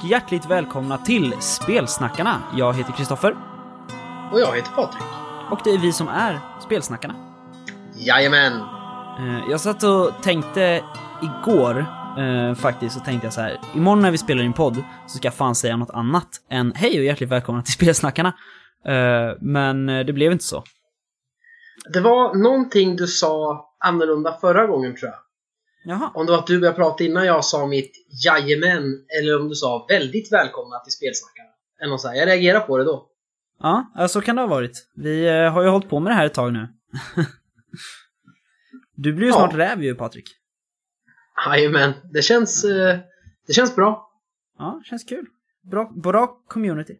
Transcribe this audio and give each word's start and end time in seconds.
Och 0.00 0.06
hjärtligt 0.06 0.46
välkomna 0.46 0.98
till 0.98 1.34
Spelsnackarna. 1.40 2.42
Jag 2.56 2.74
heter 2.74 2.92
Kristoffer. 2.92 3.36
Och 4.32 4.40
jag 4.40 4.56
heter 4.56 4.70
Patrik. 4.70 5.02
Och 5.50 5.60
det 5.64 5.70
är 5.70 5.78
vi 5.78 5.92
som 5.92 6.08
är 6.08 6.40
Spelsnackarna. 6.60 7.14
Jajamän! 7.94 8.52
Eh, 9.18 9.50
jag 9.50 9.60
satt 9.60 9.82
och 9.82 10.22
tänkte 10.22 10.84
igår, 11.22 11.86
eh, 12.18 12.54
faktiskt, 12.54 12.94
så 12.94 13.00
tänkte 13.00 13.26
jag 13.26 13.34
så 13.34 13.40
här. 13.40 13.60
Imorgon 13.74 14.02
när 14.02 14.10
vi 14.10 14.18
spelar 14.18 14.42
in 14.42 14.52
podd 14.52 14.76
så 15.06 15.18
ska 15.18 15.26
jag 15.26 15.34
fan 15.34 15.54
säga 15.54 15.76
något 15.76 15.90
annat 15.90 16.28
än 16.50 16.72
hej 16.74 16.98
och 16.98 17.04
hjärtligt 17.04 17.30
välkomna 17.30 17.62
till 17.62 17.72
Spelsnackarna. 17.72 18.32
Eh, 18.86 19.36
men 19.40 19.86
det 19.86 20.12
blev 20.12 20.32
inte 20.32 20.44
så. 20.44 20.64
Det 21.92 22.00
var 22.00 22.34
någonting 22.34 22.96
du 22.96 23.06
sa 23.06 23.66
annorlunda 23.78 24.38
förra 24.40 24.66
gången 24.66 24.96
tror 24.96 25.10
jag. 25.10 25.18
Jaha. 25.84 26.10
Om 26.14 26.26
det 26.26 26.32
var 26.32 26.38
att 26.38 26.46
du 26.46 26.60
började 26.60 26.76
prata 26.76 27.04
innan 27.04 27.26
jag 27.26 27.44
sa 27.44 27.66
mitt 27.66 27.92
jajamän 28.24 28.82
eller 29.20 29.40
om 29.40 29.48
du 29.48 29.54
sa 29.54 29.86
väldigt 29.88 30.32
välkomna 30.32 30.78
till 30.78 30.92
Spelsnackarna. 30.92 31.48
Eller 31.80 31.90
något 31.90 32.00
så 32.00 32.08
här. 32.08 32.14
Jag 32.14 32.28
reagerar 32.28 32.60
på 32.60 32.78
det 32.78 32.84
då. 32.84 33.06
Ja, 33.62 34.08
så 34.08 34.20
kan 34.20 34.36
det 34.36 34.42
ha 34.42 34.46
varit. 34.48 34.86
Vi 34.94 35.26
eh, 35.28 35.52
har 35.52 35.62
ju 35.62 35.68
hållit 35.68 35.88
på 35.88 36.00
med 36.00 36.10
det 36.10 36.14
här 36.16 36.26
ett 36.26 36.34
tag 36.34 36.52
nu. 36.52 36.68
du 38.96 39.12
blir 39.12 39.26
ju 39.26 39.32
Ja. 39.32 39.36
snart 39.38 39.54
räv 39.54 39.82
ju, 39.82 39.94
Patrik. 39.94 40.24
Jajamän, 41.46 41.92
det 42.12 42.22
känns, 42.22 42.64
eh, 42.64 42.98
det 43.46 43.52
känns 43.52 43.76
bra. 43.76 44.10
Ja, 44.58 44.80
känns 44.84 45.04
kul. 45.04 45.26
Bra, 45.70 45.92
bra 46.02 46.26
community. 46.48 46.96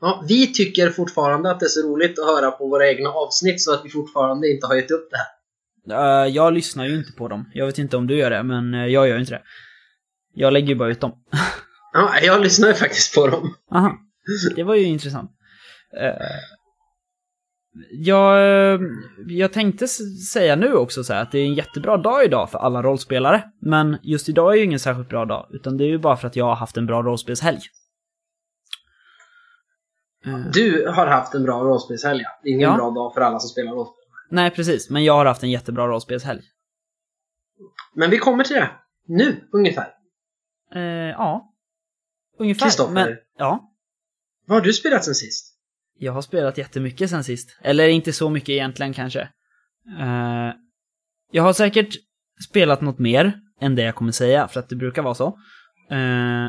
Ja, 0.00 0.24
vi 0.28 0.52
tycker 0.52 0.90
fortfarande 0.90 1.50
att 1.50 1.60
det 1.60 1.66
är 1.66 1.68
så 1.68 1.88
roligt 1.88 2.18
att 2.18 2.26
höra 2.26 2.50
på 2.50 2.68
våra 2.68 2.88
egna 2.88 3.08
avsnitt 3.08 3.62
så 3.62 3.74
att 3.74 3.84
vi 3.84 3.90
fortfarande 3.90 4.50
inte 4.50 4.66
har 4.66 4.74
gett 4.74 4.90
upp 4.90 5.10
det 5.10 5.16
här. 5.16 5.26
Eh, 5.90 6.26
jag 6.34 6.52
lyssnar 6.52 6.84
ju 6.84 6.96
inte 6.96 7.12
på 7.12 7.28
dem. 7.28 7.50
Jag 7.54 7.66
vet 7.66 7.78
inte 7.78 7.96
om 7.96 8.06
du 8.06 8.16
gör 8.16 8.30
det, 8.30 8.42
men 8.42 8.74
eh, 8.74 8.86
jag 8.86 9.08
gör 9.08 9.18
inte 9.18 9.32
det. 9.32 9.42
Jag 10.34 10.52
lägger 10.52 10.68
ju 10.68 10.74
bara 10.74 10.90
ut 10.90 11.00
dem. 11.00 11.12
Ja, 11.92 12.10
jag 12.22 12.40
lyssnar 12.42 12.68
ju 12.68 12.74
faktiskt 12.74 13.14
på 13.14 13.26
dem. 13.26 13.54
Aha. 13.74 13.92
Det 14.56 14.62
var 14.62 14.74
ju 14.74 14.82
intressant. 14.84 15.30
Eh, 16.00 16.12
jag, 17.90 18.80
jag 19.28 19.52
tänkte 19.52 19.88
säga 20.32 20.56
nu 20.56 20.72
också 20.74 21.04
så 21.04 21.14
att 21.14 21.32
det 21.32 21.38
är 21.38 21.44
en 21.44 21.54
jättebra 21.54 21.96
dag 21.96 22.24
idag 22.24 22.50
för 22.50 22.58
alla 22.58 22.82
rollspelare. 22.82 23.42
Men 23.60 23.98
just 24.02 24.28
idag 24.28 24.52
är 24.52 24.56
ju 24.56 24.64
ingen 24.64 24.78
särskilt 24.78 25.08
bra 25.08 25.24
dag, 25.24 25.46
utan 25.50 25.76
det 25.76 25.84
är 25.84 25.88
ju 25.88 25.98
bara 25.98 26.16
för 26.16 26.26
att 26.26 26.36
jag 26.36 26.44
har 26.44 26.54
haft 26.54 26.76
en 26.76 26.86
bra 26.86 27.02
rollspelshelg. 27.02 27.58
Du 30.52 30.88
har 30.88 31.06
haft 31.06 31.34
en 31.34 31.42
bra 31.44 31.60
rollspelshelg, 31.64 32.22
ja. 32.22 32.50
Ingen 32.50 32.60
Ja. 32.60 32.76
bra 32.76 32.90
dag 32.90 33.14
för 33.14 33.20
alla 33.20 33.38
som 33.38 33.48
spelar 33.48 33.72
rollspel. 33.72 34.05
Nej, 34.30 34.50
precis. 34.50 34.90
Men 34.90 35.04
jag 35.04 35.12
har 35.12 35.26
haft 35.26 35.42
en 35.42 35.50
jättebra 35.50 35.86
rollspelshelg. 35.86 36.42
Men 37.94 38.10
vi 38.10 38.18
kommer 38.18 38.44
till 38.44 38.56
det. 38.56 38.70
Nu, 39.08 39.48
ungefär. 39.52 39.88
Eh, 40.74 40.80
ja. 41.10 41.54
Ungefär. 42.38 42.66
Kristoffer. 42.66 43.18
Ja. 43.38 43.72
Vad 44.46 44.58
har 44.58 44.64
du 44.64 44.72
spelat 44.72 45.04
sen 45.04 45.14
sist? 45.14 45.56
Jag 45.98 46.12
har 46.12 46.22
spelat 46.22 46.58
jättemycket 46.58 47.10
sen 47.10 47.24
sist. 47.24 47.58
Eller 47.62 47.88
inte 47.88 48.12
så 48.12 48.30
mycket 48.30 48.48
egentligen 48.48 48.92
kanske. 48.92 49.20
Eh, 50.00 50.52
jag 51.30 51.42
har 51.42 51.52
säkert 51.52 51.94
spelat 52.48 52.80
något 52.80 52.98
mer 52.98 53.40
än 53.60 53.74
det 53.74 53.82
jag 53.82 53.94
kommer 53.94 54.12
säga, 54.12 54.48
för 54.48 54.60
att 54.60 54.68
det 54.68 54.76
brukar 54.76 55.02
vara 55.02 55.14
så. 55.14 55.26
Eh, 55.90 56.46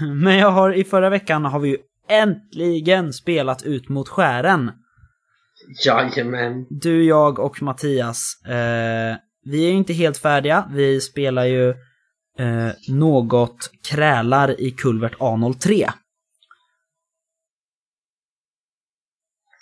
men 0.14 0.36
jag 0.38 0.50
har, 0.50 0.72
i 0.72 0.84
förra 0.84 1.10
veckan 1.10 1.44
har 1.44 1.60
vi 1.60 1.68
ju 1.68 1.78
äntligen 2.08 3.12
spelat 3.12 3.62
ut 3.62 3.88
mot 3.88 4.08
skären. 4.08 4.72
Jajamän. 5.84 6.66
Du, 6.70 7.04
jag 7.04 7.38
och 7.38 7.62
Mattias. 7.62 8.42
Eh, 8.44 9.16
vi 9.44 9.64
är 9.64 9.70
ju 9.70 9.76
inte 9.76 9.92
helt 9.92 10.18
färdiga. 10.18 10.70
Vi 10.74 11.00
spelar 11.00 11.44
ju 11.44 11.68
eh, 12.38 12.70
något 12.88 13.70
krälar 13.90 14.60
i 14.60 14.70
kulvert 14.70 15.14
A03. 15.14 15.90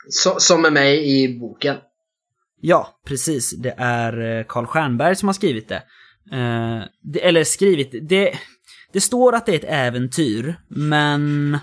Så, 0.08 0.40
som 0.40 0.64
är 0.64 0.70
med 0.70 0.94
i 0.94 1.38
boken. 1.40 1.76
Ja, 2.60 3.00
precis. 3.06 3.56
Det 3.56 3.74
är 3.78 4.38
eh, 4.38 4.44
Carl 4.48 4.66
Stjernberg 4.66 5.16
som 5.16 5.28
har 5.28 5.34
skrivit 5.34 5.68
det. 5.68 5.82
Eh, 6.32 6.82
det 7.02 7.26
eller 7.26 7.44
skrivit, 7.44 8.08
det, 8.08 8.38
det 8.92 9.00
står 9.00 9.34
att 9.34 9.46
det 9.46 9.52
är 9.52 9.56
ett 9.56 9.64
äventyr, 9.68 10.60
men 10.68 11.58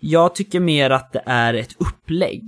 jag 0.00 0.34
tycker 0.34 0.60
mer 0.60 0.90
att 0.90 1.12
det 1.12 1.22
är 1.26 1.54
ett 1.54 1.76
upplägg. 1.78 2.42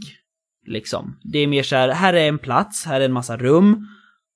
Liksom. 0.66 1.20
Det 1.24 1.38
är 1.38 1.46
mer 1.46 1.62
så 1.62 1.76
här, 1.76 1.88
här 1.88 2.14
är 2.14 2.28
en 2.28 2.38
plats, 2.38 2.84
här 2.86 3.00
är 3.00 3.04
en 3.04 3.12
massa 3.12 3.36
rum, 3.36 3.86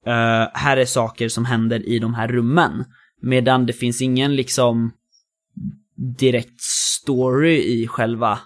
eh, 0.06 0.48
här 0.54 0.76
är 0.76 0.84
saker 0.84 1.28
som 1.28 1.44
händer 1.44 1.88
i 1.88 1.98
de 1.98 2.14
här 2.14 2.28
rummen. 2.28 2.84
Medan 3.22 3.66
det 3.66 3.72
finns 3.72 4.02
ingen 4.02 4.36
liksom 4.36 4.92
direkt 6.18 6.60
story 6.60 7.82
i 7.82 7.86
själva 7.86 8.38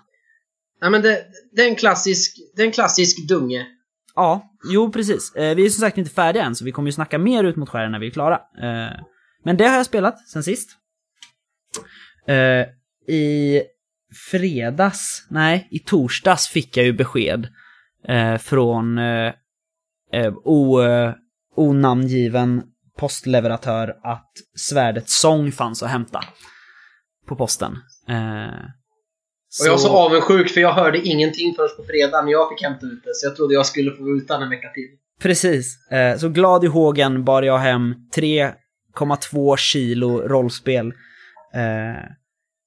Ja, 0.85 0.91
men 0.91 1.03
det, 1.03 1.25
det, 1.53 1.63
är 1.63 1.69
en 1.69 1.77
klassisk, 1.77 2.37
det 2.57 2.63
är 2.63 2.67
en 2.67 2.73
klassisk 2.73 3.29
dunge. 3.29 3.67
Ja, 4.15 4.53
jo 4.73 4.93
precis. 4.93 5.35
Eh, 5.35 5.57
vi 5.57 5.67
är 5.67 5.71
som 5.71 5.81
sagt 5.81 5.99
inte 5.99 6.11
färdiga 6.11 6.45
än, 6.45 6.55
så 6.55 6.65
vi 6.65 6.73
kommer 6.73 6.89
ju 6.89 6.93
snacka 6.93 7.19
mer 7.19 7.45
ut 7.45 7.57
mot 7.57 7.69
skären 7.69 7.93
när 7.93 7.99
vi 7.99 8.07
är 8.07 8.11
klara. 8.11 8.35
Eh, 8.35 9.01
men 9.45 9.57
det 9.57 9.65
har 9.65 9.77
jag 9.77 9.87
spelat 9.87 10.29
sen 10.29 10.43
sist. 10.43 10.71
Eh, 12.27 12.67
I 13.15 13.63
fredags, 14.31 15.27
nej, 15.31 15.69
i 15.71 15.79
torsdags 15.79 16.49
fick 16.49 16.77
jag 16.77 16.87
ju 16.87 16.93
besked 16.93 17.49
eh, 18.09 18.37
från 18.39 18.99
eh, 18.99 19.33
eh, 20.13 20.35
o, 20.45 20.83
eh, 20.83 21.13
onamngiven 21.57 22.63
postleveratör 22.99 23.97
att 24.03 24.31
svärdets 24.57 25.21
sång 25.21 25.53
fanns 25.53 25.83
att 25.83 25.91
hämta 25.91 26.21
på 27.29 27.37
posten. 27.37 27.73
Eh, 28.09 28.65
Och 29.61 29.67
jag 29.67 29.71
var 29.71 29.79
så 29.79 29.89
avundsjuk 29.97 30.51
för 30.51 30.61
jag 30.61 30.73
hörde 30.73 30.99
ingenting 30.99 31.55
förrän 31.55 31.69
på 31.77 31.85
fredag 31.85 32.23
när 32.23 32.33
jag 32.33 32.49
fick 32.49 32.63
hämta 32.63 32.87
ut 32.87 33.05
det. 33.05 33.11
Så 33.15 33.27
jag 33.27 33.37
trodde 33.37 33.55
jag 33.55 33.67
skulle 33.67 33.91
få 33.91 34.05
gå 34.05 34.11
utan 34.17 34.43
en 34.43 34.51
vecka 34.51 34.69
till. 34.69 34.89
Precis. 35.23 35.91
Eh, 35.91 36.17
så 36.19 36.29
glad 36.29 36.65
i 36.65 36.67
hågen 36.67 37.25
bar 37.25 37.43
jag 37.43 37.59
hem 37.59 37.95
3,2 38.17 39.57
kilo 39.57 40.19
rollspel. 40.29 40.87
Eh, 41.55 42.03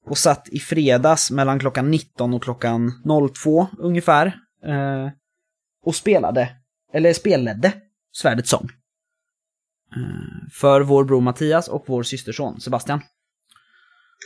och 0.06 0.18
satt 0.18 0.50
i 0.50 0.60
fredags 0.60 1.32
mellan 1.32 1.60
klockan 1.60 1.92
19 1.92 2.34
och 2.34 2.44
klockan 2.44 2.92
02 3.44 3.68
ungefär. 3.80 4.26
Eh, 4.66 5.10
och 5.88 5.96
spelade, 5.96 6.50
eller 6.94 7.14
spelledde, 7.14 7.74
Svärdets 8.12 8.50
sång. 8.50 8.70
Eh, 9.96 10.50
för 10.52 10.82
vår 10.82 11.04
bror 11.04 11.22
Mattias 11.22 11.68
och 11.68 11.84
vår 11.88 12.04
systerson 12.04 12.62
Sebastian. 12.62 13.02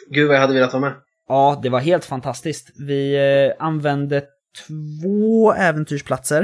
Gud 0.10 0.28
vad 0.28 0.36
jag 0.36 0.42
hade 0.42 0.54
velat 0.54 0.74
vara 0.74 0.82
med. 0.82 0.94
Ja, 1.28 1.60
det 1.64 1.70
var 1.70 1.80
helt 1.80 2.06
fantastiskt. 2.06 2.72
Vi 2.88 3.16
eh, 3.16 3.66
använde 3.66 4.24
två 4.68 5.54
äventyrsplatser. 5.54 6.42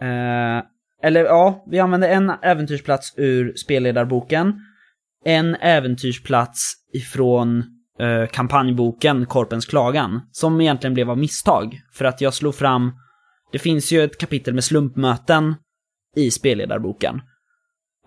Eh, 0.00 0.62
eller 1.02 1.24
ja, 1.24 1.64
vi 1.70 1.78
använde 1.78 2.08
en 2.08 2.30
äventyrsplats 2.42 3.14
ur 3.16 3.56
spelledarboken. 3.56 4.60
En 5.24 5.54
äventyrsplats 5.54 6.74
ifrån 6.92 7.64
eh, 8.00 8.26
kampanjboken 8.26 9.26
Korpens 9.26 9.66
klagan. 9.66 10.20
Som 10.32 10.60
egentligen 10.60 10.94
blev 10.94 11.10
av 11.10 11.18
misstag. 11.18 11.80
För 11.92 12.04
att 12.04 12.20
jag 12.20 12.34
slog 12.34 12.54
fram... 12.54 12.92
Det 13.52 13.58
finns 13.58 13.92
ju 13.92 14.04
ett 14.04 14.18
kapitel 14.18 14.54
med 14.54 14.64
slumpmöten 14.64 15.54
i 16.16 16.30
spelledarboken. 16.30 17.20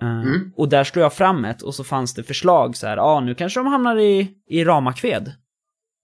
Eh, 0.01 0.07
Mm. 0.07 0.51
Och 0.55 0.69
där 0.69 0.83
slog 0.83 1.05
jag 1.05 1.13
fram 1.13 1.45
ett 1.45 1.61
och 1.61 1.75
så 1.75 1.83
fanns 1.83 2.13
det 2.13 2.23
förslag 2.23 2.75
så 2.75 2.87
här, 2.87 2.97
ja 2.97 3.03
ah, 3.03 3.19
nu 3.19 3.35
kanske 3.35 3.59
de 3.59 3.67
hamnar 3.67 3.99
i, 3.99 4.35
i 4.47 4.63
Ramakved. 4.63 5.31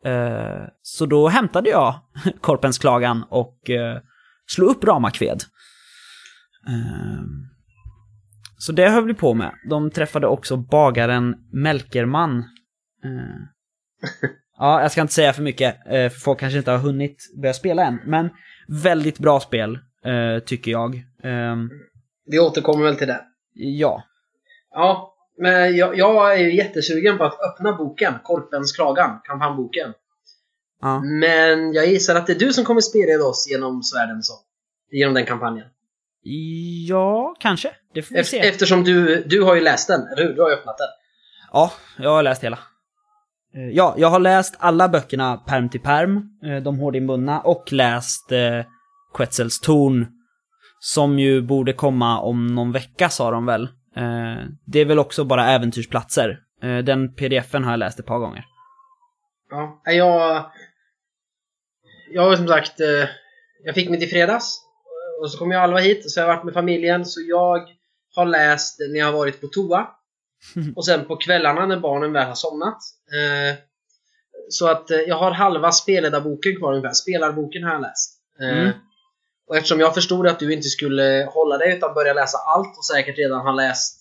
Eh, 0.05 0.67
så 0.81 1.05
då 1.05 1.27
hämtade 1.27 1.69
jag 1.69 1.95
Korpens 2.41 2.77
klagan 2.77 3.23
och 3.29 3.69
uh, 3.69 4.01
slog 4.47 4.69
upp 4.69 4.83
Ramakved. 4.83 5.43
Eh, 6.67 7.23
så 8.57 8.71
det 8.71 8.89
höll 8.89 9.05
vi 9.05 9.13
på 9.13 9.33
med. 9.33 9.51
De 9.69 9.91
träffade 9.91 10.27
också 10.27 10.57
bagaren 10.57 11.35
Melkerman. 11.51 12.43
Ja, 14.59 14.81
jag 14.81 14.91
ska 14.91 15.01
inte 15.01 15.13
säga 15.13 15.33
för 15.33 15.41
mycket, 15.41 15.75
för 15.83 16.09
folk 16.09 16.39
kanske 16.39 16.57
inte 16.57 16.71
har 16.71 16.77
hunnit 16.77 17.17
börja 17.41 17.53
spela 17.53 17.85
än. 17.85 17.99
Men 18.05 18.29
väldigt 18.67 19.19
bra 19.19 19.39
spel, 19.39 19.79
eh, 20.05 20.43
tycker 20.45 20.71
jag. 20.71 20.95
Eh, 21.23 21.55
Vi 22.25 22.39
återkommer 22.39 22.85
väl 22.85 22.95
till 22.95 23.07
det. 23.07 23.21
ja, 23.53 24.03
Ja, 24.71 25.13
men 25.37 25.75
jag, 25.75 25.97
jag 25.97 26.33
är 26.33 26.37
ju 26.37 26.55
jättesugen 26.55 27.17
på 27.17 27.23
att 27.23 27.39
öppna 27.41 27.73
boken. 27.73 28.13
Korpens 28.23 28.71
klagan, 28.71 29.19
kampanjboken. 29.23 29.93
ja. 30.81 30.99
Men 30.99 31.73
jag 31.73 31.87
gissar 31.87 32.15
att 32.15 32.27
det 32.27 32.33
är 32.33 32.39
du 32.39 32.53
som 32.53 32.65
kommer 32.65 32.81
spela 32.81 33.23
oss 33.25 33.47
genom 33.51 33.83
svärden 33.83 34.23
så. 34.23 34.33
Genom 34.91 35.13
den 35.13 35.25
kampanjen. 35.25 35.67
Ja, 36.87 37.35
kanske. 37.39 37.71
Det 37.93 38.01
får 38.01 38.15
vi 38.15 38.23
se. 38.23 38.39
Eftersom 38.39 38.83
du, 38.83 39.23
du 39.23 39.41
har 39.43 39.55
ju 39.55 39.61
läst 39.61 39.87
den, 39.87 40.01
eller 40.07 40.23
hur? 40.27 40.33
Du 40.33 40.41
har 40.41 40.49
ju 40.49 40.55
öppnat 40.55 40.77
den. 40.77 40.87
Ja, 41.53 41.71
jag 41.97 42.09
har 42.09 42.23
läst 42.23 42.43
hela. 42.43 42.59
Eh, 43.57 43.69
ja, 43.73 43.95
jag 43.97 44.07
har 44.07 44.19
läst 44.19 44.55
alla 44.59 44.89
böckerna 44.89 45.37
perm 45.37 45.69
till 45.69 45.81
perm, 45.81 46.29
eh, 46.45 46.63
de 46.63 46.79
hårdinbundna, 46.79 47.41
och 47.41 47.73
läst 47.73 48.31
eh, 48.31 48.65
Quetzels 49.13 49.59
torn, 49.59 50.07
som 50.79 51.19
ju 51.19 51.41
borde 51.41 51.73
komma 51.73 52.19
om 52.21 52.47
någon 52.47 52.71
vecka 52.71 53.09
sa 53.09 53.31
de 53.31 53.45
väl. 53.45 53.63
Eh, 53.95 54.43
det 54.65 54.79
är 54.79 54.85
väl 54.85 54.99
också 54.99 55.23
bara 55.23 55.49
äventyrsplatser. 55.49 56.39
Eh, 56.63 56.77
den 56.77 57.15
pdfen 57.15 57.63
har 57.63 57.71
jag 57.71 57.79
läst 57.79 57.99
ett 57.99 58.05
par 58.05 58.19
gånger. 58.19 58.45
Ja, 59.49 59.81
eh, 59.87 59.93
jag... 59.97 60.51
Jag 62.13 62.21
har 62.21 62.35
som 62.35 62.47
sagt... 62.47 62.79
eh, 62.79 63.09
Jag 63.63 63.75
fick 63.75 63.89
mitt 63.89 64.03
i 64.03 64.07
fredags. 64.07 64.63
Och 65.21 65.31
så 65.31 65.37
kom 65.37 65.51
jag 65.51 65.63
Alva 65.63 65.79
hit, 65.79 66.11
så 66.11 66.19
jag 66.19 66.27
har 66.27 66.35
varit 66.35 66.43
med 66.45 66.53
familjen. 66.53 67.05
Så 67.05 67.21
jag 67.21 67.67
har 68.15 68.25
läst 68.25 68.79
när 68.79 68.99
jag 68.99 69.05
har 69.05 69.13
varit 69.13 69.41
på 69.41 69.47
toa. 69.47 69.87
Och 70.75 70.85
sen 70.85 71.05
på 71.05 71.15
kvällarna 71.15 71.65
när 71.65 71.79
barnen 71.79 72.13
väl 72.13 72.27
har 72.27 72.35
somnat. 72.35 72.77
Eh, 73.13 73.57
Så 74.49 74.67
att 74.67 74.91
eh, 74.91 74.97
jag 74.97 75.15
har 75.15 75.31
halva 75.31 75.71
spelledarboken 75.71 76.55
kvar 76.55 76.73
ungefär. 76.73 76.93
Spelarboken 76.93 77.63
har 77.63 77.71
jag 77.71 77.81
läst. 77.81 78.13
Eh, 78.41 78.57
Mm. 78.59 78.71
Och 79.49 79.55
eftersom 79.57 79.79
jag 79.79 79.93
förstod 79.93 80.27
att 80.27 80.39
du 80.39 80.53
inte 80.53 80.67
skulle 80.69 81.29
hålla 81.33 81.57
dig 81.57 81.77
utan 81.77 81.93
börja 81.93 82.13
läsa 82.13 82.37
allt 82.37 82.77
och 82.77 82.85
säkert 82.85 83.17
redan 83.17 83.41
har 83.45 83.53
läst 83.53 83.99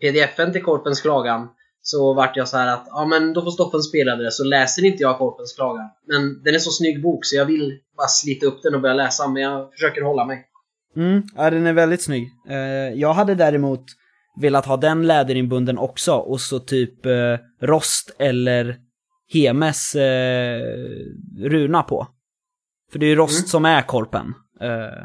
pdfen 0.00 0.52
till 0.52 0.62
Korpens 0.62 1.00
klagan 1.00 1.48
så 1.82 2.14
vart 2.14 2.36
jag 2.36 2.48
så 2.48 2.56
här 2.56 2.66
att 2.74 2.84
ja 2.90 3.06
men 3.06 3.32
då 3.32 3.42
får 3.42 3.50
Stoffen 3.50 3.82
spela 3.82 4.16
det 4.16 4.30
så 4.32 4.44
läser 4.44 4.84
inte 4.84 5.02
jag 5.02 5.18
Korpens 5.18 5.52
klagan. 5.52 5.88
Men 6.06 6.42
den 6.42 6.54
är 6.54 6.58
så 6.58 6.70
snygg 6.70 7.02
bok 7.02 7.24
så 7.24 7.36
jag 7.36 7.44
vill 7.44 7.78
bara 7.96 8.06
slita 8.08 8.46
upp 8.46 8.62
den 8.62 8.74
och 8.74 8.80
börja 8.80 8.94
läsa 8.94 9.28
men 9.28 9.42
jag 9.42 9.72
försöker 9.72 10.02
hålla 10.02 10.24
mig. 10.24 10.46
Mm, 10.96 11.22
ja 11.36 11.50
den 11.50 11.66
är 11.66 11.72
väldigt 11.72 12.02
snygg. 12.02 12.28
Eh, 12.48 12.56
jag 13.00 13.12
hade 13.12 13.34
däremot 13.34 13.84
velat 14.40 14.66
ha 14.66 14.76
den 14.76 15.06
läderinbunden 15.06 15.78
också 15.78 16.12
och 16.14 16.40
så 16.40 16.58
typ 16.58 17.06
eh, 17.06 17.38
Rost 17.60 18.16
eller 18.18 18.76
Hemes 19.32 19.94
eh, 19.94 20.60
runa 21.38 21.82
på. 21.82 22.06
För 22.92 22.98
det 22.98 23.06
är 23.06 23.10
ju 23.10 23.16
Rost 23.16 23.38
Mm. 23.40 23.48
som 23.48 23.64
är 23.64 23.82
korpen, 23.82 24.34
eh, 24.60 25.04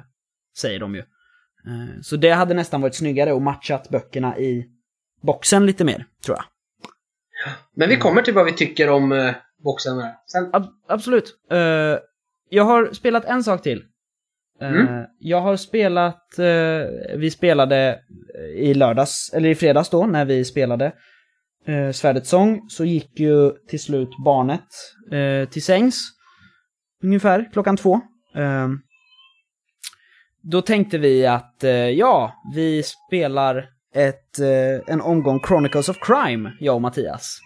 säger 0.57 0.79
de 0.79 0.95
ju. 0.95 0.99
Eh, 0.99 2.01
så 2.01 2.15
det 2.15 2.29
hade 2.31 2.53
nästan 2.53 2.81
varit 2.81 2.95
snyggare 2.95 3.33
och 3.33 3.41
matchat 3.41 3.89
böckerna 3.89 4.37
i 4.37 4.65
boxen 5.21 5.65
lite 5.65 5.83
mer, 5.83 6.05
tror 6.25 6.37
jag. 6.37 6.45
Men 7.75 7.89
vi 7.89 7.97
kommer 7.97 8.21
till 8.21 8.33
vad 8.33 8.45
vi 8.45 8.51
tycker 8.53 8.89
om 8.89 9.11
eh, 9.11 9.35
boxen. 9.63 10.01
Sen, 10.31 10.49
Ab- 10.53 10.73
absolut. 10.87 11.37
Eh, 11.51 11.97
jag 12.49 12.63
har 12.63 12.93
spelat 12.93 13.25
en 13.25 13.43
sak 13.43 13.61
till. 13.61 13.83
Eh, 14.61 14.71
Mm. 14.71 15.05
Jag 15.19 15.41
har 15.41 15.55
spelat, 15.55 16.39
eh, 16.39 17.17
vi 17.17 17.31
spelade 17.31 17.99
i 18.55 18.73
lördags, 18.73 19.31
eller 19.33 19.49
i 19.49 19.55
fredags 19.55 19.89
då, 19.89 20.05
när 20.05 20.25
vi 20.25 20.45
spelade 20.45 20.93
uh, 21.69 21.91
Svärdets 21.91 22.29
sång, 22.29 22.69
så 22.69 22.85
gick 22.85 23.19
ju 23.19 23.51
till 23.67 23.79
slut 23.79 24.09
barnet 24.25 24.65
eh, 25.11 25.49
till 25.49 25.63
sängs. 25.63 26.11
Ungefär 27.03 27.49
klockan 27.53 27.77
två. 27.77 28.01
Eh, 28.35 28.67
då 30.41 30.61
tänkte 30.61 30.97
vi 30.97 31.25
att, 31.27 31.63
eh, 31.63 31.71
ja, 31.71 32.33
vi 32.55 32.83
spelar 32.83 33.69
ett, 33.95 34.39
eh, 34.39 34.93
en 34.93 35.01
omgång 35.01 35.39
Chronicles 35.47 35.89
of 35.89 35.97
Crime, 36.01 36.51
jag 36.59 36.75
och 36.75 36.81
Mattias. 36.81 37.39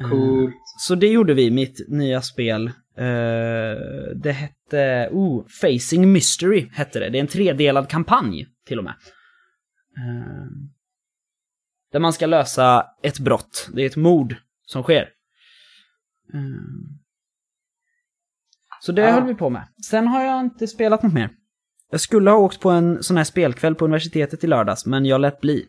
Eh, 0.00 0.10
cool. 0.10 0.52
så 0.78 0.94
det 0.94 1.06
gjorde 1.08 1.34
vi, 1.34 1.50
mitt 1.50 1.88
nya 1.88 2.22
spel. 2.22 2.70
Eh, 2.98 3.76
det 4.16 4.32
hette, 4.32 5.08
oh, 5.12 5.46
Facing 5.48 6.12
Mystery 6.12 6.68
hette 6.72 6.98
det. 6.98 7.10
Det 7.10 7.18
är 7.18 7.20
en 7.20 7.26
tredelad 7.26 7.88
kampanj 7.88 8.48
till 8.66 8.78
och 8.78 8.84
med. 8.84 8.94
Eh, 9.98 10.46
där 11.92 12.00
man 12.00 12.12
ska 12.12 12.26
lösa 12.26 12.86
ett 13.02 13.18
brott. 13.18 13.68
Det 13.72 13.82
är 13.82 13.86
ett 13.86 13.96
mord 13.96 14.36
som 14.66 14.82
sker. 14.82 15.02
Eh, 16.34 16.40
så 18.80 18.92
det 18.92 19.08
Ah. 19.08 19.12
höll 19.12 19.26
vi 19.26 19.34
på 19.34 19.50
med. 19.50 19.68
Sen 19.90 20.06
har 20.06 20.24
jag 20.24 20.40
inte 20.40 20.66
spelat 20.68 21.02
något 21.02 21.12
mer. 21.14 21.30
Jag 21.90 22.00
skulle 22.00 22.30
ha 22.30 22.38
åkt 22.38 22.60
på 22.60 22.70
en 22.70 23.02
sån 23.02 23.16
här 23.16 23.24
spelkväll 23.24 23.74
på 23.74 23.84
universitetet 23.84 24.44
i 24.44 24.46
lördags, 24.46 24.86
men 24.86 25.04
jag 25.04 25.20
lät 25.20 25.40
bli. 25.40 25.66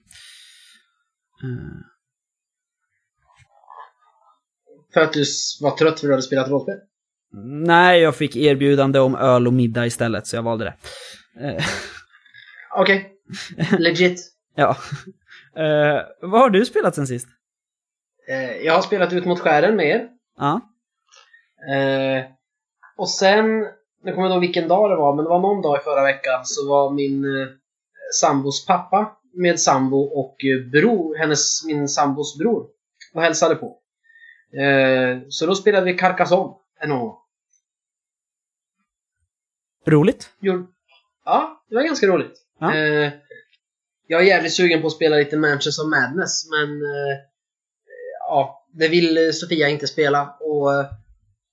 För 4.93 5.01
att 5.01 5.13
du 5.13 5.23
var 5.61 5.77
trött 5.77 5.79
för 5.79 5.87
att 5.87 6.01
du 6.01 6.11
hade 6.11 6.21
spelat 6.21 6.49
rollspel? 6.49 6.75
Nej, 7.65 8.01
jag 8.01 8.15
fick 8.15 8.35
erbjudande 8.35 8.99
om 8.99 9.15
öl 9.15 9.47
och 9.47 9.53
middag 9.53 9.85
istället, 9.85 10.27
så 10.27 10.35
jag 10.35 10.43
valde 10.43 10.65
det. 10.65 10.75
Eh, 11.47 11.63
Okej. 12.75 13.13
Legit. 13.79 14.19
ja. 14.55 14.77
Eh, 15.55 16.01
vad 16.21 16.41
har 16.41 16.49
du 16.49 16.65
spelat 16.65 16.95
sen 16.95 17.07
sist? 17.07 17.27
Eh, 18.29 18.51
jag 18.57 18.73
har 18.73 18.81
spelat 18.81 19.13
ut 19.13 19.25
mot 19.25 19.39
skären 19.39 19.75
med 19.75 19.85
er. 19.87 20.07
Ja. 20.37 20.61
Eh, 21.75 22.25
och 22.97 23.09
sen, 23.09 23.45
nu 24.03 24.13
kommer 24.13 24.21
jag 24.27 24.31
ihåg 24.31 24.41
vilken 24.41 24.67
dag 24.67 24.89
det 24.91 24.95
var, 24.95 25.15
men 25.15 25.25
det 25.25 25.29
var 25.29 25.39
någon 25.39 25.61
dag 25.61 25.77
i 25.77 25.83
förra 25.83 26.03
veckan 26.03 26.45
så 26.45 26.69
var 26.69 26.91
min 26.93 27.23
eh, 27.25 27.47
sambos 28.21 28.65
pappa 28.65 29.17
med 29.33 29.59
sambo 29.59 29.97
och 29.97 30.35
bror, 30.71 31.17
hennes, 31.17 31.65
min 31.65 31.87
sambos 31.87 32.37
bror 32.37 32.67
och 33.13 33.21
hälsade 33.21 33.55
på. 33.55 33.79
Så 35.29 35.45
då 35.45 35.55
spelade 35.55 35.85
vi 35.85 35.97
Carcassonne 35.97 36.53
gång. 36.81 37.17
Roligt. 39.85 40.29
Ja, 41.25 41.65
det 41.69 41.75
var 41.75 41.83
ganska 41.83 42.07
roligt. 42.07 42.33
Ja. 42.59 42.75
Eh, 42.75 43.11
jag 44.07 44.21
är 44.21 44.25
jävligt 44.25 44.53
sugen 44.53 44.81
på 44.81 44.87
att 44.87 44.93
spela 44.93 45.15
lite 45.15 45.37
Manchester 45.37 45.83
Madness, 45.83 46.49
men 46.49 46.69
eh, 46.69 47.17
ja, 48.19 48.67
det 48.73 48.87
vill 48.87 49.33
Sofia 49.33 49.69
inte 49.69 49.87
spela. 49.87 50.37
Och 50.39 50.73
eh, 50.73 50.85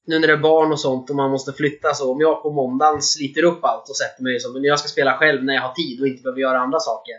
nu 0.06 0.18
när 0.18 0.26
det 0.26 0.32
är 0.32 0.38
barn 0.38 0.72
och 0.72 0.80
sånt 0.80 1.10
och 1.10 1.16
man 1.16 1.30
måste 1.30 1.52
flytta 1.52 1.94
så, 1.94 2.12
om 2.12 2.20
jag 2.20 2.42
på 2.42 2.52
måndagen 2.52 3.02
sliter 3.02 3.42
upp 3.42 3.64
allt 3.64 3.88
och 3.88 3.96
sätter 3.96 4.22
mig 4.22 4.40
så, 4.40 4.52
men 4.52 4.64
jag 4.64 4.78
ska 4.78 4.88
spela 4.88 5.16
själv 5.18 5.44
när 5.44 5.54
jag 5.54 5.62
har 5.62 5.72
tid 5.72 6.00
och 6.00 6.06
inte 6.06 6.22
behöver 6.22 6.40
göra 6.40 6.58
andra 6.58 6.78
saker. 6.78 7.14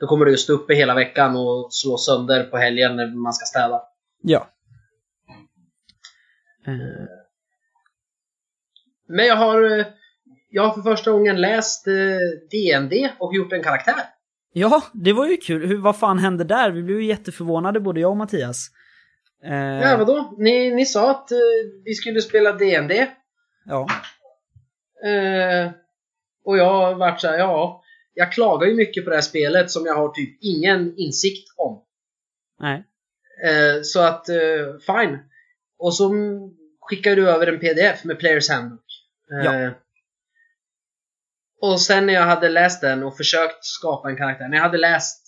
Då 0.00 0.06
kommer 0.06 0.32
att 0.32 0.38
stå 0.38 0.52
uppe 0.52 0.74
hela 0.74 0.94
veckan 0.94 1.36
och 1.36 1.74
slå 1.74 1.98
sönder 1.98 2.44
på 2.44 2.56
helgen 2.56 2.96
när 2.96 3.22
man 3.22 3.32
ska 3.32 3.44
städa. 3.44 3.82
Ja. 4.22 4.48
Eh, 6.66 7.21
Men 9.16 9.26
jag 9.26 9.36
har, 9.36 9.78
eh, 9.78 9.86
jag 10.50 10.62
har 10.62 10.74
för 10.74 10.82
första 10.82 11.10
gången 11.12 11.40
läst 11.40 11.86
eh, 11.86 11.92
DND 12.50 12.92
och 13.18 13.34
gjort 13.34 13.52
en 13.52 13.62
karaktär. 13.62 13.94
ja, 14.52 14.82
det 14.92 15.12
var 15.12 15.26
ju 15.26 15.36
kul. 15.36 15.66
Hur, 15.66 15.78
vad 15.78 15.96
fan 15.98 16.18
hände 16.18 16.44
där? 16.44 16.70
Vi 16.70 16.82
blev 16.82 17.00
ju 17.00 17.06
jätteförvånade, 17.06 17.80
både 17.80 18.00
jag 18.00 18.10
och 18.10 18.16
Mattias. 18.16 18.66
Eh, 19.44 19.54
Ja, 19.54 19.96
vadå? 19.96 20.34
Ni, 20.38 20.70
ni 20.70 20.86
sa 20.86 21.10
att 21.10 21.32
eh, 21.32 21.38
vi 21.84 21.94
skulle 21.94 22.20
spela 22.20 22.52
DND. 22.52 23.06
ja. 23.64 23.86
Eh, 25.06 25.70
och 26.44 26.58
jag 26.58 26.64
har 26.72 26.94
varit 26.94 27.20
såhär, 27.20 27.38
ja. 27.38 27.82
Jag 28.14 28.32
klagar 28.32 28.66
ju 28.66 28.74
mycket 28.74 29.04
på 29.04 29.10
det 29.10 29.16
här 29.16 29.20
spelet 29.22 29.70
som 29.70 29.86
jag 29.86 29.94
har 29.94 30.08
typ 30.08 30.38
ingen 30.40 30.94
insikt 30.96 31.48
om. 31.56 31.82
Nej. 32.60 32.84
Eh, 33.44 33.82
så 33.82 34.00
att, 34.00 34.28
eh, 34.28 34.36
fine. 34.86 35.18
Och 35.78 35.94
så 35.94 36.12
skickar 36.80 37.16
du 37.16 37.30
över 37.30 37.46
en 37.46 37.58
pdf 37.60 38.04
med 38.04 38.18
Players 38.18 38.50
Handbook. 38.50 38.84
Eh, 39.30 39.44
Ja. 39.44 39.70
Och 41.60 41.80
sen 41.80 42.06
när 42.06 42.14
jag 42.14 42.22
hade 42.26 42.48
läst 42.48 42.80
den 42.80 43.02
och 43.02 43.16
försökt 43.16 43.64
skapa 43.64 44.10
en 44.10 44.16
karaktär. 44.16 44.48
När 44.48 44.56
jag 44.56 44.64
hade 44.64 44.78
läst 44.78 45.22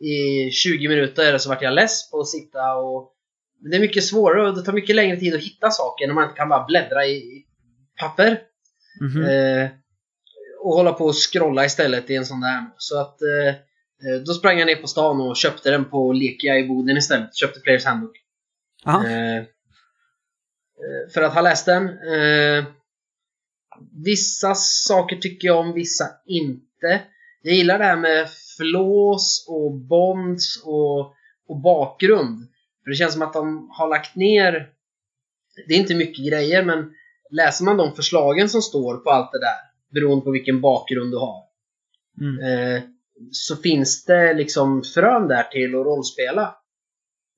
i 0.00 0.50
20 0.50 0.88
minuter 0.88 1.38
så 1.38 1.48
vart 1.48 1.62
jag 1.62 1.74
less 1.74 2.10
på 2.10 2.20
att 2.20 2.28
sitta 2.28 2.74
och... 2.74 3.12
Det 3.70 3.76
är 3.76 3.80
mycket 3.80 4.04
svårare 4.04 4.48
och 4.48 4.56
det 4.56 4.62
tar 4.62 4.72
mycket 4.72 4.96
längre 4.96 5.16
tid 5.16 5.34
att 5.34 5.40
hitta 5.40 5.70
saker 5.70 6.06
när 6.06 6.14
man 6.14 6.24
inte 6.24 6.36
kan 6.36 6.48
bara 6.48 6.64
bläddra 6.64 7.06
i 7.06 7.46
papper. 8.00 8.40
Mhm. 9.00 9.24
Eh, 9.24 9.68
och 10.60 10.72
hålla 10.74 10.92
på 10.92 11.04
och 11.04 11.14
scrolla 11.32 11.64
istället 11.64 12.10
i 12.10 12.16
en 12.16 12.26
sån 12.26 12.40
där. 12.40 12.64
Så 12.76 13.00
att 13.00 13.22
eh, 13.22 13.48
eh, 13.48 14.20
då 14.26 14.32
sprang 14.32 14.58
jag 14.58 14.66
ner 14.66 14.76
på 14.76 14.86
stan 14.86 15.20
och 15.20 15.36
köpte 15.36 15.70
den 15.70 15.84
på 15.84 16.12
Lekia 16.12 16.58
i 16.58 16.68
Boden 16.68 16.96
istället. 16.96 17.36
Köpte 17.36 17.60
Players 17.60 17.84
Handbook. 17.84 18.16
Eh, 19.06 19.36
eh, 19.36 19.44
för 21.14 21.22
att 21.22 21.34
ha 21.34 21.40
läst 21.40 21.66
den. 21.66 21.88
Eh, 21.88 22.64
vissa 24.04 24.54
saker 24.54 25.16
tycker 25.16 25.48
jag 25.48 25.58
om, 25.58 25.72
vissa 25.72 26.04
inte. 26.26 27.02
Jag 27.42 27.54
gillar 27.54 27.78
det 27.78 27.84
här 27.84 27.96
med 27.96 28.28
flås 28.58 29.46
och 29.48 29.72
bonds 29.74 30.62
och, 30.64 31.00
och 31.48 31.60
bakgrund. 31.62 32.38
För 32.84 32.90
det 32.90 32.96
känns 32.96 33.12
som 33.12 33.22
att 33.22 33.32
de 33.32 33.70
har 33.72 33.88
lagt 33.88 34.16
ner 34.16 34.68
det 35.68 35.74
är 35.74 35.78
inte 35.78 35.94
mycket 35.94 36.26
grejer 36.26 36.64
men 36.64 36.92
läser 37.30 37.64
man 37.64 37.76
de 37.76 37.92
förslagen 37.94 38.48
som 38.48 38.62
står 38.62 38.96
på 38.96 39.10
allt 39.10 39.32
det 39.32 39.38
där 39.40 39.56
beroende 40.00 40.24
på 40.24 40.30
vilken 40.30 40.60
bakgrund 40.60 41.10
du 41.12 41.16
har 41.18 41.42
Mm. 42.20 42.38
eh, 42.76 42.82
så 43.30 43.56
finns 43.56 44.04
det 44.04 44.34
liksom 44.34 44.82
frön 44.94 45.28
där 45.28 45.42
till 45.42 45.74
att 45.74 45.86
rollspela. 45.86 46.42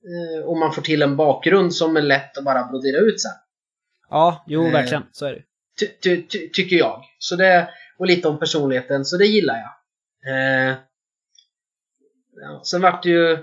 Eh, 0.03 0.45
och 0.45 0.57
man 0.57 0.73
får 0.73 0.81
till 0.81 1.01
en 1.01 1.15
bakgrund 1.15 1.73
som 1.75 1.97
är 1.97 2.01
lätt 2.01 2.37
att 2.37 2.43
bara 2.45 2.67
brodera 2.67 2.97
ut 3.01 3.21
sen. 3.21 3.31
Ja, 4.09 4.43
jo, 4.47 4.65
Eh. 4.65 4.71
verkligen. 4.71 5.03
Så 5.11 5.25
är 5.25 5.33
det. 5.33 5.41
Ty, 5.79 5.87
ty, 5.87 6.27
ty, 6.27 6.49
tycker 6.49 6.75
jag. 6.75 7.03
Så 7.19 7.35
det, 7.35 7.69
och 7.97 8.05
lite 8.05 8.27
om 8.27 8.39
personligheten, 8.39 9.05
så 9.05 9.17
det 9.17 9.25
gillar 9.25 9.55
jag. 9.55 9.71
Eh, 10.33 10.75
ja, 12.41 12.61
sen 12.65 12.81
vart 12.81 13.03
det 13.03 13.09
ju 13.09 13.37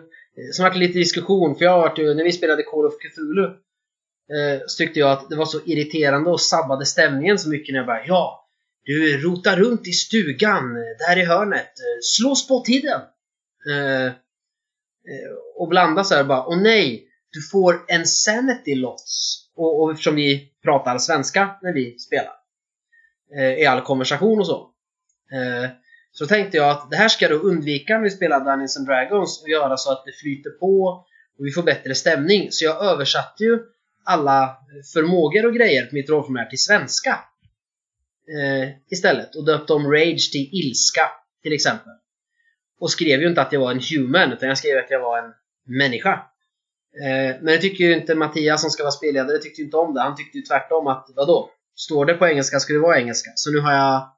sen 0.57 0.62
vart 0.62 0.73
det 0.73 0.78
lite 0.78 0.99
diskussion, 0.99 1.57
för 1.57 1.64
jag 1.64 1.78
vart 1.78 1.99
ju, 1.99 2.14
när 2.14 2.25
vi 2.25 2.33
spelade 2.33 2.62
Call 2.62 2.87
of 2.87 2.95
Cthulhu 2.99 3.45
eh, 3.45 4.61
så 4.66 4.76
tyckte 4.76 5.00
jag 5.00 5.11
att 5.11 5.31
det 5.31 5.37
var 5.37 5.47
så 5.47 5.61
irriterande 5.64 6.31
och 6.31 6.40
sabbade 6.40 6.87
stämningen 6.87 7.38
så 7.38 7.49
mycket 7.49 7.73
när 7.73 7.78
jag 7.78 7.87
bara 7.87 8.07
Ja, 8.07 8.49
du 8.85 9.23
rotar 9.23 9.57
runt 9.57 9.88
i 9.88 9.93
stugan, 9.93 10.75
där 10.75 11.19
i 11.19 11.25
hörnet, 11.25 11.73
slå 12.02 12.35
spottiden! 12.35 13.00
Eh, 13.71 14.07
eh 14.07 14.12
och 15.57 15.69
blanda 15.69 16.05
så 16.05 16.14
här 16.14 16.25
bara, 16.25 16.47
åh 16.47 16.62
nej, 16.62 17.09
du 17.31 17.43
får 17.43 17.85
en 17.88 18.07
sanity 18.07 18.75
loss. 18.75 19.43
Och, 19.57 19.83
och 19.83 19.93
eftersom 19.93 20.15
vi 20.15 20.53
pratar 20.63 20.99
svenska 20.99 21.57
när 21.63 21.73
vi 21.73 21.99
spelar. 21.99 22.33
Eh, 23.37 23.55
I 23.55 23.67
all 23.67 23.81
konversation 23.81 24.39
och 24.39 24.47
så. 24.47 24.71
Eh, 25.33 25.71
så 26.13 26.27
tänkte 26.27 26.57
jag 26.57 26.71
att 26.71 26.91
det 26.91 26.97
här 26.97 27.09
ska 27.09 27.29
du 27.29 27.35
undvika 27.35 27.95
när 27.95 28.03
vi 28.03 28.11
spelar 28.11 28.45
Dungeons 28.45 28.77
and 28.77 28.87
Dragons 28.87 29.43
och 29.43 29.49
göra 29.49 29.77
så 29.77 29.93
att 29.93 30.05
det 30.05 30.13
flyter 30.13 30.51
på 30.51 31.05
och 31.39 31.47
vi 31.47 31.51
får 31.51 31.63
bättre 31.63 31.95
stämning. 31.95 32.49
Så 32.51 32.65
jag 32.65 32.85
översatte 32.85 33.45
ju 33.45 33.59
alla 34.05 34.57
förmågor 34.95 35.47
och 35.47 35.55
grejer 35.55 35.87
på 35.87 35.95
mitt 35.95 36.11
rollformulär 36.11 36.45
till 36.45 36.59
svenska. 36.59 37.19
Eh, 38.29 38.69
istället 38.91 39.37
och 39.37 39.45
döpte 39.45 39.73
om 39.73 39.93
Rage 39.93 40.33
till 40.33 40.49
ilska 40.53 41.11
till 41.43 41.53
exempel. 41.53 41.93
Och 42.81 42.91
skrev 42.91 43.21
ju 43.21 43.29
inte 43.29 43.43
att 43.43 43.53
jag 43.53 43.61
var 43.61 43.71
en 43.71 43.81
human 43.91 44.33
utan 44.33 44.49
jag 44.49 44.59
skrev 44.59 44.79
att 44.79 44.91
jag 44.91 45.01
var 45.01 45.19
en 45.19 45.33
människa. 45.65 46.23
Eh, 47.05 47.37
men 47.41 47.47
det 47.47 47.59
tycker 47.59 47.85
ju 47.85 47.95
inte 47.97 48.15
Mattias 48.15 48.61
som 48.61 48.71
ska 48.71 48.83
vara 48.83 48.93
spelledare 48.93 49.38
tyckte 49.38 49.62
inte 49.62 49.76
om 49.76 49.95
det. 49.95 50.00
Han 50.00 50.17
tyckte 50.17 50.38
ju 50.38 50.45
tvärtom 50.45 50.87
att 50.87 51.11
vadå? 51.17 51.50
Står 51.75 52.07
det 52.07 52.15
på 52.15 52.26
engelska 52.26 52.59
ska 52.61 52.73
det 52.73 52.79
vara 52.79 52.99
engelska. 52.99 53.31
Så 53.35 53.50
nu 53.50 53.59
har 53.59 53.73
jag 53.73 54.11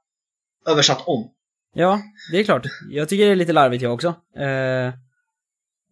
översatt 0.66 1.02
om. 1.06 1.30
Ja, 1.74 2.00
det 2.32 2.38
är 2.38 2.44
klart. 2.44 2.66
Jag 2.90 3.08
tycker 3.08 3.26
det 3.26 3.30
är 3.30 3.36
lite 3.36 3.52
larvigt 3.52 3.82
jag 3.82 3.94
också. 3.94 4.08
Eh, 4.36 4.92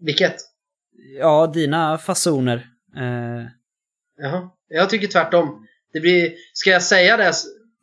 Vilket? 0.00 0.36
ja, 1.18 1.46
dina 1.46 1.98
fasoner. 1.98 2.66
Eh, 2.96 3.46
Jaha. 4.18 4.50
Jag 4.68 4.90
tycker 4.90 5.08
tvärtom. 5.08 5.66
Det 5.92 6.00
blir... 6.00 6.34
Ska 6.52 6.70
jag 6.70 6.82
säga 6.82 7.16
det? 7.16 7.32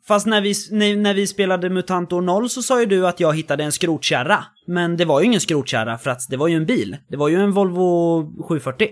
Fast 0.08 0.26
när 0.26 0.40
vi, 0.40 0.54
när, 0.70 0.96
när 0.96 1.14
vi 1.14 1.26
spelade 1.26 1.70
MUTANT 1.70 2.12
år 2.12 2.20
0 2.20 2.50
så 2.50 2.62
sa 2.62 2.80
ju 2.80 2.86
du 2.86 3.06
att 3.06 3.20
jag 3.20 3.36
hittade 3.36 3.64
en 3.64 3.72
skrotkärra. 3.72 4.44
Men 4.66 4.96
det 4.96 5.04
var 5.04 5.20
ju 5.20 5.26
ingen 5.26 5.40
skrotkärra 5.40 5.98
för 5.98 6.10
att 6.10 6.20
det 6.30 6.36
var 6.36 6.48
ju 6.48 6.56
en 6.56 6.66
bil. 6.66 6.96
Det 7.08 7.16
var 7.16 7.28
ju 7.28 7.36
en 7.36 7.52
Volvo 7.52 8.44
740. 8.48 8.88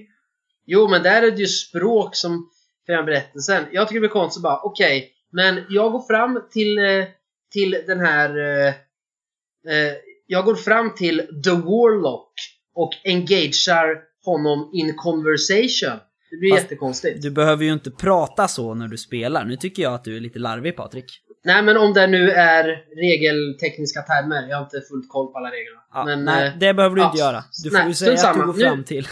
Jo, 0.67 0.89
men 0.89 1.03
där 1.03 1.23
är 1.23 1.31
det 1.31 1.37
ju 1.37 1.47
språk 1.47 2.17
som 2.17 2.49
förändrar 2.87 3.07
berättelsen. 3.07 3.65
Jag 3.73 3.89
tycker 3.89 4.01
det 4.01 4.09
blir 4.09 4.21
konstigt 4.21 4.43
bara, 4.43 4.61
okej, 4.63 5.11
men 5.33 5.65
jag 5.69 5.93
går 5.93 6.07
fram 6.07 6.41
till, 6.53 6.79
eh, 6.79 7.05
till 7.53 7.77
den 7.87 8.01
här... 8.01 8.29
Eh, 8.39 8.69
eh, 8.69 9.95
Jag 10.27 10.45
går 10.45 10.55
fram 10.55 10.95
till 10.95 11.19
The 11.45 11.51
Warlock 11.51 12.33
och 12.75 12.93
engagerar 13.05 13.99
honom 14.25 14.71
in 14.73 14.97
conversation. 14.97 15.99
Det 16.33 16.39
blir 16.39 16.51
Fast- 16.51 16.63
jättekonstigt. 16.63 17.23
Du 17.23 17.31
behöver 17.31 17.65
ju 17.65 17.73
inte 17.73 17.91
prata 17.91 18.49
så 18.49 18.75
när 18.75 18.89
du 18.89 18.99
spelar. 18.99 19.45
Nu 19.45 19.57
tycker 19.57 19.83
jag 19.83 19.95
att 19.95 20.05
du 20.05 20.17
är 20.17 20.21
lite 20.21 20.39
larvig 20.39 20.77
Patrik. 20.77 21.05
Nej, 21.45 21.63
men 21.63 21.77
om 21.77 21.93
det 21.93 22.07
nu 22.07 22.31
är 22.31 22.65
regeltekniska 22.97 24.03
termer. 24.03 24.49
Jag 24.49 24.57
har 24.57 24.65
inte 24.65 24.81
fullt 24.91 25.09
koll 25.09 25.33
på 25.33 25.39
alla 25.39 25.49
reglerna. 25.51 25.81
Ja, 25.95 26.05
men, 26.05 26.25
nej, 26.25 26.47
eh, 26.47 26.53
det 26.59 26.75
behöver 26.75 26.97
du 26.97 27.03
ja, 27.03 27.07
inte 27.09 27.19
göra. 27.19 27.45
Du 27.65 27.71
får 27.71 27.79
nej, 27.79 27.89
ju 27.89 27.95
säga 27.95 28.29
att 28.29 28.35
du 28.37 28.47
går 28.47 28.53
fram 28.53 28.79
Nu- 28.79 28.85
till, 28.85 29.09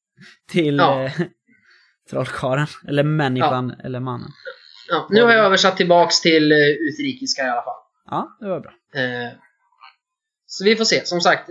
till 0.52 0.76
Ja. 0.76 1.04
eh, 1.04 1.12
trollkarlen. 2.10 2.66
Eller 2.88 3.02
människan, 3.02 3.70
eller 3.84 4.00
mannen. 4.00 4.28
ja, 4.88 5.06
nu 5.10 5.22
har 5.22 5.32
jag 5.32 5.44
översatt 5.44 5.76
tillbaks 5.76 6.20
till 6.20 6.52
eh, 6.52 6.58
utrikiska 6.58 7.42
i 7.46 7.48
alla 7.50 7.62
fall. 7.62 7.74
Ja, 8.10 8.36
det 8.40 8.48
var 8.48 8.60
bra. 8.60 8.72
Eh, 8.94 9.32
så 10.46 10.64
vi 10.64 10.76
får 10.76 10.84
se. 10.84 11.06
Som 11.06 11.20
sagt, 11.20 11.48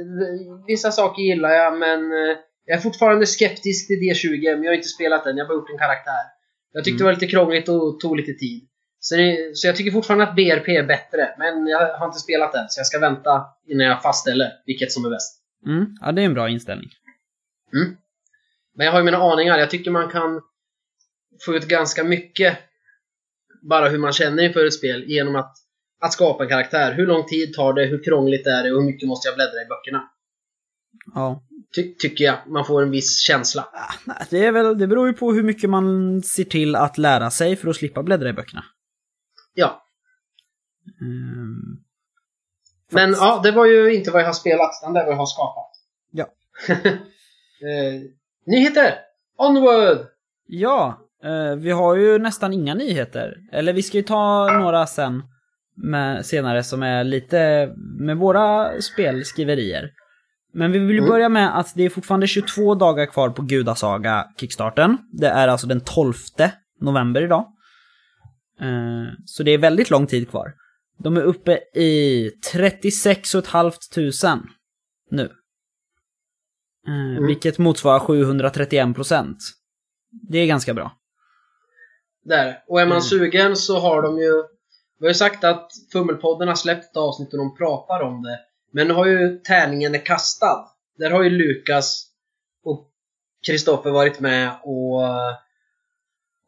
vissa 0.68 0.92
saker 0.92 1.22
gillar 1.22 1.50
jag 1.50 1.77
men 1.80 2.00
eh, 2.00 2.38
jag 2.65 2.77
är 2.77 2.82
fortfarande 2.82 3.25
skeptisk 3.25 3.88
till 3.88 4.00
D20 4.00 4.55
men 4.55 4.63
jag 4.63 4.72
har 4.72 4.75
inte 4.75 4.88
spelat 4.88 5.24
den. 5.24 5.38
Jag 5.38 5.46
har 5.46 5.50
bara 5.50 5.58
gjort 5.58 5.70
en 5.70 5.77
karaktär. 5.77 6.24
Jag 6.72 6.84
tyckte 6.84 6.96
Mm. 6.96 6.98
det 6.98 7.03
var 7.03 7.22
lite 7.22 7.27
krångligt 7.32 7.70
och 7.70 8.00
tog 8.00 8.17
lite 8.17 8.34
tid. 8.34 8.67
Så, 9.00 9.15
det, 9.15 9.58
så 9.58 9.67
jag 9.67 9.75
tycker 9.75 9.91
fortfarande 9.91 10.24
att 10.24 10.36
BRP 10.36 10.67
är 10.70 10.84
bättre 10.84 11.36
men 11.38 11.67
jag 11.67 11.98
har 11.98 12.05
inte 12.05 12.20
spelat 12.20 12.53
den 12.53 12.65
så 12.70 12.79
jag 12.79 12.88
ska 12.88 13.00
vänta 13.00 13.46
innan 13.67 13.88
jag 13.88 14.01
fastställer 14.01 14.51
vilket 14.65 14.91
som 14.91 15.05
är 15.05 15.10
bäst. 15.10 15.41
Mm, 15.65 15.86
ja, 16.01 16.12
det 16.12 16.22
är 16.22 16.25
en 16.25 16.34
bra 16.34 16.50
inställning. 16.50 16.89
Men 18.75 18.86
jag 18.86 18.91
har 18.91 19.00
ju 19.00 19.05
mina 19.05 19.17
aningar. 19.17 19.58
Jag 19.60 19.70
tycker 19.70 19.91
man 19.91 20.10
kan 20.10 20.41
få 21.46 21.55
ut 21.55 21.67
ganska 21.67 22.03
mycket 22.03 22.58
bara 23.62 23.89
hur 23.89 23.98
man 23.98 24.13
känner 24.13 24.43
inför 24.43 24.65
ett 24.65 24.74
spel 24.74 25.03
genom 25.08 25.36
att, 25.36 25.55
att 26.01 26.13
skapa 26.13 26.43
en 26.43 26.50
karaktär. 26.50 26.93
Hur 26.93 27.08
lång 27.08 27.25
tid 27.25 27.53
tar 27.53 27.74
det? 27.74 27.86
Hur 27.86 28.03
krångligt 28.03 28.48
är 28.48 28.63
det? 28.63 28.72
Och 28.72 28.82
hur 28.82 28.86
mycket 28.88 29.08
måste 29.08 29.27
jag 29.27 29.36
bläddra 29.36 29.62
i 29.62 29.65
böckerna? 29.65 30.10
Ja. 31.15 31.43
Ty 31.75 31.96
tycker 31.96 32.25
jag. 32.25 32.38
Man 32.48 32.65
får 32.65 32.82
en 32.82 32.92
viss 32.92 33.20
känsla. 33.20 33.68
Det, 34.30 34.46
är 34.46 34.51
väl, 34.51 34.77
det 34.77 34.88
beror 34.88 35.08
ju 35.08 35.13
på 35.13 35.34
hur 35.34 35.44
mycket 35.44 35.70
man 35.70 36.22
ser 36.22 36.44
till 36.44 36.75
att 36.75 36.98
lära 36.98 37.30
sig 37.30 37.56
för 37.56 37.70
att 37.70 37.75
slippa 37.75 38.03
bläddra 38.03 38.30
i 38.30 38.34
böckerna. 38.34 38.63
Ja. 39.53 39.86
Mm, 41.01 41.77
Men 42.92 43.10
fast- 43.10 43.22
ja, 43.22 43.39
det 43.44 43.51
var 43.51 43.65
ju 43.65 43.94
inte 43.96 44.12
vad 44.12 44.22
jag 44.22 44.25
har 44.25 44.34
spelat, 44.34 44.72
utan 44.82 44.94
det 44.94 45.00
är 45.00 45.06
vad 45.06 45.13
jag 45.13 45.18
har 45.18 45.25
skapat. 45.25 45.72
Ja. 46.12 46.25
eh, 47.68 48.01
nyheter! 48.46 48.94
Onward! 49.38 49.98
Ja, 50.48 51.00
eh, 51.24 51.56
vi 51.56 51.72
har 51.72 51.96
ju 51.96 52.18
nästan 52.20 52.53
inga 52.53 52.74
nyheter. 52.75 53.38
Eller 53.51 53.74
vi 53.74 53.84
ska 53.84 53.98
ju 53.98 54.03
ta 54.03 54.51
några 54.60 54.86
sen 54.88 55.24
med, 55.75 56.25
senare 56.25 56.63
som 56.63 56.84
är 56.84 57.03
lite 57.03 57.72
med 58.00 58.18
våra 58.18 58.82
spelskriverier. 58.82 59.92
Men 60.53 60.72
vi 60.72 60.79
vill 60.79 60.98
Mm. 60.98 61.10
börja 61.10 61.29
med 61.29 61.60
att 61.60 61.74
det 61.75 61.83
är 61.83 61.89
fortfarande 61.89 62.27
22 62.27 62.75
dagar 62.75 63.05
kvar 63.05 63.29
på 63.29 63.41
Gudasaga 63.41 64.27
Kickstarten. 64.39 64.98
Det 65.12 65.27
är 65.27 65.48
alltså 65.48 65.67
den 65.67 65.81
12 65.81 66.13
november 66.79 67.22
idag. 67.22 67.45
Eh, 68.62 69.03
Så 69.25 69.43
det 69.43 69.51
är 69.51 69.57
väldigt 69.57 69.89
lång 69.89 70.07
tid 70.07 70.29
kvar. 70.29 70.53
De 70.98 71.17
är 71.17 71.22
uppe 71.22 71.51
i 71.79 72.29
36 72.51 73.31
500 73.45 73.72
nu. 75.12 75.24
Eh, 76.88 76.93
Mm. 77.12 77.25
Vilket 77.27 77.57
motsvarar 77.57 78.00
731 78.00 78.95
procent. 78.95 79.38
Det 80.29 80.38
är 80.38 80.45
ganska 80.48 80.74
bra. 80.74 80.91
Där. 82.25 82.57
Och 82.67 82.81
är 82.81 82.86
man 82.86 82.91
Mm. 82.91 83.01
sugen 83.01 83.55
så 83.55 83.79
har 83.79 84.01
de 84.01 84.17
ju... 84.17 84.43
Vi 85.00 85.05
har 85.05 85.10
ju 85.10 85.13
sagt 85.13 85.43
att 85.43 85.72
Fummelpodden 85.93 86.48
har 86.48 86.55
släppt 86.55 86.86
ett 86.86 86.98
avsnitt 86.98 87.31
där 87.31 87.38
de 87.38 87.55
pratar 87.57 88.01
om 88.01 88.24
det. 88.24 88.39
Men 88.74 88.88
nu 88.88 88.94
har 88.94 89.06
ju 89.06 89.39
tärningen 89.39 89.96
är 89.96 90.06
kastad. 90.06 90.65
Där 90.98 91.12
har 91.12 91.24
ju 91.24 91.30
Lukas 91.30 92.08
och 92.63 92.89
Kristoffer 93.48 93.92
varit 93.92 94.20
med 94.20 94.51
och, 94.63 95.03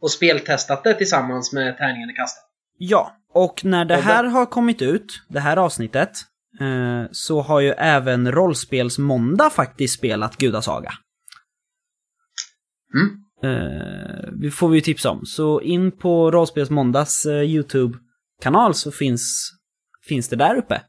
och 0.01 0.12
speltestat 0.12 0.84
det 0.84 0.94
tillsammans 0.94 1.53
med 1.53 1.77
tärningen 1.77 2.10
är 2.10 2.15
kastad. 2.15 2.41
Ja, 2.77 3.15
och 3.34 3.65
när 3.65 3.86
det 3.86 3.96
här 3.96 4.24
har 4.24 4.46
kommit 4.46 4.82
ut, 4.82 5.22
det 5.27 5.39
här 5.39 5.58
avsnittet, 5.58 6.10
eh, 6.60 7.12
så 7.12 7.41
har 7.41 7.60
ju 7.60 7.70
även 7.70 8.32
Rollspelsmåndag 8.32 9.50
faktiskt 9.50 9.94
spelat 9.94 10.38
Gudasaga. 10.38 10.91
Mm. 12.94 13.25
Eh, 13.44 14.29
vi 14.41 14.51
får 14.51 14.70
vi 14.70 14.75
ju 14.75 14.82
tips 14.82 15.05
om. 15.05 15.25
Så 15.25 15.62
in 15.62 15.91
på 15.91 16.32
Rollspelsmåndags 16.32 17.25
eh, 17.25 17.41
YouTube-kanal 17.41 18.74
så 18.74 18.91
finns, 18.91 19.51
finns 20.08 20.29
det 20.29 20.36
där 20.36 20.55
uppe. 20.55 20.82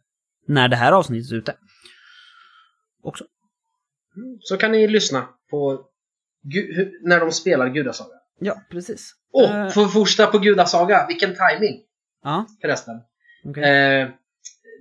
När 0.46 0.68
det 0.68 0.76
här 0.76 0.92
avsnittet 0.92 1.32
är 1.32 1.36
ute. 1.36 1.54
Också. 3.02 3.24
Så 4.40 4.56
kan 4.56 4.72
ni 4.72 4.86
lyssna 4.88 5.28
på 5.50 5.80
när 7.02 7.20
de 7.20 7.32
spelar 7.32 7.68
Gudasaga. 7.68 8.16
Ja, 8.38 8.60
precis. 8.70 9.12
Åh, 9.32 9.56
Eh, 9.66 9.68
för 9.68 9.84
första 9.84 10.26
på 10.26 10.38
Gudasaga. 10.38 11.06
Vilken 11.08 11.30
timing 11.34 11.82
Ja, 12.22 12.46
förresten. 12.60 12.94
okej. 13.44 13.64
Eh, 13.64 14.08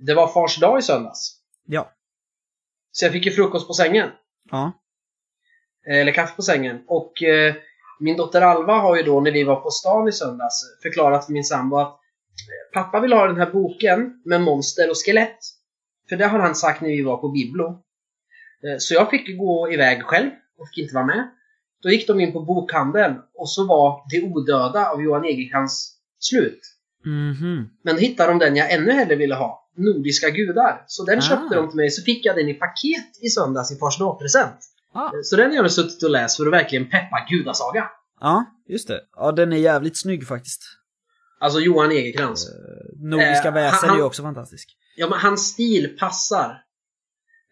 det 0.06 0.14
var 0.14 0.28
fars 0.28 0.60
dag 0.60 0.78
i 0.78 0.82
söndags. 0.82 1.40
Ja. 1.66 1.92
Så 2.92 3.04
jag 3.04 3.12
fick 3.12 3.26
ju 3.26 3.32
frukost 3.32 3.66
på 3.66 3.72
sängen. 3.74 4.10
Ja. 4.50 4.72
Eh, 5.90 5.96
Eller 6.00 6.12
kaffe 6.12 6.36
på 6.36 6.42
sängen. 6.42 6.84
Och 6.86 7.22
eh, 7.22 7.54
min 8.00 8.16
dotter 8.16 8.40
Alva 8.42 8.72
har 8.78 8.96
ju 8.96 9.02
då 9.02 9.20
när 9.20 9.32
vi 9.32 9.44
var 9.44 9.56
på 9.60 9.70
stan 9.70 10.08
i 10.08 10.12
söndags 10.12 10.62
förklarat 10.82 11.26
för 11.26 11.32
min 11.32 11.44
sambo 11.44 11.76
att 11.76 12.00
pappa 12.74 13.00
vill 13.00 13.12
ha 13.12 13.26
den 13.26 13.36
här 13.36 13.50
boken 13.52 14.22
med 14.24 14.40
monster 14.40 14.90
och 14.90 14.96
skelett. 15.06 15.38
För 16.08 16.16
det 16.16 16.26
har 16.26 16.38
han 16.38 16.54
sagt 16.54 16.80
när 16.80 16.88
vi 16.88 17.02
var 17.02 17.16
på 17.16 17.28
Biblo. 17.28 17.66
Eh, 17.66 18.78
så 18.78 18.94
jag 18.94 19.10
fick 19.10 19.38
gå 19.38 19.72
iväg 19.72 20.02
själv 20.02 20.30
och 20.58 20.68
fick 20.68 20.78
inte 20.78 20.94
vara 20.94 21.06
med. 21.06 21.30
Då 21.82 21.90
gick 21.90 22.06
de 22.06 22.20
in 22.20 22.32
på 22.32 22.40
bokhandeln 22.40 23.16
och 23.34 23.50
så 23.50 23.66
var 23.66 24.02
Det 24.10 24.22
odöda 24.22 24.86
av 24.90 25.02
Johan 25.02 25.24
Egerkrans 25.24 25.96
slut. 26.18 26.60
Mhm. 27.04 27.68
Men 27.82 27.94
då 27.94 28.00
hittade 28.00 28.28
de 28.32 28.38
den 28.38 28.56
jag 28.56 28.72
ännu 28.72 28.92
hellre 28.92 29.16
ville 29.16 29.34
ha. 29.34 29.62
Nordiska 29.76 30.30
gudar. 30.30 30.84
Så 30.86 31.04
den 31.04 31.18
Ah. 31.18 31.22
köpte 31.22 31.54
de 31.54 31.68
till 31.68 31.76
mig, 31.76 31.90
så 31.90 32.02
fick 32.02 32.24
jag 32.26 32.36
den 32.36 32.48
i 32.48 32.54
paket 32.54 33.22
i 33.22 33.28
söndags 33.28 33.72
i 33.72 33.76
fars 33.78 33.98
dag-present. 33.98 34.56
Ja. 34.94 35.12
Så 35.22 35.36
den 35.36 35.50
har 35.50 35.56
jag 35.56 35.70
suttit 35.72 36.02
och 36.02 36.10
läst 36.10 36.36
för 36.36 36.46
att 36.46 36.52
verkligen 36.52 36.84
peppa 36.90 37.26
gudasaga. 37.28 37.90
ja, 38.20 38.44
just 38.68 38.88
det. 38.88 39.00
Ja, 39.16 39.32
den 39.32 39.52
är 39.52 39.56
jävligt 39.56 40.00
snygg 40.00 40.26
faktiskt. 40.26 40.62
Alltså 41.40 41.60
Johan 41.60 41.90
Egerkrans. 41.92 42.48
Nordiska 43.00 43.48
Eh, 43.48 43.54
väsen 43.54 43.88
han- 43.88 43.96
är 43.96 44.00
ju 44.00 44.06
också 44.06 44.22
fantastisk. 44.22 44.76
Ja, 44.96 45.08
men 45.08 45.18
hans 45.18 45.48
stil 45.48 45.96
passar. 46.00 46.62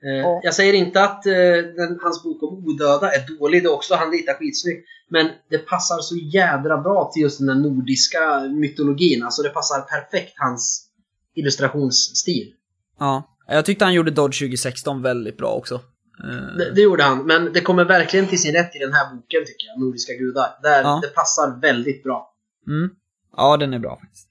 Eh, 0.06 0.10
Ja. 0.20 0.40
Jag 0.44 0.54
säger 0.54 0.72
inte 0.72 1.02
att 1.04 1.26
eh, 1.26 1.32
den, 1.76 1.98
hans 2.02 2.22
bok 2.22 2.42
om 2.42 2.64
odöda 2.64 3.12
är 3.12 3.38
dålig, 3.38 3.62
det 3.62 3.66
är 3.66 3.72
också 3.72 3.94
han 3.94 4.10
ritar 4.12 4.34
skitsnyggt. 4.34 4.86
Men 5.10 5.28
det 5.50 5.58
passar 5.58 5.98
så 5.98 6.16
jädra 6.16 6.78
bra 6.78 7.10
till 7.14 7.22
just 7.22 7.38
den 7.38 7.46
där 7.46 7.54
nordiska 7.54 8.40
mytologin. 8.40 9.22
Alltså 9.22 9.42
det 9.42 9.48
passar 9.48 9.80
perfekt 9.80 10.32
hans 10.36 10.88
illustrationsstil. 11.34 12.52
Ja. 12.98 13.30
Jag 13.48 13.64
tyckte 13.64 13.84
han 13.84 13.94
gjorde 13.94 14.10
Dodge 14.10 14.38
2016 14.38 15.02
väldigt 15.02 15.36
bra 15.38 15.52
också. 15.54 15.74
Eh, 15.74 16.56
Det, 16.58 16.70
det 16.74 16.80
gjorde 16.80 17.02
han, 17.02 17.26
men 17.26 17.52
det 17.52 17.60
kommer 17.60 17.84
verkligen 17.84 18.26
till 18.26 18.40
sin 18.42 18.52
rätt 18.54 18.76
i 18.76 18.78
den 18.78 18.92
här 18.92 19.14
boken 19.14 19.40
tycker 19.46 19.66
jag, 19.66 19.80
Nordiska 19.80 20.12
gudar. 20.12 20.48
Där 20.62 20.82
Ja. 20.82 20.98
Det 21.02 21.08
passar 21.08 21.60
väldigt 21.60 22.02
bra. 22.02 22.34
Mm. 22.66 22.90
Ja, 23.36 23.56
den 23.56 23.74
är 23.74 23.78
bra 23.78 23.98
faktiskt. 24.00 24.28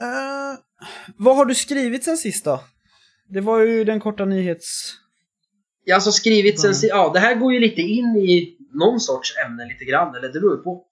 Eh, 0.00 0.58
vad 1.16 1.36
har 1.36 1.44
du 1.44 1.54
skrivit 1.54 2.04
sen 2.04 2.16
sist 2.16 2.44
då? 2.44 2.60
Det 3.28 3.40
var 3.40 3.58
ju 3.60 3.84
den 3.84 4.00
korta 4.00 4.24
nyhets... 4.24 4.94
Jag 5.84 5.94
har 5.94 5.96
alltså 5.96 6.12
skrivit 6.12 6.60
sen 6.60 6.68
Mm. 6.68 6.74
si- 6.74 6.88
ja 6.88 7.10
det 7.14 7.20
här 7.20 7.34
går 7.34 7.52
ju 7.52 7.60
lite 7.60 7.80
in 7.82 8.16
i 8.16 8.56
någon 8.72 9.00
sorts 9.00 9.36
ämne 9.46 9.66
lite 9.68 9.84
grann, 9.84 10.14
eller 10.14 10.28
det 10.28 10.40
beror 10.40 10.56
på. 10.56 10.84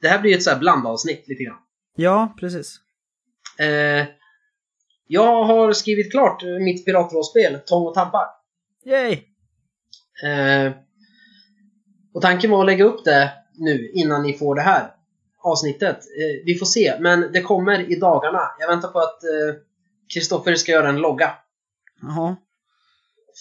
Det 0.00 0.08
här 0.08 0.18
blir 0.20 0.30
ju 0.30 0.36
ett 0.36 0.42
så 0.42 0.50
här 0.50 0.58
blandavsnitt 0.58 1.28
lite 1.28 1.44
grann. 1.44 1.58
Ja, 1.96 2.34
precis. 2.40 2.76
Eh, 3.58 4.06
jag 5.06 5.44
har 5.44 5.72
skrivit 5.72 6.10
klart 6.10 6.42
mitt 6.60 6.84
piratrollspel, 6.84 7.58
Tång 7.66 7.86
och 7.86 7.94
tampar. 7.94 8.26
Yay! 8.84 9.12
Eh, 10.24 10.72
och 12.14 12.22
tanken 12.22 12.50
var 12.50 12.60
att 12.60 12.66
lägga 12.66 12.84
upp 12.84 13.04
det 13.04 13.32
nu 13.54 13.90
innan 13.94 14.22
ni 14.22 14.38
får 14.38 14.54
det 14.54 14.62
här 14.62 14.90
avsnittet. 15.42 15.96
Eh, 15.96 16.44
vi 16.44 16.58
får 16.58 16.66
se, 16.66 16.96
men 17.00 17.32
det 17.32 17.40
kommer 17.40 17.92
i 17.92 17.96
dagarna. 17.96 18.50
Jag 18.58 18.68
väntar 18.68 18.88
på 18.88 18.98
att 18.98 19.24
eh, 19.24 19.54
Kristoffer 20.14 20.54
ska 20.54 20.72
göra 20.72 20.88
en 20.88 20.96
logga 20.96 21.34
Jaha. 22.02 22.36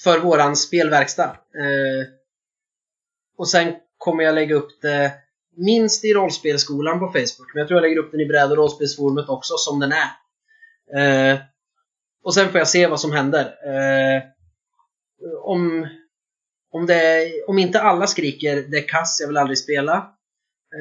för 0.03 0.19
våran 0.19 0.55
spelverkstad. 0.55 1.29
Eh, 1.29 2.07
och 3.37 3.49
sen 3.49 3.73
kommer 3.97 4.23
jag 4.23 4.35
lägga 4.35 4.55
upp 4.55 4.81
det 4.81 5.11
minst 5.57 6.05
i 6.05 6.13
rollspelskolan 6.13 6.99
på 6.99 7.07
Facebook, 7.07 7.53
men 7.53 7.59
jag 7.59 7.67
tror 7.67 7.77
jag 7.77 7.81
lägger 7.81 7.97
upp 7.97 8.11
den 8.11 8.21
i 8.21 8.25
bräd 8.25 8.51
och 8.51 8.57
rollspelsforumet 8.57 9.29
också 9.29 9.53
som 9.57 9.79
den 9.79 9.91
är. 9.91 10.09
Eh, 10.97 11.39
och 12.23 12.33
sen 12.33 12.49
får 12.49 12.57
jag 12.57 12.67
se 12.67 12.87
vad 12.87 12.99
som 12.99 13.11
händer. 13.11 13.45
Eh, 13.45 14.23
om, 15.41 15.87
om, 16.71 16.85
det, 16.85 17.31
om 17.47 17.59
inte 17.59 17.81
alla 17.81 18.07
skriker 18.07 18.55
det 18.55 18.77
är 18.77 18.87
kass, 18.87 19.17
jag 19.21 19.27
vill 19.27 19.37
aldrig 19.37 19.57
spela. 19.57 20.13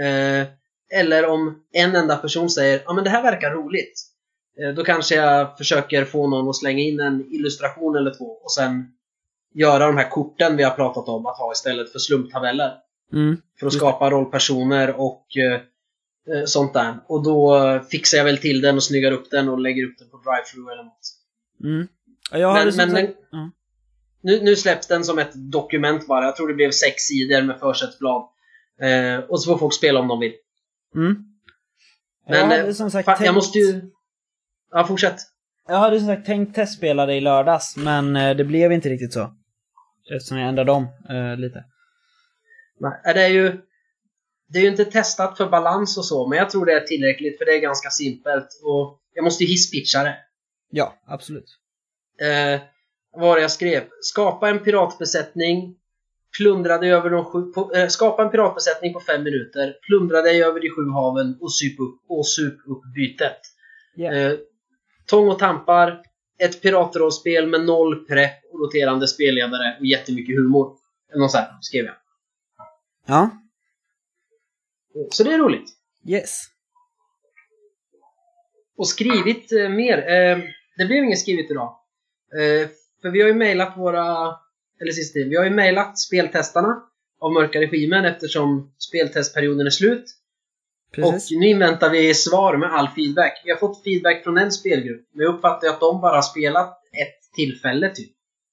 Eh, 0.02 0.46
eller 0.94 1.26
om 1.26 1.62
en 1.72 1.96
enda 1.96 2.16
person 2.16 2.50
säger 2.50 2.82
ja 2.84 2.92
men 2.92 3.04
det 3.04 3.10
här 3.10 3.22
verkar 3.22 3.50
roligt. 3.50 4.00
Eh, 4.62 4.74
då 4.74 4.84
kanske 4.84 5.14
jag 5.14 5.58
försöker 5.58 6.04
få 6.04 6.26
någon 6.26 6.48
att 6.48 6.56
slänga 6.56 6.78
in 6.82 7.00
en 7.00 7.26
illustration 7.34 7.96
eller 7.96 8.14
två 8.14 8.24
och 8.24 8.52
sen 8.52 8.86
göra 9.54 9.86
de 9.86 9.96
här 9.96 10.10
korten 10.10 10.56
vi 10.56 10.62
har 10.62 10.70
pratat 10.70 11.08
om 11.08 11.26
att 11.26 11.38
ha 11.38 11.52
istället 11.52 11.92
för 11.92 11.98
slumptabeller. 11.98 12.74
Mm. 13.12 13.36
För 13.60 13.66
att 13.66 13.72
skapa 13.72 14.10
rollpersoner 14.10 15.00
och 15.00 15.26
eh, 15.36 15.60
eh, 16.36 16.44
sånt 16.44 16.74
där. 16.74 16.94
Och 17.06 17.22
då 17.22 17.80
fixar 17.90 18.18
jag 18.18 18.24
väl 18.24 18.38
till 18.38 18.60
den 18.60 18.76
och 18.76 18.82
snyggar 18.82 19.12
upp 19.12 19.30
den 19.30 19.48
och 19.48 19.60
lägger 19.60 19.84
upp 19.86 19.98
den 19.98 20.08
på 20.10 20.16
drive-through 20.16 20.72
eller 20.72 20.82
något. 20.84 21.00
Mm. 21.64 21.88
Ja, 22.30 22.38
Men- 22.38 22.56
hade 22.56 22.72
som 22.72 22.78
men- 22.78 22.90
sagt... 23.06 23.18
ja. 23.30 23.50
Nu, 24.22 24.40
nu 24.42 24.56
släpps 24.56 24.86
den 24.86 25.04
som 25.04 25.18
ett 25.18 25.32
dokument 25.34 26.06
bara. 26.06 26.24
Jag 26.24 26.36
tror 26.36 26.48
det 26.48 26.54
blev 26.54 26.70
sex 26.70 27.02
sidor 27.02 27.42
med 27.42 27.58
försättsblad. 27.60 28.22
Eh, 28.82 29.18
och 29.18 29.42
så 29.42 29.50
får 29.52 29.58
folk 29.58 29.74
spela 29.74 30.00
om 30.00 30.08
de 30.08 30.20
vill. 30.20 30.32
Mm. 30.94 31.24
Men, 32.28 32.38
jag 32.38 32.46
hade 32.46 32.66
eh, 32.66 32.72
som 32.72 32.90
sagt 32.90 33.04
Fan, 33.04 33.16
tänkt... 33.16 33.26
jag 33.26 33.34
måste 33.34 33.58
ju... 33.58 33.82
Ja, 34.70 34.86
fortsätt. 34.86 35.16
Jag 35.68 35.78
hade 35.78 35.98
som 35.98 36.08
sagt 36.08 36.26
tänkt 36.26 36.54
testspela 36.54 37.06
det 37.06 37.14
i 37.14 37.20
lördags, 37.20 37.76
men 37.76 38.16
eh, 38.16 38.36
det 38.36 38.44
blev 38.44 38.72
inte 38.72 38.88
riktigt 38.88 39.12
så. 39.12 39.34
Eftersom 40.14 40.38
jag 40.38 40.48
ändrade 40.48 40.72
om 40.72 40.88
eh, 41.10 41.36
lite. 41.36 41.64
Nej, 42.80 43.14
Det 43.14 43.22
är 43.22 43.28
ju... 43.28 43.60
Det 44.50 44.58
är 44.58 44.62
ju 44.62 44.68
inte 44.68 44.84
testat 44.84 45.36
för 45.36 45.48
balans 45.48 45.98
och 45.98 46.04
så, 46.04 46.28
men 46.28 46.38
jag 46.38 46.50
tror 46.50 46.66
det 46.66 46.72
är 46.72 46.80
tillräckligt 46.80 47.38
för 47.38 47.44
det 47.44 47.52
är 47.52 47.60
ganska 47.60 47.90
simpelt. 47.90 48.48
Och 48.64 49.00
jag 49.14 49.24
måste 49.24 49.44
ju 49.44 49.50
hisspitcha 49.50 50.02
det. 50.02 50.16
Ja, 50.70 50.94
absolut. 51.06 51.58
Eh, 52.20 52.60
vad 53.12 53.28
var 53.28 53.36
det 53.36 53.42
jag 53.42 53.50
skrev? 53.50 53.82
Skapa 54.00 54.48
en 54.48 54.58
piratbesättning. 54.58 55.76
Plundra 56.38 56.78
dig 56.78 56.92
över 56.92 57.10
de 57.10 57.24
sju... 57.24 57.52
Eh, 57.74 57.88
skapa 57.88 58.22
en 58.22 58.30
piratbesättning 58.30 58.92
på 58.92 59.00
fem 59.00 59.22
minuter. 59.22 59.76
Plundra 59.82 60.22
dig 60.22 60.42
över 60.42 60.60
de 60.60 60.70
sju 60.70 60.90
haven 60.90 61.38
och 61.40 61.54
sup 61.54 61.80
upp, 61.80 62.00
och 62.08 62.28
sup 62.28 62.58
upp 62.66 62.82
bytet. 62.94 63.40
Ja. 63.94 64.12
Eh, 64.12 64.32
tång 65.06 65.28
och 65.28 65.38
tampar. 65.38 66.02
Ett 66.38 66.62
piratrollspel 66.62 67.46
med 67.46 67.64
noll 67.64 68.06
prepp 68.06 68.44
och 68.52 68.60
roterande 68.60 69.08
spelledare 69.08 69.76
och 69.80 69.86
jättemycket 69.86 70.36
humor. 70.36 70.76
Eller 71.12 71.22
något 71.22 71.30
sånt 71.30 71.46
skrev 71.60 71.84
jag. 71.84 71.94
Ja. 73.06 73.30
Så 75.10 75.24
det 75.24 75.32
är 75.32 75.38
roligt. 75.38 75.70
Yes. 76.08 76.44
Och 78.76 78.88
skrivit 78.88 79.52
eh, 79.52 79.68
mer. 79.68 79.98
Eh, 79.98 80.38
det 80.76 80.86
blev 80.86 81.04
inget 81.04 81.18
skrivet 81.18 81.50
idag. 81.50 81.78
Eh, 82.32 82.68
för 83.02 83.10
vi 83.10 83.20
har 83.20 83.28
ju 83.28 83.34
mejlat 83.34 83.76
våra... 83.76 84.36
Eller 84.80 84.92
sista 84.92 85.12
tiden. 85.12 85.30
Vi 85.30 85.36
har 85.36 85.44
ju 85.44 85.50
mejlat 85.50 85.98
speltestarna 85.98 86.76
av 87.20 87.32
Mörka 87.32 87.60
Regimen 87.60 88.04
eftersom 88.04 88.72
speltestperioden 88.78 89.66
är 89.66 89.70
slut. 89.70 90.04
Precis. 90.94 91.30
Och 91.30 91.40
nu 91.40 91.46
inväntar 91.46 91.90
vi 91.90 92.14
svar 92.14 92.56
med 92.56 92.72
all 92.72 92.88
feedback. 92.88 93.42
Vi 93.44 93.50
har 93.50 93.58
fått 93.58 93.84
feedback 93.84 94.24
från 94.24 94.38
en 94.38 94.52
spelgrupp. 94.52 95.06
Men 95.14 95.24
jag 95.24 95.34
uppfattar 95.34 95.68
att 95.68 95.80
de 95.80 96.00
bara 96.00 96.22
spelat 96.22 96.68
ett 96.92 97.34
tillfälle 97.36 97.88
typ. 97.90 98.10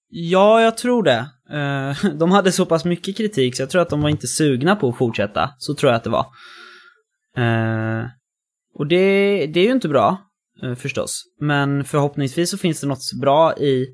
Ja, 0.09 0.61
jag 0.61 0.77
tror 0.77 1.03
det. 1.03 1.25
Eh, 1.51 2.11
De 2.19 2.31
hade 2.31 2.51
så 2.51 2.65
pass 2.65 2.85
mycket 2.85 3.17
kritik 3.17 3.55
så 3.55 3.61
jag 3.61 3.69
tror 3.69 3.81
att 3.81 3.89
de 3.89 4.01
var 4.01 4.09
inte 4.09 4.27
sugna 4.27 4.75
på 4.75 4.89
att 4.89 4.97
fortsätta. 4.97 5.49
Så 5.57 5.75
tror 5.75 5.91
jag 5.91 5.97
att 5.97 6.03
det 6.03 6.09
var. 6.09 6.25
Eh, 7.38 8.05
Och 8.73 8.88
det, 8.88 9.45
det 9.47 9.59
är 9.59 9.63
ju 9.65 9.71
inte 9.71 9.88
bra, 9.89 10.17
eh, 10.63 10.75
förstås. 10.75 11.23
Men 11.39 11.83
förhoppningsvis 11.85 12.49
så 12.49 12.57
finns 12.57 12.81
det 12.81 12.88
något 12.88 13.13
bra 13.21 13.57
i, 13.57 13.88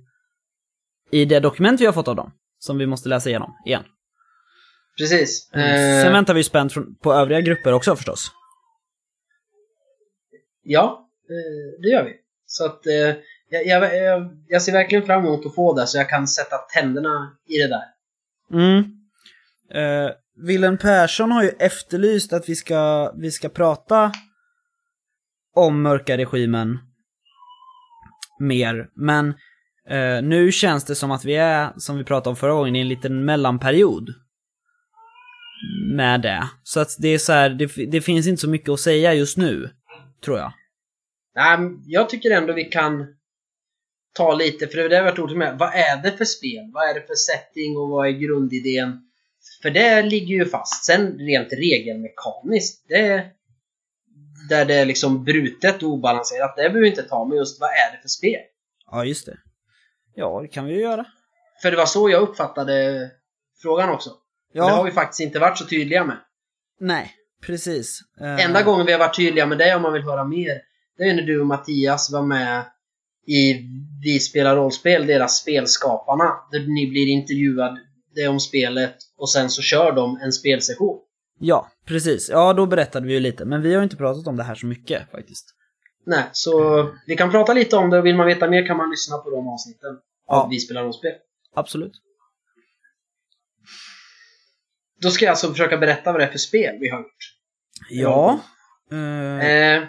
i 1.12 1.26
det 1.26 1.40
dokument 1.40 1.82
vi 1.82 1.86
har 1.86 1.94
fått 1.94 2.08
av 2.08 2.16
dem. 2.16 2.32
Som 2.60 2.78
vi 2.78 2.86
måste 2.88 3.10
läsa 3.10 3.30
igenom 3.30 3.54
igen. 3.66 3.84
Precis. 4.98 5.50
Sen 5.52 5.62
Eh, 5.62 6.12
väntar 6.12 6.34
vi 6.34 6.44
spänt 6.44 6.74
på 7.02 7.14
övriga 7.14 7.42
grupper 7.42 7.74
också 7.74 7.96
förstås. 7.96 8.32
ja, 10.64 11.10
eh, 11.30 11.82
det 11.82 11.88
gör 11.88 12.04
vi. 12.04 12.14
Så 12.46 12.66
att 12.66 12.88
eh, 12.88 13.16
jag, 13.50 13.66
jag, 13.66 14.30
jag, 14.48 14.62
ser 14.62 14.72
verkligen 14.72 15.06
fram 15.06 15.26
emot 15.26 15.46
att 15.46 15.56
få 15.56 15.74
det 15.74 15.88
så 15.88 15.98
jag 15.98 16.10
kan 16.10 16.28
sätta 16.28 16.58
tänderna 16.58 17.38
i 17.48 17.58
det 17.58 17.68
där. 17.68 17.84
Mm. 18.54 18.84
Uh, 19.76 20.12
Willem 20.48 20.78
Persson 20.78 21.32
har 21.32 21.44
ju 21.44 21.50
efterlyst 21.50 22.34
att 22.34 22.50
vi 22.50 22.56
ska, 22.56 23.12
vi 23.18 23.32
ska 23.32 23.50
prata 23.50 24.12
om 25.56 25.82
mörka 25.82 26.18
regimen 26.18 26.80
mer, 28.40 28.90
men 28.96 29.34
eh, 29.90 30.22
nu 30.24 30.52
känns 30.52 30.86
det 30.86 30.96
som 30.96 31.12
att 31.12 31.26
vi 31.26 31.36
är, 31.36 31.74
som 31.78 31.98
vi 31.98 32.04
pratade 32.04 32.30
om 32.30 32.36
förra 32.36 32.54
gången, 32.54 32.76
i 32.76 32.80
en 32.80 32.88
liten 32.88 33.26
mellanperiod 33.26 34.14
med 35.96 36.22
det. 36.22 36.50
Så 36.64 36.80
att 36.80 36.96
det 37.00 37.08
är 37.08 37.18
så 37.18 37.34
här, 37.34 37.50
det, 37.50 37.92
det 37.92 38.02
finns 38.02 38.28
inte 38.28 38.42
så 38.42 38.50
mycket 38.50 38.70
att 38.70 38.80
säga 38.80 39.14
just 39.14 39.38
nu, 39.38 39.70
tror 40.26 40.38
jag. 40.38 40.54
Nej, 41.36 41.58
jag 41.86 42.10
tycker 42.10 42.32
ändå 42.32 42.54
vi 42.54 42.64
kan 42.64 43.06
ta 44.14 44.34
lite, 44.34 44.68
för 44.68 44.78
det 44.78 44.84
är 44.84 44.90
det 44.90 44.96
har 44.96 45.04
varit 45.04 45.20
orolig 45.20 45.38
med. 45.38 45.58
Vad 45.60 45.74
är 45.74 46.04
det 46.04 46.12
för 46.12 46.26
spel? 46.26 46.72
Vad 46.74 46.90
är 46.90 46.94
det 46.94 47.08
för 47.08 47.16
setting 47.16 47.78
och 47.78 47.90
vad 47.90 48.08
är 48.08 48.12
grundidén? 48.12 49.02
För 49.62 49.70
det 49.70 50.02
ligger 50.02 50.36
ju 50.36 50.46
fast. 50.46 50.86
Sen 50.86 51.18
rent 51.18 51.54
regelmekaniskt, 51.54 52.86
det 52.88 53.26
där 54.50 54.66
det 54.66 54.74
är 54.74 54.86
liksom 54.86 55.24
brutet 55.24 55.84
och 55.84 55.90
obalanserat, 55.90 56.56
det 56.56 56.62
behöver 56.62 56.80
vi 56.80 56.88
inte 56.88 57.04
ta. 57.04 57.26
Men 57.26 57.38
just 57.38 57.62
vad 57.62 57.70
är 57.70 57.96
det 57.96 58.02
för 58.02 58.10
spel? 58.10 58.40
Ja, 58.92 59.06
just 59.06 59.26
det. 59.26 59.38
Ja, 60.16 60.40
det 60.42 60.48
kan 60.48 60.66
vi 60.66 60.74
ju 60.74 60.80
göra. 60.82 61.06
För 61.62 61.72
det 61.72 61.78
var 61.78 61.86
så 61.86 62.10
jag 62.10 62.22
uppfattade 62.22 63.10
frågan 63.62 63.90
också. 63.90 64.10
Ja, 64.54 64.66
Det 64.66 64.72
har 64.72 64.84
vi 64.84 64.92
faktiskt 64.92 65.20
inte 65.20 65.40
varit 65.40 65.58
så 65.58 65.66
tydliga 65.66 66.06
med. 66.06 66.18
nej, 66.80 67.12
precis. 67.46 68.00
Eh, 68.22 68.46
Enda 68.46 68.62
gången 68.64 68.86
vi 68.86 68.92
har 68.92 69.00
varit 69.00 69.16
tydliga 69.16 69.46
med 69.46 69.58
det 69.58 69.76
om 69.76 69.82
man 69.82 69.94
vill 69.94 70.02
höra 70.04 70.24
mer, 70.24 70.62
det 70.98 71.04
är 71.04 71.14
när 71.14 71.22
du 71.22 71.40
och 71.42 71.48
Mattias 71.48 72.12
var 72.12 72.22
med 72.22 72.66
i 73.28 73.54
Vi 74.04 74.20
spelar 74.20 74.56
rollspel, 74.56 75.08
deras 75.08 75.38
spelskaparna. 75.38 76.34
Där 76.52 76.60
ni 76.60 76.90
blir 76.90 77.08
intervjuade 77.08 77.78
om 78.30 78.40
spelet 78.40 78.96
och 79.18 79.30
sen 79.32 79.50
så 79.50 79.62
kör 79.62 79.92
de 79.92 80.20
en 80.24 80.32
spelsession. 80.32 81.00
Ja, 81.40 81.68
precis. 81.86 82.30
Ja, 82.30 82.54
då 82.54 82.66
berättade 82.66 83.08
vi 83.08 83.14
ju 83.14 83.20
lite, 83.20 83.46
men 83.46 83.62
vi 83.62 83.74
har 83.74 83.78
ju 83.80 83.84
inte 83.84 83.96
pratat 83.96 84.28
om 84.28 84.38
det 84.38 84.44
här 84.44 84.56
så 84.56 84.66
mycket 84.66 85.12
faktiskt. 85.12 85.46
Nej, 86.06 86.24
så 86.32 86.84
vi 87.08 87.16
kan 87.18 87.32
prata 87.32 87.54
lite 87.54 87.76
om 87.76 87.90
det 87.90 87.98
och 88.00 88.06
vill 88.06 88.16
man 88.16 88.28
veta 88.28 88.50
mer 88.50 88.68
kan 88.68 88.78
man 88.78 88.90
lyssna 88.90 89.18
på 89.18 89.30
de 89.30 89.48
avsnitten 89.48 90.00
Ja. 90.28 90.48
Vi 90.52 90.60
spelar 90.60 90.84
rollspel. 90.84 91.14
Absolut. 91.56 91.94
Då 95.02 95.10
ska 95.10 95.26
jag 95.26 95.30
alltså 95.32 95.52
försöka 95.52 95.78
berätta 95.78 96.12
vad 96.12 96.22
det 96.22 96.26
är 96.26 96.32
för 96.32 96.38
spel 96.38 96.78
vi 96.80 96.90
har 96.90 97.00
gjort. 97.00 97.36
Ja. 97.90 98.40
Eh, 98.92 99.48
Eh, 99.48 99.84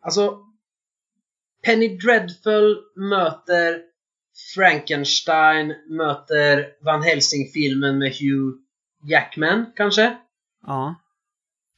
alltså, 0.00 0.38
Penny 1.64 1.96
Dreadful 1.98 2.82
möter 2.96 3.82
Frankenstein 4.54 5.74
möter 5.88 6.84
Van 6.84 7.02
Helsing-filmen 7.02 7.98
med 7.98 8.12
Hugh 8.12 8.56
Jackman, 9.10 9.72
kanske? 9.76 10.18
ja. 10.66 10.94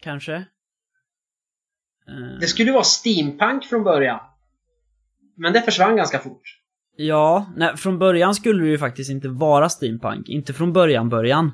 Kanske. 0.02 0.44
Eh, 2.08 2.38
Det 2.40 2.46
skulle 2.46 2.72
vara 2.72 2.84
steampunk 2.84 3.64
från 3.64 3.84
början. 3.84 4.20
Men 5.36 5.52
det 5.52 5.62
försvann 5.62 5.96
ganska 5.96 6.18
fort. 6.18 6.42
Ja, 6.96 7.46
nej, 7.56 7.76
från 7.76 7.98
början 7.98 8.34
skulle 8.34 8.62
det 8.64 8.68
ju 8.70 8.78
faktiskt 8.78 9.10
inte 9.10 9.28
vara 9.28 9.68
steampunk. 9.68 10.28
Inte 10.28 10.52
från 10.52 10.72
början, 10.72 11.08
början. 11.08 11.46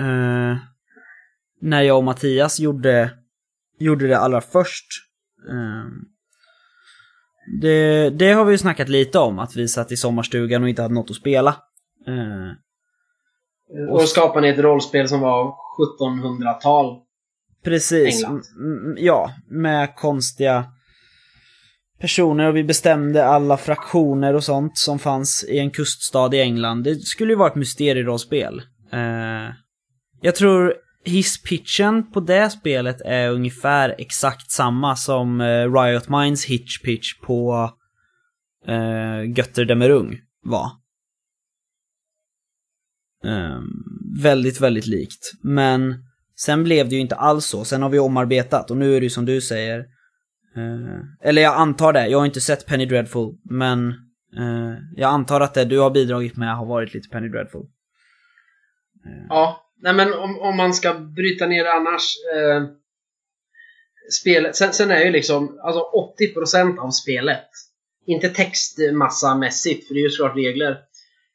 Eh, 0.00 0.56
när 1.60 1.82
jag 1.82 1.96
och 1.96 2.04
Mattias 2.04 2.60
gjorde, 2.60 3.10
gjorde 3.78 4.08
det 4.08 4.18
allra 4.18 4.40
först. 4.40 4.86
Eh, 5.50 5.84
det, 7.60 8.10
det 8.10 8.32
har 8.32 8.44
vi 8.44 8.52
ju 8.52 8.58
snackat 8.58 8.88
lite 8.88 9.18
om, 9.18 9.38
att 9.38 9.56
vi 9.56 9.68
satt 9.68 9.92
i 9.92 9.96
sommarstugan 9.96 10.62
och 10.62 10.68
inte 10.68 10.82
hade 10.82 10.94
något 10.94 11.10
att 11.10 11.16
spela. 11.16 11.56
Eh, 12.06 12.52
Och 13.92 14.08
skapade 14.08 14.40
ni 14.40 14.48
ett 14.52 14.58
rollspel 14.58 15.08
som 15.08 15.20
var 15.20 15.54
1700-tal. 16.00 17.02
Precis. 17.64 18.26
Ja, 18.96 19.34
med 19.48 19.96
konstiga 19.96 20.66
personer 22.00 22.48
och 22.48 22.56
vi 22.56 22.64
bestämde 22.64 23.26
alla 23.26 23.56
fraktioner 23.56 24.34
och 24.34 24.44
sånt 24.44 24.78
som 24.78 24.98
fanns 24.98 25.44
i 25.48 25.58
en 25.58 25.70
kuststad 25.70 26.34
i 26.34 26.40
England. 26.40 26.82
Det 26.82 26.96
skulle 26.96 27.32
ju 27.32 27.36
vara 27.36 27.50
ett 27.50 27.56
mysterierollspel. 27.56 28.62
Eh, 28.92 29.54
jag 30.20 30.34
tror 30.34 30.74
hisspitchen 31.04 32.10
på 32.12 32.20
det 32.20 32.50
spelet 32.50 33.00
är 33.00 33.30
ungefär 33.30 33.94
exakt 33.98 34.50
samma 34.50 34.96
som 34.96 35.40
eh, 35.40 35.72
Riot 35.72 36.08
Minds 36.08 36.46
hitch-pitch 36.46 37.22
på 37.22 37.70
eh, 38.66 39.36
Götter 39.36 39.64
Demerung 39.64 40.18
var. 40.42 40.70
Eh, 43.24 43.60
väldigt, 44.22 44.60
väldigt 44.60 44.86
likt. 44.86 45.32
Men 45.42 46.07
sen 46.40 46.64
blev 46.64 46.88
det 46.88 46.94
ju 46.94 47.00
inte 47.00 47.14
alls 47.14 47.46
så. 47.46 47.64
Sen 47.64 47.82
har 47.82 47.90
vi 47.90 47.98
omarbetat 47.98 48.70
och 48.70 48.76
nu 48.76 48.96
är 48.96 49.00
det 49.00 49.04
ju 49.04 49.10
som 49.10 49.24
du 49.24 49.40
säger. 49.40 49.78
Eh, 50.56 51.28
eller 51.28 51.42
jag 51.42 51.54
antar 51.54 51.92
det. 51.92 52.08
Jag 52.08 52.18
har 52.18 52.26
inte 52.26 52.40
sett 52.40 52.66
Penny 52.66 52.86
Dreadful. 52.86 53.34
Men 53.50 53.88
eh, 54.38 54.74
jag 54.96 55.08
antar 55.10 55.40
att 55.40 55.54
det 55.54 55.64
du 55.64 55.78
har 55.78 55.90
bidragit 55.90 56.36
med 56.36 56.56
har 56.56 56.66
varit 56.66 56.94
lite 56.94 57.08
Penny 57.08 57.28
Dreadful. 57.28 57.60
Eh. 59.06 59.26
Ja, 59.28 59.72
nej 59.82 59.94
men 59.94 60.12
om, 60.12 60.38
om 60.40 60.56
man 60.56 60.74
ska 60.74 60.94
bryta 60.94 61.46
ner 61.46 61.64
det 61.64 61.72
annars. 61.72 62.14
Eh, 62.36 62.64
spelet, 64.20 64.56
sen, 64.56 64.72
sen 64.72 64.90
är 64.90 65.04
ju 65.04 65.10
liksom 65.10 65.60
alltså 65.62 65.82
80% 66.36 66.78
av 66.78 66.90
spelet. 66.90 67.48
Inte 68.06 68.28
textmassamässigt, 68.28 69.86
för 69.86 69.94
det 69.94 70.00
är 70.00 70.02
ju 70.02 70.10
såklart 70.10 70.36
regler. 70.36 70.76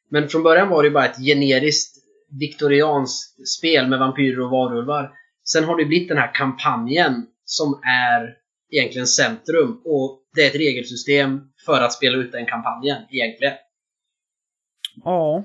Men 0.09 0.29
från 0.29 0.43
början 0.43 0.69
var 0.69 0.83
det 0.83 0.87
ju 0.87 0.93
bara 0.93 1.05
ett 1.05 1.25
generiskt 1.25 2.02
viktorianskt 2.39 3.47
spel 3.47 3.87
med 3.87 3.99
vampyrer 3.99 4.39
och 4.39 4.49
varulvar. 4.49 5.11
Sen 5.45 5.63
har 5.63 5.77
det 5.77 5.85
blivit 5.85 6.07
den 6.07 6.17
här 6.17 6.33
kampanjen 6.33 7.25
som 7.45 7.81
är 7.83 8.35
egentligen 8.71 9.07
centrum 9.07 9.81
och 9.85 10.19
det 10.35 10.41
är 10.41 10.49
ett 10.49 10.55
regelsystem 10.55 11.41
för 11.65 11.81
att 11.81 11.93
spela 11.93 12.17
ut 12.17 12.31
den 12.31 12.45
kampanjen 12.45 12.97
egentligen. 13.09 13.53
Ja. 15.03 15.43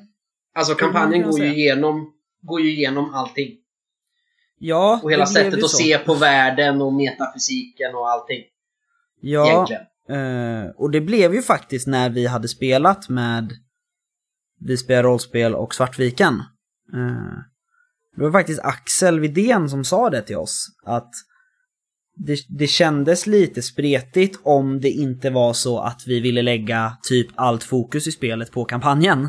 Alltså 0.54 0.74
kampanjen 0.74 1.22
går 1.22 1.40
ju, 1.40 1.54
igenom, 1.54 2.12
går 2.42 2.60
ju 2.60 2.70
igenom 2.70 3.14
allting. 3.14 3.56
Ja, 4.58 5.00
Och 5.02 5.12
hela 5.12 5.24
det 5.24 5.30
sättet 5.30 5.64
att 5.64 5.70
se 5.70 5.98
på 5.98 6.14
världen 6.14 6.82
och 6.82 6.92
metafysiken 6.92 7.94
och 7.94 8.10
allting. 8.10 8.42
Ja, 9.20 9.46
Egentligen. 9.46 10.62
eh, 10.64 10.70
och 10.70 10.90
det 10.90 11.00
blev 11.00 11.34
ju 11.34 11.42
faktiskt 11.42 11.86
när 11.86 12.10
vi 12.10 12.26
hade 12.26 12.48
spelat 12.48 13.08
med 13.08 13.52
Vi 14.60 14.76
spelar 14.76 15.02
rollspel 15.02 15.54
och 15.54 15.74
Svartviken. 15.74 16.42
Eh, 16.94 17.38
det 18.16 18.22
var 18.22 18.32
faktiskt 18.32 18.60
Axel 18.62 19.20
Vidén 19.20 19.68
som 19.68 19.84
sa 19.84 20.10
det 20.10 20.22
till 20.22 20.36
oss. 20.36 20.66
Att 20.84 21.10
det, 22.26 22.38
det 22.48 22.66
kändes 22.66 23.26
lite 23.26 23.62
spretigt 23.62 24.40
om 24.42 24.80
det 24.80 24.90
inte 24.90 25.30
var 25.30 25.52
så 25.52 25.80
att 25.80 26.02
vi 26.06 26.20
ville 26.20 26.42
lägga 26.42 26.96
typ 27.02 27.28
allt 27.34 27.64
fokus 27.64 28.06
i 28.06 28.12
spelet 28.12 28.52
på 28.52 28.64
kampanjen. 28.64 29.28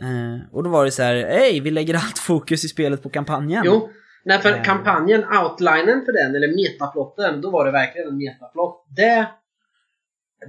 Eh, 0.00 0.52
och 0.52 0.62
då 0.64 0.70
var 0.70 0.84
det 0.84 0.90
så 0.90 1.02
här, 1.02 1.14
hej, 1.14 1.60
vi 1.60 1.70
lägger 1.70 1.94
allt 1.94 2.18
fokus 2.18 2.64
i 2.64 2.68
spelet 2.68 3.02
på 3.02 3.08
kampanjen. 3.10 3.62
Jo, 3.66 3.90
nej 4.24 4.38
för 4.38 4.52
Eh. 4.52 4.62
kampanjen, 4.62 5.24
outlinen 5.24 6.04
för 6.04 6.12
den, 6.12 6.34
eller 6.34 6.48
metaplotten, 6.56 7.40
då 7.40 7.50
var 7.50 7.64
det 7.64 7.72
verkligen 7.72 8.08
en 8.08 8.16
metaplott. 8.16 8.86
Det, 8.96 9.28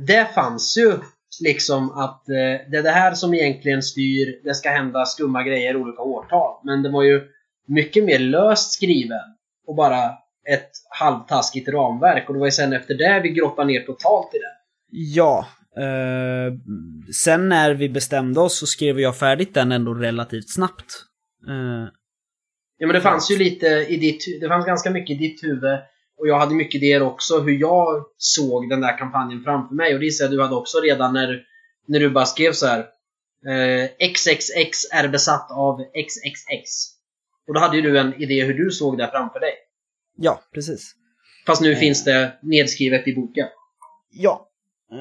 det 0.08 0.34
fanns 0.36 0.78
ju 0.78 0.94
liksom 1.42 1.92
att 1.92 2.30
eh, 2.30 2.70
det 2.72 2.78
är 2.78 2.84
det 2.84 2.90
här 2.90 3.14
som 3.14 3.34
egentligen 3.34 3.84
styr, 3.84 4.40
det 4.44 4.56
ska 4.56 4.70
hända 4.70 5.06
skumma 5.06 5.44
grejer 5.44 5.76
olika 5.76 6.02
årtal. 6.02 6.60
Men 6.64 6.84
det 6.84 6.90
var 6.90 7.04
ju 7.04 7.22
mycket 7.68 8.04
mer 8.04 8.20
löst 8.20 8.74
skriven 8.74 9.36
och 9.68 9.76
bara 9.76 10.06
ett 10.50 10.72
halvtaskigt 11.00 11.70
ramverk. 11.70 12.28
Och 12.28 12.34
det 12.34 12.40
var 12.40 12.48
ju 12.48 12.52
sen 12.52 12.74
efter 12.74 12.94
det 12.94 13.20
vi 13.24 13.30
grottade 13.30 13.68
ner 13.68 13.82
totalt 13.82 14.36
i 14.36 14.38
det. 14.38 14.56
Ja. 14.90 15.48
Eh, 15.78 16.54
sen 17.14 17.50
när 17.50 17.74
vi 17.74 17.90
bestämde 17.90 18.40
oss 18.40 18.60
så 18.60 18.68
skrev 18.68 19.00
jag 19.00 19.18
färdigt 19.18 19.54
den 19.54 19.72
ändå 19.72 19.94
relativt 19.94 20.50
snabbt. 20.50 21.04
Eh, 21.48 21.94
Ja 22.78 22.88
men 22.88 22.94
det 22.94 23.02
fanns 23.02 23.32
ju 23.32 23.38
lite 23.38 23.68
i 23.68 23.98
ditt 23.98 24.42
Det 24.42 24.48
fanns 24.48 24.66
ganska 24.66 24.90
mycket 24.90 25.16
i 25.16 25.20
ditt 25.20 25.44
huvud 25.44 25.80
och 26.20 26.28
jag 26.28 26.40
hade 26.40 26.56
mycket 26.56 26.76
idéer 26.76 27.02
också 27.02 27.40
hur 27.40 27.52
jag 27.60 28.06
såg 28.18 28.70
den 28.70 28.82
där 28.82 28.98
kampanjen 28.98 29.44
framför 29.44 29.76
mig 29.76 29.94
och 29.94 30.00
det 30.00 30.06
gissar 30.06 30.26
jag 30.26 30.32
du 30.34 30.42
hade 30.42 30.56
också 30.56 30.80
redan 30.80 31.14
när, 31.14 31.44
när 31.88 32.00
du 32.00 32.10
bara 32.10 32.26
skrev 32.26 32.52
så 32.54 32.66
här. 32.68 32.80
Eh, 33.48 34.10
XXX 34.14 34.78
är 34.94 35.08
besatt 35.08 35.52
av 35.52 35.80
XXX. 35.80 36.70
Och 37.48 37.54
då 37.54 37.60
hade 37.60 37.76
ju 37.76 37.82
du 37.82 38.00
en 38.00 38.22
idé 38.22 38.44
hur 38.44 38.54
du 38.54 38.72
såg 38.72 38.98
det 38.98 39.08
framför 39.12 39.40
dig. 39.40 39.54
ja, 40.18 40.42
precis. 40.54 40.94
Fast 41.46 41.62
nu 41.62 41.68
Mm. 41.68 41.80
finns 41.80 42.04
det 42.04 42.34
nedskrivet 42.42 43.08
i 43.08 43.16
boken. 43.16 43.48
Ja. 44.12 44.50
Eh, 44.92 44.98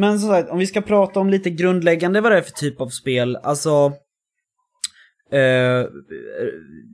Men 0.00 0.18
som 0.18 0.28
sagt, 0.28 0.50
om 0.50 0.58
vi 0.58 0.66
ska 0.66 0.80
prata 0.80 1.20
om 1.20 1.30
lite 1.30 1.50
grundläggande 1.50 2.20
vad 2.20 2.32
det 2.32 2.38
är 2.38 2.42
för 2.42 2.50
typ 2.50 2.80
av 2.80 2.88
spel, 2.88 3.36
alltså... 3.36 3.92
Eh, 5.32 5.86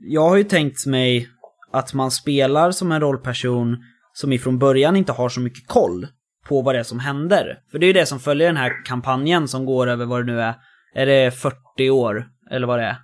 jag 0.03 0.21
har 0.29 0.35
ju 0.37 0.43
tänkt 0.43 0.85
mig 0.85 1.29
att 1.71 1.93
man 1.93 2.11
spelar 2.11 2.71
som 2.71 2.91
en 2.91 3.01
rollperson 3.01 3.77
som 4.13 4.33
ifrån 4.33 4.59
början 4.59 4.95
inte 4.95 5.11
har 5.11 5.29
så 5.29 5.39
mycket 5.39 5.67
koll 5.67 6.07
på 6.47 6.61
vad 6.61 6.75
det 6.75 6.79
är 6.79 6.83
som 6.83 6.99
händer. 6.99 7.59
För 7.71 7.79
det 7.79 7.85
är 7.85 7.87
ju 7.87 7.93
det 7.93 8.05
som 8.05 8.19
följer 8.19 8.47
den 8.47 8.57
här 8.57 8.85
kampanjen 8.85 9.47
som 9.47 9.65
går 9.65 9.87
över 9.87 10.05
vad 10.05 10.19
det 10.25 10.31
nu 10.33 10.41
är. 10.41 10.55
Är 10.95 11.05
det 11.05 11.31
40 11.31 11.89
år? 11.89 12.25
Eller 12.51 12.67
vad 12.67 12.79
det 12.79 12.85
är? 12.85 12.97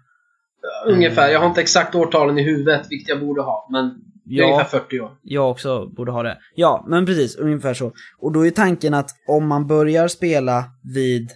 Ungefär. 0.88 1.30
Jag 1.30 1.39
har 1.39 1.47
inte 1.47 1.62
exakt 1.62 1.95
årtalen 1.95 2.38
i 2.38 2.43
huvudet, 2.43 2.88
vilket 2.89 3.10
jag 3.10 3.19
borde 3.19 3.41
ha. 3.41 3.67
Men 3.71 3.86
det 4.25 4.36
är 4.36 4.39
Ja. 4.39 4.45
ungefär 4.53 4.80
40 4.80 4.99
år. 4.99 5.12
Jag 5.23 5.51
också 5.51 5.86
borde 5.88 6.12
ha 6.12 6.23
det. 6.23 6.38
Ja, 6.56 6.86
men 6.88 7.06
precis, 7.06 7.36
ungefär 7.36 7.73
så. 7.73 7.91
Och 8.19 8.32
då 8.32 8.45
är 8.45 8.51
tanken 8.51 8.93
att 8.93 9.10
om 9.27 9.47
man 9.47 9.67
börjar 9.67 10.08
spela 10.08 10.63
vid 10.95 11.30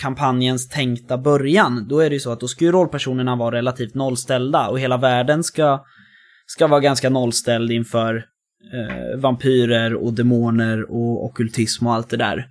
kampanjens 0.00 0.68
tänkta 0.68 1.18
början, 1.18 1.88
då 1.88 2.00
är 2.00 2.10
det 2.10 2.14
ju 2.14 2.20
så 2.20 2.32
att 2.32 2.40
då 2.40 2.48
ska 2.48 2.64
ju 2.64 2.72
rollpersonerna 2.72 3.36
vara 3.36 3.56
relativt 3.56 3.94
nollställda 3.94 4.68
och 4.68 4.80
hela 4.80 4.96
världen 4.96 5.44
ska, 5.44 5.84
ska 6.50 6.66
vara 6.66 6.80
ganska 6.80 7.10
nollställd 7.10 7.70
inför 7.70 8.24
eh, 8.72 9.20
vampyrer 9.20 9.94
och 9.94 10.12
demoner 10.12 10.90
och 10.90 11.24
ockultism 11.24 11.86
och 11.86 11.94
allt 11.94 12.10
det 12.10 12.16
där. 12.16 12.48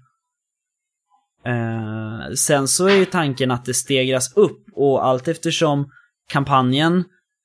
Eh, 1.45 2.33
sen 2.33 2.67
så 2.67 2.88
är 2.88 2.95
ju 2.95 3.05
tanken 3.05 3.51
att 3.51 3.65
det 3.65 3.73
stegras 3.73 4.38
upp 4.38 4.63
och 4.73 5.05
allt 5.05 5.27
eftersom 5.27 5.91
kampanjen 6.29 7.03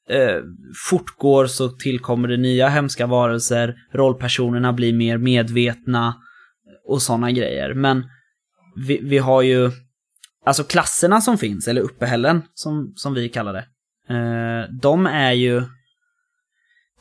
eh, 0.09 0.37
fortgår 0.89 1.47
så 1.47 1.69
tillkommer 1.69 2.29
det 2.29 2.37
nya 2.37 2.69
hemska 2.69 3.07
varelser, 3.07 3.77
rollpersonerna 3.93 4.73
blir 4.73 4.93
mer 4.93 5.19
medvetna 5.19 6.15
och 6.89 7.03
sådana 7.03 7.31
grejer. 7.31 7.75
Men 7.75 8.05
vi, 8.87 9.01
vi 9.03 9.19
har 9.19 9.43
ju, 9.43 9.71
alltså 10.45 10.65
klasserna 10.65 11.21
som 11.21 11.39
finns, 11.39 11.69
eller 11.69 11.81
uppehällen 11.81 12.43
som, 12.55 12.93
som 12.97 13.15
vi 13.15 13.29
kallar 13.29 13.53
det, 13.53 13.65
eh, 14.15 14.71
de 14.81 15.07
är 15.07 15.33
ju 15.33 15.63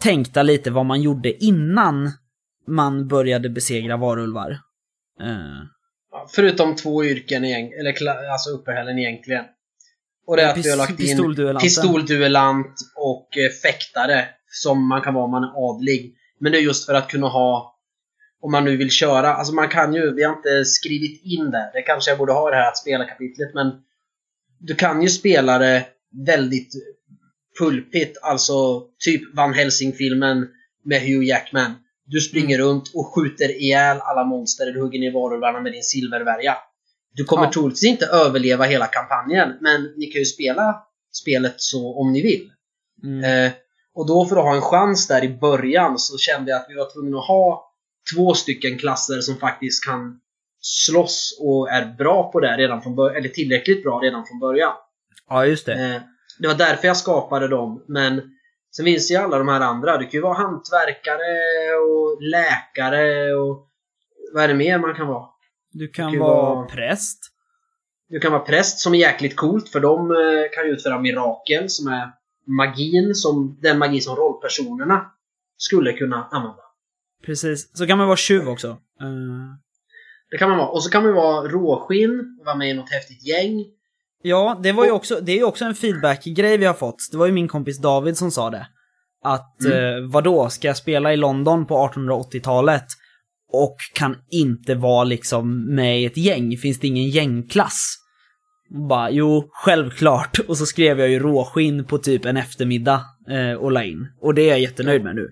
tänkta 0.02 0.44
lite 0.44 0.72
vad 0.72 0.86
man 0.86 1.02
gjorde 1.02 1.44
innan 1.44 2.12
man 2.68 3.08
började 3.08 3.50
besegra 3.50 3.98
varulvar. 3.98 4.58
Ja, 6.12 6.28
Förutom 6.36 6.76
två 6.76 7.04
yrken, 7.06 7.44
eller 7.44 8.32
alltså 8.32 8.50
uppehällen 8.50 9.00
egentligen. 9.00 9.46
Och 10.28 10.38
det 10.38 10.44
är 10.44 10.50
att 10.50 10.66
vi 10.66 10.70
har 10.70 10.78
lagt 10.78 11.00
in 11.00 11.60
pistolduellant 11.60 12.76
och 12.96 13.38
eh, 13.38 13.50
fäktare 13.50 14.26
som 14.48 14.88
man 14.88 15.02
kan 15.02 15.14
vara 15.14 15.26
om 15.26 15.32
man 15.32 15.44
är 15.44 15.70
adlig. 15.70 16.16
Men 16.40 16.52
det 16.52 16.58
är 16.58 16.62
just 16.62 16.86
för 16.86 16.94
att 16.94 17.08
kunna 17.08 17.28
ha 17.28 17.72
om 18.42 18.52
man 18.52 18.66
nu 18.66 18.78
vill 18.78 18.90
köra, 18.92 19.34
alltså 19.34 19.54
man 19.54 19.70
kan 19.70 19.94
ju, 19.94 20.14
vi 20.14 20.24
har 20.24 20.36
inte 20.36 20.66
skrivit 20.66 21.22
in 21.24 21.52
det, 21.52 21.72
det 21.74 21.82
kanske 21.82 22.12
jag 22.12 22.18
borde 22.18 22.34
ha 22.34 22.50
i 22.50 22.52
det 22.52 22.58
här 22.58 22.68
att 22.68 22.78
spela 22.78 23.06
kapitlet 23.06 23.54
men 23.54 23.72
du 24.60 24.76
kan 24.76 25.02
ju 25.02 25.10
spela 25.10 25.58
det 25.58 25.86
väldigt 26.26 26.74
pulpigt, 27.60 28.18
alltså 28.22 28.82
typ 29.00 29.36
Van 29.36 29.54
Helsing-filmen 29.54 30.48
med 30.86 31.02
Hugh 31.02 31.26
Jackman. 31.26 31.72
Du 32.06 32.22
springer 32.22 32.56
Mm. 32.60 32.68
runt 32.68 32.92
och 32.96 33.08
skjuter 33.16 33.62
ihjäl 33.62 33.98
alla 34.02 34.24
monster, 34.24 34.66
du 34.74 34.82
hugger 34.82 35.00
ner 35.00 35.12
varulvarna 35.12 35.62
med 35.62 35.72
din 35.72 35.84
silvervärja. 35.84 36.58
Du 37.14 37.24
kommer 37.24 37.44
Ja. 37.44 37.52
troligtvis 37.52 37.84
inte 37.92 38.06
överleva 38.06 38.66
hela 38.66 38.88
kampanjen, 38.88 39.50
men 39.62 39.94
ni 39.98 40.06
kan 40.06 40.20
ju 40.20 40.26
spela 40.26 40.76
spelet 41.14 41.54
så 41.58 42.00
om 42.00 42.12
ni 42.14 42.22
vill. 42.22 42.52
mm, 43.04 43.24
Eh, 43.46 43.52
och 43.94 44.08
då 44.08 44.26
för 44.26 44.36
att 44.36 44.44
ha 44.44 44.56
en 44.56 44.62
chans 44.62 45.08
där 45.08 45.24
i 45.24 45.30
början 45.30 45.98
så 46.00 46.18
kände 46.18 46.52
jag 46.52 46.60
att 46.62 46.66
vi 46.70 46.76
var 46.76 46.94
tvungna 46.94 47.18
att 47.18 47.28
ha 47.28 47.72
två 48.16 48.34
stycken 48.34 48.78
klasser 48.78 49.22
som 49.22 49.38
faktiskt 49.38 49.86
kan 49.86 50.20
slåss 50.62 51.38
och 51.42 51.70
är 51.70 51.86
bra 51.98 52.32
på 52.32 52.40
det 52.40 52.58
redan 52.58 52.82
från 52.82 52.96
början, 52.96 53.16
eller 53.18 53.30
tillräckligt 53.30 53.84
bra 53.84 54.00
redan 54.00 54.26
från 54.28 54.40
början. 54.40 54.74
Ja, 55.30 55.46
just 55.46 55.66
det. 55.66 55.74
Eh, 55.74 56.02
det 56.42 56.48
var 56.48 56.56
därför 56.56 56.88
jag 56.88 56.98
skapade 56.98 57.48
dem, 57.48 57.84
men 57.88 58.22
sen 58.76 58.86
finns 58.86 59.12
ju 59.12 59.16
alla 59.16 59.38
de 59.38 59.48
här 59.48 59.62
andra. 59.62 59.98
Du 59.98 60.04
kan 60.04 60.12
ju 60.12 60.22
vara 60.22 60.34
hantverkare 60.38 61.76
och 61.76 62.22
läkare 62.22 63.34
och 63.34 63.68
vad 64.34 64.44
är 64.44 64.48
det 64.48 64.54
mer 64.54 64.80
man 64.80 64.96
kan 64.96 65.08
vara? 65.08 65.26
Du 65.72 65.88
kan 65.88 66.12
det 66.12 66.20
vara 66.20 66.56
var- 66.56 66.66
präst. 66.66 67.20
Du 68.10 68.20
kan 68.20 68.32
vara 68.32 68.42
präst 68.42 68.80
som 68.80 68.94
är 68.94 68.98
jäkligt 69.00 69.36
coolt 69.36 69.70
för 69.70 69.80
de 69.80 70.12
eh, 70.12 70.18
kan 70.56 70.66
ju 70.68 70.72
utföra 70.74 71.00
mirakel 71.00 71.70
som 71.70 71.88
är 71.88 72.12
magin 72.48 73.16
som 73.16 73.58
den 73.62 73.78
magi 73.78 74.02
som 74.02 74.16
rollpersonerna 74.16 75.12
skulle 75.58 75.94
kunna 75.94 76.28
använda. 76.32 76.62
Precis. 77.26 77.78
Så 77.78 77.88
kan 77.88 77.98
man 77.98 78.08
vara 78.08 78.18
tjuv 78.18 78.50
också. 78.50 78.68
Eh, 78.68 79.56
Det 80.32 80.38
kan 80.38 80.50
man 80.50 80.58
vara. 80.58 80.70
Och 80.70 80.84
så 80.84 80.90
kan 80.90 81.04
man 81.04 81.14
vara 81.14 81.48
råskinn, 81.48 82.40
vara 82.46 82.56
med 82.56 82.70
i 82.70 82.74
något 82.74 82.90
häftigt 82.92 83.28
gäng. 83.28 83.66
Ja, 84.22 84.60
det 84.64 84.72
var 84.72 84.86
ju 84.86 84.92
också, 84.92 85.20
det 85.22 85.32
är 85.32 85.36
ju 85.38 85.44
också 85.44 85.66
en 85.66 85.76
feedback-grej 85.76 86.58
vi 86.58 86.66
har 86.66 86.74
fått. 86.74 86.96
Det 87.12 87.18
var 87.18 87.26
ju 87.26 87.32
min 87.32 87.48
kompis 87.48 87.78
David 87.82 88.18
som 88.18 88.32
sa 88.32 88.50
det. 88.50 88.68
Att, 89.24 89.62
Mm. 89.66 89.78
eh, 90.04 90.10
vadå, 90.12 90.50
ska 90.50 90.68
jag 90.68 90.78
spela 90.78 91.14
i 91.14 91.18
London 91.18 91.66
på 91.66 91.76
1880-talet 91.78 92.86
och 93.54 93.76
kan 93.94 94.16
inte 94.32 94.76
vara 94.76 95.04
liksom 95.04 95.76
med 95.76 96.02
i 96.02 96.06
ett 96.06 96.18
gäng? 96.18 96.58
Finns 96.58 96.80
det 96.80 96.88
ingen 96.88 97.10
gängklass? 97.10 97.96
Och 98.74 98.88
Bara, 98.88 99.10
jo, 99.12 99.50
självklart. 99.52 100.40
Och 100.48 100.58
så 100.58 100.66
skrev 100.66 101.00
jag 101.00 101.10
ju 101.10 101.20
råskinn 101.20 101.86
på 101.86 101.98
typ 101.98 102.26
en 102.26 102.38
eftermiddag 102.38 103.02
eh, 103.30 103.54
och 103.54 103.72
la 103.72 103.84
in. 103.84 104.08
Och 104.22 104.34
det 104.34 104.42
är 104.42 104.50
jag 104.50 104.60
jättenöjd 104.60 105.04
med 105.04 105.16
nu. 105.16 105.30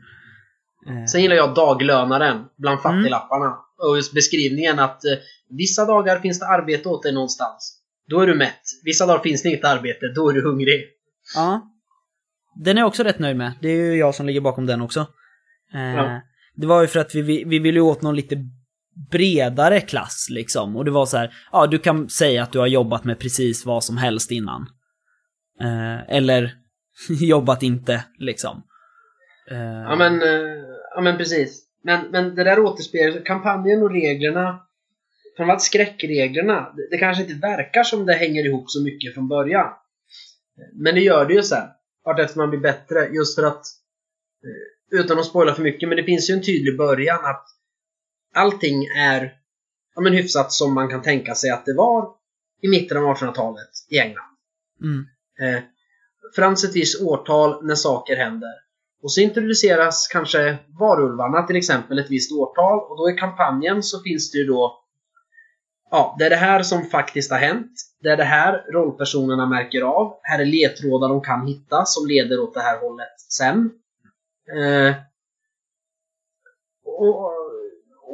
Eh, 0.88 1.06
Sen 1.06 1.22
gillar 1.22 1.36
jag 1.36 1.56
daglönaren 1.56 2.38
bland 2.58 2.82
fattiglapparna. 2.82 3.56
Och 3.90 3.96
just 3.96 4.14
beskrivningen 4.14 4.80
att 4.80 5.06
eh, 5.06 5.12
vissa 5.58 5.86
dagar 5.86 6.20
finns 6.20 6.40
det 6.40 6.48
arbete 6.48 6.90
åt 6.90 7.04
dig 7.04 7.14
någonstans. 7.14 7.79
Då 8.10 8.20
är 8.20 8.28
du 8.28 8.36
mätt. 8.36 8.62
Vissa 8.84 9.06
dagar 9.06 9.24
finns 9.24 9.44
det 9.44 9.50
inget 9.50 9.66
arbete. 9.66 10.00
Då 10.16 10.30
är 10.30 10.34
du 10.34 10.42
hungrig. 10.44 10.86
Ja. 11.36 11.62
Den 12.56 12.78
är 12.78 12.82
jag 12.82 12.88
också 12.88 13.04
rätt 13.04 13.20
nöjd 13.20 13.38
med. 13.38 13.52
Det 13.62 13.70
är 13.70 13.76
ju 13.76 13.96
jag 13.96 14.16
som 14.16 14.26
ligger 14.26 14.42
bakom 14.42 14.66
den 14.66 14.82
också. 14.82 15.00
Eh, 15.74 15.96
Ja. 15.96 16.22
Det 16.56 16.68
var 16.68 16.82
ju 16.82 16.88
för 16.88 17.00
att 17.00 17.16
vi, 17.16 17.22
vi, 17.22 17.44
vi 17.44 17.60
ville 17.60 17.80
åt 17.80 18.02
någon 18.02 18.16
lite 18.16 18.36
bredare 19.12 19.82
klass 19.82 20.28
liksom. 20.30 20.76
Och 20.76 20.86
det 20.86 20.92
var 20.92 21.06
så 21.06 21.18
här, 21.18 21.34
ja 21.52 21.68
du 21.68 21.80
kan 21.80 22.10
säga 22.10 22.44
att 22.44 22.52
du 22.52 22.60
har 22.60 22.68
jobbat 22.68 23.04
med 23.04 23.20
precis 23.20 23.66
vad 23.66 23.84
som 23.84 23.98
helst 23.98 24.32
innan. 24.32 24.66
Eh, 25.62 26.16
eller 26.16 26.54
jobbat 27.10 27.64
inte 27.64 28.04
liksom. 28.18 28.64
Eh, 29.52 29.58
Ja 29.60 29.96
men, 29.96 30.22
eh, 30.22 30.58
ja, 30.96 31.02
men 31.02 31.18
precis. 31.18 31.66
Men, 31.84 32.12
men 32.12 32.36
det 32.36 32.44
där 32.44 32.60
återspeglar 32.60 33.26
kampanjen 33.26 33.84
och 33.84 33.92
reglerna. 33.92 34.60
Framförallt 35.40 35.62
skräckreglerna. 35.62 36.74
Det, 36.92 36.98
kanske 36.98 37.24
inte 37.24 37.48
verkar 37.48 37.84
som 37.84 38.06
det 38.06 38.14
hänger 38.14 38.46
ihop 38.46 38.72
så 38.72 38.84
mycket 38.84 39.14
från 39.14 39.28
början. 39.28 39.74
Men 40.74 40.96
det 40.96 41.02
gör 41.02 41.26
det 41.26 41.34
ju 41.34 41.44
sen. 41.44 41.68
Vartefter 42.06 42.38
man 42.38 42.50
blir 42.50 42.60
bättre. 42.60 43.08
Just 43.08 43.36
för 43.36 43.44
att 43.44 43.64
eh, 44.44 45.00
utan 45.00 45.20
att 45.20 45.26
spoila 45.26 45.54
för 45.54 45.64
mycket, 45.64 45.90
men 45.90 45.96
det 45.96 46.04
finns 46.04 46.30
ju 46.30 46.34
en 46.34 46.42
tydlig 46.42 46.78
början 46.78 47.26
att 47.26 47.46
allting 48.36 48.86
är 48.98 49.34
ja, 49.96 50.02
men 50.02 50.14
hyfsat 50.14 50.52
som 50.52 50.74
man 50.74 50.90
kan 50.90 51.02
tänka 51.02 51.36
sig 51.36 51.50
att 51.50 51.66
det 51.66 51.74
var 51.74 52.10
i 52.62 52.68
mitten 52.68 52.98
av 52.98 53.04
1800-talet 53.04 53.70
i 53.90 53.98
England. 54.00 54.36
mm, 54.82 55.06
Eh, 55.42 55.64
fram 56.36 56.56
till 56.56 56.70
ett 56.70 56.76
visst 56.76 57.02
årtal 57.02 57.66
när 57.66 57.76
saker 57.76 58.16
händer. 58.16 58.54
Och 59.04 59.12
så 59.12 59.22
introduceras 59.22 60.08
kanske 60.08 60.58
varulvarna 60.80 61.48
till 61.48 61.56
exempel 61.56 62.00
ett 62.00 62.12
visst 62.12 62.32
årtal 62.32 62.80
och 62.80 62.98
då 62.98 63.10
i 63.10 63.14
kampanjen 63.20 63.84
så 63.84 64.02
finns 64.04 64.32
det 64.32 64.38
ju 64.38 64.46
då 64.46 64.86
Ja, 65.92 66.16
det 66.20 66.26
är 66.26 66.30
det 66.30 66.36
här 66.36 66.64
som 66.64 66.86
faktiskt 66.86 67.32
har 67.32 67.38
hänt. 67.40 67.72
Det 68.02 68.10
är 68.10 68.18
det 68.18 68.24
här 68.24 68.66
rollpersonerna 68.74 69.46
märker 69.46 69.82
av. 69.82 70.20
Här 70.24 70.40
är 70.40 70.46
ledtrådar 70.46 71.10
de 71.10 71.22
kan 71.22 71.48
hitta 71.48 71.86
som 71.86 72.08
leder 72.08 72.40
åt 72.40 72.54
det 72.54 72.62
här 72.62 72.80
hållet 72.80 73.20
sen. 73.32 73.72
Eh, 74.58 74.96
och, 76.86 77.32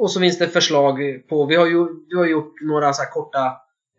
och 0.00 0.10
så 0.10 0.20
finns 0.20 0.38
det 0.38 0.48
förslag 0.48 0.98
på, 1.28 1.46
vi 1.46 1.56
har 1.56 1.66
ju, 1.66 1.86
du 2.08 2.16
har 2.16 2.26
gjort 2.26 2.54
några 2.62 2.92
så 2.92 3.04
korta 3.12 3.56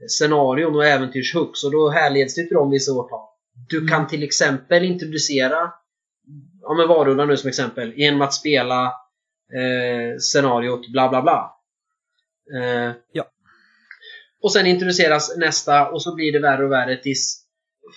scenarion 0.08 0.76
och 0.76 0.86
äventyrshooks 0.86 1.64
och 1.64 1.72
då 1.72 1.90
härleds 1.90 2.36
det 2.36 2.48
till 2.48 2.56
de 2.56 2.70
vissa 2.70 2.92
årtal. 2.92 3.28
Du 3.70 3.78
Mm. 3.78 3.90
kan 3.90 4.08
till 4.08 4.24
exempel 4.24 4.84
introducera, 4.86 5.72
ja 6.62 6.74
men 6.74 6.88
varulvar 6.88 7.26
nu 7.26 7.38
som 7.38 7.48
exempel, 7.50 7.94
genom 7.98 8.22
att 8.22 8.34
spela 8.34 8.86
eh, 9.54 10.18
scenariot 10.20 10.88
bla 10.92 11.10
bla 11.10 11.22
bla. 11.22 11.54
Eh, 12.62 12.92
Ja. 13.12 13.26
Och 14.42 14.54
sen 14.54 14.66
introduceras 14.66 15.38
nästa 15.38 15.90
och 15.90 16.02
så 16.02 16.16
blir 16.16 16.32
det 16.34 16.40
värre 16.40 16.66
och 16.66 16.72
värre 16.72 16.98
tills 16.98 17.44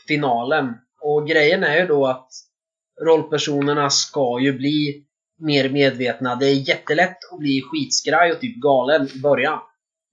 finalen. 0.09 0.75
Och 1.01 1.27
grejen 1.27 1.65
är 1.65 1.77
ju 1.77 1.87
då 1.87 2.07
att 2.07 2.29
rollpersonerna 3.05 3.91
ska 3.91 4.41
ju 4.41 4.53
bli 4.53 5.05
mer 5.39 5.69
medvetna. 5.69 6.35
Det 6.35 6.47
är 6.47 6.69
jättelätt 6.69 7.19
att 7.33 7.39
bli 7.39 7.63
skitskraj 7.63 8.33
och 8.33 8.41
typ 8.41 8.57
galen 8.57 9.09
i 9.15 9.21
början. 9.21 9.59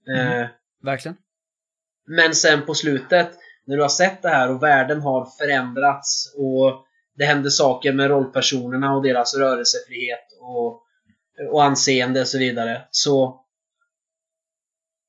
Mm. 0.08 0.42
Eh, 0.42 0.48
verkligen. 0.82 1.16
men 2.06 2.34
sen 2.34 2.66
på 2.66 2.74
slutet, 2.74 3.30
när 3.66 3.76
du 3.76 3.82
har 3.82 3.88
sett 3.88 4.22
det 4.22 4.28
här 4.28 4.50
och 4.50 4.62
världen 4.62 5.00
har 5.00 5.28
förändrats 5.38 6.34
och 6.36 6.84
det 7.16 7.24
händer 7.24 7.50
saker 7.50 7.92
med 7.92 8.08
rollpersonerna 8.08 8.96
och 8.96 9.02
deras 9.02 9.36
rörelsefrihet 9.36 10.26
och, 10.40 10.82
och 11.52 11.64
anseende 11.64 12.20
och 12.20 12.28
så 12.28 12.38
vidare, 12.38 12.82
så 12.90 13.44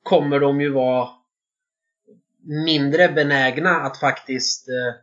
kommer 0.03 0.39
de 0.39 0.61
ju 0.61 0.69
vara 0.69 1.09
mindre 2.65 3.09
benägna 3.09 3.69
att 3.69 3.97
faktiskt 3.97 4.69
eh, 4.69 4.95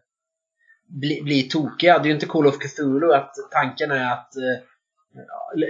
bli, 1.01 1.23
bli 1.23 1.43
tokiga. 1.43 1.99
Det 1.99 2.05
är 2.05 2.07
ju 2.07 2.15
inte 2.15 2.27
Call 2.27 2.47
of 2.47 2.59
Cthulhu 2.59 3.13
att 3.13 3.35
tanken 3.51 3.91
är 3.91 4.13
att 4.13 4.37
eh, 4.37 4.63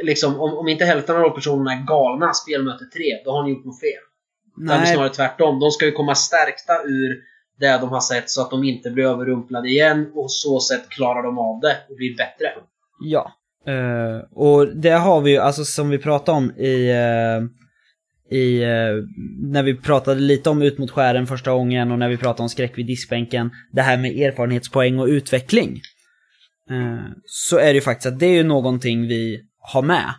liksom, 0.02 0.40
om, 0.40 0.58
om 0.58 0.68
inte 0.68 0.84
hälften 0.84 1.16
av 1.16 1.22
rollpersonerna 1.22 1.72
är 1.72 1.86
galna 1.86 2.32
spelmöte 2.32 2.84
3, 2.84 3.02
då 3.24 3.30
har 3.30 3.42
ni 3.42 3.50
gjort 3.50 3.64
något 3.64 3.80
fel. 3.80 4.02
Utan 4.56 4.66
det 4.66 4.74
är 4.74 4.78
Nej, 4.78 4.94
snarare 4.94 5.14
tvärtom. 5.14 5.60
De 5.60 5.70
ska 5.70 5.86
ju 5.86 5.92
komma 5.92 6.14
stärkta 6.14 6.82
ur 6.84 7.22
det 7.58 7.78
de 7.78 7.88
har 7.88 8.00
sett 8.00 8.30
så 8.30 8.42
att 8.42 8.50
de 8.50 8.64
inte 8.64 8.90
blir 8.90 9.04
överrumplade 9.04 9.68
igen 9.68 10.10
och 10.14 10.32
så 10.32 10.60
sätt 10.60 10.88
klarar 10.88 11.22
de 11.22 11.38
av 11.38 11.60
det 11.60 11.76
och 11.88 11.96
blir 11.96 12.16
bättre. 12.16 12.52
Ja. 13.00 13.32
Eh, 13.66 14.18
och 14.32 14.76
det 14.76 14.90
har 14.90 15.20
vi 15.20 15.30
ju, 15.30 15.38
alltså 15.38 15.64
som 15.64 15.90
vi 15.90 15.98
pratade 15.98 16.38
om 16.38 16.50
i, 16.50 16.90
eh, 16.90 17.65
i 18.30 18.62
eh, 18.62 18.68
när 19.38 19.62
vi 19.62 19.74
pratade 19.74 20.20
lite 20.20 20.50
om 20.50 20.62
Ut 20.62 20.78
mot 20.78 20.90
skären 20.90 21.26
första 21.26 21.52
gången 21.52 21.92
och 21.92 21.98
när 21.98 22.08
vi 22.08 22.16
pratade 22.16 22.42
om 22.42 22.48
skräck 22.48 22.78
vid 22.78 22.86
diskbänken, 22.86 23.50
det 23.72 23.82
här 23.82 23.98
med 23.98 24.18
erfarenhetspoäng 24.18 24.98
och 24.98 25.06
utveckling. 25.06 25.80
Eh, 26.70 27.10
så 27.24 27.58
är 27.58 27.66
det 27.66 27.72
ju 27.72 27.80
faktiskt 27.80 28.06
att 28.06 28.18
det 28.18 28.26
är 28.26 28.34
ju 28.34 28.42
någonting 28.42 29.06
vi 29.06 29.40
har 29.58 29.82
med. 29.82 30.14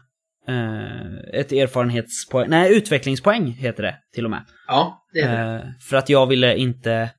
Eh, 0.47 1.39
ett 1.39 1.51
erfarenhetspoäng, 1.51 2.49
nej 2.49 2.77
utvecklingspoäng 2.77 3.51
heter 3.51 3.83
det 3.83 3.95
till 4.13 4.25
och 4.25 4.31
med. 4.31 4.43
Ja, 4.67 5.05
det 5.13 5.19
är 5.19 5.53
det. 5.53 5.75
För 5.81 5.97
att 5.97 6.09
jag 6.09 6.27
ville 6.27 6.57
inte... 6.57 7.09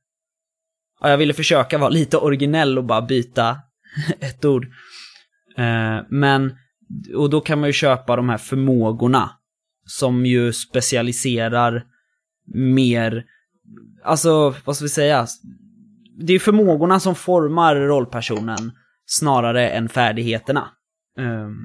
Ja, 1.01 1.09
jag 1.09 1.17
ville 1.17 1.33
försöka 1.33 1.77
vara 1.77 1.89
lite 1.89 2.17
originell 2.17 2.77
och 2.77 2.83
bara 2.83 3.01
byta 3.01 3.57
ett 4.19 4.45
ord. 4.45 4.67
Men, 6.09 6.57
och 7.15 7.29
då 7.29 7.41
kan 7.41 7.59
man 7.59 7.69
ju 7.69 7.73
köpa 7.73 8.15
de 8.15 8.29
här 8.29 8.37
förmågorna. 8.37 9.38
Som 9.89 10.25
ju 10.25 10.53
specialiserar 10.53 11.83
mer, 12.55 13.25
alltså 14.03 14.55
vad 14.65 14.75
ska 14.75 14.85
vi 14.85 14.89
säga? 14.89 15.27
Det 16.21 16.33
är 16.33 16.39
förmågorna 16.39 16.99
som 16.99 17.15
formar 17.15 17.75
rollpersonen 17.75 18.71
snarare 19.05 19.69
än 19.69 19.89
färdigheterna. 19.89 20.69
Ehm, 21.19 21.55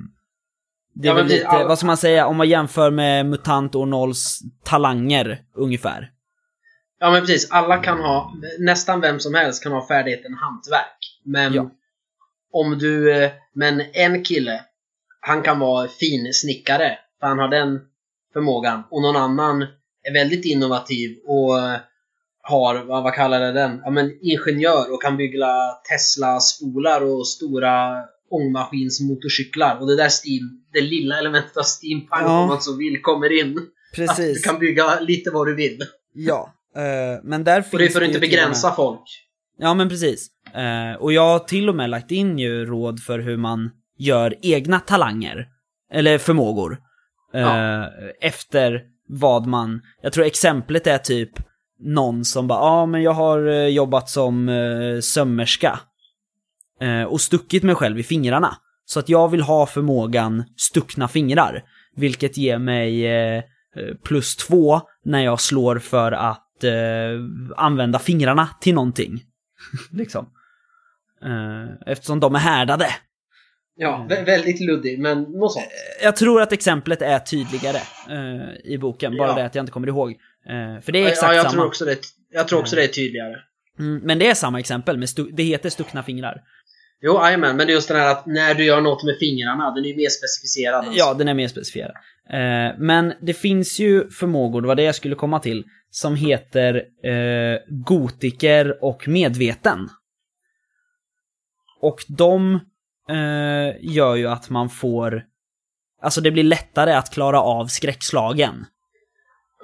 det 0.94 1.08
är 1.08 1.10
Ja, 1.12 1.14
väl 1.14 1.26
lite, 1.26 1.42
ja. 1.44 1.68
vad 1.68 1.78
ska 1.78 1.86
man 1.86 1.96
säga, 1.96 2.26
om 2.26 2.36
man 2.36 2.48
jämför 2.48 2.90
med 2.90 3.26
MUTANT 3.26 3.74
och 3.74 3.88
Nolls 3.88 4.38
talanger 4.64 5.42
ungefär. 5.54 6.10
Ja 7.00 7.10
men 7.10 7.20
precis, 7.20 7.50
alla 7.50 7.76
kan 7.78 7.98
ha, 7.98 8.32
nästan 8.58 9.00
vem 9.00 9.20
som 9.20 9.34
helst 9.34 9.62
kan 9.62 9.72
ha 9.72 9.86
färdigheten 9.88 10.34
hantverk. 10.34 11.20
Men 11.24 11.54
Ja. 11.54 11.70
om 12.52 12.78
du, 12.78 13.12
eh, 13.24 13.30
men 13.54 13.80
en 13.92 14.24
kille, 14.24 14.60
han 15.20 15.42
kan 15.42 15.58
vara 15.58 15.88
fin 15.88 16.32
snickare, 16.32 16.98
för 17.20 17.26
han 17.26 17.38
har 17.38 17.48
den 17.48 17.80
förmågan. 18.34 18.82
Och 18.90 19.02
någon 19.02 19.16
annan 19.16 19.62
är 20.08 20.12
väldigt 20.12 20.44
innovativ 20.44 21.16
och 21.26 21.58
eh, 21.58 21.76
har, 22.42 22.84
vad, 22.84 23.02
vad 23.02 23.14
kallar 23.14 23.40
det 23.40 23.52
den? 23.52 23.80
Ja 23.84 23.90
men 23.90 24.10
ingenjör 24.22 24.92
och 24.94 25.02
kan 25.02 25.16
bygga 25.16 25.46
Tesla-spolar 25.90 27.00
och 27.04 27.28
stora 27.28 28.04
ångmaskinsmotorcyklar. 28.30 29.78
Och 29.80 29.86
det 29.86 29.96
där 29.96 30.08
steam, 30.24 30.64
det 30.72 30.80
lilla 30.80 31.18
elementet 31.18 31.56
av 31.56 31.62
steampunk 31.62 32.22
Ja. 32.22 32.42
om 32.42 32.48
man 32.48 32.60
så 32.60 32.76
vill 32.76 33.02
kommer 33.02 33.40
in. 33.40 33.58
Att 34.08 34.16
du 34.34 34.34
kan 34.34 34.58
bygga 34.58 35.00
lite 35.00 35.30
vad 35.30 35.46
du 35.46 35.54
vill. 35.54 35.78
Ja, 36.14 36.54
eh, 36.76 37.20
men 37.22 37.44
där 37.44 37.62
finns 37.62 37.72
Och 37.72 37.78
det 37.78 37.84
är 37.84 37.88
för 37.88 38.00
att 38.02 38.06
inte 38.06 38.18
och 38.18 38.20
med- 38.20 38.30
begränsa 38.30 38.72
folk. 38.74 39.00
Ja, 39.58 39.74
men 39.74 39.88
precis. 39.88 40.28
Eh, 40.54 41.00
och 41.00 41.12
jag 41.12 41.22
har 41.28 41.38
till 41.38 41.68
och 41.68 41.74
med 41.74 41.90
lagt 41.90 42.10
in 42.10 42.38
ju 42.38 42.66
råd 42.66 43.00
för 43.02 43.18
hur 43.18 43.36
man 43.36 43.70
gör 43.98 44.34
egna 44.42 44.80
talanger. 44.80 45.46
Eller 45.92 46.18
förmågor. 46.18 46.78
Ja. 47.34 47.82
Eh, 47.82 47.88
efter 48.20 48.82
vad 49.08 49.46
man, 49.46 49.82
jag 50.02 50.12
tror 50.12 50.24
exemplet 50.24 50.86
är 50.86 50.98
typ 50.98 51.30
någon 51.80 52.24
som 52.24 52.46
bara, 52.46 52.58
ja 52.58 52.70
ah, 52.70 52.86
men 52.86 53.02
jag 53.02 53.12
har 53.12 53.46
eh, 53.46 53.66
jobbat 53.66 54.10
som 54.10 54.48
eh, 54.48 55.00
sömmerska 55.00 55.80
eh, 56.80 57.02
och 57.02 57.20
stuckit 57.20 57.62
mig 57.62 57.74
själv 57.74 57.98
i 57.98 58.02
fingrarna. 58.02 58.56
Så 58.86 59.00
att 59.00 59.08
jag 59.08 59.28
vill 59.28 59.42
ha 59.42 59.66
förmågan 59.66 60.44
stuckna 60.56 61.08
fingrar, 61.08 61.62
vilket 61.96 62.36
ger 62.36 62.58
mig 62.58 63.06
eh, 63.06 63.36
eh 63.36 63.42
plus 64.04 64.36
två 64.36 64.80
när 65.04 65.20
jag 65.20 65.40
slår 65.40 65.78
för 65.78 66.12
att 66.12 66.64
eh, 66.64 66.72
använda 67.56 67.98
fingrarna 67.98 68.48
till 68.60 68.74
någonting. 68.74 69.22
liksom. 69.90 70.26
Eh, 71.22 71.92
eftersom 71.92 72.20
de 72.20 72.34
är 72.34 72.38
härdade. 72.38 72.86
Ja, 73.76 74.06
vä 74.08 74.22
väldigt 74.24 74.60
luddig, 74.60 74.98
men 74.98 75.22
något 75.22 75.52
sånt. 75.52 75.66
Jag 76.02 76.16
tror 76.16 76.42
att 76.42 76.52
exemplet 76.52 77.02
är 77.02 77.18
tydligare 77.18 77.78
eh, 78.10 78.72
i 78.72 78.78
boken, 78.78 79.16
bara 79.16 79.28
Ja. 79.28 79.34
det 79.34 79.44
att 79.44 79.54
jag 79.54 79.62
inte 79.62 79.72
kommer 79.72 79.88
ihåg. 79.88 80.10
Eh, 80.10 80.80
för 80.82 80.92
det 80.92 80.98
är 80.98 81.02
Ja, 81.02 81.08
exakt 81.08 81.34
jag 81.34 81.42
samma. 81.42 81.52
tror 81.52 81.66
också 81.66 81.84
det, 81.84 81.98
jag 82.30 82.48
tror 82.48 82.60
också 82.60 82.76
det 82.76 82.84
är 82.84 82.88
tydligare. 82.88 83.34
Mm, 83.78 84.00
men 84.04 84.18
det 84.18 84.26
är 84.26 84.34
samma 84.34 84.60
exempel, 84.60 84.98
med 84.98 85.08
det 85.32 85.42
heter 85.42 85.70
stuckna 85.70 86.02
fingrar. 86.02 86.40
Jo, 87.00 87.14
jajamän, 87.22 87.56
men 87.56 87.66
det 87.66 87.72
är 87.72 87.74
just 87.74 87.88
den 87.88 87.96
här 87.96 88.10
att 88.10 88.26
när 88.26 88.54
du 88.54 88.64
gör 88.64 88.80
något 88.80 89.04
med 89.04 89.16
fingrarna, 89.20 89.70
den 89.74 89.84
är 89.84 89.88
ju 89.88 89.96
mer 89.96 90.08
specificerad. 90.08 90.74
Alltså. 90.84 90.98
Ja, 90.98 91.14
den 91.14 91.28
är 91.28 91.34
mer 91.34 91.48
specifierad. 91.48 91.92
Eh, 92.30 92.78
men 92.78 93.12
det 93.20 93.34
finns 93.34 93.78
ju 93.80 94.10
förmågor, 94.10 94.62
det 94.62 94.68
var 94.68 94.74
det 94.74 94.82
jag 94.82 94.94
skulle 94.94 95.14
komma 95.14 95.40
till, 95.40 95.64
som 95.90 96.16
heter 96.16 96.74
eh, 97.04 97.58
gotiker 97.68 98.84
och 98.84 99.08
medveten. 99.08 99.88
Och 101.80 101.98
de 102.08 102.60
eh, 103.08 103.76
gör 103.80 104.14
ju 104.14 104.26
att 104.26 104.50
man 104.50 104.70
får, 104.70 105.24
alltså 106.02 106.20
det 106.20 106.30
blir 106.30 106.42
lättare 106.44 106.92
att 106.92 107.10
klara 107.12 107.40
av 107.40 107.66
skräckslagen. 107.66 108.66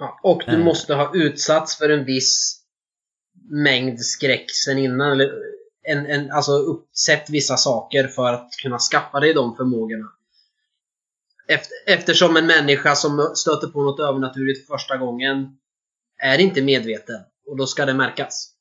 Ja, 0.00 0.20
och 0.22 0.42
du 0.46 0.52
Eh. 0.52 0.58
måste 0.64 0.94
ha 0.94 1.10
utsatts 1.14 1.78
för 1.78 1.88
en 1.88 2.04
viss 2.04 2.60
mängd 3.50 4.00
skräck 4.00 4.44
sen 4.64 4.78
innan. 4.78 5.12
Eller 5.12 5.30
en, 5.82 6.06
en, 6.06 6.30
alltså 6.30 6.52
uppsett 6.52 7.30
vissa 7.30 7.56
saker 7.56 8.08
för 8.08 8.32
att 8.32 8.50
kunna 8.62 8.78
skaffa 8.78 9.20
dig 9.20 9.34
de 9.34 9.56
förmågorna. 9.56 10.06
Efter, 11.48 11.72
eftersom 11.86 12.36
en 12.36 12.46
människa 12.46 12.94
som 12.94 13.32
stöter 13.34 13.66
på 13.66 13.82
något 13.82 14.00
övernaturligt 14.00 14.66
första 14.66 14.96
gången 14.96 15.56
är 16.22 16.38
inte 16.38 16.62
medveten. 16.62 17.20
Och 17.46 17.56
då 17.56 17.66
ska 17.66 17.86
det 17.86 17.94
märkas. 17.94 18.52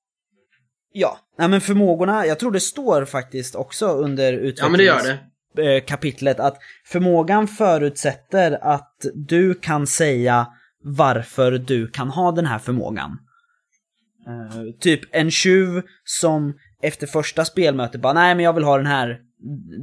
Ja, 0.91 1.19
nej 1.38 1.47
men 1.47 1.62
förmågorna, 1.62 2.25
jag 2.25 2.39
tror 2.39 2.52
det 2.52 2.60
står 2.60 3.06
faktiskt 3.06 3.56
också 3.56 3.88
under 3.88 4.34
utvecklings... 4.34 5.08
Ja, 5.56 5.63
eh, 5.63 5.84
kapitlet 5.84 6.39
att 6.39 6.58
förmågan 6.86 7.47
förutsätter 7.47 8.60
att 8.62 9.06
du 9.13 9.54
kan 9.54 9.88
säga 9.88 10.47
varför 10.84 11.52
du 11.52 11.88
kan 11.88 12.10
ha 12.10 12.32
den 12.32 12.45
här 12.45 12.60
förmågan. 12.60 13.17
Eh, 14.28 14.80
typ 14.80 15.02
en 15.12 15.32
tjuv 15.32 15.82
som 16.04 16.54
efter 16.82 17.08
första 17.08 17.45
spelmötet 17.45 18.02
bara 18.02 18.13
nej 18.13 18.36
men 18.36 18.45
jag 18.45 18.54
vill 18.54 18.63
ha 18.63 18.78
den 18.78 18.86
här 18.86 19.19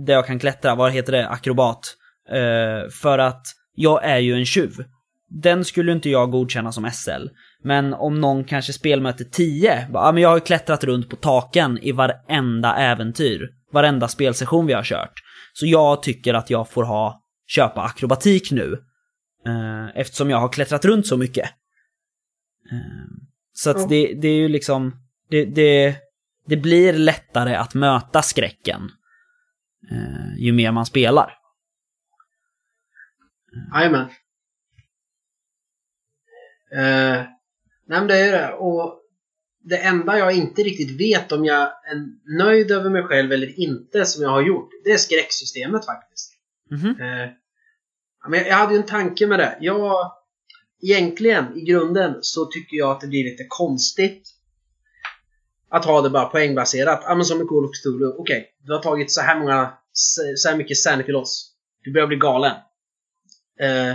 där 0.07 0.15
jag 0.15 0.27
kan 0.27 0.39
klättra, 0.39 0.75
vad 0.75 0.93
heter 0.93 1.13
det, 1.13 1.29
akrobat. 1.29 1.97
Eh, 2.29 2.91
för 3.03 3.19
att 3.19 3.47
jag 3.75 4.05
är 4.05 4.19
ju 4.19 4.35
en 4.35 4.47
tjuv. 4.47 4.73
Den 5.29 5.65
skulle 5.65 5.93
inte 5.93 6.11
jag 6.11 6.31
godkänna 6.31 6.73
som 6.73 6.91
SL. 6.91 7.29
Men 7.63 7.95
om 7.95 8.21
någon 8.21 8.45
kanske 8.45 8.73
spelmöte 8.73 9.25
10, 9.25 9.87
bara, 9.91 10.07
ja 10.07 10.13
men 10.13 10.23
jag 10.23 10.29
har 10.29 10.37
ju 10.37 10.41
klättrat 10.45 10.85
runt 10.85 11.11
på 11.11 11.17
taken 11.17 11.79
i 11.79 11.93
varenda 11.93 12.77
äventyr. 12.77 13.49
Varenda 13.73 14.09
spelsession 14.09 14.67
vi 14.67 14.73
har 14.73 14.83
kört. 14.85 15.13
Så 15.53 15.67
jag 15.67 16.03
tycker 16.03 16.35
att 16.35 16.51
jag 16.51 16.71
får 16.71 16.85
ha, 16.85 17.23
köpa 17.47 17.83
akrobatik 17.83 18.51
nu. 18.51 18.73
Eh, 19.47 19.89
eftersom 19.95 20.31
jag 20.31 20.39
har 20.39 20.49
klättrat 20.49 20.85
runt 20.85 21.07
så 21.07 21.17
mycket. 21.17 21.45
Eh, 22.73 23.07
så 23.53 23.71
att 23.71 23.81
Ja. 23.81 23.87
det, 23.89 24.15
det 24.15 24.29
är 24.29 24.37
ju 24.37 24.49
liksom, 24.49 24.97
det, 25.31 25.45
det, 25.45 25.97
det 26.47 26.57
blir 26.57 26.93
lättare 26.93 27.55
att 27.55 27.75
möta 27.75 28.23
skräcken. 28.23 28.91
eh, 29.91 30.37
ju 30.39 30.53
mer 30.53 30.73
man 30.73 30.87
spelar. 30.87 31.33
Jajamän. 33.75 34.09
Eh, 36.77 37.25
nej 37.87 37.99
men 37.99 38.07
det 38.07 38.19
är 38.19 38.25
ju 38.25 38.31
det. 38.31 38.53
Och 38.53 39.03
det 39.61 39.79
enda 39.79 40.19
jag 40.19 40.33
inte 40.33 40.63
riktigt 40.63 41.01
vet 41.01 41.33
om 41.33 41.45
jag 41.45 41.63
är 41.63 42.07
nöjd 42.39 42.71
över 42.71 42.91
mig 42.91 43.03
själv 43.03 43.33
eller 43.33 43.61
inte 43.61 44.07
som 44.07 44.23
jag 44.23 44.31
har 44.31 44.43
gjort, 44.43 44.71
det 44.85 44.91
är 44.91 44.97
skräcksystemet 44.97 45.87
faktiskt. 45.87 46.33
Mhm. 46.71 47.01
Eh, 47.01 47.31
ja, 48.23 48.29
men 48.29 48.45
jag 48.47 48.55
hade 48.55 48.73
ju 48.73 48.81
en 48.81 48.87
tanke 48.87 49.27
med 49.27 49.39
det. 49.39 49.59
Jag, 49.61 50.13
egentligen, 50.83 51.57
i 51.57 51.61
grunden, 51.61 52.19
så 52.21 52.47
tycker 52.47 52.77
jag 52.77 52.91
att 52.91 53.01
det 53.01 53.07
blir 53.07 53.25
lite 53.25 53.45
konstigt 53.49 54.29
att 55.69 55.85
ha 55.85 56.03
det 56.03 56.11
bara 56.11 56.29
poängbaserat. 56.29 57.01
Ja, 57.05 57.15
men 57.15 57.25
som 57.25 57.43
i 57.43 57.47
Call 57.47 57.65
of 57.65 57.71
Cthulhu. 57.81 58.13
Okej, 58.19 58.55
du 58.59 58.73
har 58.73 58.83
tagit 58.83 59.13
så 59.13 59.21
här 59.21 59.39
många, 59.39 59.79
så 59.93 60.49
här 60.49 60.57
mycket 60.57 60.77
sanity 60.77 61.13
loss. 61.13 61.53
Du 61.83 61.93
börjar 61.93 62.07
bli 62.07 62.17
galen. 62.17 62.55
Eh, 63.61 63.95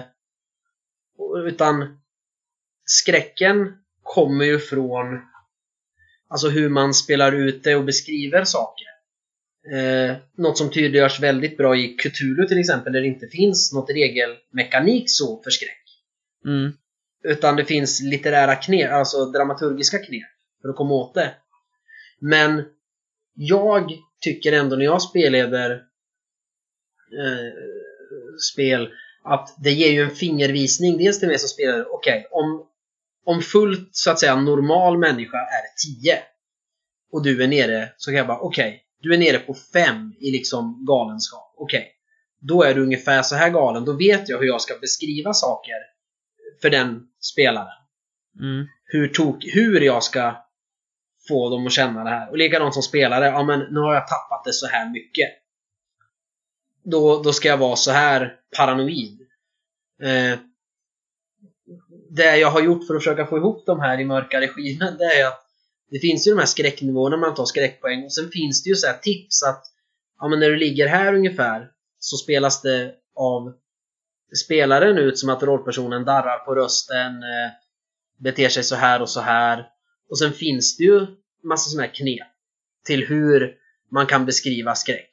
utan 1.47 1.97
skräcken 2.85 3.80
kommer 4.13 4.45
ju 4.45 4.59
från 4.59 5.21
alltså 6.27 6.49
hur 6.49 6.69
man 6.69 6.93
spelar 6.93 7.31
ut 7.31 7.63
det 7.63 7.75
och 7.75 7.85
beskriver 7.85 8.43
saker. 8.43 8.85
Eh, 9.73 10.15
något 10.37 10.57
som 10.57 10.69
tydliggörs 10.69 11.19
väldigt 11.19 11.57
bra 11.57 11.75
i 11.75 11.87
Cthulhu 11.87 12.47
till 12.47 12.59
exempel, 12.59 12.93
där 12.93 13.01
det 13.01 13.07
inte 13.07 13.27
finns 13.27 13.73
något 13.73 13.89
regelmekanik 13.89 15.03
så 15.07 15.41
för 15.43 15.51
skräck. 15.51 15.83
Mm. 16.45 16.73
Utan 17.23 17.55
det 17.55 17.65
finns 17.65 18.01
litterära 18.01 18.55
knep, 18.55 18.91
alltså 18.91 19.25
dramaturgiska 19.25 19.97
knep 19.97 20.29
för 20.61 20.69
att 20.69 20.75
komma 20.75 20.93
åt 20.93 21.13
det. 21.13 21.33
Men 22.19 22.63
jag 23.33 23.91
tycker 24.21 24.53
ändå 24.53 24.75
när 24.75 24.85
jag 24.85 25.01
spelleder 25.01 25.71
eh, 27.21 27.53
spel 28.53 28.89
att 29.23 29.55
det 29.63 29.71
ger 29.71 29.91
ju 29.91 30.01
en 30.01 30.15
fingervisning 30.15 30.97
dels 30.97 31.19
till 31.19 31.27
mig 31.27 31.39
som 31.39 31.49
spelare. 31.49 31.83
Okej, 31.83 32.27
om, 32.31 32.67
om 33.25 33.41
fullt 33.41 33.89
så 33.91 34.11
att 34.11 34.19
säga 34.19 34.35
normal 34.35 34.97
människa 34.97 35.37
är 35.37 35.95
10 36.03 36.19
och 37.11 37.23
du 37.23 37.43
är 37.43 37.47
nere 37.47 37.89
så 37.97 38.11
kan 38.11 38.17
jag 38.17 38.27
bara 38.27 38.39
okej, 38.39 38.83
du 39.01 39.13
är 39.13 39.17
nere 39.17 39.39
på 39.39 39.53
5 39.73 40.13
i 40.19 40.31
liksom 40.31 40.85
galenskap. 40.85 41.53
Okej, 41.57 41.91
då 42.39 42.63
är 42.63 42.73
du 42.73 42.83
ungefär 42.83 43.21
så 43.21 43.35
här 43.35 43.49
galen. 43.49 43.85
Då 43.85 43.93
vet 43.93 44.29
jag 44.29 44.39
hur 44.39 44.47
jag 44.47 44.61
ska 44.61 44.77
beskriva 44.81 45.33
saker 45.33 45.75
för 46.61 46.69
den 46.69 47.07
spelaren. 47.19 47.81
Mm. 48.39 48.67
Hur, 48.83 49.07
tok, 49.07 49.45
hur 49.53 49.81
jag 49.81 50.03
ska 50.03 50.45
få 51.27 51.49
dem 51.49 51.67
att 51.67 51.71
känna 51.71 52.03
det 52.03 52.09
här. 52.09 52.29
Och 52.29 52.37
likadant 52.37 52.73
som 52.73 52.83
spelare, 52.83 53.25
ja 53.25 53.43
men 53.43 53.59
nu 53.59 53.79
har 53.79 53.93
jag 53.93 54.07
tappat 54.07 54.43
det 54.45 54.53
så 54.53 54.67
här 54.67 54.89
mycket. 54.89 55.29
Då, 56.83 57.23
då 57.23 57.33
ska 57.33 57.47
jag 57.47 57.57
vara 57.57 57.75
så 57.75 57.91
här 57.91 58.35
paranoid. 58.57 59.19
Eh, 60.01 60.39
det 62.15 62.37
jag 62.37 62.51
har 62.51 62.61
gjort 62.61 62.87
för 62.87 62.95
att 62.95 63.01
försöka 63.01 63.25
få 63.25 63.37
ihop 63.37 63.65
de 63.65 63.79
här 63.79 63.99
i 63.99 64.05
mörka 64.05 64.41
regimen, 64.41 64.97
det 64.97 65.03
är 65.05 65.27
att 65.27 65.47
det 65.91 65.99
finns 65.99 66.27
ju 66.27 66.31
de 66.31 66.39
här 66.39 66.45
skräcknivåerna 66.45 67.17
man 67.17 67.35
tar 67.35 67.45
skräckpoäng 67.45 68.03
och 68.03 68.13
sen 68.13 68.29
finns 68.29 68.63
det 68.63 68.69
ju 68.69 68.75
så 68.75 68.87
här 68.87 68.97
tips 68.97 69.43
att 69.43 69.63
ja 70.19 70.27
men 70.27 70.39
när 70.39 70.49
du 70.49 70.55
ligger 70.55 70.87
här 70.87 71.13
ungefär 71.13 71.67
så 71.99 72.17
spelas 72.17 72.61
det 72.61 72.93
av 73.15 73.53
spelaren 74.45 74.97
ut 74.97 75.19
som 75.19 75.29
att 75.29 75.43
rollpersonen 75.43 76.05
darrar 76.05 76.37
på 76.37 76.55
rösten, 76.55 77.23
eh, 77.23 77.51
beter 78.17 78.49
sig 78.49 78.63
så 78.63 78.75
här 78.75 79.01
och 79.01 79.09
så 79.09 79.19
här. 79.21 79.67
Och 80.09 80.19
sen 80.19 80.33
finns 80.33 80.77
det 80.77 80.83
ju 80.83 81.05
massa 81.43 81.69
sådana 81.69 81.87
här 81.87 81.93
knep 81.95 82.27
till 82.85 83.07
hur 83.07 83.55
man 83.91 84.05
kan 84.05 84.25
beskriva 84.25 84.75
skräck. 84.75 85.09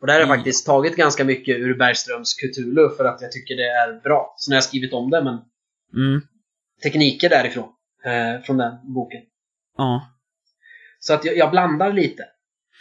Och 0.00 0.06
där 0.06 0.14
har 0.14 0.20
jag 0.20 0.26
Mm. 0.28 0.38
faktiskt 0.38 0.66
tagit 0.66 0.96
ganska 0.96 1.24
mycket 1.24 1.56
ur 1.56 1.74
Bergströms 1.74 2.34
Cthulhu 2.34 2.88
för 2.96 3.04
att 3.04 3.20
jag 3.22 3.32
tycker 3.32 3.56
det 3.56 3.68
är 3.68 4.00
bra. 4.00 4.34
Så 4.38 4.50
nu 4.50 4.54
har 4.54 4.56
jag 4.56 4.64
skrivit 4.64 4.92
om 4.92 5.10
det, 5.10 5.24
men 5.24 5.38
Mm. 5.94 6.20
tekniker 6.82 7.28
därifrån. 7.28 7.68
Eh, 8.04 8.42
från 8.42 8.56
den 8.56 8.94
boken. 8.94 9.22
Ja. 9.76 10.08
Så 10.98 11.14
att 11.14 11.24
jag, 11.24 11.36
jag 11.36 11.50
blandar 11.50 11.92
lite. 11.92 12.22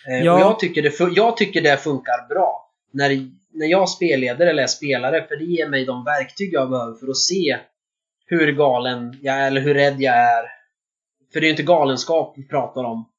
Eh, 0.07 0.24
Ja. 0.26 0.34
Och 0.34 0.39
jag 0.39 0.59
tycker, 0.59 0.82
det, 0.82 1.16
jag 1.16 1.38
tycker 1.38 1.62
det 1.62 1.78
funkar 1.78 2.28
bra. 2.28 2.74
När, 2.91 3.09
när 3.53 3.68
jag 3.68 3.89
spelleder 3.89 4.47
eller 4.47 4.64
är 4.64 4.68
spelare, 4.68 5.28
för 5.28 5.36
det 5.36 5.43
ger 5.45 5.70
mig 5.70 5.86
de 5.86 6.03
verktyg 6.03 6.53
jag 6.53 6.70
behöver 6.70 6.93
för 6.93 7.07
att 7.07 7.18
se 7.18 7.59
hur 8.26 8.51
galen 8.51 9.20
jag 9.22 9.36
är, 9.36 9.47
eller 9.47 9.62
hur 9.62 9.74
rädd 9.74 10.01
jag 10.01 10.16
är. 10.16 10.43
För 11.34 11.39
det 11.39 11.45
är 11.45 11.47
ju 11.47 11.51
inte 11.51 11.64
galenskap 11.64 12.34
vi 12.38 12.47
pratar 12.47 12.84
om 12.84 13.09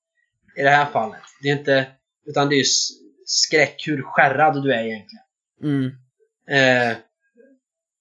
i 0.56 0.62
det 0.62 0.70
här 0.70 0.86
fallet. 0.86 1.20
Det 1.42 1.48
är 1.48 1.52
inte, 1.52 1.86
utan 2.26 2.48
det 2.48 2.54
är 2.54 2.58
ju 2.58 2.64
skräck, 3.26 3.84
hur 3.86 4.02
skärrad 4.02 4.62
du 4.62 4.72
är 4.72 4.84
egentligen. 4.84 5.24
Mm. 5.62 5.90
Eh, 6.48 6.96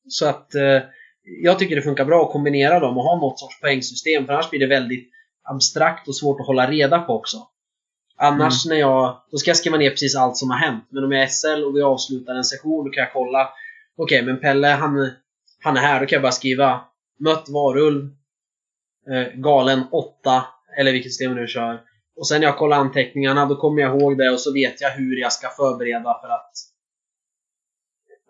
så 0.07 0.29
att 0.29 0.55
eh, 0.55 0.81
jag 1.23 1.59
tycker 1.59 1.75
det 1.75 1.81
funkar 1.81 2.05
bra 2.05 2.25
att 2.25 2.31
kombinera 2.31 2.79
dem 2.79 2.97
och 2.97 3.03
ha 3.03 3.15
något 3.15 3.39
sorts 3.39 3.59
poängsystem 3.59 4.25
för 4.25 4.33
annars 4.33 4.49
blir 4.49 4.59
det 4.59 4.67
väldigt 4.67 5.09
abstrakt 5.43 6.07
och 6.07 6.15
svårt 6.15 6.39
att 6.39 6.47
hålla 6.47 6.71
reda 6.71 6.99
på 6.99 7.13
också. 7.13 7.37
Annars 8.17 8.65
när 8.65 8.75
jag, 8.75 9.21
då 9.31 9.37
ska 9.37 9.49
jag 9.49 9.57
skriva 9.57 9.77
ner 9.77 9.89
precis 9.89 10.15
allt 10.15 10.37
som 10.37 10.49
har 10.49 10.57
hänt. 10.57 10.85
Men 10.89 11.03
om 11.03 11.11
jag 11.11 11.23
är 11.23 11.27
SL 11.27 11.63
och 11.63 11.75
vi 11.75 11.81
avslutar 11.81 12.35
en 12.35 12.43
session, 12.43 12.85
då 12.85 12.91
kan 12.91 13.03
jag 13.03 13.13
kolla. 13.13 13.49
Okej, 13.97 14.21
men 14.21 14.39
Pelle 14.39 14.67
han, 14.67 15.11
han 15.63 15.77
är 15.77 15.81
här, 15.81 15.99
då 15.99 16.05
kan 16.05 16.15
jag 16.15 16.21
bara 16.21 16.31
skriva 16.31 16.81
mött 17.19 17.49
varulv, 17.49 18.09
eh, 19.11 19.33
galen 19.33 19.83
8, 19.91 20.45
eller 20.77 20.91
vilket 20.91 21.11
system 21.11 21.35
du 21.35 21.47
kör. 21.47 21.81
Och 22.15 22.27
sen 22.27 22.41
när 22.41 22.47
jag 22.47 22.57
kollar 22.57 22.77
anteckningarna, 22.77 23.45
då 23.45 23.55
kommer 23.55 23.81
jag 23.81 23.99
ihåg 23.99 24.17
det 24.17 24.29
och 24.29 24.39
så 24.39 24.53
vet 24.53 24.81
jag 24.81 24.91
hur 24.91 25.21
jag 25.21 25.33
ska 25.33 25.49
förbereda 25.49 26.19
för 26.21 26.29
att 26.29 26.51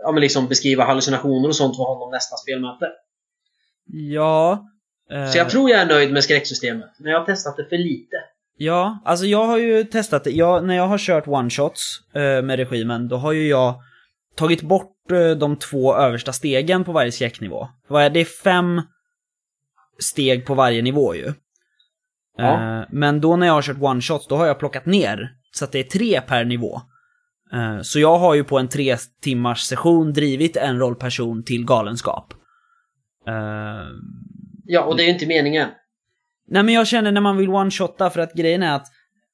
ja, 0.04 0.12
men 0.12 0.22
liksom 0.22 0.48
beskriva 0.48 0.84
hallucinationer 0.84 1.48
och 1.48 1.56
sånt 1.56 1.76
för 1.76 1.84
honom 1.84 2.12
nästa 2.12 2.36
spelmöte. 2.36 2.86
Ja. 3.86 4.68
Eh, 5.12 5.28
Så 5.28 5.38
jag 5.38 5.50
tror 5.50 5.70
jag 5.70 5.80
är 5.82 5.86
nöjd 5.86 6.14
med 6.14 6.24
skräcksystemet, 6.24 6.90
men 7.00 7.12
jag 7.12 7.20
har 7.20 7.26
testat 7.26 7.58
det 7.58 7.66
för 7.70 7.78
lite. 7.78 8.16
Ja, 8.58 9.00
alltså 9.06 9.26
jag 9.26 9.46
har 9.46 9.58
ju 9.58 9.84
testat 9.84 10.24
det. 10.24 10.32
Jag, 10.32 10.66
när 10.66 10.76
jag 10.76 10.88
har 10.88 10.98
kört 10.98 11.26
one-shots 11.26 11.80
eh, 12.16 12.42
med 12.42 12.60
regimen, 12.60 13.08
då 13.08 13.18
har 13.18 13.32
ju 13.32 13.48
jag 13.48 13.82
tagit 14.36 14.62
bort 14.62 15.12
eh, 15.12 15.30
de 15.32 15.56
två 15.56 15.96
översta 15.96 16.34
stegen 16.34 16.84
på 16.84 16.92
varje 16.92 17.12
skräcknivå. 17.12 17.68
Det 17.90 18.20
är 18.20 18.44
fem 18.44 18.82
steg 20.00 20.46
på 20.46 20.54
varje 20.54 20.82
nivå 20.82 21.16
ju. 21.16 21.34
Ja. 22.38 22.80
Eh, 22.80 22.86
men 22.90 23.22
då 23.22 23.36
när 23.36 23.48
jag 23.48 23.54
har 23.54 23.62
kört 23.62 23.78
one-shots, 23.78 24.26
då 24.30 24.36
har 24.36 24.46
jag 24.46 24.60
plockat 24.60 24.86
ner 24.86 25.30
så 25.52 25.66
att 25.66 25.72
det 25.72 25.80
är 25.80 25.84
tre 25.84 26.22
per 26.22 26.46
nivå. 26.46 26.82
Eh, 27.54 27.82
så 27.82 28.00
jag 28.00 28.18
har 28.18 28.36
ju 28.36 28.44
på 28.44 28.60
en 28.60 28.68
tre 28.68 28.98
timmars 29.22 29.62
session 29.62 30.14
drivit 30.14 30.58
en 30.58 30.80
rollperson 30.80 31.44
till 31.44 31.66
galenskap. 31.66 32.34
Eh, 33.28 33.88
Ja, 34.66 34.84
och 34.84 34.98
det 34.98 35.04
är 35.04 35.06
ju 35.06 35.14
inte 35.14 35.28
meningen. 35.28 35.70
Nej 36.48 36.64
men 36.64 36.74
jag 36.74 36.88
känner 36.88 37.12
när 37.12 37.22
man 37.22 37.38
vill 37.38 37.50
one-shotta 37.50 38.10
för 38.10 38.20
att 38.20 38.34
grejen 38.34 38.64
är 38.64 38.76
att 38.76 38.88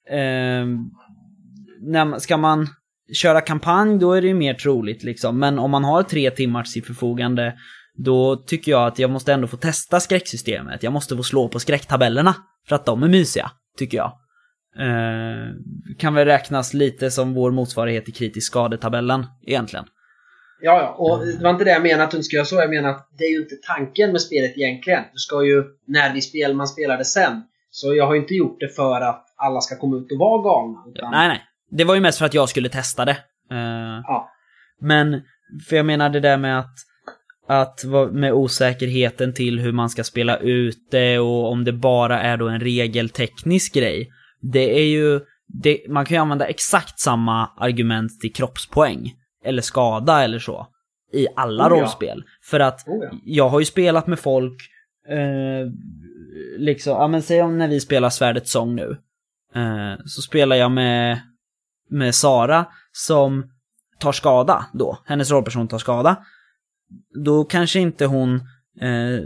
ehm, 0.09 0.77
när 1.81 2.19
ska 2.19 2.37
man 2.37 2.67
köra 3.13 3.41
kampanj 3.41 3.99
då 3.99 4.11
är 4.13 4.21
det 4.21 4.27
ju 4.27 4.33
mer 4.33 4.53
troligt 4.53 5.03
liksom. 5.03 5.39
Men 5.39 5.59
om 5.59 5.71
man 5.71 5.83
har 5.83 6.03
tre 6.03 6.31
timmar 6.31 6.63
till 6.63 6.83
förfogande 6.83 7.53
då 7.95 8.35
tycker 8.35 8.71
jag 8.71 8.87
att 8.87 8.99
jag 8.99 9.09
måste 9.09 9.33
ändå 9.33 9.47
få 9.47 9.57
testa 9.57 9.99
skräcksystemet. 9.99 10.83
Jag 10.83 10.93
måste 10.93 11.17
få 11.17 11.23
slå 11.23 11.47
på 11.47 11.59
skräcktabellerna 11.59 12.35
för 12.67 12.75
att 12.75 12.85
de 12.85 13.03
är 13.03 13.07
mysiga, 13.07 13.51
tycker 13.77 13.97
jag. 13.97 14.11
Eh, 14.79 15.53
kan 15.97 16.13
väl 16.13 16.25
räknas 16.25 16.73
lite 16.73 17.11
som 17.11 17.33
vår 17.33 17.51
motsvarighet 17.51 18.05
till 18.05 18.13
kritisk 18.13 18.47
skadetabellen 18.47 19.25
egentligen. 19.47 19.85
Ja, 20.61 20.79
ja, 20.79 20.95
och 20.97 21.25
det 21.25 21.43
var 21.43 21.49
inte 21.49 21.63
det 21.63 21.71
jag 21.71 21.81
menade 21.83 22.03
att 22.03 22.11
du 22.11 22.17
inte 22.17 22.25
ska 22.25 22.35
göra 22.35 22.45
så. 22.45 22.55
Jag 22.55 22.69
menar 22.69 22.89
att 22.89 23.09
det 23.17 23.23
är 23.23 23.31
ju 23.31 23.41
inte 23.41 23.55
tanken 23.67 24.11
med 24.11 24.21
spelet 24.21 24.57
egentligen. 24.57 25.03
Du 25.13 25.17
ska 25.19 25.43
ju, 25.45 25.63
när 25.87 26.13
vi 26.13 26.21
spelar, 26.21 26.53
man 26.55 26.67
spelar 26.67 26.97
det 26.97 27.05
sen. 27.05 27.43
Så 27.69 27.95
jag 27.95 28.07
har 28.07 28.13
ju 28.13 28.21
inte 28.21 28.33
gjort 28.33 28.59
det 28.59 28.75
för 28.75 29.01
att 29.01 29.25
alla 29.35 29.61
ska 29.61 29.75
komma 29.77 29.97
ut 29.97 30.11
och 30.11 30.17
vara 30.19 30.41
galna. 30.43 30.83
Utan, 30.95 31.11
Nej, 31.11 31.27
nej. 31.27 31.41
Det 31.71 31.83
var 31.83 31.95
ju 31.95 32.01
mest 32.01 32.17
för 32.17 32.25
att 32.25 32.33
jag 32.33 32.49
skulle 32.49 32.69
testa 32.69 33.05
det. 33.05 33.17
Eh, 33.51 34.01
Ja. 34.03 34.29
Men, 34.81 35.21
för 35.69 35.75
jag 35.75 35.85
menar 35.85 36.09
det 36.09 36.19
där 36.19 36.37
med 36.37 36.59
att, 36.59 36.75
att 37.47 37.83
med 38.11 38.33
osäkerheten 38.33 39.33
till 39.33 39.59
hur 39.59 39.71
man 39.71 39.89
ska 39.89 40.03
spela 40.03 40.37
ut 40.37 40.87
det 40.91 41.19
och 41.19 41.51
om 41.51 41.63
det 41.63 41.73
bara 41.73 42.21
är 42.21 42.37
då 42.37 42.47
en 42.47 42.59
regelteknisk 42.59 43.73
grej. 43.73 44.09
Det 44.39 44.79
är 44.79 44.85
ju, 44.85 45.19
det, 45.47 45.81
man 45.89 46.05
kan 46.05 46.15
ju 46.15 46.21
använda 46.21 46.47
exakt 46.47 46.99
samma 46.99 47.47
argument 47.57 48.21
till 48.21 48.33
kroppspoäng. 48.33 49.13
Eller 49.43 49.61
skada 49.61 50.23
eller 50.23 50.39
så. 50.39 50.67
I 51.13 51.27
alla 51.35 51.67
Oh 51.67 51.77
ja. 51.77 51.81
rollspel. 51.81 52.23
För 52.43 52.59
att 52.59 52.87
Oh 52.87 53.03
ja. 53.03 53.17
jag 53.23 53.49
har 53.49 53.59
ju 53.59 53.65
spelat 53.65 54.07
med 54.07 54.19
folk, 54.19 54.61
eh, 55.09 55.71
liksom, 56.57 56.93
ja 56.93 57.07
men 57.07 57.21
säg 57.21 57.41
om 57.41 57.57
när 57.57 57.67
vi 57.67 57.79
spelar 57.79 58.09
Svärdets 58.09 58.51
sång 58.51 58.75
nu. 58.75 58.97
Eh, 59.55 60.05
så 60.05 60.21
spelar 60.21 60.55
jag 60.55 60.71
med, 60.71 61.21
med 61.89 62.15
Sara 62.15 62.65
som 62.91 63.51
tar 63.99 64.11
skada 64.11 64.65
då. 64.73 64.97
Hennes 65.05 65.31
rollperson 65.31 65.67
tar 65.67 65.77
skada. 65.77 66.17
Då 67.25 67.43
kanske 67.43 67.79
inte 67.79 68.05
hon 68.05 68.41
eh, 68.81 69.23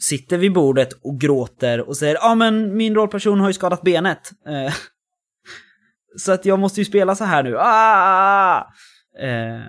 sitter 0.00 0.38
vid 0.38 0.52
bordet 0.52 0.92
och 0.92 1.20
gråter 1.20 1.88
och 1.88 1.96
säger 1.96 2.14
ja 2.14 2.30
ah, 2.30 2.34
men 2.34 2.76
min 2.76 2.94
rollperson 2.94 3.40
har 3.40 3.48
ju 3.48 3.52
skadat 3.52 3.82
benet. 3.82 4.30
Eh, 4.46 4.74
så 6.16 6.32
att 6.32 6.44
jag 6.44 6.58
måste 6.58 6.80
ju 6.80 6.84
spela 6.84 7.14
så 7.14 7.24
här 7.24 7.42
nu. 7.42 7.56
Ah! 7.58 8.66
Eh, 9.20 9.60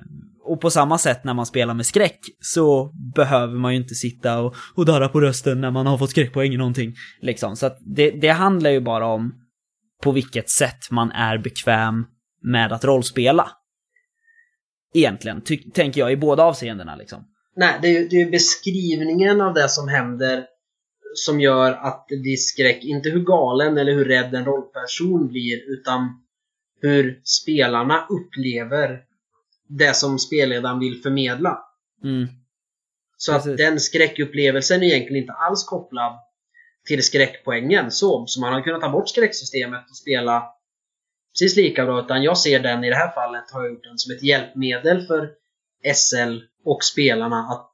och 0.43 0.62
på 0.62 0.70
samma 0.70 0.97
sätt 0.97 1.24
när 1.24 1.34
man 1.34 1.45
spelar 1.45 1.74
med 1.74 1.86
skräck 1.86 2.20
så 2.39 2.91
behöver 3.16 3.53
man 3.53 3.74
ju 3.74 3.82
inte 3.82 3.95
sitta 3.95 4.39
och, 4.39 4.55
och 4.76 4.86
darra 4.86 5.10
på 5.10 5.22
rösten 5.22 5.62
när 5.62 5.72
man 5.72 5.88
har 5.88 5.97
fått 5.97 6.10
skräckpoäng 6.10 6.53
i 6.53 6.57
någonting. 6.57 6.93
Liksom. 7.22 7.55
Så 7.55 7.66
att 7.66 7.78
det, 7.95 8.12
det 8.12 8.30
handlar 8.30 8.70
ju 8.70 8.80
bara 8.80 9.05
om 9.07 9.34
på 10.03 10.12
vilket 10.12 10.49
sätt 10.49 10.91
man 10.91 11.12
är 11.12 11.38
bekväm 11.38 12.05
med 12.41 12.72
att 12.72 12.86
rollspela. 12.86 13.51
Egentligen, 14.93 15.41
ty- 15.41 15.72
tänker 15.72 16.01
jag 16.01 16.12
i 16.12 16.18
båda 16.18 16.43
avseendena 16.43 16.95
liksom. 16.95 17.24
Nej, 17.60 17.80
det 17.82 17.88
är 17.88 17.91
ju 17.91 18.07
det 18.07 18.22
är 18.22 18.32
beskrivningen 18.32 19.41
av 19.41 19.53
det 19.53 19.70
som 19.70 19.88
händer 19.88 20.45
som 21.16 21.39
gör 21.39 21.72
att 21.72 22.05
det 22.10 22.18
blir 22.18 22.36
skräck. 22.38 22.84
Inte 22.84 23.10
hur 23.10 23.24
galen 23.24 23.78
eller 23.78 23.93
hur 23.93 24.05
rädd 24.05 24.36
en 24.36 24.45
rollperson 24.45 25.28
blir, 25.28 25.72
utan 25.72 26.22
hur 26.82 27.22
spelarna 27.24 28.07
upplever 28.10 29.03
det 29.68 29.95
som 29.95 30.20
spelledaren 30.20 30.80
vill 30.80 31.01
förmedla. 31.01 31.60
Mm. 32.03 32.28
Så 33.18 33.36
att 33.36 33.43
Precis. 33.43 33.57
den 33.57 33.80
skräckupplevelsen 33.80 34.84
är 34.84 34.88
egentligen 34.88 35.24
inte 35.24 35.34
alls 35.34 35.64
kopplad 35.64 36.14
till 36.88 37.03
skräckpoängen. 37.03 37.91
Så, 37.91 38.26
så 38.28 38.41
man 38.41 38.53
har 38.53 38.62
kunnat 38.62 38.82
ta 38.82 38.89
bort 38.89 39.10
skräcksystemet 39.10 39.89
och 39.89 39.97
spela 39.97 40.43
precis 41.34 41.57
lika 41.57 41.86
bra. 41.86 41.99
Utan 41.99 42.24
jag 42.24 42.38
ser 42.38 42.60
den 42.60 42.84
i 42.84 42.89
det 42.89 42.95
här 42.95 43.12
fallet, 43.12 43.51
har 43.51 43.62
jag 43.62 43.72
gjort 43.72 43.84
den 43.84 43.97
som 43.97 44.16
ett 44.16 44.24
hjälpmedel 44.24 45.07
för 45.07 45.30
SL 45.95 46.39
och 46.66 46.84
spelarna 46.84 47.39
att 47.39 47.72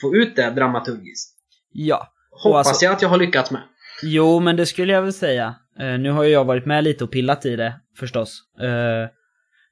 få 0.00 0.16
ut 0.16 0.36
det 0.36 0.50
dramaturgiskt. 0.50 1.36
Ja. 1.72 2.12
Hoppas 2.30 2.68
alltså- 2.68 2.84
jag 2.84 2.92
att 2.94 3.02
jag 3.02 3.08
har 3.08 3.18
lyckats 3.18 3.50
med. 3.50 3.62
Jo, 4.02 4.40
men 4.40 4.56
det 4.56 4.66
skulle 4.66 4.92
jag 4.92 5.02
väl 5.02 5.12
säga. 5.12 5.54
Eh, 5.78 5.98
nu 5.98 6.10
har 6.10 6.24
ju 6.24 6.30
jag 6.30 6.44
varit 6.44 6.66
med 6.66 6.84
lite 6.84 7.04
och 7.04 7.10
pillat 7.10 7.46
i 7.46 7.56
det, 7.56 7.80
förstås. 7.98 8.42
Eh, 8.60 9.10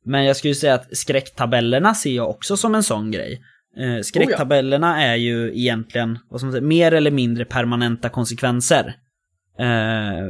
men 0.05 0.25
jag 0.25 0.37
skulle 0.37 0.55
säga 0.55 0.75
att 0.75 0.97
skräcktabellerna 0.97 1.95
ser 1.95 2.11
jag 2.11 2.31
också 2.31 2.57
som 2.57 2.75
en 2.75 2.83
sån 2.83 3.11
grej. 3.11 3.43
Eh, 3.77 4.03
skräcktabellerna 4.03 5.03
är 5.05 5.17
ju 5.17 5.59
egentligen, 5.59 6.19
vad 6.31 6.41
ska 6.41 6.47
man 6.47 6.53
säga, 6.53 6.65
mer 6.65 6.93
eller 6.93 7.11
mindre 7.11 7.45
permanenta 7.45 8.09
konsekvenser. 8.09 8.97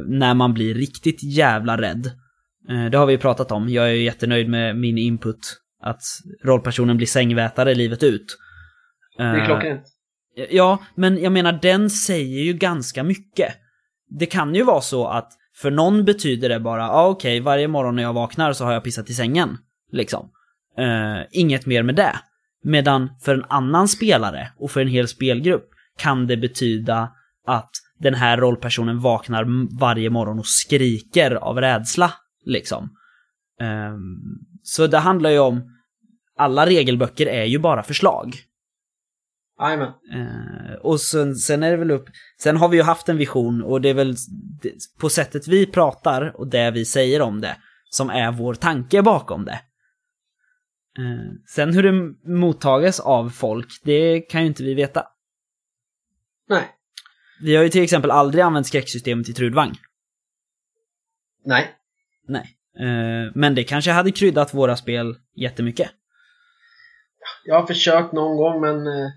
När 0.07 0.33
man 0.33 0.53
blir 0.53 0.73
riktigt 0.73 1.23
jävla 1.23 1.81
rädd. 1.81 2.11
Det 2.91 2.97
har 2.97 3.05
vi 3.05 3.13
ju 3.13 3.19
pratat 3.19 3.51
om. 3.51 3.69
Jag 3.69 3.85
är 3.85 3.91
ju 3.91 4.03
jättenöjd 4.03 4.49
med 4.49 4.75
min 4.77 4.97
input. 4.97 5.57
Att 5.81 6.01
rollpersonen 6.43 6.97
blir 6.97 7.07
sängvätare 7.07 7.75
livet 7.75 8.03
ut. 8.03 8.37
Det 9.17 9.23
är 9.23 9.39
Eh, 9.39 9.45
klockrent. 9.45 9.83
Ja, 10.49 10.79
men 10.95 11.21
jag 11.21 11.31
menar 11.31 11.59
den 11.61 11.89
säger 11.89 12.43
ju 12.43 12.53
ganska 12.53 13.03
mycket. 13.03 13.53
Det 14.09 14.25
kan 14.25 14.55
ju 14.55 14.63
vara 14.63 14.81
så 14.81 15.07
att 15.07 15.33
för 15.55 15.71
någon 15.71 16.05
betyder 16.05 16.49
det 16.49 16.59
bara, 16.59 16.89
ah, 16.89 17.07
okej, 17.07 17.39
varje 17.39 17.67
morgon 17.67 17.95
när 17.95 18.03
jag 18.03 18.13
vaknar 18.13 18.53
så 18.53 18.65
har 18.65 18.73
jag 18.73 18.83
pissat 18.83 19.09
i 19.09 19.13
sängen. 19.13 19.57
Liksom. 19.91 20.29
Eh, 20.77 21.25
inget 21.31 21.65
mer 21.65 21.83
med 21.83 21.95
det. 21.95 22.19
Medan 22.63 23.09
för 23.21 23.33
en 23.33 23.45
annan 23.49 23.87
spelare 23.87 24.51
och 24.57 24.71
för 24.71 24.81
en 24.81 24.87
hel 24.87 25.07
spelgrupp 25.07 25.69
kan 25.97 26.27
det 26.27 26.37
betyda 26.37 27.11
att 27.47 27.69
den 27.99 28.13
här 28.13 28.37
rollpersonen 28.37 28.99
vaknar 28.99 29.77
varje 29.79 30.09
morgon 30.09 30.39
och 30.39 30.47
skriker 30.47 31.31
av 31.31 31.61
rädsla. 31.61 32.13
Liksom. 32.45 32.89
Ehm, 33.61 34.17
så 34.67 34.87
det 34.87 34.97
handlar 34.97 35.29
ju 35.29 35.39
om, 35.39 35.77
alla 36.37 36.65
regelböcker 36.65 37.25
är 37.25 37.43
ju 37.43 37.59
bara 37.59 37.83
förslag. 37.83 38.35
Jajamän. 39.59 39.93
Eh, 40.13 40.75
och 40.81 41.01
sen, 41.01 41.35
sen 41.35 41.63
är 41.63 41.71
det 41.71 41.77
väl 41.77 41.91
upp... 41.91 42.09
Sen 42.41 42.57
har 42.57 42.69
vi 42.69 42.77
ju 42.77 42.83
haft 42.83 43.09
en 43.09 43.17
vision 43.17 43.63
och 43.63 43.81
det 43.81 43.89
är 43.89 43.93
väl 43.93 44.15
det, 44.61 44.73
på 44.99 45.09
sättet 45.09 45.47
vi 45.47 45.65
pratar 45.65 46.35
och 46.35 46.47
det 46.47 46.71
vi 46.71 46.85
säger 46.85 47.21
om 47.21 47.41
det 47.41 47.57
som 47.89 48.09
är 48.09 48.31
vår 48.31 48.53
tanke 48.53 49.01
bakom 49.01 49.45
det. 49.45 49.61
Eh, 50.97 51.33
sen 51.55 51.73
hur 51.73 51.83
det 51.83 52.15
mottages 52.31 52.99
av 52.99 53.29
folk, 53.29 53.81
det 53.83 54.21
kan 54.21 54.41
ju 54.41 54.47
inte 54.47 54.63
vi 54.63 54.73
veta. 54.73 55.07
Nej. 56.49 56.63
Vi 57.41 57.55
har 57.55 57.63
ju 57.63 57.69
till 57.69 57.83
exempel 57.83 58.11
aldrig 58.11 58.43
använt 58.43 58.67
skräcksystemet 58.67 59.29
i 59.29 59.33
Trudvang. 59.33 59.77
Nej. 61.45 61.75
Nej. 62.27 62.56
Eh, 62.79 63.31
men 63.35 63.55
det 63.55 63.63
kanske 63.63 63.91
hade 63.91 64.11
kryddat 64.11 64.53
våra 64.53 64.75
spel 64.75 65.15
jättemycket. 65.35 65.89
Jag 67.45 67.59
har 67.59 67.67
försökt 67.67 68.13
någon 68.13 68.37
gång 68.37 68.61
men 68.61 68.87
eh, 68.87 69.09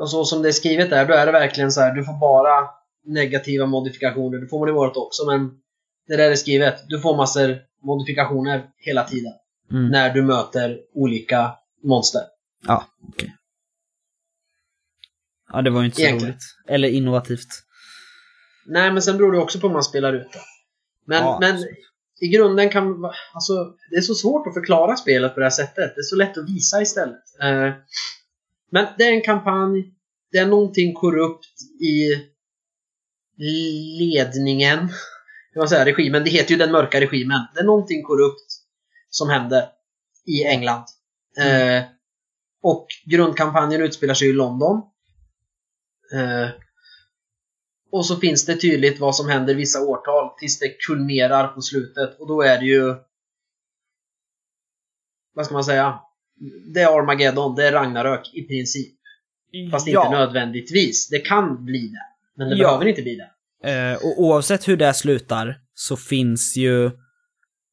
och 0.00 0.10
så 0.10 0.24
som 0.24 0.42
det 0.42 0.48
är 0.48 0.52
skrivet 0.52 0.90
där, 0.90 1.06
då 1.06 1.14
är 1.14 1.26
det 1.26 1.32
verkligen 1.32 1.72
så 1.72 1.80
här, 1.80 1.94
du 1.94 2.04
får 2.04 2.20
bara 2.20 2.68
negativa 3.04 3.66
modifikationer. 3.66 4.38
Det 4.38 4.48
får 4.48 4.60
man 4.60 4.68
i 4.68 4.72
vårt 4.72 4.96
också, 4.96 5.26
men 5.26 5.50
det 6.08 6.16
där 6.16 6.30
är 6.30 6.34
skrivet. 6.34 6.84
Du 6.88 7.00
får 7.00 7.16
massor 7.16 7.58
modifikationer 7.82 8.66
hela 8.76 9.04
tiden. 9.04 9.32
Mm. 9.70 9.88
När 9.88 10.14
du 10.14 10.22
möter 10.22 10.80
olika 10.94 11.54
monster. 11.82 12.22
Ja, 12.66 12.84
okej. 13.08 13.36
Ja, 15.52 15.62
det 15.62 15.70
var 15.70 15.80
ju 15.80 15.86
inte 15.86 15.96
så 15.96 16.02
Egentligen. 16.02 16.32
roligt. 16.32 16.44
Eller 16.68 16.88
innovativt. 16.88 17.48
Nej, 18.66 18.92
men 18.92 19.02
sen 19.02 19.16
beror 19.16 19.32
det 19.32 19.38
också 19.38 19.60
på 19.60 19.66
hur 19.66 19.74
man 19.74 19.84
spelar 19.84 20.12
ut 20.12 20.32
det. 20.32 20.38
Men, 21.06 21.22
Ja, 21.22 21.38
men 21.40 21.54
absolut. 21.54 21.78
I 22.24 22.28
grunden 22.28 22.70
kan 22.70 23.04
alltså, 23.34 23.52
det 23.90 23.96
är 23.96 24.00
så 24.00 24.14
svårt 24.14 24.46
att 24.46 24.54
förklara 24.54 24.96
spelet 24.96 25.34
på 25.34 25.40
det 25.40 25.46
här 25.46 25.50
sättet. 25.50 25.94
Det 25.94 26.00
är 26.00 26.02
så 26.02 26.16
lätt 26.16 26.38
att 26.38 26.48
visa 26.48 26.82
istället. 26.82 27.22
Eh, 27.42 27.72
men 28.70 28.86
det 28.98 29.04
är 29.04 29.12
en 29.12 29.22
kampanj. 29.22 29.94
det 30.32 30.38
är 30.38 30.46
någonting 30.46 30.94
korrupt 30.94 31.60
i 31.80 32.24
ledningen. 33.98 34.78
Kan 35.52 35.60
man 35.60 35.68
säga 35.68 35.84
regimen? 35.84 36.24
Det 36.24 36.30
heter 36.30 36.50
ju 36.50 36.56
den 36.56 36.72
mörka 36.72 37.00
regimen. 37.00 37.40
Det 37.54 37.60
är 37.60 37.64
någonting 37.64 38.02
korrupt 38.02 38.46
som 39.08 39.28
händer 39.28 39.68
i 40.26 40.44
England. 40.44 40.84
Mm. 41.40 41.78
Eh, 41.78 41.84
och 42.62 42.86
grundkampanjen 43.04 43.82
utspelar 43.82 44.14
sig 44.14 44.28
i 44.28 44.32
London. 44.32 44.82
Eh, 46.14 46.48
och 47.94 48.06
så 48.06 48.16
finns 48.16 48.46
det 48.46 48.56
tydligt 48.56 49.00
vad 49.00 49.16
som 49.16 49.28
händer 49.28 49.54
vissa 49.54 49.80
årtal 49.80 50.30
tills 50.38 50.58
det 50.58 50.68
kulminerar 50.68 51.48
på 51.48 51.60
slutet. 51.60 52.20
Och 52.20 52.28
då 52.28 52.42
är 52.42 52.58
det 52.58 52.64
ju... 52.64 52.94
Vad 55.34 55.44
ska 55.46 55.54
man 55.54 55.64
säga? 55.64 55.98
Det 56.74 56.80
är 56.80 56.98
Armageddon, 56.98 57.54
det 57.54 57.68
är 57.68 57.72
Ragnarök 57.72 58.34
i 58.34 58.42
princip. 58.42 58.94
Fast 59.70 59.86
ja. 59.86 60.06
inte 60.06 60.18
nödvändigtvis. 60.18 61.08
Det 61.08 61.18
kan 61.18 61.64
bli 61.64 61.88
det. 61.88 62.06
Men 62.36 62.48
det 62.48 62.56
Ja. 62.56 62.66
behöver 62.66 62.86
inte 62.86 63.02
bli 63.02 63.16
det. 63.16 63.30
Eh, 63.70 63.96
och 63.96 64.22
oavsett 64.22 64.68
hur 64.68 64.76
det 64.76 64.94
slutar 64.94 65.58
så 65.74 65.96
finns 65.96 66.56
ju 66.56 66.86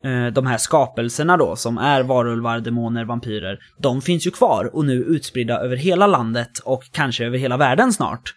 eh, 0.04 0.28
de 0.34 0.46
här 0.48 0.58
skapelserna 0.58 1.38
då, 1.38 1.56
som 1.56 1.78
är 1.78 2.04
varulvar, 2.04 2.60
demoner, 2.60 3.06
vampyrer. 3.06 3.60
De 3.78 4.02
finns 4.02 4.28
ju 4.28 4.32
kvar 4.32 4.76
och 4.76 4.86
nu 4.86 4.94
utspridda 4.94 5.60
över 5.60 5.76
hela 5.76 6.08
landet 6.08 6.60
och 6.60 6.84
kanske 6.92 7.26
över 7.26 7.38
hela 7.38 7.58
världen 7.58 7.94
snart. 7.94 8.36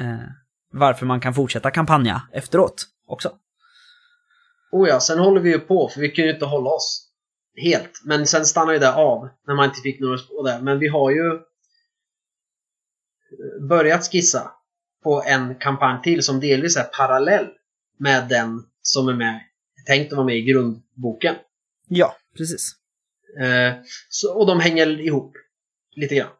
Eh, 0.00 0.45
varför 0.72 1.06
man 1.06 1.20
kan 1.20 1.34
fortsätta 1.34 1.70
kampanja 1.70 2.22
efteråt 2.32 2.86
också. 3.06 3.32
Oh 4.72 4.88
ja, 4.88 5.00
sen 5.00 5.18
håller 5.18 5.40
vi 5.40 5.50
ju 5.50 5.58
på 5.58 5.88
för 5.88 6.00
vi 6.00 6.08
kan 6.08 6.24
ju 6.24 6.30
inte 6.30 6.44
hålla 6.44 6.70
oss 6.70 7.08
helt. 7.56 8.02
Men 8.04 8.26
sen 8.26 8.46
stannar 8.46 8.72
ju 8.72 8.78
det 8.78 8.94
av 8.94 9.28
när 9.46 9.54
man 9.54 9.64
inte 9.64 9.80
fick 9.80 10.00
några 10.00 10.18
spår 10.18 10.44
där. 10.44 10.60
Men 10.60 10.78
vi 10.78 10.88
har 10.88 11.10
ju 11.10 11.40
börjat 13.68 14.10
skissa 14.12 14.50
på 15.02 15.22
en 15.26 15.54
kampanj 15.54 16.02
till 16.02 16.22
som 16.22 16.40
delvis 16.40 16.76
är 16.76 16.84
parallell 16.84 17.46
med 17.98 18.28
den 18.28 18.62
som 18.82 19.08
är 19.08 19.14
med, 19.14 19.40
tänkt 19.86 20.12
att 20.12 20.16
vara 20.16 20.26
med 20.26 20.36
i 20.36 20.42
grundboken. 20.42 21.34
Ja, 21.88 22.16
precis. 22.36 22.72
Eh, 23.40 23.74
så, 24.08 24.38
och 24.38 24.46
de 24.46 24.60
hänger 24.60 25.00
ihop 25.00 25.36
lite 25.96 26.14
grann. 26.14 26.30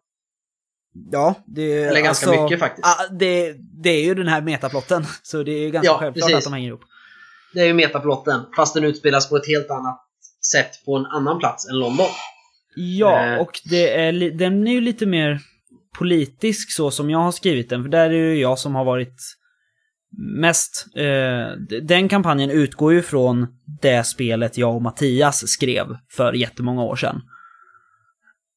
Ja, 1.13 1.35
det 1.47 1.63
är 1.63 1.89
Eller 1.89 2.01
ganska 2.01 2.27
alltså- 2.27 2.43
mycket 2.45 2.59
faktiskt. 2.61 2.87
Ah, 2.87 3.07
det, 3.11 3.55
det 3.83 3.91
är 3.91 4.05
ju 4.05 4.15
den 4.15 4.29
här 4.29 4.41
metaplotten, 4.43 5.05
så 5.23 5.43
det 5.43 5.53
är 5.53 5.61
ju 5.61 5.71
ganska 5.71 5.87
Ja, 5.93 5.99
självklart 5.99 6.25
precis. 6.31 6.37
att 6.37 6.45
de 6.45 6.53
hänger 6.53 6.69
ihop. 6.69 6.81
Det 7.55 7.61
är 7.61 7.67
ju 7.67 7.75
metaplotten, 7.75 8.41
fast 8.57 8.75
den 8.75 8.85
utspelas 8.85 9.29
på 9.29 9.37
ett 9.37 9.47
helt 9.49 9.71
annat 9.71 10.01
sätt 10.53 10.71
på 10.85 10.97
en 10.97 11.07
annan 11.07 11.39
plats 11.39 11.69
än 11.69 11.79
London. 11.79 12.07
Ja, 12.77 13.27
Eh. 13.27 13.41
och 13.41 13.61
det 13.65 13.95
är, 13.97 14.13
den 14.31 14.67
är 14.69 14.73
ju 14.73 14.81
lite 14.81 15.07
mer 15.07 15.41
politisk 15.99 16.73
så 16.73 16.91
som 16.91 17.11
jag 17.11 17.19
har 17.19 17.33
skrivit 17.33 17.69
den, 17.71 17.83
för 17.83 17.91
där 17.91 18.05
är 18.05 18.11
det 18.11 18.17
ju 18.17 18.41
jag 18.41 18.59
som 18.59 18.75
har 18.75 18.85
varit 18.85 19.17
mest... 20.41 20.87
Eh, 20.97 21.53
den 21.83 22.09
kampanjen 22.09 22.51
utgår 22.51 22.93
ju 22.93 23.03
från 23.03 23.47
det 23.83 24.05
spelet 24.07 24.59
jag 24.59 24.75
och 24.77 24.83
Mattias 24.83 25.49
skrev 25.49 25.87
för 26.13 26.33
jättemånga 26.33 26.83
år 26.83 26.97
sedan. 26.97 27.21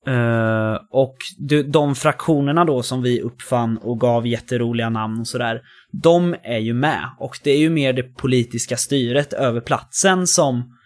Eh, 0.10 0.78
och 0.89 1.16
de, 1.38 1.64
de 1.64 1.95
fraktionerna 1.95 2.66
då 2.66 2.84
som 2.84 3.01
vi 3.01 3.22
uppfann 3.22 3.78
och 3.78 3.99
gav 3.99 4.28
jätteroliga 4.28 4.89
namn 4.89 5.20
och 5.20 5.28
sådär, 5.28 5.62
de 5.91 6.36
är 6.43 6.57
ju 6.57 6.74
med. 6.74 7.10
Och 7.20 7.39
det 7.43 7.51
är 7.51 7.57
ju 7.57 7.70
mer 7.70 7.93
det 7.93 8.03
politiska 8.03 8.78
styret 8.78 9.34
över 9.34 9.62
platsen 9.62 10.28
som 10.28 10.78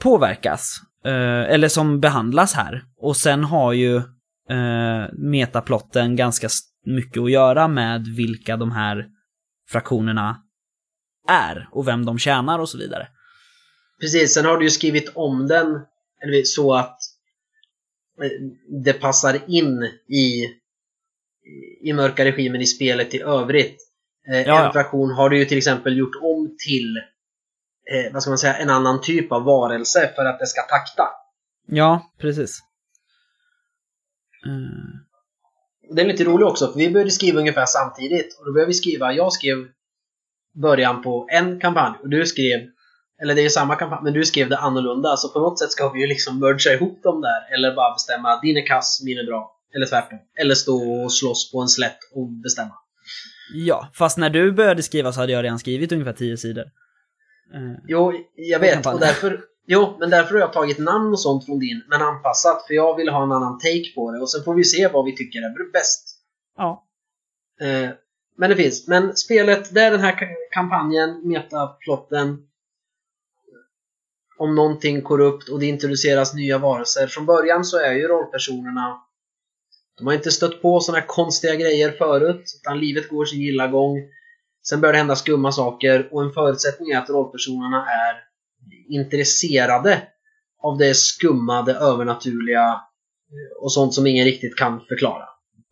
påverkas. 0.00 0.80
Eh, 1.04 1.52
eller 1.54 1.68
som 1.68 2.00
behandlas 2.00 2.54
här. 2.54 2.82
Och 2.96 3.16
sen 3.16 3.44
har 3.44 3.72
ju 3.72 3.96
eh, 4.50 5.12
metaplotten 5.12 6.16
ganska 6.16 6.48
mycket 6.86 7.22
att 7.22 7.30
göra 7.30 7.68
med 7.68 8.06
vilka 8.16 8.56
de 8.56 8.72
här 8.72 9.06
fraktionerna 9.70 10.36
är 11.28 11.68
och 11.72 11.88
vem 11.88 12.04
de 12.04 12.18
tjänar 12.18 12.58
och 12.58 12.68
så 12.68 12.78
vidare. 12.78 13.08
Precis, 14.00 14.34
sen 14.34 14.44
har 14.44 14.58
du 14.58 14.64
ju 14.64 14.70
skrivit 14.70 15.12
om 15.14 15.48
den 15.48 15.66
eller 16.22 16.42
så 16.44 16.74
att 16.74 16.98
det 18.84 18.92
passar 18.92 19.40
in 19.46 19.82
i, 20.08 20.44
i 21.80 21.92
mörka 21.92 22.24
regimen 22.24 22.60
i 22.60 22.66
spelet 22.66 23.14
i 23.14 23.20
övrigt. 23.20 23.76
Eh, 24.28 24.40
Ja, 24.42 24.66
en 24.66 24.70
ja. 24.92 25.14
har 25.16 25.30
du 25.30 25.38
ju 25.38 25.44
till 25.44 25.58
exempel 25.58 25.98
gjort 25.98 26.16
om 26.22 26.56
till 26.66 26.96
eh, 26.96 28.12
vad 28.12 28.22
ska 28.22 28.30
man 28.30 28.38
säga, 28.38 28.56
en 28.56 28.70
annan 28.70 29.00
typ 29.00 29.32
av 29.32 29.44
varelse 29.44 30.12
för 30.14 30.24
att 30.24 30.38
det 30.38 30.46
ska 30.46 30.62
takta. 30.62 31.08
Ja, 31.66 32.12
precis. 32.18 32.58
Eh, 34.46 35.94
Det 35.94 36.02
är 36.02 36.06
lite 36.06 36.24
roligt 36.24 36.46
också, 36.46 36.72
för 36.72 36.78
vi 36.78 36.90
började 36.90 37.10
skriva 37.10 37.40
ungefär 37.40 37.66
samtidigt. 37.66 38.38
Och 38.38 38.44
då 38.46 38.52
började 38.52 38.68
vi 38.68 38.74
skriva, 38.74 39.12
jag 39.12 39.32
skrev 39.32 39.68
början 40.54 41.02
på 41.02 41.28
en 41.30 41.60
kampanj 41.60 41.94
och 42.02 42.08
du 42.08 42.26
skrev, 42.26 42.60
eller 43.24 43.34
det 43.34 43.40
är 43.40 43.42
ju 43.42 43.50
samma 43.50 43.76
kampanj, 43.76 44.00
men 44.02 44.12
du 44.12 44.24
skrev 44.24 44.48
det 44.48 44.58
annorlunda. 44.58 45.16
Så 45.16 45.28
på 45.28 45.38
något 45.40 45.58
sätt 45.58 45.72
ska 45.72 45.88
vi 45.88 46.00
ju 46.00 46.06
liksom 46.06 46.40
mergea 46.40 46.74
ihop 46.74 47.02
dem 47.02 47.20
där. 47.20 47.54
Eller 47.54 47.74
bara 47.74 47.94
bestämma, 47.94 48.40
din 48.40 48.56
är 48.56 48.66
kass, 48.66 49.02
min 49.04 49.18
är 49.18 49.26
bra. 49.26 49.50
Eller 49.76 49.86
tvärtom. 49.86 50.18
Eller 50.40 50.54
stå 50.54 51.02
och 51.04 51.12
slåss 51.12 51.52
på 51.52 51.60
en 51.60 51.68
slätt 51.68 51.98
och 52.14 52.28
bestämma. 52.28 52.74
ja, 53.54 53.88
fast 53.94 54.18
när 54.18 54.30
du 54.30 54.52
började 54.52 54.82
skriva 54.82 55.12
så 55.12 55.20
hade 55.20 55.32
jag 55.32 55.42
redan 55.44 55.58
skrivit 55.58 55.92
ungefär 55.92 56.12
tio 56.12 56.36
sidor. 56.36 56.64
Eh, 57.54 57.76
Jo, 57.88 58.12
jag 58.34 58.58
vet. 58.60 58.86
Och 58.86 59.00
därför, 59.00 59.40
jo, 59.66 59.96
men 60.00 60.10
därför 60.10 60.32
har 60.34 60.40
jag 60.40 60.52
tagit 60.52 60.78
namn 60.78 61.12
och 61.12 61.20
sånt 61.20 61.46
från 61.46 61.58
din, 61.58 61.82
men 61.88 62.02
anpassat. 62.02 62.66
För 62.66 62.74
jag 62.74 62.96
vill 62.96 63.08
ha 63.08 63.22
en 63.22 63.32
annan 63.32 63.58
take 63.58 63.92
på 63.94 64.12
det. 64.12 64.20
Och 64.20 64.30
sen 64.30 64.44
får 64.44 64.54
vi 64.54 64.64
se 64.64 64.88
vad 64.88 65.04
vi 65.04 65.16
tycker 65.16 65.38
är 65.38 65.72
bäst. 65.72 66.18
ja. 66.56 66.84
Eh, 67.60 67.90
men 68.38 68.50
det 68.50 68.56
finns. 68.56 68.88
Men 68.88 69.16
spelet, 69.16 69.74
det 69.74 69.80
är 69.80 69.90
den 69.90 70.00
här 70.00 70.12
ka- 70.12 70.34
kampanjen, 70.54 71.28
metaplotten. 71.28 72.38
Om 74.44 74.54
någonting 74.54 75.02
korrupt 75.02 75.48
och 75.48 75.60
det 75.60 75.66
introduceras 75.66 76.34
nya 76.34 76.58
varelser. 76.58 77.06
Från 77.06 77.26
början 77.26 77.64
så 77.64 77.78
är 77.78 77.92
ju 77.92 78.08
rollpersonerna 78.08 79.00
de 79.98 80.06
har 80.06 80.14
inte 80.14 80.30
stött 80.30 80.62
på 80.62 80.80
sådana 80.80 81.00
här 81.00 81.06
konstiga 81.06 81.54
grejer 81.54 81.90
förut, 81.90 82.60
utan 82.60 82.80
livet 82.80 83.08
går 83.08 83.24
sin 83.24 83.40
gilla 83.40 83.66
gång. 83.66 83.96
Sen 84.68 84.80
börjar 84.80 84.92
det 84.92 84.98
hända 84.98 85.16
skumma 85.16 85.52
saker 85.52 86.08
och 86.12 86.22
en 86.22 86.32
förutsättning 86.32 86.90
är 86.90 86.98
att 86.98 87.10
rollpersonerna 87.10 87.86
är 87.86 88.14
intresserade 88.88 90.02
av 90.62 90.78
det 90.78 90.94
skumma, 90.94 91.62
det 91.62 91.74
övernaturliga 91.74 92.68
eh, 92.68 93.62
och 93.62 93.72
sånt 93.72 93.94
som 93.94 94.06
ingen 94.06 94.24
riktigt 94.24 94.56
kan 94.56 94.80
förklara. 94.80 95.24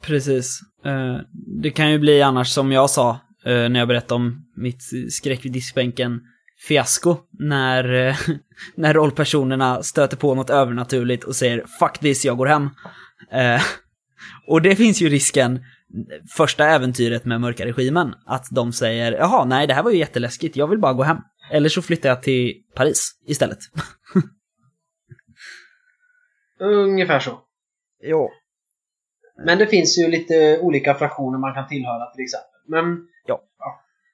Precis. 0.03 0.61
Eh, 0.85 1.17
det 1.63 1.71
kan 1.71 1.93
ju 1.93 1.99
bli 1.99 2.23
annars 2.23 2.49
som 2.49 2.73
jag 2.73 2.91
sa 2.91 3.11
eh, 3.45 3.69
när 3.69 3.79
jag 3.79 3.89
berättade 3.89 4.15
om 4.15 4.45
mitt 4.57 4.83
skräck 5.11 5.45
vid 5.45 5.53
diskbänken 5.53 6.21
fiasko 6.69 7.17
när, 7.31 8.17
när 8.75 8.95
rollpersonerna 8.95 9.83
stöter 9.83 10.17
på 10.17 10.35
något 10.35 10.51
övernaturligt 10.51 11.25
och 11.25 11.37
säger 11.37 11.65
“fuck 11.79 11.99
this, 11.99 12.25
jag 12.25 12.37
går 12.37 12.47
hem”. 12.47 12.71
Eh, 13.33 13.63
Och 14.49 14.63
det 14.63 14.77
finns 14.77 15.03
ju 15.03 15.09
risken, 15.09 15.61
första 16.37 16.67
äventyret 16.67 17.25
med 17.25 17.41
mörka 17.41 17.67
regimen, 17.67 18.15
att 18.27 18.47
de 18.51 18.73
säger 18.73 19.13
“jaha, 19.13 19.45
nej 19.45 19.67
det 19.67 19.75
här 19.75 19.83
var 19.83 19.91
ju 19.91 19.99
jätteläskigt, 19.99 20.57
jag 20.57 20.67
vill 20.67 20.79
bara 20.79 20.93
gå 20.93 21.03
hem”. 21.03 21.19
Eller 21.53 21.69
så 21.69 21.83
flyttar 21.83 22.09
jag 22.09 22.23
till 22.23 22.55
Paris 22.75 23.21
istället. 23.27 23.59
Ungefär 26.61 27.21
så. 27.21 27.41
Jo. 28.03 28.31
Men 29.45 29.59
det 29.59 29.67
finns 29.67 29.99
ju 29.99 30.09
lite 30.09 30.59
olika 30.59 30.95
fraktioner 30.95 31.39
man 31.39 31.55
kan 31.55 31.69
tillhöra 31.69 32.11
till 32.11 32.25
exempel. 32.25 32.61
Men 32.69 33.07
Ja. 33.27 33.43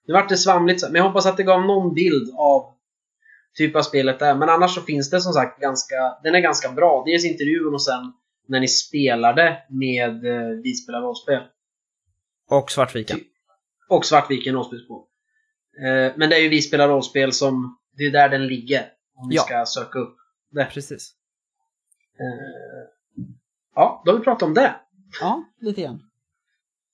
Nu 0.09 0.15
vart 0.15 0.29
det 0.29 0.37
svamligt, 0.37 0.83
men 0.83 0.95
jag 0.95 1.05
hoppas 1.05 1.27
att 1.27 1.37
det 1.37 1.43
gav 1.43 1.61
någon 1.67 1.95
bild 1.95 2.35
av 2.37 2.75
typ 3.55 3.77
av 3.77 3.83
spelet 3.83 4.19
där. 4.19 4.35
Men 4.35 4.49
annars 4.49 4.75
så 4.75 4.81
finns 4.83 5.11
det 5.11 5.21
som 5.21 5.33
sagt 5.33 5.61
ganska, 5.61 6.19
den 6.23 6.35
är 6.35 6.41
ganska 6.41 6.73
bra. 6.73 7.03
Dels 7.07 7.25
intervjun 7.25 7.75
och 7.75 7.83
sen 7.83 8.13
när 8.47 8.61
ni 8.61 8.69
spelade 8.69 9.63
med 9.71 10.25
eh, 10.27 10.49
Vi 10.63 10.75
spelar 10.75 11.01
rollspel. 11.03 11.43
Och 12.51 12.71
Svartviken. 12.71 13.21
Och 13.89 14.05
Svartviken 14.07 14.55
rollspelsbok. 14.55 15.09
Eh, 15.79 16.13
men 16.17 16.31
det 16.31 16.37
är 16.37 16.41
ju 16.41 16.49
Vi 16.49 16.63
spelar 16.63 16.89
rollspel 16.89 17.33
som, 17.33 17.79
det 17.97 18.05
är 18.05 18.11
där 18.11 18.29
den 18.29 18.47
ligger. 18.47 18.87
Om 19.15 19.29
vi 19.29 19.37
Ja. 19.37 19.43
ska 19.43 19.65
söka 19.67 19.99
upp 19.99 20.17
det. 20.51 20.65
Precis. 20.65 21.13
Eh, 22.21 23.25
ja, 23.75 24.03
då 24.05 24.13
har 24.13 24.19
vi 24.19 24.25
pratat 24.25 24.43
om 24.43 24.55
det. 24.55 24.75
Ja, 25.21 25.45
lite 25.61 25.83
grann. 25.83 26.03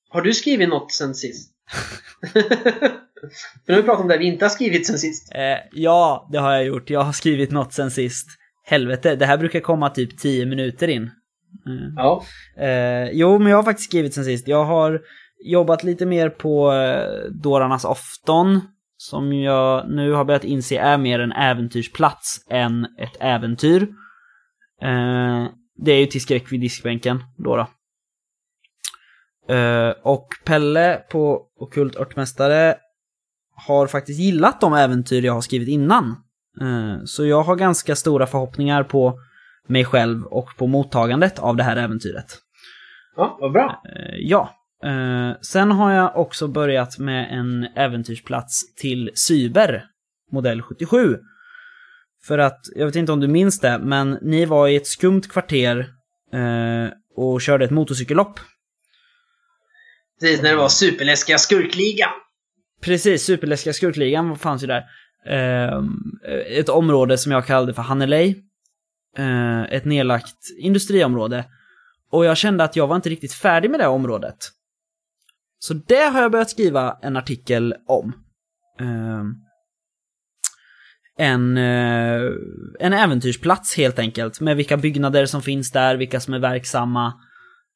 Har 0.08 0.22
du 0.22 0.34
skrivit 0.34 0.68
något 0.68 0.92
sen 0.92 1.14
sist? 1.14 1.50
För 3.66 3.72
nu 3.72 3.74
har 3.74 3.82
vi 3.82 3.86
pratat 3.86 4.02
om 4.02 4.08
det 4.08 4.18
vi 4.18 4.24
inte 4.24 4.44
har 4.44 4.50
skrivit 4.50 4.86
sen 4.86 4.98
sist. 4.98 5.32
Eh, 5.34 5.58
ja, 5.72 6.28
det 6.32 6.38
har 6.38 6.52
jag 6.52 6.64
gjort. 6.64 6.90
Jag 6.90 7.00
har 7.00 7.12
skrivit 7.12 7.50
något 7.50 7.72
sen 7.72 7.90
sist. 7.90 8.28
Helvete, 8.64 9.16
det 9.16 9.26
här 9.26 9.38
brukar 9.38 9.60
komma 9.60 9.90
typ 9.90 10.18
10 10.18 10.46
minuter 10.46 10.88
in. 10.88 11.10
Mm. 11.66 11.94
Ja. 11.96 12.24
Eh, 12.58 13.10
jo, 13.12 13.38
men 13.38 13.50
jag 13.50 13.58
har 13.58 13.62
faktiskt 13.62 13.88
skrivit 13.88 14.14
sen 14.14 14.24
sist. 14.24 14.48
Jag 14.48 14.64
har 14.64 15.00
jobbat 15.44 15.84
lite 15.84 16.06
mer 16.06 16.28
på 16.28 16.72
eh, 16.72 17.30
Dårarnas 17.42 17.84
afton. 17.84 18.60
Som 18.96 19.32
jag 19.32 19.90
nu 19.90 20.12
har 20.12 20.24
börjat 20.24 20.44
inse 20.44 20.78
är 20.78 20.98
mer 20.98 21.18
en 21.18 21.32
äventyrsplats 21.32 22.46
än 22.50 22.84
ett 22.84 23.16
äventyr. 23.20 23.82
Eh, 24.82 25.46
det 25.76 25.92
är 25.92 26.00
ju 26.00 26.06
till 26.06 26.20
skräck 26.20 26.52
vid 26.52 26.60
diskbänken 26.60 27.24
då. 27.36 27.56
då. 27.56 27.66
Eh, 29.54 29.90
och 30.02 30.28
Pelle 30.44 30.96
på 31.10 31.46
Okult 31.56 31.96
Örtmästare 31.96 32.74
har 33.54 33.86
faktiskt 33.86 34.20
gillat 34.20 34.60
de 34.60 34.74
äventyr 34.74 35.24
jag 35.24 35.32
har 35.32 35.40
skrivit 35.40 35.68
innan. 35.68 36.16
Eh, 36.60 37.04
så 37.04 37.26
jag 37.26 37.42
har 37.42 37.56
ganska 37.56 37.96
stora 37.96 38.26
förhoppningar 38.26 38.82
på 38.82 39.18
mig 39.68 39.84
själv 39.84 40.24
och 40.24 40.56
på 40.56 40.66
mottagandet 40.66 41.38
av 41.38 41.56
det 41.56 41.62
här 41.62 41.76
äventyret. 41.76 42.38
Ja, 43.16 43.38
vad 43.40 43.52
bra. 43.52 43.82
Eh, 43.96 44.16
ja. 44.18 44.50
Eh, 44.84 45.40
sen 45.40 45.70
har 45.70 45.92
jag 45.92 46.16
också 46.16 46.48
börjat 46.48 46.98
med 46.98 47.38
en 47.38 47.64
äventyrsplats 47.76 48.74
till 48.74 49.10
Cyber, 49.14 49.84
modell 50.32 50.62
77. 50.62 51.18
För 52.26 52.38
att, 52.38 52.60
jag 52.74 52.86
vet 52.86 52.96
inte 52.96 53.12
om 53.12 53.20
du 53.20 53.28
minns 53.28 53.60
det, 53.60 53.78
men 53.78 54.18
ni 54.22 54.44
var 54.44 54.68
i 54.68 54.76
ett 54.76 54.86
skumt 54.86 55.22
kvarter 55.22 55.86
och 57.16 57.40
körde 57.40 57.64
ett 57.64 57.70
motorcykellopp. 57.70 58.40
Precis 60.20 60.42
när 60.42 60.50
det 60.50 60.56
var 60.56 60.68
superläskiga 60.68 61.38
skurkligan. 61.38 62.10
Precis, 62.84 63.24
superläskiga 63.24 63.72
skurkligan 63.72 64.38
fanns 64.38 64.62
ju 64.62 64.66
där. 64.66 64.84
Eh, 65.26 65.82
ett 66.58 66.68
område 66.68 67.18
som 67.18 67.32
jag 67.32 67.46
kallade 67.46 67.74
för 67.74 67.82
Hannelej. 67.82 68.44
Eh, 69.16 69.62
ett 69.62 69.84
nedlagt 69.84 70.36
industriområde. 70.58 71.44
Och 72.10 72.24
jag 72.24 72.36
kände 72.36 72.64
att 72.64 72.76
jag 72.76 72.86
var 72.86 72.96
inte 72.96 73.08
riktigt 73.08 73.32
färdig 73.32 73.70
med 73.70 73.80
det 73.80 73.86
området. 73.86 74.36
Så 75.58 75.74
det 75.74 76.04
har 76.12 76.22
jag 76.22 76.32
börjat 76.32 76.50
skriva 76.50 76.98
en 77.02 77.16
artikel 77.16 77.74
om. 77.86 78.12
Eh, 78.80 79.24
en, 81.18 81.56
eh, 81.56 82.30
en 82.80 82.92
äventyrsplats 82.92 83.76
helt 83.76 83.98
enkelt, 83.98 84.40
med 84.40 84.56
vilka 84.56 84.76
byggnader 84.76 85.26
som 85.26 85.42
finns 85.42 85.72
där, 85.72 85.96
vilka 85.96 86.20
som 86.20 86.34
är 86.34 86.38
verksamma. 86.38 87.12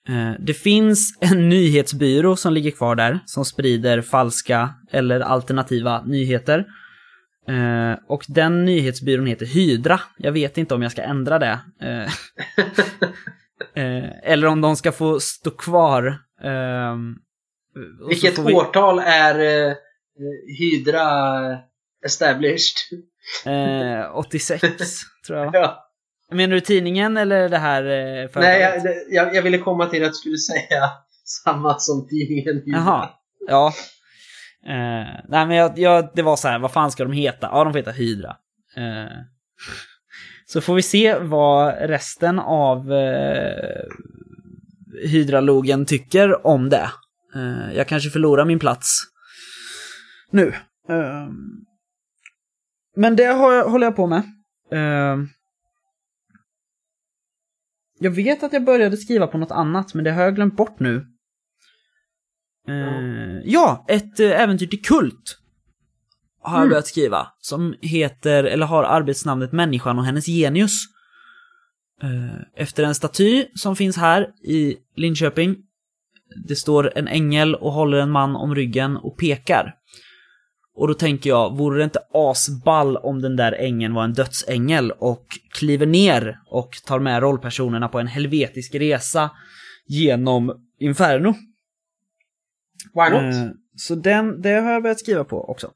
Eh, 0.09 0.33
Det 0.39 0.55
finns 0.55 1.19
en 1.21 1.49
nyhetsbyrå 1.49 2.37
som 2.37 2.53
ligger 2.53 2.71
kvar 2.71 2.95
där, 2.95 3.21
som 3.27 3.45
sprider 3.45 4.03
falska 4.03 4.75
eller 4.91 5.21
alternativa 5.21 6.03
nyheter. 6.05 6.59
Eh, 7.49 7.99
Och 8.09 8.25
den 8.29 8.65
nyhetsbyrån 8.65 9.27
heter 9.27 9.47
Hydra. 9.47 10.01
Jag 10.19 10.33
vet 10.33 10.59
inte 10.59 10.75
om 10.75 10.83
jag 10.83 10.93
ska 10.93 11.03
ändra 11.03 11.39
det. 11.39 11.61
Eh, 13.75 14.05
Eller 14.33 14.47
om 14.47 14.61
de 14.61 14.77
ska 14.77 14.93
få 14.93 15.21
stå 15.21 15.51
kvar. 15.51 16.19
Ehm, 16.43 17.15
Vilket 18.09 18.39
vi- 18.39 18.53
årtal 18.55 18.99
är 18.99 19.75
Hydra 20.59 21.03
established? 22.05 22.75
Eh, 23.47 24.17
86, 24.17 24.61
tror 25.27 25.39
jag. 25.39 25.55
Ja. 25.55 25.88
Menar 26.33 26.55
du 26.55 26.61
tidningen 26.61 27.16
eller 27.16 27.49
det 27.49 27.59
här 27.59 27.83
eh, 27.83 28.29
företaget? 28.29 28.85
Nej, 28.85 29.05
jag, 29.11 29.26
jag, 29.26 29.37
jag 29.37 29.43
ville 29.43 29.59
komma 29.59 29.87
till 29.87 30.05
att 30.05 30.11
du 30.11 30.14
skulle 30.14 30.39
säga 30.39 30.91
samma 31.45 31.79
som 31.79 32.09
tidningen. 32.09 32.62
Jaha, 32.66 33.11
ja. 33.49 33.72
Eh, 34.66 35.24
nej 35.29 35.47
men 35.47 35.57
jag, 35.57 35.79
jag, 35.79 36.11
det 36.14 36.22
var 36.22 36.37
så 36.37 36.49
här, 36.49 36.59
vad 36.59 36.72
fan 36.72 36.91
ska 36.91 37.05
de 37.05 37.12
heta? 37.12 37.49
Ja, 37.53 37.64
de 37.64 37.72
får 37.72 37.79
heta 37.79 37.91
Hydra. 37.91 38.37
Eh, 38.76 39.16
så 40.47 40.61
får 40.61 40.74
vi 40.74 40.83
se 40.83 41.18
vad 41.18 41.74
resten 41.81 42.39
av 42.39 42.93
eh, 42.93 43.85
Hydralogen 45.05 45.87
tycker 45.87 46.47
om 46.47 46.68
det. 46.68 46.91
Eh, 47.35 47.76
jag 47.76 47.89
kanske 47.89 48.11
förlorar 48.11 48.45
min 48.45 48.59
plats 48.59 49.01
nu. 50.31 50.55
Men 52.97 53.16
det 53.16 53.24
har 53.24 53.53
jag, 53.53 53.64
håller 53.64 53.87
jag 53.87 53.97
på 53.97 54.07
med. 54.07 54.22
Jag 57.99 58.11
vet 58.11 58.43
att 58.43 58.53
jag 58.53 58.65
började 58.65 58.97
skriva 58.97 59.27
på 59.27 59.39
något 59.39 59.51
annat, 59.51 59.95
men 59.95 60.05
det 60.05 60.11
har 60.13 60.23
jag 60.23 60.35
glömt 60.35 60.57
bort 60.57 60.81
nu. 60.81 61.07
Eh, 62.69 63.41
ja, 63.45 63.85
ett 63.89 64.21
eh, 64.21 64.41
äventyr 64.41 64.67
till 64.67 64.83
Kult 64.83 65.39
har 66.43 66.55
jag 66.55 66.61
Mm. 66.63 66.71
börjat 66.71 66.87
skriva. 66.87 67.27
Som 67.41 67.75
heter, 67.81 68.45
eller 68.45 68.67
har 68.67 68.85
arbetsnamnet 68.85 69.53
Människan 69.53 69.99
och 69.99 70.05
hennes 70.05 70.27
genius. 70.27 70.73
Eh, 72.03 72.63
efter 72.63 72.85
en 72.85 72.95
staty 72.95 73.47
som 73.55 73.77
finns 73.77 73.97
här 73.97 74.27
i 74.45 74.77
Linköping. 74.97 75.57
Det 76.49 76.57
står 76.57 76.99
en 76.99 77.09
ängel 77.09 77.55
och 77.55 77.73
håller 77.73 77.99
en 77.99 78.11
man 78.11 78.37
om 78.37 78.55
ryggen 78.55 78.97
och 78.97 79.19
pekar. 79.19 79.75
Och 80.79 80.89
då 80.89 80.95
tänker 80.95 81.31
jag, 81.31 81.57
vore 81.57 81.79
det 81.79 81.85
inte 81.85 82.03
asball 82.12 82.97
om 82.97 83.22
den 83.22 83.37
där 83.37 83.53
ängeln 83.53 83.95
var 83.95 84.05
en 84.05 84.12
dödsängel 84.12 84.91
och 84.91 85.26
kliver 85.51 85.87
ner 85.87 86.41
och 86.47 86.70
tar 86.85 86.99
med 86.99 87.22
rollpersonerna 87.22 87.89
på 87.89 87.99
en 87.99 88.07
helvetisk 88.07 88.74
resa 88.74 89.31
genom 89.87 90.68
Inferno? 90.81 91.35
Why 92.95 93.11
not? 93.11 93.35
Eh, 93.35 93.51
Så 93.76 93.95
den, 93.95 94.43
det 94.43 94.51
har 94.51 94.72
jag 94.72 94.83
börjat 94.83 94.99
skriva 94.99 95.24
på 95.24 95.51
också. 95.51 95.72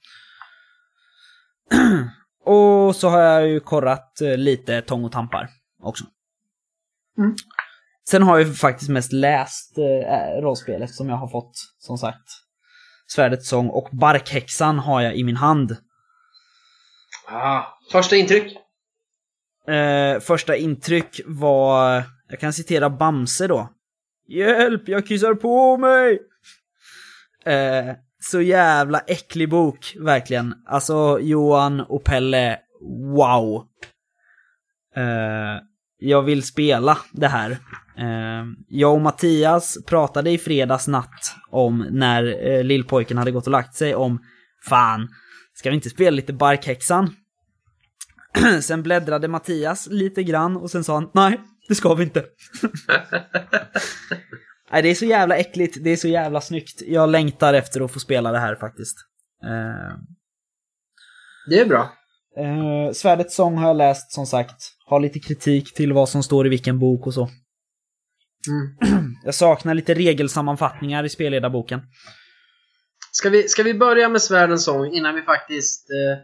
och 2.44 2.96
så 2.96 3.08
har 3.08 3.20
jag 3.20 3.48
ju 3.48 3.60
korrat 3.60 4.20
eh, 4.20 4.36
lite 4.36 4.82
Tång 4.82 5.04
och 5.04 5.12
Tampar 5.12 5.48
också. 5.82 6.04
Mm. 7.18 7.34
Sen 8.08 8.22
har 8.22 8.38
jag 8.38 8.48
ju 8.48 8.54
faktiskt 8.54 8.90
mest 8.90 9.12
läst 9.12 9.78
eh, 9.78 10.42
rollspelet 10.42 10.90
som 10.90 11.08
jag 11.08 11.16
har 11.16 11.28
fått, 11.28 11.52
som 11.78 11.98
sagt. 11.98 12.28
Svärdets 13.14 13.48
sång 13.48 13.68
och 13.68 13.88
Barkhäxan 13.92 14.78
har 14.78 15.00
jag 15.00 15.16
i 15.16 15.24
min 15.24 15.36
hand. 15.36 15.76
Ah, 17.28 17.62
första 17.92 18.16
intryck? 18.16 18.56
Eh, 19.68 20.20
första 20.20 20.56
intryck 20.56 21.20
var, 21.26 22.02
jag 22.28 22.40
kan 22.40 22.52
citera 22.52 22.90
Bamse 22.90 23.46
då. 23.46 23.68
Hjälp, 24.28 24.88
jag 24.88 25.06
kissar 25.06 25.34
på 25.34 25.76
mig! 25.76 26.18
Eh, 27.44 27.94
så 28.18 28.40
jävla 28.40 29.00
äcklig 29.00 29.50
bok, 29.50 29.96
verkligen. 29.98 30.54
Alltså, 30.66 31.18
Johan 31.20 31.80
och 31.80 32.04
Pelle, 32.04 32.58
wow. 33.16 33.66
Eh, 34.96 35.62
jag 35.98 36.22
vill 36.22 36.42
spela 36.42 36.98
det 37.12 37.28
här. 37.28 37.58
Eh, 37.98 38.44
jag 38.68 38.94
och 38.94 39.00
Mattias 39.00 39.78
pratade 39.86 40.30
i 40.30 40.38
fredags 40.38 40.88
natt 40.88 41.34
om 41.50 41.86
när 41.90 42.46
eh, 42.50 42.64
lillpojken 42.64 43.18
hade 43.18 43.30
gått 43.30 43.46
och 43.46 43.50
lagt 43.52 43.74
sig 43.74 43.94
om 43.94 44.18
Fan, 44.68 45.08
ska 45.54 45.70
vi 45.70 45.74
inte 45.76 45.90
spela 45.90 46.10
lite 46.16 46.32
Barkhäxan? 46.32 47.14
sen 48.62 48.82
bläddrade 48.82 49.28
Mattias 49.28 49.88
lite 49.90 50.22
grann 50.22 50.56
och 50.56 50.70
sen 50.70 50.84
sa 50.84 50.94
han 50.94 51.10
nej, 51.14 51.40
det 51.68 51.74
ska 51.74 51.94
vi 51.94 52.04
inte. 52.04 52.24
nej, 54.72 54.82
det 54.82 54.88
är 54.88 54.94
så 54.94 55.04
jävla 55.04 55.36
äckligt, 55.36 55.76
det 55.84 55.90
är 55.90 55.96
så 55.96 56.08
jävla 56.08 56.40
snyggt. 56.40 56.82
Jag 56.86 57.08
längtar 57.10 57.54
efter 57.54 57.80
att 57.80 57.92
få 57.92 58.00
spela 58.00 58.32
det 58.32 58.38
här 58.38 58.54
faktiskt. 58.56 58.96
Eh, 59.44 59.96
Det 61.50 61.60
är 61.60 61.66
bra. 61.66 61.92
eh, 62.38 62.92
Svärdets 62.92 63.34
sång 63.34 63.56
har 63.56 63.66
jag 63.66 63.76
läst 63.76 64.12
som 64.12 64.26
sagt. 64.26 64.56
Har 64.86 65.00
lite 65.00 65.20
kritik 65.20 65.74
till 65.74 65.92
vad 65.92 66.08
som 66.08 66.22
står 66.22 66.46
i 66.46 66.50
vilken 66.50 66.78
bok 66.78 67.06
och 67.06 67.14
så. 67.14 67.28
Mm. 68.48 69.14
Jag 69.24 69.34
saknar 69.34 69.74
lite 69.74 69.94
regelsammanfattningar 69.94 71.04
i 71.04 71.08
spelledarboken. 71.08 71.80
Ska, 73.12 73.30
vi, 73.30 73.48
ska 73.48 73.62
vi 73.62 73.74
börja 73.74 74.08
med 74.08 74.22
Svärdens 74.22 74.64
sång 74.64 74.92
innan 74.92 75.14
vi 75.14 75.22
faktiskt 75.22 75.90
eh, 75.90 76.18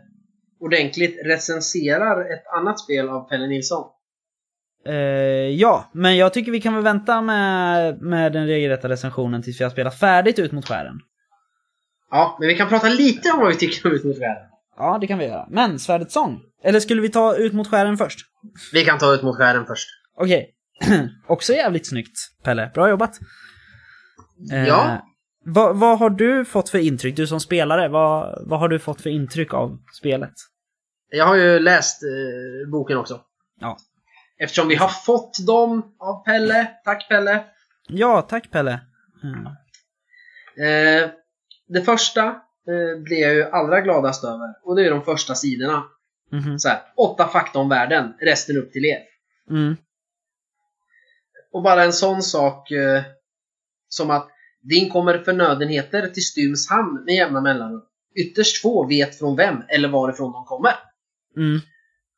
ordentligt 0.61 1.21
recenserar 1.25 2.21
ett 2.21 2.47
annat 2.57 2.81
spel 2.81 3.09
av 3.09 3.29
Pelle 3.29 3.47
Nilsson? 3.47 3.85
Eh, 4.87 4.95
ja, 5.49 5.91
men 5.95 6.17
jag 6.17 6.35
tycker 6.35 6.53
vi 6.53 6.61
kan 6.61 6.75
väl 6.75 6.83
vänta 6.83 7.21
med, 7.21 8.03
med 8.03 8.33
den 8.33 8.47
regelrätta 8.47 8.89
recensionen 8.89 9.43
tills 9.43 9.61
vi 9.61 9.65
har 9.65 9.71
spelat 9.71 9.99
färdigt 9.99 10.39
ut 10.39 10.53
mot 10.53 10.69
skären. 10.69 11.01
Ja, 12.11 12.37
men 12.41 12.49
vi 12.49 12.55
kan 12.55 12.69
prata 12.69 12.89
lite 12.89 13.31
om 13.31 13.41
vad 13.41 13.49
vi 13.49 13.55
tycker 13.55 13.89
om 13.89 13.95
Ut 13.95 14.05
mot 14.05 14.19
skären. 14.19 14.49
Ja, 14.77 14.99
det 15.01 15.07
kan 15.07 15.19
vi 15.19 15.25
göra. 15.25 15.47
Men 15.51 15.79
Svärdets 15.79 16.15
sång? 16.15 16.41
Eller 16.65 16.81
skulle 16.81 17.03
vi 17.03 17.09
ta 17.09 17.37
ut 17.37 17.53
mot 17.53 17.69
skären 17.69 17.97
först? 17.97 18.19
Vi 18.73 18.85
kan 18.85 18.99
ta 18.99 19.15
Ut 19.15 19.23
mot 19.23 19.37
skären 19.37 19.67
först. 19.67 19.89
Okej. 20.17 20.55
Också 21.27 21.53
jävligt 21.53 21.89
snyggt, 21.89 22.19
Pelle. 22.43 22.71
Bra 22.75 22.89
jobbat. 22.89 23.19
Eh, 24.53 24.67
Ja. 24.69 25.05
Vad, 25.45 25.77
vad 25.77 25.99
har 25.99 26.11
du 26.11 26.45
fått 26.45 26.69
för 26.69 26.79
intryck, 26.79 27.17
du 27.17 27.27
som 27.27 27.41
spelare? 27.41 27.89
Vad, 27.89 28.43
vad 28.47 28.61
har 28.61 28.69
du 28.69 28.79
fått 28.79 29.01
för 29.01 29.11
intryck 29.11 29.55
av 29.55 29.79
spelet? 29.99 30.33
Jag 31.11 31.27
har 31.27 31.35
ju 31.35 31.59
läst 31.59 32.03
eh, 32.03 32.71
boken 32.71 32.99
också. 32.99 33.21
Ja. 33.61 33.77
Eftersom 34.39 34.69
vi 34.69 34.75
har 34.75 34.89
fått 34.89 35.47
dem 35.47 35.97
av 35.99 36.25
Pelle. 36.25 36.71
Tack 36.85 37.09
Pelle. 37.09 37.45
Ja, 37.89 38.23
tack 38.23 38.51
Pelle. 38.51 38.81
Mm. 39.23 39.47
Eh, 40.67 41.11
det 41.69 41.83
första 41.83 42.25
eh, 42.27 43.03
blir 43.05 43.21
jag 43.21 43.35
ju 43.35 43.45
allra 43.45 43.81
gladast 43.81 44.25
över. 44.25 44.55
Och 44.65 44.77
det 44.77 44.87
är 44.87 44.91
de 44.91 45.03
första 45.05 45.35
sidorna. 45.35 45.85
Mhm. 46.33 46.59
Så 46.59 46.69
här, 46.69 46.79
åtta 46.97 47.29
fakta 47.29 47.59
om 47.59 47.69
världen, 47.69 48.15
resten 48.21 48.57
upp 48.57 48.73
till 48.73 48.85
er. 48.85 48.99
Mm. 49.51 49.77
Och 51.53 51.63
bara 51.63 51.85
en 51.85 51.93
sån 51.93 52.23
sak 52.23 52.71
eh, 52.71 53.03
som 53.89 54.11
att 54.11 54.29
det 54.63 54.75
inkommer 54.75 55.19
förnödenheter 55.19 56.07
till 56.09 56.25
Styms 56.25 56.71
hamn 56.71 57.05
med 57.05 57.15
jämna 57.15 57.41
mellanrum. 57.41 57.83
Ytterst 58.17 58.63
få 58.63 58.87
vet 58.87 59.19
från 59.19 59.37
vem 59.37 59.63
eller 59.69 59.89
varifrån 59.89 60.33
de 60.33 60.45
kommer. 60.45 60.73
Mm. 61.37 61.61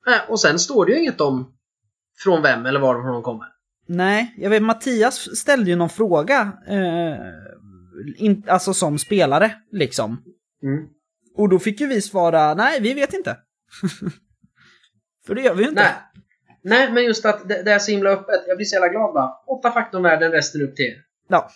Eh, 0.07 0.31
och 0.31 0.41
sen 0.41 0.59
står 0.59 0.87
det 0.87 0.93
ju 0.93 0.99
inget 0.99 1.21
om 1.21 1.55
från 2.19 2.43
vem 2.43 2.67
eller 2.67 2.81
varifrån 2.81 3.13
de 3.13 3.23
kommer. 3.23 3.47
Nej, 3.87 4.35
jag 4.39 4.51
vet 4.51 4.63
Mattias 4.63 5.37
ställde 5.37 5.71
ju 5.71 5.77
någon 5.77 5.91
fråga. 5.91 6.53
Eh, 6.67 7.17
in, 8.17 8.45
alltså 8.49 8.75
som 8.75 8.99
spelare, 8.99 9.55
liksom. 9.73 10.23
Mm. 10.63 10.89
Och 11.37 11.49
då 11.49 11.59
fick 11.59 11.81
ju 11.81 11.87
vi 11.87 12.03
svara, 12.03 12.55
nej, 12.55 12.81
vi 12.81 12.95
vet 12.95 13.13
inte. 13.13 13.37
För 15.27 15.35
det 15.35 15.43
gör 15.43 15.55
vi 15.55 15.63
ju 15.63 15.69
inte. 15.69 15.83
Nej. 15.83 15.95
Nej, 16.63 16.93
men 16.93 17.05
just 17.05 17.25
att 17.25 17.49
det, 17.49 17.63
det 17.63 17.73
är 17.73 17.79
så 17.79 17.91
himla 17.91 18.11
öppet. 18.11 18.45
Jag 18.47 18.57
blir 18.57 18.67
så 18.67 18.75
jävla 18.75 18.89
glad 18.89 19.15
bara. 19.15 19.35
Åtta 19.47 19.73
fakta 19.73 19.97
om 19.97 20.03
världen, 20.03 20.33
resten 20.33 20.63
upp 20.63 20.77
till. 20.77 21.03
Ja. 21.29 21.51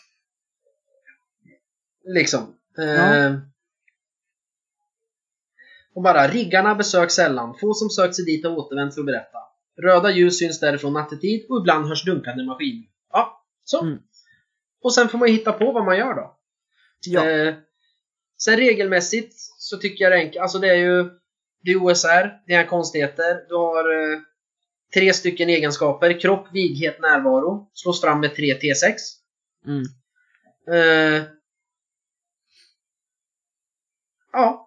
Liksom. 2.05 2.57
Ja. 2.76 3.16
Eh, 3.16 3.34
och 5.94 6.02
bara, 6.02 6.28
riggarna 6.28 6.74
besöks 6.74 7.14
sällan. 7.14 7.55
Få 7.61 7.74
som 7.74 7.90
sökt 7.90 8.14
sig 8.14 8.24
dit 8.24 8.44
har 8.44 8.59
återvänt 8.59 8.94
för 8.94 9.00
att 9.00 9.07
berätta. 9.07 9.38
Röda 9.82 10.11
ljus 10.11 10.38
syns 10.38 10.61
därifrån 10.61 10.92
nattetid 10.92 11.46
och 11.48 11.61
ibland 11.61 11.88
hörs 11.88 12.05
dunkande 12.05 12.44
maskin. 12.44 12.86
Ja, 13.12 13.44
så. 13.64 13.82
Mm. 13.82 13.98
Och 14.82 14.94
sen 14.94 15.09
får 15.09 15.18
man 15.18 15.28
ju 15.28 15.34
hitta 15.34 15.52
på 15.52 15.72
vad 15.72 15.84
man 15.84 15.98
gör 15.98 16.14
då. 16.14 16.38
Ja. 17.07 17.30
Eh, 17.30 17.55
sen 18.38 18.57
regelmässigt 18.57 19.34
så 19.59 19.76
tycker 19.76 20.05
jag 20.05 20.12
det 20.12 20.16
är 20.16 20.20
enkelt. 20.20 20.42
Alltså 20.42 20.59
det 20.59 20.68
är 20.68 20.74
ju 20.74 21.11
det 21.61 21.70
är 21.70 21.82
OSR, 21.82 22.42
det 22.46 22.55
är 22.55 22.66
konstigheter. 22.66 23.48
Du 23.48 23.55
har 23.55 24.12
eh, 24.12 24.18
tre 24.95 25.12
stycken 25.14 25.49
egenskaper. 25.51 26.20
Kropp, 26.20 26.47
vighet, 26.53 27.01
närvaro. 27.01 27.70
Slås 27.72 28.01
fram 28.01 28.20
med 28.20 28.36
3 28.36 28.55
T6. 28.55 28.95
Mm. 29.66 29.82
Eh, 30.72 31.22
ja, 34.32 34.61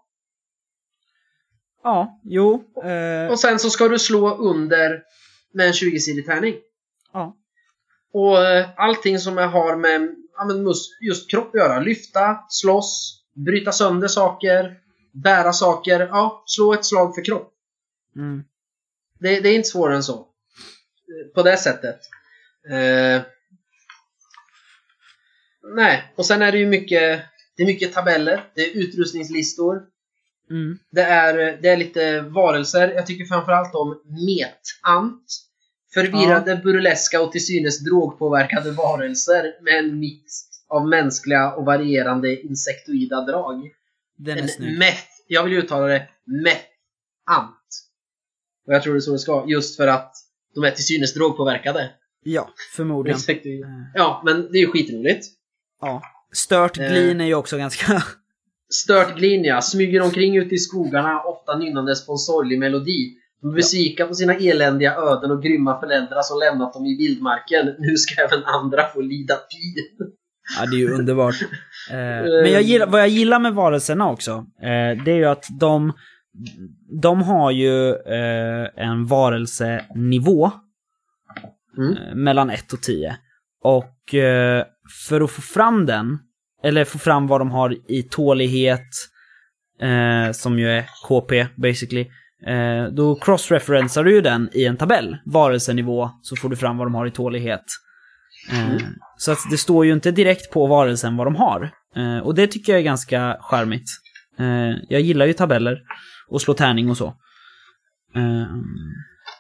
Ja, 1.84 2.20
jo. 2.24 2.64
Eh, 2.84 3.32
och 3.32 3.40
sen 3.40 3.60
så 3.60 3.70
ska 3.70 3.88
du 3.88 4.00
slå 4.00 4.36
under 4.36 5.04
med 5.54 5.68
en 5.68 5.74
20-sidig 5.74 6.26
tärning. 6.26 6.56
ja. 7.14 7.36
Och 8.14 8.46
eh, 8.46 8.70
allting 8.78 9.20
som 9.20 9.38
jag 9.38 9.48
har 9.48 9.76
med 9.76 10.16
ja, 10.38 10.46
men 10.46 10.68
mus- 10.68 10.98
just 11.02 11.32
kropp 11.32 11.48
att 11.48 11.54
göra. 11.62 11.80
Lyfta, 11.80 12.38
slåss, 12.50 13.24
bryta 13.34 13.72
sönder 13.72 14.08
saker, 14.08 14.78
bära 15.12 15.54
saker. 15.54 16.00
Ja, 16.00 16.44
slå 16.46 16.74
ett 16.74 16.86
slag 16.86 17.16
för 17.16 17.26
kropp. 17.26 17.54
Mm. 18.16 18.44
Det, 19.20 19.40
det 19.40 19.50
är 19.50 19.56
inte 19.56 19.70
svårare 19.70 19.96
än 19.96 20.04
så. 20.04 20.14
Eh, 20.20 21.34
På 21.36 21.44
det 21.44 21.58
sättet. 21.58 22.00
Eh, 22.70 23.22
nej, 25.76 26.14
och 26.16 26.26
sen 26.26 26.42
är 26.42 26.52
det 26.52 26.58
ju 26.58 26.68
mycket, 26.68 27.22
det 27.58 27.64
är 27.64 27.68
mycket 27.68 27.94
tabeller. 27.94 28.44
Det 28.56 28.62
är 28.62 28.78
utrustningslistor. 28.78 29.82
Mm. 30.50 30.80
Det 30.92 31.02
är, 31.02 31.58
det 31.62 31.70
är 31.70 31.78
lite 31.78 32.22
varelser. 32.22 32.92
Jag 32.94 33.06
tycker 33.06 33.26
framförallt 33.26 33.76
om 33.76 34.02
metant. 34.28 35.24
Förvirrade, 35.94 36.56
burleska 36.56 37.22
och 37.22 37.32
till 37.32 37.46
synes 37.46 37.84
drogpåverkade 37.84 38.72
varelser 38.72 39.64
med 39.64 39.78
en 39.80 40.00
mix 40.00 40.24
av 40.68 40.88
mänskliga 40.88 41.54
och 41.54 41.66
varierande 41.66 42.42
insektoida 42.42 43.22
drag. 43.22 43.72
Den 44.18 44.38
är 44.38 44.42
En 44.42 44.48
snygg. 44.48 44.80
meth, 44.80 45.08
jag 45.28 45.44
vill 45.44 45.54
uttala 45.54 45.88
det 45.88 46.08
metant. 46.26 47.57
Och 48.68 48.74
jag 48.74 48.84
tror 48.84 48.94
det 48.94 48.98
är 48.98 49.02
så 49.02 49.12
det 49.12 49.20
ska, 49.20 49.46
just 49.48 49.78
för 49.78 49.88
att 49.88 50.12
de 50.56 50.64
är 50.64 50.72
till 50.72 50.86
synes 50.86 51.14
drogpåverkade. 51.14 51.90
Ja, 52.24 52.50
förmodligen. 52.76 53.16
Insektoida. 53.18 53.68
Eh, 53.68 53.74
Ja, 53.94 54.22
men 54.26 54.42
det 54.52 54.58
är 54.58 54.62
ju 54.62 54.68
skitroligt. 54.68 55.26
Ja. 55.82 56.02
Stört 56.34 56.78
Eh. 56.78 56.88
glin 56.92 57.22
är 57.22 57.26
ju 57.26 57.36
också 57.36 57.58
ganska... 57.58 58.04
Stört 58.70 59.16
glinja, 59.18 59.62
smyger 59.62 60.02
omkring 60.02 60.38
ute 60.38 60.56
i 60.56 60.58
skogarna, 60.58 61.22
ofta 61.22 61.58
nynnandes 61.58 62.06
på 62.06 62.12
en 62.12 62.18
sorglig 62.18 62.60
melodi. 62.60 63.14
De 63.42 63.50
är 63.52 63.56
besvikna 63.56 64.06
på 64.06 64.14
sina 64.14 64.34
eländiga 64.36 64.96
öden 64.96 65.32
och 65.32 65.44
grymma 65.44 65.80
föräldrar 65.80 66.22
som 66.22 66.40
lämnat 66.40 66.74
dem 66.74 66.86
i 66.86 66.98
vildmarken. 66.98 67.76
Nu 67.80 67.96
ska 67.98 68.22
även 68.22 68.44
andra 68.44 68.88
få 68.94 69.02
lida 69.02 69.36
pin. 69.36 70.08
Ja, 70.60 70.66
det 70.66 70.76
är 70.76 70.80
ju 70.80 70.92
underbart. 70.92 71.36
Eh, 71.92 71.96
men 72.44 72.52
jag 72.52 72.62
gillar, 72.62 72.88
vad 72.88 73.02
jag 73.02 73.08
gillar 73.08 73.40
med 73.40 73.54
varelserna 73.54 74.10
också, 74.10 74.46
det 75.06 75.12
är 75.12 75.16
ju 75.16 75.26
att 75.26 75.46
de, 75.60 75.94
de 77.02 77.22
har 77.22 77.52
ju 77.52 77.90
eh, 77.96 78.68
en 78.76 79.06
varelsenivå 79.06 80.52
Mm. 81.78 81.98
eh, 81.98 82.16
mellan 82.16 82.50
1 82.50 82.74
och 82.74 82.82
10. 82.82 83.18
Och 83.64 84.14
eh, 84.16 84.64
för 85.08 85.22
att 85.22 85.32
få 85.32 85.42
fram 85.42 85.86
den, 85.86 86.20
eller 86.64 86.86
få 86.86 86.98
fram 87.00 87.28
vad 87.28 87.42
de 87.42 87.52
har 87.52 87.76
i 87.92 88.04
tålighet, 88.04 88.88
eh, 89.82 90.32
som 90.32 90.60
ju 90.60 90.70
är 90.70 90.86
KP 91.08 91.48
basically, 91.56 92.02
eh, 92.48 92.86
då 92.92 93.16
cross-referensar 93.16 94.04
du 94.04 94.12
ju 94.14 94.22
den 94.22 94.50
i 94.54 94.66
en 94.66 94.78
tabell, 94.78 95.18
varelsenivå, 95.26 96.10
så 96.22 96.36
får 96.36 96.50
du 96.50 96.56
fram 96.56 96.78
vad 96.78 96.88
de 96.88 96.96
har 96.96 97.06
i 97.06 97.12
tålighet. 97.12 97.64
Eh, 98.52 98.78
Så 99.18 99.32
att 99.32 99.40
det 99.52 99.58
står 99.58 99.86
ju 99.86 99.94
inte 99.94 100.12
direkt 100.12 100.52
på 100.52 100.68
varelsen 100.68 101.18
vad 101.18 101.28
de 101.28 101.36
har. 101.36 101.72
Och 102.24 102.36
det 102.36 102.48
tycker 102.48 102.72
jag 102.74 102.80
är 102.80 102.84
ganska 102.84 103.38
charmigt. 103.42 103.90
Jag 104.90 105.02
gillar 105.02 105.26
ju 105.26 105.34
tabeller 105.34 105.80
och 106.30 106.42
slå 106.42 106.54
tärning 106.54 106.90
och 106.90 106.98
så. 106.98 107.08
Eh, 108.16 108.48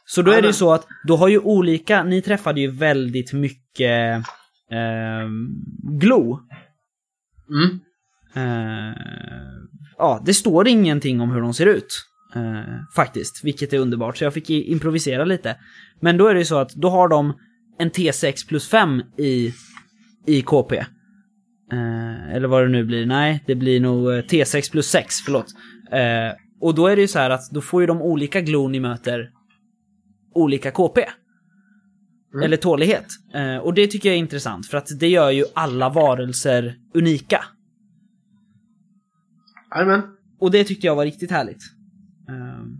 så 0.05 0.21
då 0.21 0.31
är 0.31 0.41
det 0.41 0.47
ju 0.47 0.53
så 0.53 0.73
att, 0.73 0.87
då 1.07 1.15
har 1.15 1.27
ju 1.27 1.39
olika, 1.39 2.03
ni 2.03 2.21
träffade 2.21 2.61
ju 2.61 2.71
väldigt 2.71 3.33
mycket 3.33 4.17
eh, 4.71 5.29
glow. 5.99 6.39
Mm. 7.49 7.79
Eh, 8.35 8.95
ja, 9.97 10.23
det 10.25 10.33
står 10.33 10.67
ingenting 10.67 11.21
om 11.21 11.31
hur 11.31 11.41
de 11.41 11.53
ser 11.53 11.65
ut. 11.65 12.03
Eh, 12.35 12.81
faktiskt, 12.95 13.43
vilket 13.43 13.73
är 13.73 13.77
underbart. 13.77 14.17
Så 14.17 14.23
jag 14.23 14.33
fick 14.33 14.49
improvisera 14.49 15.25
lite. 15.25 15.55
Men 16.01 16.17
då 16.17 16.27
är 16.27 16.33
det 16.33 16.39
ju 16.39 16.45
så 16.45 16.57
att 16.57 16.73
då 16.73 16.89
har 16.89 17.07
de 17.07 17.33
en 17.79 17.91
T6 17.91 18.47
plus 18.47 18.69
5 18.69 19.01
i, 19.17 19.53
i 20.27 20.41
KP. 20.41 20.77
Eh, 21.71 22.35
eller 22.35 22.47
vad 22.47 22.63
det 22.63 22.69
nu 22.69 22.85
blir. 22.85 23.05
Nej, 23.05 23.43
det 23.47 23.55
blir 23.55 23.79
nog 23.79 24.13
eh, 24.13 24.17
T6 24.17 24.71
plus 24.71 24.87
6, 24.87 25.15
förlåt. 25.25 25.47
Eh, 26.57 26.63
och 26.63 26.75
då 26.75 26.87
är 26.87 26.95
det 26.95 27.01
ju 27.01 27.07
så 27.07 27.19
här 27.19 27.29
att 27.29 27.49
då 27.51 27.61
får 27.61 27.81
ju 27.81 27.87
de 27.87 28.01
olika 28.01 28.41
glon 28.41 28.71
ni 28.71 28.79
möter 28.79 29.31
olika 30.33 30.71
KP. 30.71 31.05
Mm. 32.33 32.45
Eller 32.45 32.57
tålighet. 32.57 33.07
Eh, 33.33 33.57
och 33.57 33.73
det 33.73 33.87
tycker 33.87 34.09
jag 34.09 34.15
är 34.15 34.19
intressant 34.19 34.67
för 34.67 34.77
att 34.77 34.99
det 34.99 35.07
gör 35.07 35.31
ju 35.31 35.45
alla 35.53 35.89
varelser 35.89 36.75
unika. 36.93 37.43
Jajamän. 39.75 40.01
Och 40.39 40.51
det 40.51 40.63
tyckte 40.63 40.87
jag 40.87 40.95
var 40.95 41.05
riktigt 41.05 41.31
härligt. 41.31 41.63
Ehm. 42.29 42.77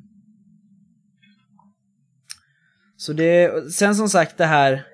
Så 2.97 3.13
det, 3.13 3.51
sen 3.73 3.95
som 3.95 4.09
sagt 4.09 4.37
det 4.37 4.45
här 4.45 4.85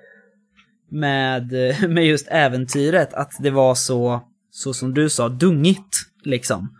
med, 0.90 1.52
med 1.88 2.06
just 2.06 2.28
äventyret, 2.28 3.14
att 3.14 3.32
det 3.40 3.50
var 3.50 3.74
så, 3.74 4.28
så 4.50 4.74
som 4.74 4.94
du 4.94 5.10
sa, 5.10 5.28
dungigt 5.28 5.96
liksom. 6.24 6.76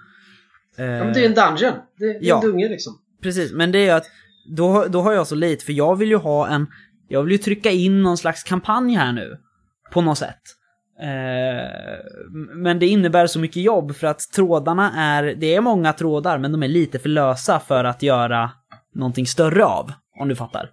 Ja, 0.77 0.85
men 0.85 1.12
det 1.12 1.25
är 1.25 1.29
en 1.29 1.35
dungeon. 1.35 1.75
Det 1.99 2.05
är 2.05 2.18
Ja. 2.20 2.35
en 2.37 2.41
dunge 2.51 2.68
liksom. 2.68 2.99
Precis, 3.22 3.53
men 3.53 3.72
det 3.72 3.79
är 3.79 3.85
ju 3.85 3.91
att 3.91 4.07
då, 4.57 4.85
då 4.89 5.01
har 5.01 5.12
jag 5.12 5.27
så 5.27 5.35
lite, 5.35 5.64
för 5.64 5.72
jag 5.72 5.97
vill 5.97 6.09
ju 6.09 6.16
ha 6.16 6.49
en, 6.49 6.66
jag 7.09 7.22
vill 7.22 7.33
ju 7.33 7.39
trycka 7.39 7.70
in 7.70 8.03
någon 8.03 8.16
slags 8.18 8.43
kampanj 8.43 8.95
här 8.95 9.12
nu. 9.12 9.39
På 9.93 10.01
något 10.01 10.18
sätt. 10.18 10.41
Eh, 11.01 11.99
men 12.55 12.79
det 12.79 12.87
innebär 12.87 13.27
så 13.27 13.39
mycket 13.39 13.62
jobb 13.62 13.95
för 13.97 14.07
att 14.07 14.20
trådarna 14.35 14.93
är, 14.97 15.22
det 15.22 15.55
är 15.55 15.61
många 15.61 15.93
trådar 15.93 16.39
men 16.39 16.53
de 16.53 16.62
är 16.62 16.68
lite 16.68 16.99
för 16.99 17.09
lösa 17.09 17.61
för 17.61 17.85
att 17.85 18.03
göra 18.03 18.51
någonting 18.95 19.27
större 19.27 19.64
av. 19.64 19.93
Om 20.20 20.29
du 20.29 20.37
fattar. 20.37 20.70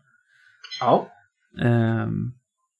Ja. 0.80 1.08
Ehm, 1.62 2.32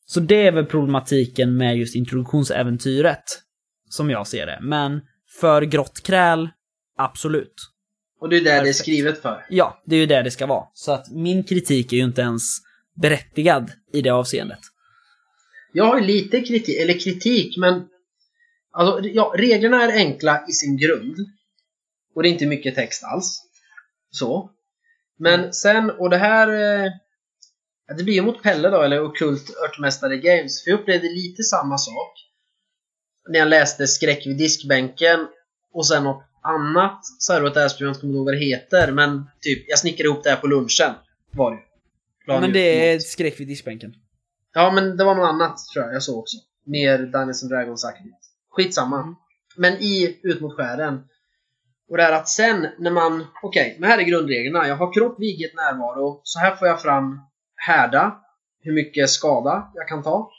så 0.06 0.20
det 0.20 0.48
är 0.48 0.52
väl 0.52 0.66
problematiken 0.66 1.58
med 1.58 1.78
just 1.78 1.96
introduktionsäventyret. 1.96 3.24
Som 3.90 4.10
jag 4.10 4.28
ser 4.28 4.46
det. 4.46 4.60
Men 4.62 5.02
för 5.42 5.62
grottkräl, 5.62 6.50
absolut. 7.04 7.54
Och 8.20 8.30
det 8.30 8.36
är 8.36 8.40
det 8.42 8.46
det 8.50 8.52
är 8.52 8.60
Perfekt. 8.60 8.78
skrivet 8.78 9.22
för. 9.22 9.46
Ja, 9.50 9.82
det 9.86 9.96
är 9.96 10.00
ju 10.00 10.06
det 10.06 10.22
det 10.24 10.32
ska 10.32 10.46
vara. 10.46 10.66
Så 10.74 10.92
att 10.92 11.12
min 11.12 11.44
kritik 11.44 11.94
är 11.94 11.98
ju 11.98 12.04
inte 12.04 12.22
ens 12.22 12.44
berättigad 13.02 13.72
i 13.94 14.02
det 14.02 14.10
avseendet. 14.10 14.60
Jag 15.74 15.86
har 15.86 16.02
lite 16.02 16.42
kritik, 16.42 16.78
eller 16.82 17.00
kritik, 17.00 17.58
men 17.58 17.88
alltså, 18.72 19.10
ja, 19.10 19.34
reglerna 19.38 19.84
är 19.84 19.92
enkla 19.98 20.46
i 20.50 20.52
sin 20.52 20.78
grund. 20.78 21.16
Och 22.16 22.24
det 22.24 22.30
är 22.30 22.32
inte 22.32 22.46
mycket 22.46 22.76
text 22.76 23.04
alls. 23.04 23.42
Så. 24.12 24.52
Men 25.20 25.54
sen, 25.54 25.90
och 25.92 26.10
det 26.10 26.18
här... 26.18 26.48
eh, 26.86 26.92
Det 27.98 28.04
blir 28.04 28.14
ju 28.14 28.22
mot 28.22 28.44
Pelle 28.44 28.70
då, 28.70 28.82
eller 28.82 29.04
Okult 29.04 29.50
Örtmästare 29.66 30.18
Games. 30.18 30.64
För 30.64 30.72
jag 30.72 30.80
upplevde 30.80 31.08
lite 31.08 31.44
samma 31.44 31.78
sak. 31.78 32.14
När 33.30 33.40
jag 33.40 33.48
läste 33.48 33.88
Skräck 33.88 34.28
vid 34.28 34.38
diskbänken 34.38 35.28
och 35.74 35.88
sen 35.88 36.04
något 36.04 36.24
annat. 36.42 37.00
Ett 37.30 37.58
äventyr, 37.58 37.86
jag 37.86 38.00
kommer 38.00 38.14
ihåg 38.14 38.26
vad 38.26 38.34
det 38.34 38.46
heter. 38.46 38.92
Men 38.92 39.30
typ, 39.42 39.66
jag 39.68 39.80
snickrade 39.80 40.10
ihop 40.10 40.24
det 40.24 40.30
här 40.30 40.38
på 40.38 40.48
lunchen. 40.48 40.94
Var 41.32 41.52
det 41.52 41.58
ju. 41.58 41.64
La 42.28 42.40
men 42.40 42.54
det 42.54 42.90
är 42.90 42.94
något. 42.94 43.04
skräck 43.04 43.40
vid 43.40 43.48
diskbänken. 43.48 43.96
Ja, 44.54 44.72
men 44.72 44.98
det 44.98 45.04
var 45.04 45.16
något 45.16 45.30
annat 45.30 45.58
tror 45.74 45.86
jag 45.86 45.96
jag 45.96 46.04
såg 46.04 46.20
också. 46.20 46.38
Mer 46.66 46.98
Dungeons 46.98 47.44
and 47.44 47.52
Dragons-aktigt. 47.52 48.16
Skitsamma. 48.50 49.02
Mm. 49.02 49.16
Men 49.58 49.74
i 49.74 50.20
Ut 50.24 50.42
mot 50.42 50.56
skären. 50.56 51.04
Och 51.90 51.98
det 51.98 52.04
är 52.04 52.12
att 52.12 52.30
sen 52.30 52.68
när 52.80 52.92
man... 52.92 53.26
Okej, 53.44 53.78
men 53.80 53.90
här 53.90 53.98
är 53.98 54.04
grundreglerna. 54.04 54.68
Jag 54.68 54.76
har 54.76 54.94
kropp, 54.94 55.20
vighet, 55.20 55.56
närvaro. 55.56 56.22
Så 56.24 56.40
här 56.40 56.56
får 56.56 56.68
jag 56.68 56.82
fram 56.82 57.20
härda. 57.56 58.18
hur 58.64 58.74
mycket 58.74 59.10
skada 59.10 59.72
jag 59.76 59.88
kan 59.88 60.04
ta. 60.04 60.32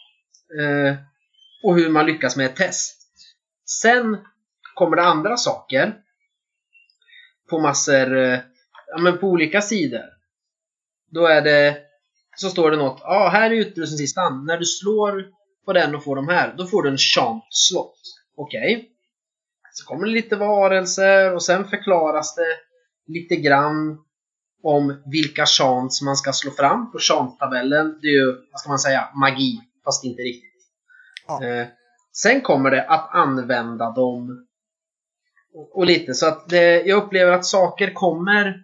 Eh, 0.60 0.96
och 1.62 1.76
hur 1.76 1.88
man 1.90 2.06
lyckas 2.06 2.36
med 2.36 2.46
ett 2.46 2.56
test. 2.56 2.98
Sen 3.66 4.18
kommer 4.74 4.96
det 4.96 5.02
andra 5.02 5.36
saker. 5.36 5.94
På 7.50 7.58
massor, 7.58 8.16
eh, 8.16 8.38
ja 8.86 8.98
men 8.98 9.18
på 9.18 9.26
olika 9.26 9.60
sidor. 9.60 10.04
Då 11.10 11.26
är 11.26 11.42
det, 11.42 11.76
så 12.36 12.48
står 12.48 12.70
det 12.70 12.76
något, 12.76 13.00
ja 13.00 13.26
ah, 13.26 13.28
här 13.28 13.50
är 13.50 13.54
utrustningslistan. 13.54 14.44
När 14.46 14.58
du 14.58 14.64
slår 14.64 15.24
på 15.64 15.72
den 15.72 15.94
och 15.94 16.04
får 16.04 16.16
de 16.16 16.28
här, 16.28 16.54
då 16.58 16.66
får 16.66 16.82
du 16.82 16.88
en 16.88 16.98
chant 16.98 17.44
slott. 17.50 18.00
Okej. 18.36 18.76
Okay. 18.76 18.88
Så 19.72 19.86
kommer 19.86 20.06
det 20.06 20.12
lite 20.12 20.36
varelser 20.36 21.34
och 21.34 21.42
sen 21.42 21.64
förklaras 21.64 22.34
det 22.34 22.56
lite 23.06 23.36
grann 23.36 23.98
om 24.62 25.02
vilka 25.06 25.46
chants 25.46 26.02
man 26.02 26.16
ska 26.16 26.32
slå 26.32 26.50
fram 26.50 26.92
på 26.92 26.98
chant-tabellen. 26.98 27.98
Det 28.02 28.08
är 28.08 28.12
ju, 28.12 28.32
vad 28.52 28.60
ska 28.60 28.68
man 28.68 28.78
säga, 28.78 29.08
magi. 29.14 29.60
Fast 29.84 30.04
inte 30.04 30.22
riktigt. 30.22 30.50
Ja. 31.26 31.44
Eh, 31.44 31.66
sen 32.12 32.40
kommer 32.40 32.70
det 32.70 32.86
att 32.88 33.14
använda 33.14 33.90
dem 33.90 34.46
och, 35.54 35.86
lite 35.86 36.14
så 36.14 36.26
att 36.26 36.48
det, 36.48 36.82
jag 36.82 37.02
upplever 37.02 37.32
att 37.32 37.46
saker 37.46 37.94
kommer 37.94 38.62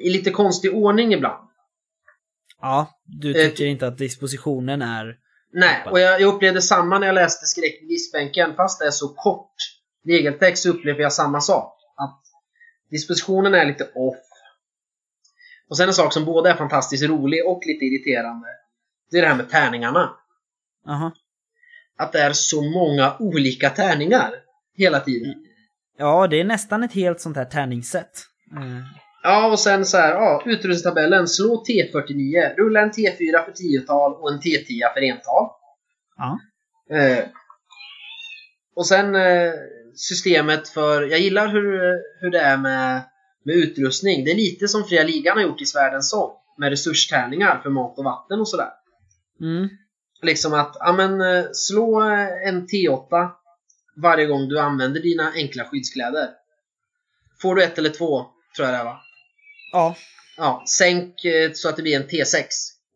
i 0.00 0.10
lite 0.10 0.30
konstig 0.30 0.74
ordning 0.74 1.12
ibland. 1.12 1.48
Ja, 2.60 3.00
du 3.04 3.30
eh, 3.30 3.48
tycker 3.48 3.64
eh, 3.64 3.70
inte 3.70 3.86
att 3.86 3.98
dispositionen 3.98 4.82
är... 4.82 5.18
Nej, 5.52 5.82
och 5.90 6.00
jag, 6.00 6.20
jag 6.20 6.34
upplevde 6.34 6.62
samma 6.62 6.98
när 6.98 7.06
jag 7.06 7.14
läste 7.14 7.46
Skräck 7.46 7.82
i 7.82 7.86
diskbänken. 7.86 8.54
Fast 8.56 8.80
det 8.80 8.86
är 8.86 8.90
så 8.90 9.08
kort 9.08 9.54
regeltext 10.06 10.62
så 10.62 10.70
upplever 10.70 11.00
jag 11.00 11.12
samma 11.12 11.40
sak. 11.40 11.78
Att 11.96 12.20
dispositionen 12.90 13.54
är 13.54 13.66
lite 13.66 13.84
off. 13.94 14.16
Och 15.68 15.76
sen 15.76 15.88
en 15.88 15.94
sak 15.94 16.12
som 16.12 16.24
både 16.24 16.50
är 16.50 16.54
fantastiskt 16.54 17.04
rolig 17.04 17.46
och 17.46 17.62
lite 17.66 17.84
irriterande. 17.84 18.46
Det 19.10 19.18
är 19.18 19.22
det 19.22 19.28
här 19.28 19.36
med 19.36 19.50
tärningarna. 19.50 20.16
Aha. 20.86 21.12
Att 21.96 22.12
det 22.12 22.20
är 22.20 22.32
så 22.32 22.62
många 22.62 23.16
olika 23.18 23.70
tärningar 23.70 24.30
hela 24.74 25.00
tiden. 25.00 25.47
Ja, 25.98 26.26
det 26.26 26.40
är 26.40 26.44
nästan 26.44 26.82
ett 26.82 26.92
helt 26.92 27.20
sånt 27.20 27.36
här 27.36 27.44
tärningssätt. 27.44 28.24
Mm. 28.56 28.82
Ja, 29.22 29.50
och 29.50 29.58
sen 29.58 29.84
så 29.84 29.96
här, 29.96 30.14
ja, 30.14 30.42
utrustningstabellen. 30.46 31.28
Slå 31.28 31.64
T49, 31.68 32.54
rulla 32.56 32.80
en 32.80 32.90
T4 32.90 33.44
för 33.44 33.52
tiotal 33.52 34.14
och 34.14 34.32
en 34.32 34.40
T10 34.40 34.94
för 34.94 35.00
ental. 35.00 35.48
Ja. 36.16 36.38
Eh, 36.96 37.24
och 38.76 38.86
sen 38.86 39.14
eh, 39.14 39.52
systemet 39.94 40.68
för, 40.68 41.02
jag 41.02 41.20
gillar 41.20 41.48
hur, 41.48 41.98
hur 42.20 42.30
det 42.30 42.40
är 42.40 42.56
med, 42.56 43.02
med 43.44 43.56
utrustning. 43.56 44.24
Det 44.24 44.30
är 44.30 44.36
lite 44.36 44.68
som 44.68 44.84
Fria 44.84 45.02
Ligan 45.02 45.36
har 45.36 45.44
gjort 45.44 45.62
i 45.62 45.66
Svärdens 45.66 46.10
sång. 46.10 46.30
Med 46.58 46.70
resurstärningar 46.70 47.60
för 47.62 47.70
mat 47.70 47.98
och 47.98 48.04
vatten 48.04 48.40
och 48.40 48.48
sådär. 48.48 48.70
Mm. 49.40 49.68
Liksom 50.22 50.54
att, 50.54 50.76
ja 50.80 50.92
men 50.92 51.20
eh, 51.20 51.44
slå 51.52 52.00
en 52.46 52.66
T8 52.66 53.30
varje 54.02 54.26
gång 54.26 54.48
du 54.48 54.60
använder 54.60 55.00
dina 55.00 55.32
enkla 55.34 55.64
skyddskläder. 55.64 56.28
Får 57.42 57.54
du 57.54 57.64
ett 57.64 57.78
eller 57.78 57.90
två, 57.90 58.26
tror 58.56 58.68
jag 58.68 58.74
det 58.74 58.78
är 58.78 58.84
va? 58.84 59.00
Ja. 59.72 59.96
Ja, 60.36 60.64
sänk 60.78 61.24
eh, 61.24 61.52
så 61.52 61.68
att 61.68 61.76
det 61.76 61.82
blir 61.82 61.96
en 61.96 62.08
T6. 62.08 62.44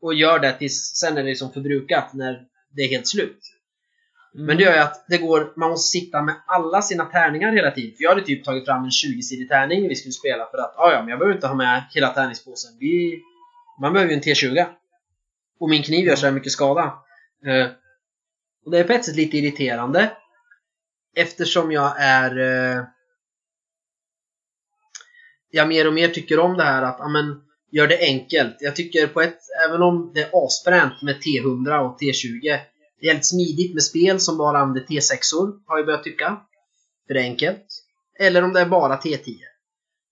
Och 0.00 0.14
gör 0.14 0.38
det 0.38 0.52
tills 0.52 0.96
sen 0.96 1.16
är 1.16 1.22
det 1.22 1.28
liksom 1.28 1.52
förbrukat 1.52 2.14
när 2.14 2.42
det 2.70 2.82
är 2.82 2.88
helt 2.88 3.08
slut. 3.08 3.38
Mm. 4.34 4.46
Men 4.46 4.56
det 4.56 4.62
gör 4.62 4.72
ju 4.72 4.78
att 4.78 5.04
det 5.08 5.18
går, 5.18 5.52
man 5.56 5.70
måste 5.70 5.98
sitta 5.98 6.22
med 6.22 6.34
alla 6.46 6.82
sina 6.82 7.04
tärningar 7.04 7.52
hela 7.52 7.70
tiden. 7.70 7.96
För 7.96 8.02
jag 8.02 8.10
hade 8.10 8.22
typ 8.22 8.44
tagit 8.44 8.64
fram 8.64 8.84
en 8.84 8.90
20-sidig 8.90 9.48
tärning 9.48 9.88
vi 9.88 9.96
skulle 9.96 10.12
spela 10.12 10.46
för 10.50 10.58
att 10.58 10.74
ja, 10.76 10.96
men 11.00 11.08
jag 11.08 11.18
behöver 11.18 11.34
inte 11.34 11.46
ha 11.46 11.54
med 11.54 11.84
hela 11.94 12.08
tärningspåsen. 12.08 12.72
Vi, 12.80 13.22
man 13.80 13.92
behöver 13.92 14.12
ju 14.12 14.16
en 14.16 14.22
T20. 14.22 14.66
Och 15.60 15.70
min 15.70 15.82
kniv 15.82 16.06
gör 16.06 16.16
så 16.16 16.26
här 16.26 16.32
mycket 16.32 16.52
skada. 16.52 16.82
Eh, 17.46 17.66
och 18.64 18.70
det 18.70 18.78
är 18.78 18.84
på 18.84 18.92
ett 18.92 19.04
sätt 19.04 19.16
lite 19.16 19.38
irriterande. 19.38 20.10
Eftersom 21.16 21.72
jag 21.72 21.94
är... 21.98 22.38
Eh, 22.38 22.84
jag 25.50 25.68
mer 25.68 25.86
och 25.86 25.94
mer 25.94 26.08
tycker 26.08 26.38
om 26.38 26.56
det 26.56 26.62
här 26.62 26.82
att, 26.82 26.96
ja 26.98 27.08
men, 27.08 27.40
gör 27.72 27.86
det 27.86 27.98
enkelt. 27.98 28.56
Jag 28.60 28.76
tycker 28.76 29.06
på 29.06 29.20
ett, 29.20 29.38
även 29.68 29.82
om 29.82 30.12
det 30.14 30.20
är 30.20 30.30
asfränt 30.32 31.02
med 31.02 31.16
T100 31.16 31.78
och 31.78 32.00
T20, 32.00 32.40
det 32.42 33.06
är 33.06 33.06
jävligt 33.06 33.26
smidigt 33.26 33.74
med 33.74 33.82
spel 33.82 34.20
som 34.20 34.38
bara 34.38 34.58
använder 34.58 34.82
T6or, 34.82 35.62
har 35.66 35.78
jag 35.78 35.86
börjat 35.86 36.04
tycka. 36.04 36.40
För 37.06 37.14
det 37.14 37.20
är 37.20 37.24
enkelt. 37.24 37.66
Eller 38.20 38.42
om 38.42 38.52
det 38.52 38.60
är 38.60 38.66
bara 38.66 38.96
T10. 38.96 39.36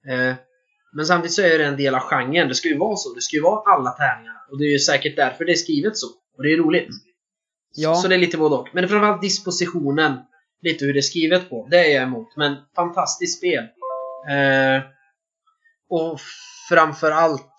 Eh, 0.09 0.35
men 0.93 1.07
samtidigt 1.07 1.35
så 1.35 1.43
är 1.43 1.59
det 1.59 1.65
en 1.65 1.77
del 1.77 1.95
av 1.95 2.01
genren. 2.01 2.49
Det 2.49 2.55
ska 2.55 2.69
ju 2.69 2.79
vara 2.79 2.97
så. 2.97 3.15
Det 3.15 3.21
ska 3.21 3.37
ju 3.37 3.43
vara 3.43 3.75
alla 3.75 3.91
tärningar. 3.91 4.37
Och 4.51 4.59
det 4.59 4.65
är 4.65 4.71
ju 4.71 4.79
säkert 4.79 5.17
därför 5.17 5.45
det 5.45 5.53
är 5.53 5.57
skrivet 5.57 5.97
så. 5.97 6.07
Och 6.37 6.43
det 6.43 6.53
är 6.53 6.57
roligt. 6.57 6.89
Ja. 7.75 7.95
Så 7.95 8.09
det 8.09 8.15
är 8.15 8.19
lite 8.19 8.37
både 8.37 8.55
och. 8.55 8.69
Men 8.73 8.89
framförallt 8.89 9.23
dispositionen. 9.23 10.19
Lite 10.63 10.85
hur 10.85 10.93
det 10.93 11.01
är 11.01 11.03
skrivet 11.03 11.51
på. 11.51 11.69
Det 11.71 11.87
är 11.87 11.95
jag 11.95 12.03
emot. 12.03 12.37
Men 12.37 12.57
fantastiskt 12.77 13.39
spel. 13.39 13.65
Eh, 14.31 14.83
och 15.89 16.21
framförallt 16.69 17.55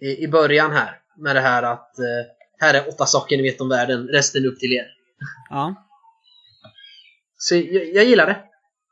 i, 0.00 0.24
i 0.24 0.28
början 0.28 0.72
här. 0.72 1.00
Med 1.16 1.36
det 1.36 1.40
här 1.40 1.62
att 1.62 1.98
eh, 1.98 2.04
här 2.60 2.74
är 2.74 2.88
åtta 2.88 3.06
saker 3.06 3.36
ni 3.36 3.42
vet 3.42 3.60
om 3.60 3.68
världen. 3.68 4.08
Resten 4.08 4.46
upp 4.46 4.58
till 4.58 4.72
er. 4.72 4.86
Ja. 5.50 5.74
Så 7.36 7.54
jag, 7.54 7.94
jag 7.94 8.04
gillar 8.04 8.26
det. 8.26 8.36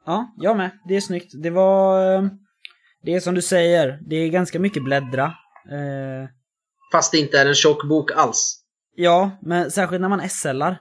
Ja, 0.06 0.34
jag 0.36 0.56
med. 0.56 0.70
Det 0.88 0.96
är 0.96 1.00
snyggt. 1.00 1.32
Det 1.42 1.50
var... 1.50 2.14
Eh, 2.14 2.22
det 3.02 3.14
är 3.14 3.20
som 3.20 3.34
du 3.34 3.42
säger, 3.42 3.98
det 4.06 4.16
är 4.16 4.28
ganska 4.28 4.58
mycket 4.58 4.84
bläddra. 4.84 5.24
Eh... 5.70 6.28
Fast 6.92 7.12
det 7.12 7.18
inte 7.18 7.40
är 7.40 7.46
en 7.46 7.54
tjock 7.54 7.84
bok 7.88 8.10
alls. 8.12 8.62
Ja, 8.94 9.38
men 9.42 9.70
särskilt 9.70 10.00
när 10.00 10.08
man 10.08 10.28
SLar 10.28 10.78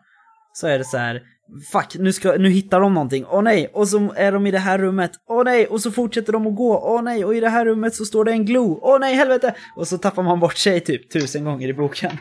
så 0.53 0.67
är 0.67 0.77
det 0.77 0.86
så 0.86 0.97
här. 0.97 1.23
Fuck, 1.71 1.95
nu, 1.99 2.13
ska, 2.13 2.31
nu 2.31 2.49
hittar 2.49 2.79
de 2.79 2.93
någonting. 2.93 3.25
Åh 3.29 3.41
nej! 3.41 3.69
Och 3.73 3.87
så 3.87 4.13
är 4.15 4.31
de 4.31 4.47
i 4.47 4.51
det 4.51 4.59
här 4.59 4.77
rummet. 4.77 5.11
Åh 5.27 5.43
nej! 5.45 5.67
Och 5.67 5.81
så 5.81 5.91
fortsätter 5.91 6.33
de 6.33 6.47
att 6.47 6.55
gå. 6.55 6.79
Åh 6.79 7.01
nej! 7.01 7.25
Och 7.25 7.35
i 7.35 7.39
det 7.39 7.49
här 7.49 7.65
rummet 7.65 7.95
så 7.95 8.05
står 8.05 8.25
det 8.25 8.31
en 8.31 8.45
glo. 8.45 8.79
Åh 8.81 8.99
nej, 8.99 9.15
helvete! 9.15 9.55
Och 9.75 9.87
så 9.87 9.97
tappar 9.97 10.23
man 10.23 10.39
bort 10.39 10.57
sig 10.57 10.79
typ 10.79 11.11
tusen 11.11 11.43
gånger 11.43 11.67
i 11.67 11.73
boken. 11.73 12.17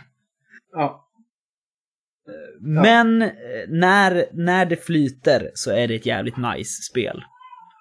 Ja. 0.72 1.00
Men 2.60 3.20
ja. 3.20 3.30
när, 3.68 4.26
när 4.32 4.66
det 4.66 4.76
flyter 4.76 5.50
så 5.54 5.70
är 5.70 5.88
det 5.88 5.94
ett 5.94 6.06
jävligt 6.06 6.36
nice 6.36 6.82
spel. 6.82 7.22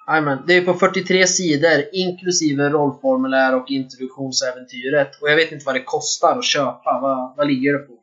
Amen. 0.08 0.38
Det 0.48 0.54
är 0.54 0.66
på 0.66 0.74
43 0.74 1.28
sidor 1.28 1.84
inklusive 1.94 2.70
rollformulär 2.70 3.56
och 3.56 3.72
introduktionsäventyret. 3.72 5.22
Och 5.22 5.30
jag 5.30 5.36
vet 5.36 5.52
inte 5.52 5.66
vad 5.66 5.76
det 5.76 5.84
kostar 5.84 6.38
att 6.38 6.46
köpa. 6.46 7.00
Vad, 7.02 7.38
vad 7.38 7.48
ligger 7.48 7.74
det 7.74 7.80
på? 7.80 7.94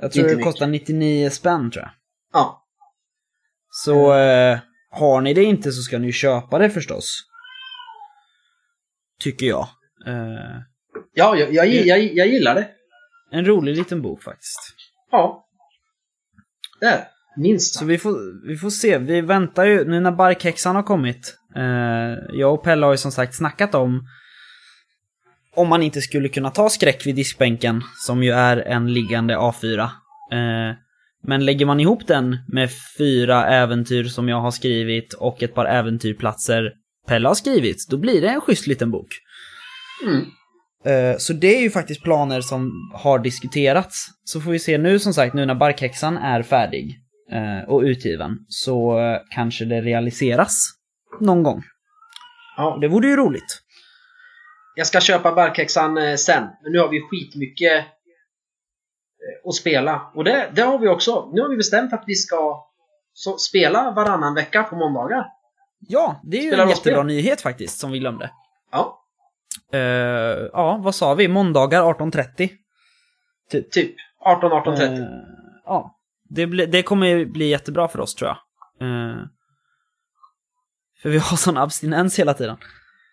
Jag 0.00 0.12
tror 0.12 0.24
det 0.24 0.42
kostar 0.42 0.66
99 0.66 1.30
spänn 1.30 1.70
tror 1.70 1.82
jag. 1.82 1.92
Ja. 2.32 2.66
Så 3.70 4.14
eh, 4.14 4.58
har 4.90 5.20
ni 5.20 5.34
det 5.34 5.44
inte 5.44 5.72
så 5.72 5.82
ska 5.82 5.98
ni 5.98 6.12
köpa 6.12 6.58
det 6.58 6.70
förstås. 6.70 7.22
Tycker 9.22 9.46
jag. 9.46 9.68
Eh, 10.06 10.60
ja, 11.14 11.36
jag, 11.36 11.54
jag, 11.54 11.68
jag, 11.68 12.02
jag 12.02 12.28
gillar 12.28 12.54
det. 12.54 12.68
En 13.32 13.44
rolig 13.44 13.76
liten 13.76 14.02
bok 14.02 14.22
faktiskt. 14.22 14.74
Ja. 15.10 15.46
Där. 16.80 17.04
Minst. 17.36 17.74
Så 17.74 17.84
vi 17.84 17.98
får, 17.98 18.48
vi 18.48 18.56
får 18.56 18.70
se. 18.70 18.98
Vi 18.98 19.20
väntar 19.20 19.64
ju, 19.64 19.84
nu 19.84 20.00
när 20.00 20.12
barkhäxan 20.12 20.76
har 20.76 20.82
kommit. 20.82 21.36
Eh, 21.56 22.38
jag 22.38 22.54
och 22.54 22.64
Pelle 22.64 22.86
har 22.86 22.92
ju 22.92 22.98
som 22.98 23.12
sagt 23.12 23.34
snackat 23.34 23.74
om 23.74 24.08
om 25.54 25.68
man 25.68 25.82
inte 25.82 26.00
skulle 26.00 26.28
kunna 26.28 26.50
ta 26.50 26.68
skräck 26.68 27.06
vid 27.06 27.16
diskbänken, 27.16 27.82
som 28.06 28.22
ju 28.22 28.32
är 28.32 28.56
en 28.56 28.92
liggande 28.92 29.36
A4. 29.36 29.80
Eh, 30.32 30.76
men 31.22 31.44
lägger 31.44 31.66
man 31.66 31.80
ihop 31.80 32.06
den 32.06 32.38
med 32.48 32.70
fyra 32.98 33.46
äventyr 33.46 34.04
som 34.04 34.28
jag 34.28 34.40
har 34.40 34.50
skrivit 34.50 35.12
och 35.12 35.42
ett 35.42 35.54
par 35.54 35.64
äventyrplatser 35.64 36.72
Pelle 37.06 37.28
har 37.28 37.34
skrivit, 37.34 37.86
då 37.90 37.96
blir 37.96 38.20
det 38.20 38.28
en 38.28 38.40
schysst 38.40 38.66
liten 38.66 38.90
bok. 38.90 39.08
Mm. 40.06 40.24
Eh, 40.84 41.16
så 41.18 41.32
det 41.32 41.56
är 41.56 41.60
ju 41.60 41.70
faktiskt 41.70 42.02
planer 42.02 42.40
som 42.40 42.72
har 42.94 43.18
diskuterats. 43.18 44.06
Så 44.24 44.40
får 44.40 44.50
vi 44.50 44.58
se 44.58 44.78
nu 44.78 44.98
som 44.98 45.14
sagt, 45.14 45.34
nu 45.34 45.46
när 45.46 45.54
Barkhäxan 45.54 46.16
är 46.16 46.42
färdig 46.42 46.98
eh, 47.32 47.68
och 47.68 47.80
utgiven, 47.80 48.38
så 48.48 48.98
kanske 49.30 49.64
det 49.64 49.80
realiseras 49.80 50.70
någon 51.20 51.42
gång. 51.42 51.62
Ja. 52.56 52.78
Det 52.80 52.88
vore 52.88 53.08
ju 53.08 53.16
roligt. 53.16 53.62
Jag 54.74 54.86
ska 54.86 55.00
köpa 55.00 55.34
barkhäxan 55.34 55.98
eh, 55.98 56.14
sen, 56.14 56.42
men 56.62 56.72
nu 56.72 56.78
har 56.78 56.88
vi 56.88 57.00
skitmycket 57.00 57.84
eh, 59.20 59.48
att 59.48 59.54
spela. 59.54 60.10
Och 60.14 60.24
det, 60.24 60.50
det 60.54 60.62
har 60.62 60.78
vi 60.78 60.88
också. 60.88 61.30
Nu 61.32 61.40
har 61.40 61.48
vi 61.48 61.56
bestämt 61.56 61.92
att 61.92 62.04
vi 62.06 62.14
ska 62.14 62.66
så, 63.12 63.38
spela 63.38 63.90
varannan 63.90 64.34
vecka 64.34 64.62
på 64.62 64.76
måndagar. 64.76 65.26
Ja, 65.88 66.20
det 66.22 66.38
är 66.38 66.42
ju 66.42 66.48
spela 66.48 66.62
en 66.62 66.68
jättebra 66.68 67.02
nyhet 67.02 67.40
faktiskt, 67.40 67.78
som 67.78 67.90
vi 67.90 67.98
glömde. 67.98 68.30
Ja. 68.72 68.96
Uh, 69.74 69.80
ja, 70.52 70.80
vad 70.82 70.94
sa 70.94 71.14
vi? 71.14 71.28
Måndagar 71.28 71.82
18.30? 71.82 72.50
Typ. 73.50 73.70
Typ. 73.70 73.94
18, 74.20 74.52
18.30. 74.52 74.98
Uh, 74.98 75.06
ja. 75.64 75.96
Det, 76.28 76.46
bli, 76.46 76.66
det 76.66 76.82
kommer 76.82 77.24
bli 77.24 77.48
jättebra 77.48 77.88
för 77.88 78.00
oss, 78.00 78.14
tror 78.14 78.28
jag. 78.28 78.88
Uh, 78.88 79.24
för 81.02 81.08
vi 81.08 81.18
har 81.18 81.36
sån 81.36 81.56
abstinens 81.56 82.18
hela 82.18 82.34
tiden. 82.34 82.56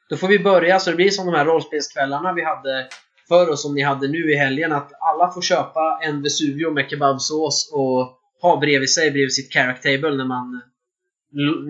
Då 0.09 0.17
får 0.17 0.27
vi 0.27 0.39
börja 0.39 0.79
så 0.79 0.89
det 0.89 0.95
blir 0.95 1.09
som 1.09 1.25
de 1.25 1.35
här 1.35 1.45
rollspelskvällarna 1.45 2.33
vi 2.33 2.43
hade 2.43 2.87
för 3.27 3.49
oss 3.49 3.61
som 3.61 3.75
ni 3.75 3.81
hade 3.81 4.07
nu 4.07 4.31
i 4.31 4.35
helgen 4.35 4.71
att 4.71 4.91
alla 4.99 5.31
får 5.31 5.41
köpa 5.41 5.99
en 6.03 6.21
Vesuvio 6.21 6.71
med 6.71 6.89
kebabsås 6.89 7.71
och 7.73 8.19
ha 8.41 8.59
bredvid 8.59 8.89
sig, 8.89 9.11
bredvid 9.11 9.33
sitt 9.33 9.53
character 9.53 9.97
table 9.97 10.15
när 10.15 10.25
man 10.25 10.61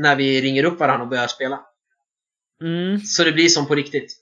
när 0.01 0.15
vi 0.15 0.41
ringer 0.41 0.63
upp 0.63 0.79
varandra 0.79 1.03
och 1.03 1.09
börjar 1.09 1.27
spela. 1.27 1.59
Mm. 2.61 2.99
Så 2.99 3.23
det 3.23 3.31
blir 3.31 3.47
som 3.47 3.67
på 3.67 3.75
riktigt. 3.75 4.17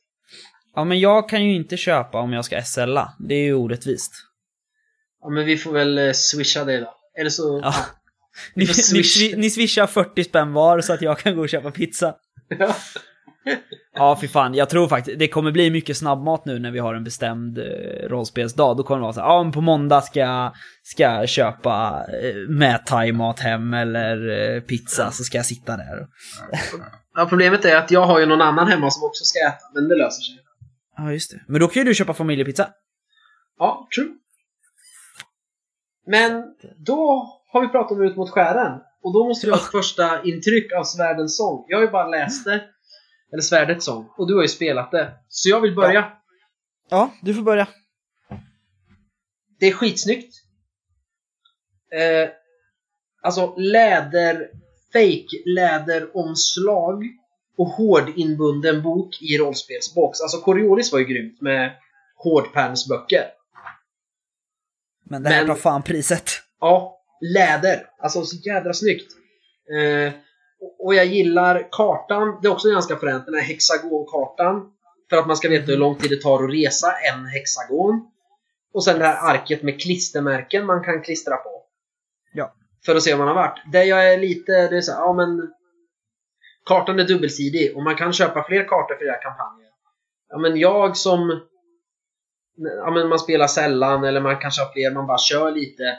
Ja, 0.76 0.84
men 0.84 1.00
jag 1.00 1.30
kan 1.30 1.44
ju 1.44 1.56
inte 1.56 1.78
köpa 1.78 2.20
om 2.20 2.34
jag 2.34 2.46
ska 2.46 2.62
SLa. 2.62 3.14
Det 3.20 3.36
är 3.36 3.44
ju 3.44 3.54
orättvist. 3.54 4.14
Ja, 5.22 5.30
men 5.30 5.46
vi 5.46 5.58
får 5.58 5.72
väl 5.72 5.98
eh, 5.98 6.12
swisha 6.12 6.66
det 6.66 6.80
då. 6.80 6.94
Eller 7.20 7.30
så... 7.30 7.60
Ja. 7.64 7.76
Ni, 8.54 8.66
ni, 8.94 9.34
ni 9.38 9.50
swishar 9.50 9.88
40 9.88 10.24
spänn 10.24 10.54
var 10.54 10.82
så 10.82 10.94
att 10.94 11.02
jag 11.02 11.20
kan 11.20 11.36
gå 11.36 11.42
och 11.42 11.50
köpa 11.50 11.72
pizza. 11.72 12.16
Ja. 12.48 12.76
Ja, 13.98 14.18
fy 14.22 14.28
fan. 14.28 14.54
Jag 14.54 14.70
tror 14.70 14.88
faktiskt 14.88 15.20
det 15.20 15.28
kommer 15.28 15.52
bli 15.52 15.70
mycket 15.70 15.98
snabbmat 15.98 16.46
nu 16.46 16.60
när 16.60 16.72
vi 16.72 16.80
har 16.80 16.94
en 16.94 17.04
bestämd 17.04 17.58
eh, 17.58 17.64
rollspelsdag. 18.10 18.78
Då 18.78 18.84
kommer 18.84 19.00
det 19.00 19.04
vara 19.04 19.14
så 19.14 19.20
här, 19.20 19.28
ja 19.28 19.44
men 19.44 19.52
på 19.52 19.62
måndag 19.62 20.02
ska 20.02 20.20
jag, 20.20 20.54
ska 20.84 21.04
jag 21.04 21.30
köpa 21.30 22.06
eh, 22.24 22.50
med 22.50 22.86
thaimat 22.86 23.40
hem 23.40 23.74
eller 23.74 24.30
eh, 24.56 24.62
pizza, 24.62 25.12
så 25.12 25.24
ska 25.24 25.38
jag 25.38 25.46
sitta 25.46 25.78
där. 25.78 26.08
ja, 27.14 27.26
problemet 27.30 27.66
är 27.66 27.76
att 27.76 27.92
jag 27.92 28.06
har 28.06 28.20
ju 28.20 28.26
någon 28.26 28.42
annan 28.42 28.68
hemma 28.68 28.92
som 28.92 29.04
också 29.04 29.24
ska 29.24 29.40
äta, 29.40 29.72
men 29.74 29.88
det 29.88 29.96
löser 29.96 30.22
sig. 30.22 30.36
Ja, 30.98 31.12
just 31.12 31.32
det. 31.32 31.42
Men 31.48 31.62
då 31.62 31.68
kan 31.68 31.82
ju 31.82 31.90
du 31.90 31.96
köpa 31.96 32.14
familjepizza. 32.14 32.70
Ja, 33.58 33.88
true. 33.96 34.10
Men 36.08 36.44
då 36.86 37.28
har 37.52 37.62
vi 37.62 37.68
pratat 37.68 37.92
om 37.92 38.04
Ut 38.04 38.16
mot 38.16 38.30
skären. 38.30 38.80
Och 39.04 39.14
då 39.14 39.28
måste 39.28 39.48
vi 39.48 39.52
ha 39.52 39.60
ett 39.60 39.72
första 39.72 40.24
intryck 40.24 40.74
av 40.74 40.84
Svärdens 40.84 41.38
sång. 41.38 41.66
Jag 41.68 41.78
har 41.78 41.84
ju 41.84 41.92
bara 41.92 42.08
läst 42.08 42.46
det. 42.46 42.64
Eller 43.34 43.42
Svärdets 43.42 43.86
sång. 43.86 44.10
Och 44.18 44.28
du 44.28 44.36
har 44.36 44.42
ju 44.42 44.48
spelat 44.48 44.92
det. 44.92 45.14
Så 45.30 45.50
jag 45.50 45.62
vill 45.62 45.76
börja. 45.76 46.12
Ja, 46.90 47.12
du 47.22 47.34
får 47.34 47.42
börja. 47.42 47.68
Det 49.60 49.66
är 49.68 49.72
skitsnyggt. 49.74 50.36
Eh, 51.92 52.30
alltså 53.22 53.56
läder, 53.58 54.50
fake 54.94 55.44
läderomslag 55.56 57.04
och 57.58 57.68
hårdinbunden 57.68 58.82
bok 58.84 59.22
i 59.22 59.38
rollspelsbox. 59.38 60.22
Alltså 60.22 60.38
Coriolis 60.42 60.92
var 60.92 61.00
ju 61.00 61.06
grymt 61.06 61.42
med 61.42 61.76
hårdpärmsböcker. 62.16 63.26
Men 65.04 65.24
det 65.24 65.30
här 65.30 65.38
Men- 65.38 65.48
tar 65.48 65.56
fan 65.62 65.84
priset. 65.84 66.30
Ja, 66.60 67.02
läder. 67.22 67.88
Alltså 68.00 68.26
så 68.26 68.36
jädra 68.36 68.74
snyggt. 68.74 69.12
Eh, 69.80 70.14
och- 70.80 70.96
jag 70.96 71.06
gillar 71.06 71.68
kartan. 71.72 72.40
Det 72.42 72.48
är 72.48 72.52
också 72.52 72.70
ganska 72.70 72.96
fränt, 72.98 73.26
den 73.26 73.36
här 73.36 73.42
hexagonkartan. 73.42 74.72
För 75.10 75.18
att 75.18 75.28
man 75.28 75.38
ska 75.38 75.50
veta 75.50 75.66
hur 75.72 75.78
lång 75.78 75.96
tid 75.96 76.10
det 76.10 76.22
tar 76.22 76.44
att 76.44 76.54
resa 76.54 76.88
en 76.92 77.26
hexagon. 77.26 78.12
Och 78.74 78.84
sen 78.84 79.00
det 79.00 79.06
här 79.06 79.34
arket 79.36 79.64
med 79.64 79.82
klistermärken 79.82 80.66
man 80.66 80.84
kan 80.84 81.02
klistra 81.02 81.38
på. 81.38 81.66
Ja. 82.34 82.54
För 82.86 82.96
att 82.96 83.04
se 83.04 83.14
om 83.14 83.20
man 83.20 83.28
har 83.28 83.36
varit. 83.36 83.62
Det 83.72 83.84
jag 83.84 84.14
är 84.14 84.18
lite, 84.18 84.52
det 84.68 84.78
är 84.78 84.82
så 84.82 84.92
här, 84.92 85.00
ja 85.00 85.14
men... 85.14 85.52
Kartan 86.66 87.00
är 87.00 87.04
dubbelsidig 87.04 87.78
och 87.78 87.84
man 87.84 87.96
kan 87.96 88.14
köpa 88.14 88.44
fler 88.44 88.64
kartor 88.68 88.96
för 88.96 89.06
era 89.06 89.18
kampanjer. 89.18 89.70
Ja 90.30 90.38
men 90.38 90.58
jag 90.58 90.98
som... 90.98 91.42
Ja 92.58 92.92
men 92.92 93.08
man 93.10 93.20
spelar 93.20 93.48
sällan 93.48 94.04
eller 94.04 94.22
man 94.22 94.40
kanske 94.40 94.62
har 94.62 94.74
fler, 94.74 94.92
man 94.92 95.08
bara 95.08 95.18
kör 95.18 95.52
lite. 95.52 95.98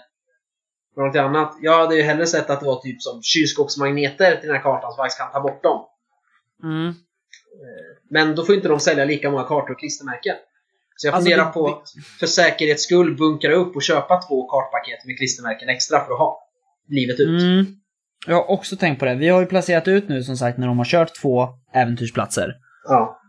Något 0.96 1.16
annat. 1.16 1.56
Jag 1.62 1.78
hade 1.78 1.96
ju 1.96 2.02
hellre 2.02 2.26
sett 2.26 2.50
att 2.50 2.60
det 2.60 2.66
var 2.66 2.80
typ 2.80 3.02
som 3.02 3.22
kylskåpsmagneter 3.22 4.36
till 4.36 4.46
den 4.46 4.56
här 4.56 4.62
kartan 4.62 4.90
som 4.92 4.96
faktiskt 4.96 5.18
kan 5.18 5.32
ta 5.32 5.40
bort 5.40 5.62
dem. 5.62 5.84
Mm. 6.62 6.94
Men 8.10 8.34
då 8.34 8.44
får 8.44 8.54
inte 8.54 8.68
de 8.68 8.80
sälja 8.80 9.04
lika 9.04 9.30
många 9.30 9.42
kartor 9.42 9.70
och 9.70 9.78
klistermärken. 9.78 10.34
Så 10.96 11.06
jag 11.06 11.14
Alltså, 11.14 11.30
funderar 11.30 11.46
det- 11.46 11.52
på 11.52 11.66
att 11.68 11.82
för 12.20 12.26
säkerhets 12.26 12.82
skull 12.82 13.16
bunkra 13.16 13.52
upp 13.54 13.76
och 13.76 13.82
köpa 13.82 14.20
två 14.22 14.46
kartpaket 14.48 15.04
med 15.06 15.16
klistermärken 15.18 15.68
extra 15.68 16.04
för 16.04 16.12
att 16.12 16.18
ha 16.18 16.48
livet 16.88 17.20
ut. 17.20 17.42
Mm. 17.42 17.66
Jag 18.26 18.34
har 18.36 18.50
också 18.50 18.76
tänkt 18.76 18.98
på 18.98 19.04
det. 19.04 19.14
Vi 19.14 19.28
har 19.28 19.40
ju 19.40 19.46
placerat 19.46 19.88
ut 19.88 20.08
nu 20.08 20.22
som 20.22 20.36
sagt 20.36 20.58
när 20.58 20.66
de 20.66 20.78
har 20.78 20.84
kört 20.84 21.10
två 21.22 21.48
äventyrsplatser. 21.74 22.54
Ja. 22.88 23.20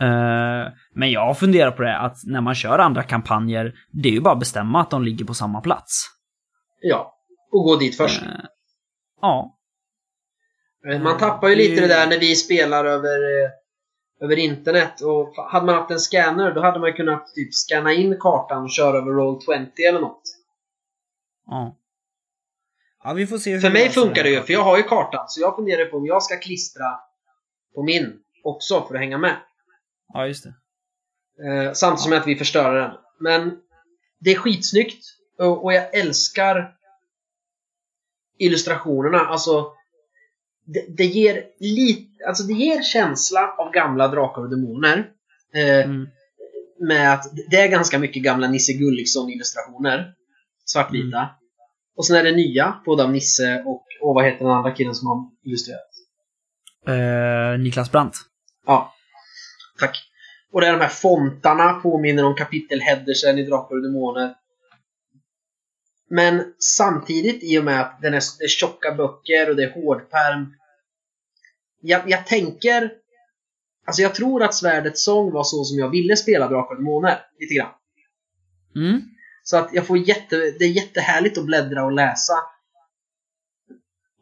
Eh, 0.00 0.72
men 0.94 1.10
jag 1.10 1.38
funderar 1.38 1.70
på 1.70 1.82
det 1.82 1.98
att 1.98 2.16
när 2.26 2.40
man 2.40 2.54
kör 2.54 2.78
andra 2.78 3.02
kampanjer, 3.02 3.72
det 3.90 4.08
är 4.08 4.12
ju 4.12 4.20
bara 4.20 4.32
att 4.34 4.40
bestämma 4.40 4.80
att 4.80 4.90
de 4.90 5.02
ligger 5.02 5.24
på 5.24 5.34
samma 5.34 5.60
plats. 5.60 6.04
Ja. 6.82 7.18
Och 7.50 7.64
gå 7.64 7.76
dit 7.76 7.96
först. 7.96 8.22
Eh, 8.22 8.28
ja. 9.20 9.58
Man 11.02 11.18
tappar 11.18 11.48
ju 11.48 11.56
lite 11.56 11.80
det- 11.80 11.88
där 11.88 12.06
när 12.06 12.18
vi 12.18 12.36
spelar 12.36 12.84
över, 12.84 13.44
eh, 13.44 13.50
över 14.20 14.38
internet. 14.38 15.00
Och 15.00 15.34
hade 15.36 15.66
man 15.66 15.74
haft 15.74 15.90
en 15.90 15.98
scanner 16.00 16.54
då 16.54 16.60
hade 16.62 16.78
man 16.80 16.92
kunnat 16.92 17.34
typ 17.34 17.54
scanna 17.54 17.92
in 17.92 18.16
kartan 18.20 18.62
och 18.62 18.70
köra 18.70 18.96
över 18.98 19.10
Roll20 19.10 19.88
eller 19.88 20.00
något. 20.00 20.22
Ja. 21.46 21.76
Ja, 23.04 23.12
vi 23.12 23.26
får 23.26 23.38
se 23.38 23.60
För 23.60 23.70
mig 23.70 23.88
funkar 23.88 24.22
det 24.22 24.30
ju, 24.30 24.40
för 24.42 24.52
jag 24.52 24.62
har 24.64 24.76
ju 24.76 24.82
kartan. 24.82 25.24
Så 25.28 25.40
jag 25.40 25.56
funderar 25.56 25.84
på 25.84 25.96
om 25.96 26.06
jag 26.06 26.22
ska 26.22 26.36
klistra 26.36 26.84
på 27.74 27.82
min 27.82 28.18
också 28.44 28.84
för 28.88 28.94
att 28.94 29.00
hänga 29.00 29.18
med. 29.18 29.36
Ja, 30.12 30.26
just 30.26 30.44
det. 30.44 30.54
Eh, 31.48 31.72
samtidigt 31.72 32.00
som 32.02 32.12
att 32.12 32.26
vi 32.26 32.36
förstör 32.36 32.74
den. 32.74 32.90
Men 33.20 33.58
det 34.18 34.30
är 34.30 34.36
skitsnyggt. 34.36 35.04
Och, 35.38 35.64
och 35.64 35.72
jag 35.72 35.94
älskar 35.94 36.74
illustrationerna. 38.38 39.18
Alltså, 39.18 39.72
det, 40.64 40.96
det 40.96 41.04
ger 41.04 41.44
lite, 41.60 42.26
alltså 42.28 42.42
det 42.42 42.52
ger 42.52 42.82
känsla 42.82 43.54
av 43.58 43.72
gamla 43.72 44.08
Drakar 44.08 44.42
och 44.42 44.50
Demoner. 44.50 45.10
Eh, 45.54 45.84
Mm. 45.84 46.08
Med 46.88 47.12
att 47.12 47.24
det 47.50 47.56
är 47.56 47.68
ganska 47.68 47.98
mycket 47.98 48.22
gamla 48.22 48.48
Nisse 48.48 48.72
Gulliksson-illustrationer. 48.72 50.14
Svartvita. 50.64 51.18
Mm. 51.18 51.28
Och 51.96 52.06
sen 52.06 52.16
är 52.16 52.22
det 52.22 52.32
nya, 52.32 52.80
både 52.84 53.02
av 53.04 53.10
Nisse 53.12 53.62
och, 53.66 53.86
och 54.02 54.14
vad 54.14 54.24
heter 54.24 54.44
den 54.44 54.54
andra 54.54 54.74
killen 54.74 54.94
som 54.94 55.06
har 55.08 55.30
illustrerat? 55.44 55.90
Eh, 56.86 57.60
Niklas 57.60 57.90
Brandt. 57.92 58.16
Ja. 58.66 58.94
Tack. 59.78 59.96
Och 60.52 60.60
det 60.60 60.66
är 60.66 60.72
de 60.72 60.80
här 60.80 60.88
fontarna 60.88 61.72
påminner 61.72 62.24
om 62.24 62.34
kapitelheadersen 62.34 63.38
i 63.38 63.44
Drakar 63.44 63.76
och 63.76 63.82
Demoner. 63.82 64.34
Men 66.14 66.54
samtidigt, 66.58 67.42
i 67.42 67.58
och 67.58 67.64
med 67.64 67.80
att 67.80 67.98
den 68.02 68.14
är, 68.14 68.22
det 68.38 68.44
är 68.44 68.48
tjocka 68.48 68.94
böcker 68.94 69.50
och 69.50 69.56
det 69.56 69.64
är 69.64 69.72
hårdpärm. 69.72 70.54
Jag, 71.80 72.10
jag 72.10 72.26
tänker... 72.26 72.92
Alltså 73.86 74.02
jag 74.02 74.14
tror 74.14 74.42
att 74.42 74.54
Svärdets 74.54 75.04
sång 75.04 75.32
var 75.32 75.44
så 75.44 75.64
som 75.64 75.78
jag 75.78 75.90
ville 75.90 76.16
spela 76.16 76.48
Drakar 76.48 76.70
och 76.70 76.76
Demoner. 76.76 77.18
Lite 77.38 77.54
grann. 77.54 77.70
Mm. 78.76 79.02
Så 79.42 79.56
att 79.56 79.70
jag 79.72 79.86
får 79.86 79.98
jätte, 79.98 80.36
det 80.36 80.64
är 80.64 80.68
jättehärligt 80.68 81.38
att 81.38 81.46
bläddra 81.46 81.84
och 81.84 81.92
läsa. 81.92 82.34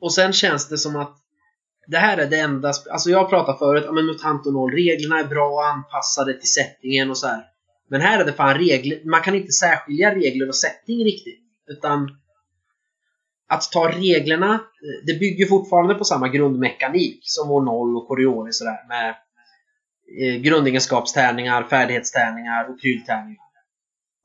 Och 0.00 0.14
sen 0.14 0.32
känns 0.32 0.68
det 0.68 0.78
som 0.78 0.96
att 0.96 1.16
det 1.86 1.98
här 1.98 2.18
är 2.18 2.26
det 2.26 2.40
enda... 2.40 2.72
Alltså 2.90 3.10
jag 3.10 3.30
pratade 3.30 3.58
förut 3.58 3.86
om 3.88 3.94
MUTANT 3.94 4.46
och 4.46 4.52
0. 4.52 4.72
Reglerna 4.72 5.20
är 5.20 5.24
bra 5.24 5.48
och 5.48 5.66
anpassade 5.66 6.34
till 6.40 6.52
settingen 6.52 7.10
och 7.10 7.18
så 7.18 7.26
här. 7.26 7.44
Men 7.88 8.00
här 8.00 8.20
är 8.20 8.24
det 8.24 8.32
fan 8.32 8.58
regler. 8.58 9.04
Man 9.04 9.22
kan 9.22 9.34
inte 9.34 9.52
särskilja 9.52 10.14
regler 10.14 10.48
och 10.48 10.56
setting 10.56 11.04
riktigt. 11.04 11.49
Utan 11.70 12.16
att 13.48 13.72
ta 13.72 13.88
reglerna, 13.88 14.60
det 15.06 15.18
bygger 15.18 15.46
fortfarande 15.46 15.94
på 15.94 16.04
samma 16.04 16.28
grundmekanik 16.28 17.20
som 17.22 17.48
vår 17.48 17.62
0 17.62 17.96
och 17.96 18.08
Coriolis 18.08 18.58
sådär 18.58 18.88
med 18.88 19.08
eh, 20.20 20.40
grundegenskapstärningar, 20.40 21.62
färdighetstärningar 21.62 22.70
och 22.70 22.80
pryltärningar. 22.80 23.44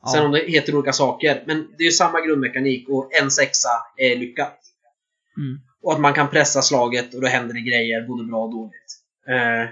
Ja. 0.01 0.11
Sen 0.11 0.25
om 0.25 0.31
det 0.31 0.39
heter 0.39 0.75
olika 0.75 0.93
saker. 0.93 1.43
Men 1.47 1.67
det 1.77 1.83
är 1.83 1.85
ju 1.85 1.91
samma 1.91 2.21
grundmekanik 2.21 2.89
och 2.89 3.13
en 3.13 3.31
sexa 3.31 3.69
är 3.97 4.15
lyckat. 4.15 4.59
Mm. 5.37 5.59
Och 5.81 5.93
att 5.93 5.99
man 5.99 6.13
kan 6.13 6.29
pressa 6.29 6.61
slaget 6.61 7.13
och 7.13 7.21
då 7.21 7.27
händer 7.27 7.53
det 7.53 7.61
grejer, 7.61 8.07
både 8.07 8.23
bra 8.23 8.43
och 8.43 8.51
dåligt. 8.51 9.01
Eh, 9.27 9.69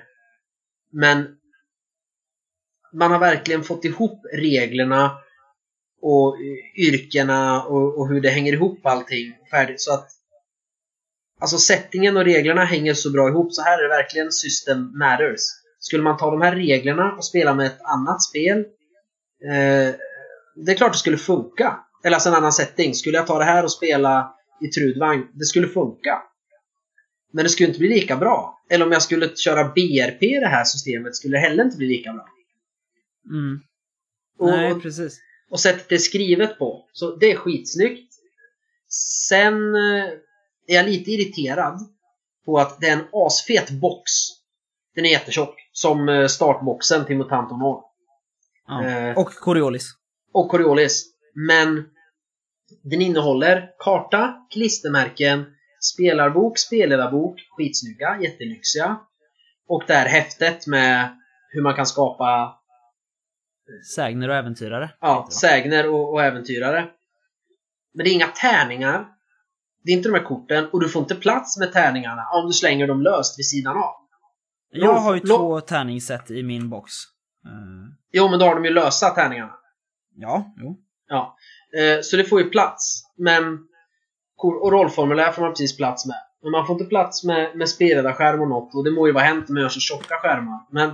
men 0.91 1.27
man 2.93 3.11
har 3.11 3.19
verkligen 3.19 3.63
fått 3.63 3.85
ihop 3.85 4.25
reglerna 4.33 5.17
och 6.03 6.37
yrkena 6.77 7.63
och, 7.63 7.99
och 7.99 8.09
hur 8.09 8.21
det 8.21 8.29
hänger 8.29 8.53
ihop 8.53 8.85
allting 8.85 9.33
färdigt. 9.51 9.81
Så 9.81 9.93
att 9.93 10.09
Alltså 11.43 11.57
settingen 11.57 12.17
och 12.17 12.25
reglerna 12.25 12.65
hänger 12.65 12.93
så 12.93 13.11
bra 13.11 13.29
ihop, 13.29 13.53
så 13.53 13.61
här 13.61 13.79
är 13.79 13.83
det 13.83 13.89
verkligen 13.89 14.31
system 14.31 14.97
matters. 14.97 15.41
Skulle 15.79 16.03
man 16.03 16.17
ta 16.17 16.31
de 16.31 16.41
här 16.41 16.55
reglerna 16.55 17.11
och 17.17 17.25
spela 17.25 17.53
med 17.53 17.65
ett 17.65 17.81
annat 17.81 18.23
spel 18.23 18.59
eh, 19.43 19.95
Det 20.65 20.71
är 20.71 20.75
klart 20.75 20.91
det 20.91 20.97
skulle 20.97 21.17
funka. 21.17 21.79
Eller 22.03 22.15
alltså 22.15 22.29
en 22.29 22.35
annan 22.35 22.51
setting. 22.51 22.93
Skulle 22.93 23.17
jag 23.17 23.27
ta 23.27 23.39
det 23.39 23.45
här 23.45 23.63
och 23.63 23.71
spela 23.71 24.33
i 24.61 24.67
Trudvagn, 24.67 25.27
det 25.33 25.45
skulle 25.45 25.67
funka. 25.67 26.21
Men 27.33 27.43
det 27.43 27.49
skulle 27.49 27.67
inte 27.67 27.79
bli 27.79 27.89
lika 27.89 28.17
bra. 28.17 28.63
Eller 28.69 28.85
om 28.85 28.91
jag 28.91 29.01
skulle 29.01 29.35
köra 29.35 29.63
BRP 29.63 30.23
i 30.23 30.39
det 30.39 30.47
här 30.47 30.63
systemet 30.63 31.15
skulle 31.15 31.37
det 31.37 31.41
heller 31.41 31.63
inte 31.63 31.77
bli 31.77 31.87
lika 31.87 32.13
bra. 32.13 32.25
Mm. 33.29 33.59
Och, 34.39 34.47
Nej, 34.47 34.75
precis. 34.81 35.19
Och 35.53 35.59
sättet 35.59 35.89
det 35.89 35.95
är 35.95 35.99
skrivet 35.99 36.59
på. 36.59 36.89
Så 36.93 37.15
det 37.15 37.31
är 37.31 37.35
skitsnyggt. 37.35 38.13
Sen 39.29 39.75
eh, 39.75 40.05
är 40.67 40.75
jag 40.75 40.85
lite 40.85 41.11
irriterad 41.11 41.79
på 42.45 42.59
att 42.59 42.81
det 42.81 42.87
är 42.87 42.93
en 42.93 43.07
asfet 43.13 43.69
box. 43.69 44.11
Den 44.95 45.05
är 45.05 45.09
jättetjock. 45.09 45.55
Som 45.71 46.09
eh, 46.09 46.27
startboxen 46.27 47.05
till 47.05 47.17
Mutant 47.17 47.51
North. 47.51 47.87
Ja. 48.67 48.85
Eh, 48.85 49.17
Och 49.17 49.33
Coriolis. 49.35 49.89
och 50.33 50.49
Coriolis. 50.49 51.05
Men 51.35 51.83
den 52.83 53.01
innehåller 53.01 53.69
karta, 53.79 54.47
klistermärken, 54.53 55.45
spelarbok, 55.93 56.57
spelledarbok, 56.57 57.35
skitsnygga, 57.57 58.21
jättelyxiga. 58.21 58.99
Och 59.67 59.83
det 59.87 59.93
här 59.93 60.07
häftet 60.07 60.67
med 60.67 61.17
hur 61.49 61.61
man 61.61 61.75
kan 61.75 61.85
skapa 61.85 62.55
Sägner 63.95 64.29
och 64.29 64.35
äventyrare. 64.35 64.91
ja, 65.01 65.27
sägner 65.31 65.89
och, 65.89 66.13
och 66.13 66.23
äventyrare. 66.23 66.87
Men 67.93 68.03
det 68.03 68.09
är 68.09 68.13
inga 68.13 68.27
tärningar. 68.27 69.05
Det 69.83 69.91
är 69.91 69.95
inte 69.97 70.09
de 70.09 70.15
här 70.19 70.25
korten 70.25 70.69
och 70.69 70.79
du 70.79 70.89
får 70.89 71.01
inte 71.01 71.15
plats 71.15 71.57
med 71.59 71.73
tärningarna 71.73 72.21
om 72.33 72.47
du 72.47 72.53
slänger 72.53 72.87
dem 72.87 73.01
löst 73.01 73.39
vid 73.39 73.45
sidan 73.45 73.77
av. 73.77 73.93
Jag 74.71 74.93
har 74.93 75.15
ju 75.15 75.21
Lå- 75.21 75.37
två 75.37 75.61
tärningssätt 75.61 76.31
i 76.31 76.43
min 76.43 76.69
box. 76.69 76.91
Eh, 77.45 77.51
Jo, 78.11 78.29
men 78.29 78.39
då 78.39 78.45
har 78.45 78.55
de 78.55 78.65
ju 78.65 78.71
lösa 78.73 79.09
tärningarna. 79.09 79.53
ja, 80.15 80.53
jo. 80.57 80.77
Ja. 81.07 81.37
Eh, 81.79 82.01
så 82.01 82.17
det 82.17 82.23
får 82.23 82.41
ju 82.41 82.49
plats. 82.49 83.03
Men 83.17 83.59
och 84.37 84.71
rollformulär 84.71 85.31
får 85.31 85.41
man 85.41 85.51
precis 85.51 85.77
plats 85.77 86.05
med. 86.05 86.17
Men 86.41 86.51
man 86.51 86.67
får 86.67 86.73
inte 86.75 86.85
plats 86.85 87.23
med, 87.23 87.57
med 87.57 87.69
spelledarskärm 87.69 88.41
och 88.41 88.47
något. 88.49 88.75
Och 88.75 88.83
det 88.83 88.91
må 88.91 89.07
ju 89.07 89.13
vara 89.13 89.23
hänt 89.23 89.49
om 89.49 89.53
man 89.55 89.61
gör 89.61 89.69
så 89.69 89.79
tjocka 89.79 90.15
skärmar. 90.15 90.59
Men 90.71 90.89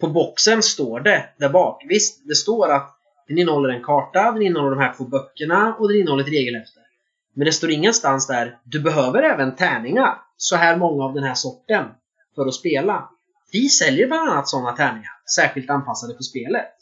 på 0.00 0.08
boxen 0.08 0.62
står 0.62 1.00
det 1.00 1.28
där 1.38 1.48
bak. 1.48 1.84
Visst, 1.88 2.28
det 2.28 2.34
står 2.34 2.72
att 2.72 2.96
den 3.28 3.38
innehåller 3.38 3.68
en 3.68 3.82
karta, 3.82 4.32
den 4.32 4.42
innehåller 4.42 4.76
de 4.76 4.82
här 4.82 4.94
två 4.96 5.04
böckerna 5.04 5.74
och 5.78 5.88
den 5.88 6.00
innehåller 6.00 6.24
ett 6.24 6.32
regelhäfte. 6.32 6.80
Men 7.34 7.44
det 7.44 7.52
står 7.52 7.70
ingenstans 7.70 8.26
där 8.26 8.58
du 8.64 8.80
behöver 8.80 9.22
även 9.22 9.56
tärningar. 9.56 10.18
Så 10.36 10.56
här 10.56 10.76
många 10.76 11.04
av 11.04 11.14
den 11.14 11.24
här 11.24 11.34
sorten. 11.34 11.86
För 12.34 12.46
att 12.46 12.54
spela. 12.54 13.10
Vi 13.52 13.68
säljer 13.68 14.06
bland 14.06 14.30
annat 14.30 14.48
sådana 14.48 14.72
tärningar. 14.72 15.10
Särskilt 15.36 15.70
anpassade 15.70 16.14
för 16.14 16.22
spelet. 16.22 16.72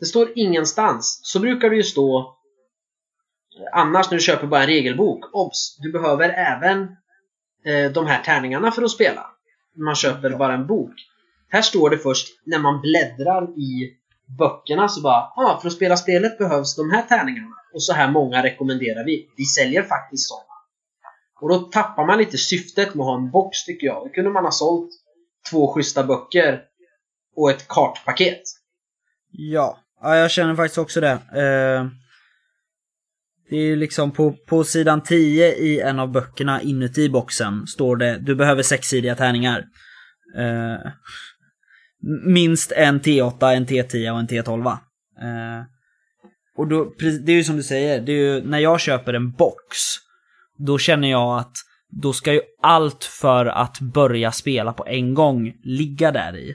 Det 0.00 0.06
står 0.06 0.32
ingenstans. 0.34 1.20
Så 1.22 1.40
brukar 1.40 1.70
det 1.70 1.76
ju 1.76 1.82
stå 1.82 2.20
eh, 2.20 3.80
annars 3.80 4.10
när 4.10 4.18
du 4.18 4.22
köper 4.22 4.46
bara 4.46 4.60
en 4.60 4.66
regelbok. 4.66 5.34
Obs! 5.34 5.76
Du 5.78 5.92
behöver 5.92 6.28
även 6.28 6.82
eh, 7.64 7.92
de 7.92 8.06
här 8.06 8.22
tärningarna 8.22 8.70
för 8.70 8.82
att 8.82 8.90
spela. 8.90 9.26
Man 9.76 9.94
köper 9.94 10.30
bara 10.30 10.54
en 10.54 10.66
bok. 10.66 10.94
Här 11.52 11.62
står 11.62 11.90
det 11.90 11.98
först 11.98 12.28
när 12.44 12.58
man 12.58 12.80
bläddrar 12.80 13.58
i 13.58 13.96
böckerna 14.38 14.88
så 14.88 15.00
bara 15.00 15.32
ah, 15.36 15.58
för 15.60 15.68
att 15.68 15.74
spela 15.74 15.96
spelet 15.96 16.38
behövs 16.38 16.76
de 16.76 16.90
här 16.90 17.02
tärningarna. 17.02 17.54
Och 17.74 17.82
så 17.82 17.92
här 17.92 18.10
många 18.10 18.42
rekommenderar 18.42 19.04
vi. 19.04 19.28
Vi 19.36 19.44
säljer 19.44 19.82
faktiskt 19.82 20.28
sådana. 20.28 20.54
Och 21.40 21.48
då 21.48 21.58
tappar 21.58 22.06
man 22.06 22.18
lite 22.18 22.38
syftet 22.38 22.94
med 22.94 23.02
att 23.02 23.06
ha 23.06 23.18
en 23.18 23.30
box 23.30 23.64
tycker 23.64 23.86
jag. 23.86 24.06
Då 24.06 24.08
kunde 24.08 24.30
man 24.30 24.44
ha 24.44 24.50
sålt 24.50 24.90
två 25.50 25.74
schyssta 25.74 26.04
böcker 26.04 26.60
och 27.36 27.50
ett 27.50 27.68
kartpaket. 27.68 28.42
Ja, 29.30 29.78
ja 30.02 30.16
jag 30.16 30.30
känner 30.30 30.54
faktiskt 30.54 30.78
också 30.78 31.00
det. 31.00 31.12
Eh, 31.12 31.86
det 33.50 33.56
är 33.56 33.64
ju 33.64 33.76
liksom 33.76 34.10
på, 34.10 34.32
på 34.32 34.64
sidan 34.64 35.02
10 35.02 35.54
i 35.54 35.80
en 35.80 35.98
av 35.98 36.12
böckerna 36.12 36.62
inuti 36.62 37.08
boxen 37.08 37.66
står 37.66 37.96
det 37.96 38.18
du 38.18 38.34
behöver 38.34 38.62
sexsidiga 38.62 39.14
tärningar. 39.14 39.64
Eh, 40.38 40.92
minst 42.24 42.72
en 42.72 43.00
T8, 43.00 43.52
en 43.52 43.66
T10 43.66 44.10
och 44.10 44.18
en 44.18 44.28
T12. 44.28 44.66
Eh, 45.20 45.64
och 46.56 46.68
då, 46.68 46.92
det 46.98 47.32
är 47.32 47.36
ju 47.36 47.44
som 47.44 47.56
du 47.56 47.62
säger, 47.62 48.00
det 48.00 48.12
är 48.12 48.16
ju, 48.16 48.44
när 48.44 48.58
jag 48.58 48.80
köper 48.80 49.14
en 49.14 49.32
box, 49.32 49.76
då 50.58 50.78
känner 50.78 51.10
jag 51.10 51.38
att 51.38 51.56
då 51.88 52.12
ska 52.12 52.32
ju 52.32 52.40
allt 52.62 53.04
för 53.04 53.46
att 53.46 53.80
börja 53.80 54.32
spela 54.32 54.72
på 54.72 54.86
en 54.86 55.14
gång 55.14 55.52
ligga 55.62 56.12
där 56.12 56.36
i. 56.36 56.50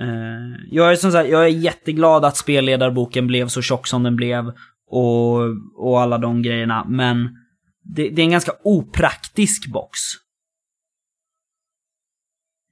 Eh, 0.00 0.66
jag 0.70 0.92
är 0.92 0.96
som 0.96 1.12
sagt, 1.12 1.28
jag 1.28 1.44
är 1.44 1.48
jätteglad 1.48 2.24
att 2.24 2.36
spelledarboken 2.36 3.26
blev 3.26 3.48
så 3.48 3.62
tjock 3.62 3.86
som 3.86 4.02
den 4.02 4.16
blev 4.16 4.52
och, 4.86 5.38
och 5.76 6.00
alla 6.00 6.18
de 6.18 6.42
grejerna, 6.42 6.84
men 6.88 7.28
det, 7.82 8.08
det 8.08 8.22
är 8.22 8.24
en 8.24 8.30
ganska 8.30 8.52
opraktisk 8.64 9.72
box. 9.72 9.98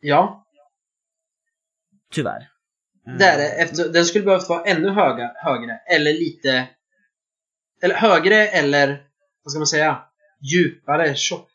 Ja, 0.00 0.47
Tyvärr. 2.12 2.48
Eh, 3.08 3.14
det 3.18 3.24
är 3.24 3.38
det. 3.38 3.48
Efter, 3.48 3.88
den 3.88 4.04
skulle 4.04 4.24
behövt 4.24 4.48
vara 4.48 4.64
ännu 4.64 4.90
höga, 4.90 5.32
högre. 5.36 5.80
Eller 5.94 6.12
lite... 6.12 6.68
Eller 7.82 7.94
högre 7.94 8.48
eller, 8.48 9.02
vad 9.44 9.52
ska 9.52 9.58
man 9.58 9.66
säga? 9.66 10.02
Djupare, 10.40 11.14
tjock. 11.14 11.50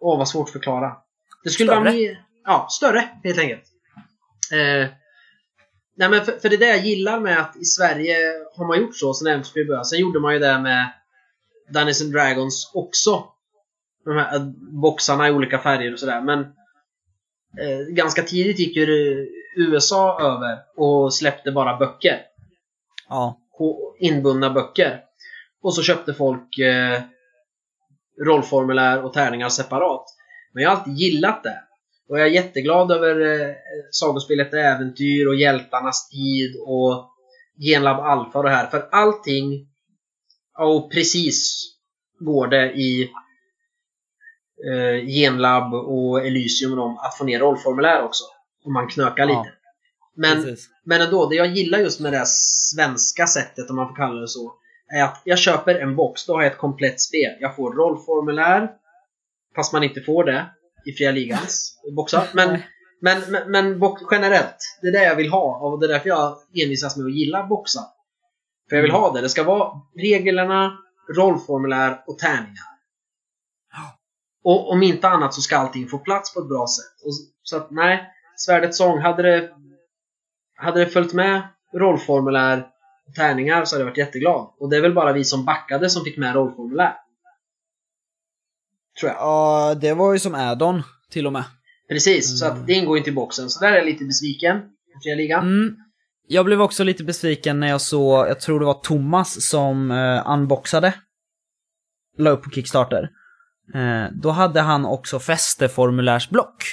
Åh, 0.00 0.18
vad 0.18 0.28
svårt 0.28 0.48
att 0.48 0.52
förklara. 0.52 0.96
Det 1.44 1.50
skulle 1.50 1.70
vara 1.70 1.80
Större? 1.80 1.94
mer... 1.94 2.22
Ja, 2.44 2.66
större 2.70 3.08
helt 3.24 3.38
enkelt. 3.38 3.64
Eh, 4.52 4.90
nej 5.96 6.08
men 6.10 6.24
för, 6.24 6.32
för 6.38 6.48
det 6.48 6.56
är 6.56 6.58
det 6.58 6.66
jag 6.66 6.86
gillar 6.86 7.20
med 7.20 7.40
att 7.40 7.56
i 7.56 7.64
Sverige 7.64 8.16
har 8.56 8.66
man 8.66 8.80
gjort 8.80 8.96
så 8.96 9.14
sen 9.14 9.26
Äventyr 9.26 9.66
började. 9.66 9.84
Sen 9.84 9.98
gjorde 9.98 10.20
man 10.20 10.32
ju 10.32 10.38
det 10.38 10.58
med 10.58 10.92
Dungeons 11.68 12.02
and 12.02 12.12
Dragons 12.12 12.70
också. 12.74 13.24
De 14.04 14.16
här 14.16 14.36
eh, 14.36 14.42
boxarna 14.82 15.28
i 15.28 15.30
olika 15.30 15.58
färger 15.58 15.92
och 15.92 15.98
sådär. 15.98 16.20
Men 16.20 16.46
eh, 17.60 17.78
ganska 17.88 18.22
tidigt 18.22 18.58
gick 18.58 18.76
ju 18.76 18.86
USA 19.56 20.20
över 20.20 20.58
och 20.76 21.14
släppte 21.14 21.52
bara 21.52 21.76
böcker. 21.76 22.20
Ja. 23.08 23.40
Inbundna 24.00 24.50
böcker. 24.50 25.00
Och 25.62 25.74
så 25.74 25.82
köpte 25.82 26.14
folk 26.14 26.58
eh, 26.58 27.02
rollformulär 28.26 29.04
och 29.04 29.12
tärningar 29.12 29.48
separat. 29.48 30.04
Men 30.52 30.62
jag 30.62 30.70
har 30.70 30.76
alltid 30.76 30.94
gillat 30.94 31.42
det. 31.42 31.62
Och 32.08 32.18
jag 32.18 32.26
är 32.26 32.30
jätteglad 32.30 32.92
över 32.92 33.40
eh, 33.40 33.54
sagospelet 33.90 34.54
Äventyr 34.54 35.26
och 35.26 35.36
Hjältarnas 35.36 36.08
tid 36.08 36.56
och 36.66 37.10
Genlab 37.58 38.00
Alpha 38.00 38.38
och 38.38 38.44
det 38.44 38.50
här. 38.50 38.66
För 38.66 38.88
allting, 38.92 39.66
ja, 40.54 40.64
och 40.64 40.92
precis 40.92 41.66
går 42.18 42.46
det 42.46 42.72
i 42.72 43.10
eh, 44.72 45.06
Genlab 45.08 45.74
och 45.74 46.26
Elysium 46.26 46.70
och 46.72 46.76
dem 46.76 46.98
att 46.98 47.18
få 47.18 47.24
ner 47.24 47.38
rollformulär 47.38 48.02
också. 48.04 48.24
Om 48.64 48.72
man 48.72 48.88
knökar 48.88 49.22
Ja, 49.28 49.28
lite. 49.28 49.52
Men, 50.16 50.42
Precis. 50.42 50.68
men 50.84 51.00
ändå, 51.02 51.28
det 51.28 51.36
jag 51.36 51.46
gillar 51.46 51.78
just 51.78 52.00
med 52.00 52.12
det 52.12 52.26
svenska 52.26 53.26
sättet, 53.26 53.70
om 53.70 53.76
man 53.76 53.88
får 53.88 53.96
kalla 53.96 54.20
det 54.20 54.28
så, 54.28 54.52
är 54.96 55.02
att 55.04 55.20
jag 55.24 55.38
köper 55.38 55.74
en 55.74 55.96
box, 55.96 56.26
då 56.26 56.34
har 56.34 56.42
jag 56.42 56.52
ett 56.52 56.58
komplett 56.58 57.00
spel. 57.00 57.32
Jag 57.40 57.56
får 57.56 57.72
rollformulär, 57.74 58.70
fast 59.56 59.72
man 59.72 59.82
inte 59.84 60.00
får 60.00 60.24
det 60.24 60.46
i 60.86 60.92
fria 60.92 61.10
ligans 61.12 61.78
boxar. 61.96 62.28
Men, 62.34 62.58
men, 63.00 63.22
men, 63.28 63.50
men 63.50 63.78
box, 63.78 64.02
generellt, 64.10 64.56
det 64.82 64.88
är 64.88 64.92
det 64.92 65.04
jag 65.04 65.16
vill 65.16 65.30
ha 65.30 65.58
och 65.58 65.80
det 65.80 65.86
är 65.86 65.88
därför 65.88 66.08
jag 66.08 66.36
envisas 66.62 66.96
med 66.96 67.06
att 67.06 67.12
gilla 67.14 67.46
boxar. 67.46 67.82
För 68.68 68.76
jag 68.76 68.82
vill 68.82 68.90
Mm. 68.90 69.00
ha 69.02 69.12
det. 69.12 69.20
Det 69.20 69.28
ska 69.28 69.42
vara 69.44 69.70
reglerna, 70.00 70.78
rollformulär 71.16 72.00
och 72.06 72.18
tärningar. 72.18 72.64
Och 74.48 74.70
om 74.70 74.82
inte 74.82 75.08
annat 75.08 75.34
så 75.34 75.40
ska 75.40 75.56
allting 75.56 75.88
få 75.88 75.98
plats 75.98 76.34
på 76.34 76.40
ett 76.40 76.48
bra 76.48 76.66
sätt. 76.66 77.04
Och, 77.06 77.12
så 77.42 77.56
att 77.56 77.70
nej, 77.70 78.04
Svärdets 78.36 78.78
sång, 78.78 78.98
hade 78.98 79.22
det, 79.22 79.50
hade 80.56 80.80
det 80.84 80.86
följt 80.90 81.12
med 81.12 81.42
rollformulär 81.74 82.66
och 83.08 83.14
tärningar 83.14 83.64
så 83.64 83.74
hade 83.74 83.82
jag 83.84 83.90
varit 83.90 83.98
jätteglad. 83.98 84.54
Och 84.58 84.70
det 84.70 84.76
är 84.76 84.80
väl 84.80 84.94
bara 84.94 85.12
vi 85.12 85.24
som 85.24 85.44
backade 85.44 85.90
som 85.90 86.04
fick 86.04 86.18
med 86.18 86.34
rollformulär. 86.34 86.94
Tror 89.00 89.12
jag. 89.12 89.20
Ja, 89.20 89.74
det 89.80 89.94
var 89.94 90.12
ju 90.12 90.18
som 90.18 90.34
add-on 90.34 90.82
till 91.10 91.26
och 91.26 91.32
med. 91.32 91.44
Precis, 91.88 92.38
så 92.40 92.46
Mm. 92.46 92.58
att 92.60 92.66
det 92.66 92.72
ingår 92.72 92.98
inte 92.98 93.10
i 93.10 93.12
boxen. 93.12 93.50
Så 93.50 93.60
där 93.60 93.72
är 93.72 93.76
jag 93.76 93.86
lite 93.86 94.04
besviken. 94.04 94.56
Fria 95.02 95.14
ligan. 95.14 95.42
Mm. 95.46 95.76
Jag 96.28 96.44
blev 96.44 96.62
också 96.62 96.84
lite 96.84 97.04
besviken 97.04 97.60
när 97.60 97.68
jag 97.68 97.80
såg, 97.80 98.28
jag 98.28 98.40
tror 98.40 98.60
det 98.60 98.66
var 98.66 98.80
Thomas 98.82 99.48
som 99.50 99.90
eh, 99.90 100.30
unboxade. 100.30 100.94
La 102.18 102.30
upp 102.30 102.42
på 102.42 102.50
Kickstarter. 102.50 103.10
Eh, 103.74 104.06
då 104.12 104.30
hade 104.30 104.60
han 104.60 104.84
också 104.84 105.18
fästeformulärsblock. 105.18 106.64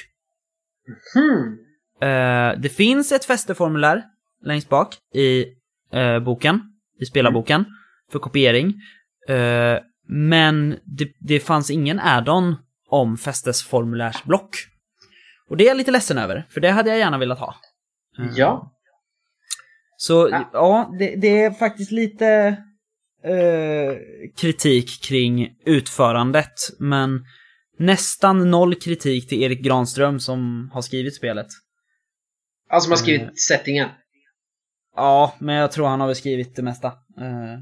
Eh, 2.01 2.59
det 2.59 2.69
finns 2.69 3.11
ett 3.11 3.25
fästeformulär 3.25 4.03
längst 4.41 4.69
bak 4.69 4.97
i 5.13 5.45
eh, 5.93 6.19
boken, 6.19 6.61
i 6.99 7.05
spelarboken, 7.05 7.65
för 8.11 8.19
kopiering. 8.19 8.73
Men 10.07 10.79
det, 10.83 11.07
det 11.19 11.39
fanns 11.39 11.69
ingen 11.69 11.99
add-on 11.99 12.55
om 12.89 13.17
fästesformulärsblock. 13.17 14.49
Och 15.49 15.57
det 15.57 15.63
är 15.63 15.67
jag 15.67 15.77
lite 15.77 15.91
ledsen 15.91 16.17
över, 16.17 16.47
för 16.49 16.61
det 16.61 16.71
hade 16.71 16.89
jag 16.89 16.99
gärna 16.99 17.17
velat 17.17 17.39
ha. 17.39 17.55
Ja. 18.35 18.71
Så 19.97 20.29
Ja. 20.31 20.49
ja, 20.53 20.95
det, 20.99 21.15
det 21.15 21.43
är 21.43 21.51
faktiskt 21.51 21.91
lite 21.91 22.57
eh, 23.25 23.95
kritik 24.37 25.01
kring 25.03 25.49
utförandet, 25.65 26.53
men 26.79 27.25
nästan 27.79 28.51
noll 28.51 28.75
kritik 28.75 29.29
till 29.29 29.43
Erik 29.43 29.59
Granström 29.61 30.19
som 30.19 30.69
har 30.73 30.81
skrivit 30.81 31.15
spelet. 31.15 31.47
Alltså 32.69 32.89
man 32.89 32.97
har 32.97 33.01
skrivit 33.01 33.21
Mm. 33.21 33.33
settingen. 33.35 33.89
Ja, 34.95 35.33
men 35.39 35.55
jag 35.55 35.71
tror 35.71 35.87
han 35.87 35.99
har 35.99 36.07
väl 36.07 36.15
skrivit 36.15 36.55
det 36.55 36.61
mesta. 36.61 36.87
Eh, 36.87 37.59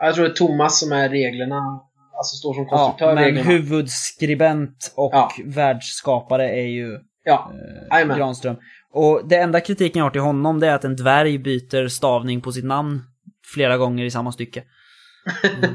Jag 0.00 0.14
tror 0.14 0.24
det 0.24 0.30
är 0.30 0.34
Thomas 0.34 0.80
som 0.80 0.92
är 0.92 1.08
reglerna. 1.08 1.80
Alltså 2.16 2.36
står 2.36 2.54
som 2.54 2.66
konstruktör 2.66 3.08
ja, 3.08 3.14
men 3.14 3.24
reglerna. 3.24 3.48
huvudskribent 3.50 4.92
och 4.96 5.10
Ja. 5.14 5.30
världsskapare 5.44 6.50
är 6.50 6.66
ju 6.66 6.98
Ja, 7.24 7.52
eh. 8.00 8.16
Granström. 8.16 8.56
Och 8.92 9.28
det 9.28 9.36
enda 9.36 9.60
kritiken 9.60 9.98
jag 9.98 10.04
har 10.04 10.10
till 10.10 10.20
honom 10.20 10.60
det 10.60 10.66
är 10.68 10.74
att 10.74 10.84
en 10.84 10.96
dvärg 10.96 11.38
byter 11.38 11.88
stavning 11.88 12.40
på 12.40 12.52
sitt 12.52 12.64
namn 12.64 13.02
flera 13.54 13.76
gånger 13.76 14.04
i 14.04 14.10
samma 14.10 14.32
stycke. 14.32 14.64
Mm. 15.42 15.74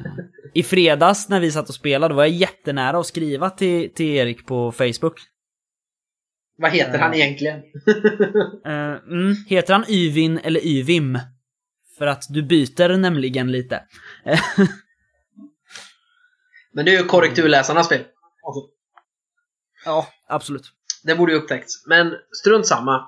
I 0.54 0.64
fredags 0.64 1.30
när 1.30 1.40
vi 1.40 1.52
satt 1.52 1.70
och 1.70 1.76
spelade 1.76 2.14
var 2.14 2.24
jag 2.24 2.34
jättenära 2.34 3.00
att 3.00 3.06
skriva 3.06 3.50
till, 3.50 3.94
till 3.94 4.06
Erik 4.06 4.46
på 4.46 4.72
Facebook. 4.72 5.20
Vad 6.58 6.72
heter 6.72 7.00
han 7.00 7.14
egentligen? 7.14 7.58
Uh, 8.68 8.74
mm, 9.12 9.36
heter 9.48 9.74
han 9.74 9.86
Yvin 9.90 10.38
eller 10.38 10.66
Yvim? 10.66 11.20
För 11.98 12.08
att 12.08 12.24
du 12.30 12.44
byter 12.44 12.98
nämligen 12.98 13.52
lite. 13.52 13.84
Men 16.74 16.86
det 16.86 16.96
är 16.96 17.00
ju 17.00 17.06
korrekturläsarnas 17.06 17.90
fel. 17.90 18.06
Alltså, 18.44 18.62
ja, 19.86 20.08
absolut. 20.28 20.72
det 21.04 21.16
borde 21.16 21.32
ju 21.32 21.38
upptäckts. 21.38 21.88
Men 21.88 22.14
strunt 22.42 22.68
samma. 22.68 23.06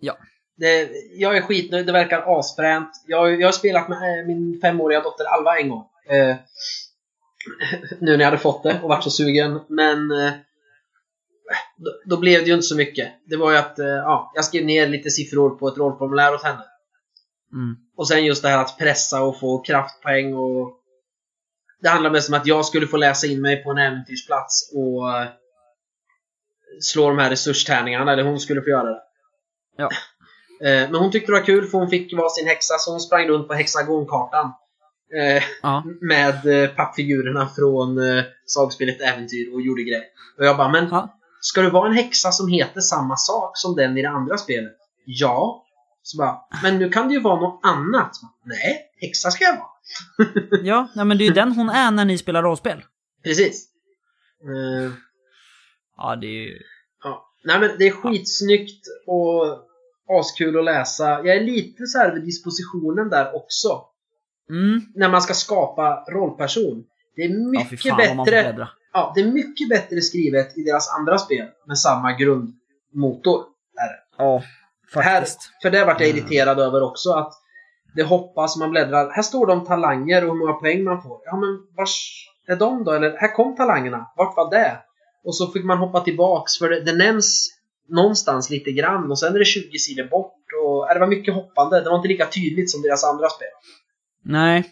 Ja. 0.00 0.18
Det, 0.58 0.90
jag 1.12 1.36
är 1.36 1.40
skitnöjd, 1.40 1.86
det 1.86 1.92
verkar 1.92 2.38
asfränt. 2.38 2.90
Jag, 3.06 3.40
jag 3.40 3.46
har 3.46 3.52
spelat 3.52 3.88
med 3.88 4.20
eh, 4.20 4.26
min 4.26 4.60
femåriga 4.60 5.00
dotter 5.00 5.24
Alva 5.24 5.58
en 5.58 5.68
gång. 5.68 5.84
Eh, 6.08 6.36
nu 8.00 8.10
när 8.10 8.18
jag 8.18 8.24
hade 8.24 8.38
fått 8.38 8.62
det 8.62 8.80
och 8.82 8.88
varit 8.88 9.04
så 9.04 9.10
sugen. 9.10 9.60
Men 9.68 10.10
eh, 10.10 10.32
då, 11.76 11.90
då 12.04 12.16
blev 12.16 12.40
det 12.40 12.46
ju 12.46 12.54
inte 12.54 12.66
så 12.66 12.76
mycket. 12.76 13.12
Det 13.24 13.36
var 13.36 13.52
ju 13.52 13.58
att 13.58 13.78
eh, 13.78 13.86
ja, 13.86 14.32
jag 14.34 14.44
skrev 14.44 14.64
ner 14.64 14.88
lite 14.88 15.10
siffror 15.10 15.50
på 15.50 15.68
ett 15.68 15.78
rollformulär 15.78 16.34
åt 16.34 16.44
henne. 16.44 16.64
Mm. 17.52 17.76
Och 17.96 18.08
sen 18.08 18.24
just 18.24 18.42
det 18.42 18.48
här 18.48 18.58
att 18.58 18.78
pressa 18.78 19.22
och 19.22 19.40
få 19.40 19.58
kraftpoäng 19.58 20.34
och... 20.34 20.74
Det 21.80 21.88
handlar 21.88 22.10
mest 22.10 22.28
om 22.28 22.34
att 22.34 22.46
jag 22.46 22.64
skulle 22.64 22.86
få 22.86 22.96
läsa 22.96 23.26
in 23.26 23.40
mig 23.40 23.64
på 23.64 23.70
en 23.70 23.78
äventyrsplats 23.78 24.72
och 24.74 25.16
eh, 25.16 25.28
slå 26.80 27.08
de 27.08 27.18
här 27.18 27.30
resurstärningarna, 27.30 28.12
eller 28.12 28.22
hon 28.22 28.40
skulle 28.40 28.62
få 28.62 28.68
göra 28.68 28.90
det. 28.90 29.00
Ja. 29.76 29.88
Eh, 30.60 30.90
Men 30.90 30.94
hon 30.94 31.10
tyckte 31.10 31.32
det 31.32 31.38
var 31.38 31.46
kul 31.46 31.66
för 31.66 31.78
hon 31.78 31.90
fick 31.90 32.12
vara 32.16 32.28
sin 32.28 32.46
häxa 32.46 32.74
så 32.78 32.90
hon 32.90 33.00
sprang 33.00 33.28
runt 33.28 33.48
på 33.48 33.54
hexagonkartan. 33.54 34.52
eh, 35.20 35.42
Ja. 35.62 35.84
Med 36.00 36.46
eh, 36.62 36.68
pappfigurerna 36.70 37.48
från 37.56 37.98
sagspelet 38.46 39.00
Äventyr 39.00 39.54
och 39.54 39.60
gjorde 39.62 39.82
grejer. 39.82 40.04
Och 40.38 40.44
jag 40.44 40.56
bara, 40.56 40.68
men 40.68 40.88
Ja. 40.90 41.18
ska 41.40 41.60
du 41.62 41.70
vara 41.70 41.88
en 41.88 41.94
häxa 41.94 42.32
som 42.32 42.48
heter 42.48 42.80
samma 42.80 43.16
sak 43.16 43.50
som 43.54 43.76
den 43.76 43.98
i 43.98 44.02
det 44.02 44.08
andra 44.08 44.36
spelet? 44.38 44.76
Ja. 45.04 45.64
Så 46.02 46.18
bara, 46.18 46.38
men 46.62 46.78
nu 46.78 46.88
kan 46.90 47.08
det 47.08 47.14
ju 47.14 47.20
vara 47.20 47.40
något 47.40 47.60
annat. 47.62 48.10
Bara, 48.22 48.32
Nej, 48.44 48.80
häxa 49.00 49.30
ska 49.30 49.44
jag 49.44 49.56
vara. 49.56 49.68
Ja, 50.62 50.88
nej, 50.94 51.04
men 51.04 51.18
det 51.18 51.24
är 51.24 51.26
ju 51.28 51.32
den 51.34 51.52
hon 51.52 51.68
är 51.68 51.90
när 51.90 52.04
ni 52.04 52.18
spelar 52.18 52.42
rollspel. 52.42 52.82
Precis. 53.24 53.68
Eh, 54.44 54.92
Ja, 55.96 56.16
det 56.16 56.26
är 56.26 56.30
ju... 56.46 56.58
ja. 57.04 57.24
Nej 57.44 57.60
men 57.60 57.70
det 57.78 57.86
är 57.86 57.90
skitsnyggt 57.90 58.84
och 59.06 59.44
askul 60.08 60.58
att 60.58 60.64
läsa. 60.64 61.08
Jag 61.08 61.36
är 61.36 61.40
lite 61.40 61.86
så 61.86 61.98
här 61.98 62.14
vid 62.14 62.24
dispositionen 62.24 63.08
där 63.08 63.36
också. 63.36 63.82
Mm. 64.50 64.80
När 64.94 65.08
man 65.08 65.22
ska 65.22 65.34
skapa 65.34 66.04
rollperson. 66.12 66.84
Det 67.16 67.22
är 67.22 67.28
Ja, 67.28 67.36
mycket 67.50 67.82
fan 67.82 68.16
får 68.16 68.24
bättre. 68.24 68.68
Ja, 68.92 69.12
det 69.14 69.20
är 69.20 69.26
mycket 69.32 69.68
bättre 69.68 70.00
skrivet 70.00 70.58
i 70.58 70.62
deras 70.62 70.94
andra 70.98 71.18
spel 71.18 71.46
med 71.66 71.78
samma 71.78 72.12
grundmotor. 72.12 73.40
Är 73.76 73.88
det. 73.88 73.98
Ja, 74.24 74.42
Här, 74.94 75.02
faktiskt. 75.20 75.50
för 75.62 75.70
det 75.70 75.84
vart 75.84 76.00
jag 76.00 76.08
Mm. 76.10 76.18
irriterad 76.22 76.58
över 76.60 76.82
också. 76.82 77.10
Att 77.12 77.32
det 77.94 78.02
hoppas, 78.02 78.56
man 78.56 78.70
bläddrar. 78.70 79.10
Här 79.10 79.22
står 79.22 79.46
det 79.46 79.52
om 79.52 79.64
talanger 79.66 80.24
och 80.24 80.32
hur 80.34 80.38
många 80.38 80.52
poäng 80.52 80.84
man 80.84 81.02
får. 81.02 81.20
Ja 81.24 81.36
men 81.36 81.58
vars 81.76 82.24
är 82.46 82.56
de 82.56 82.84
då? 82.84 82.92
Eller 82.92 83.16
här 83.16 83.34
kom 83.34 83.56
talangerna. 83.56 84.06
Vart 84.16 84.36
var 84.36 84.50
det? 84.50 84.76
Och 85.24 85.36
så 85.36 85.46
fick 85.52 85.64
man 85.64 85.78
hoppa 85.78 86.00
tillbaks 86.00 86.58
för 86.58 86.70
det, 86.70 86.80
det 86.80 86.92
nämns 86.96 87.48
någonstans 87.88 88.50
lite 88.50 88.72
grann 88.72 89.10
och 89.10 89.18
sen 89.18 89.34
är 89.34 89.38
det 89.38 89.44
20 89.44 89.78
sidor 89.78 90.08
bort. 90.08 90.34
Och, 90.64 90.86
ja, 90.88 90.94
det 90.94 91.00
var 91.00 91.06
mycket 91.06 91.34
hoppande. 91.34 91.80
Det 91.80 91.90
var 91.90 91.96
inte 91.96 92.08
lika 92.08 92.26
tydligt 92.26 92.70
som 92.70 92.82
deras 92.82 93.04
andra 93.04 93.28
spel. 93.28 93.48
Nej. 94.24 94.64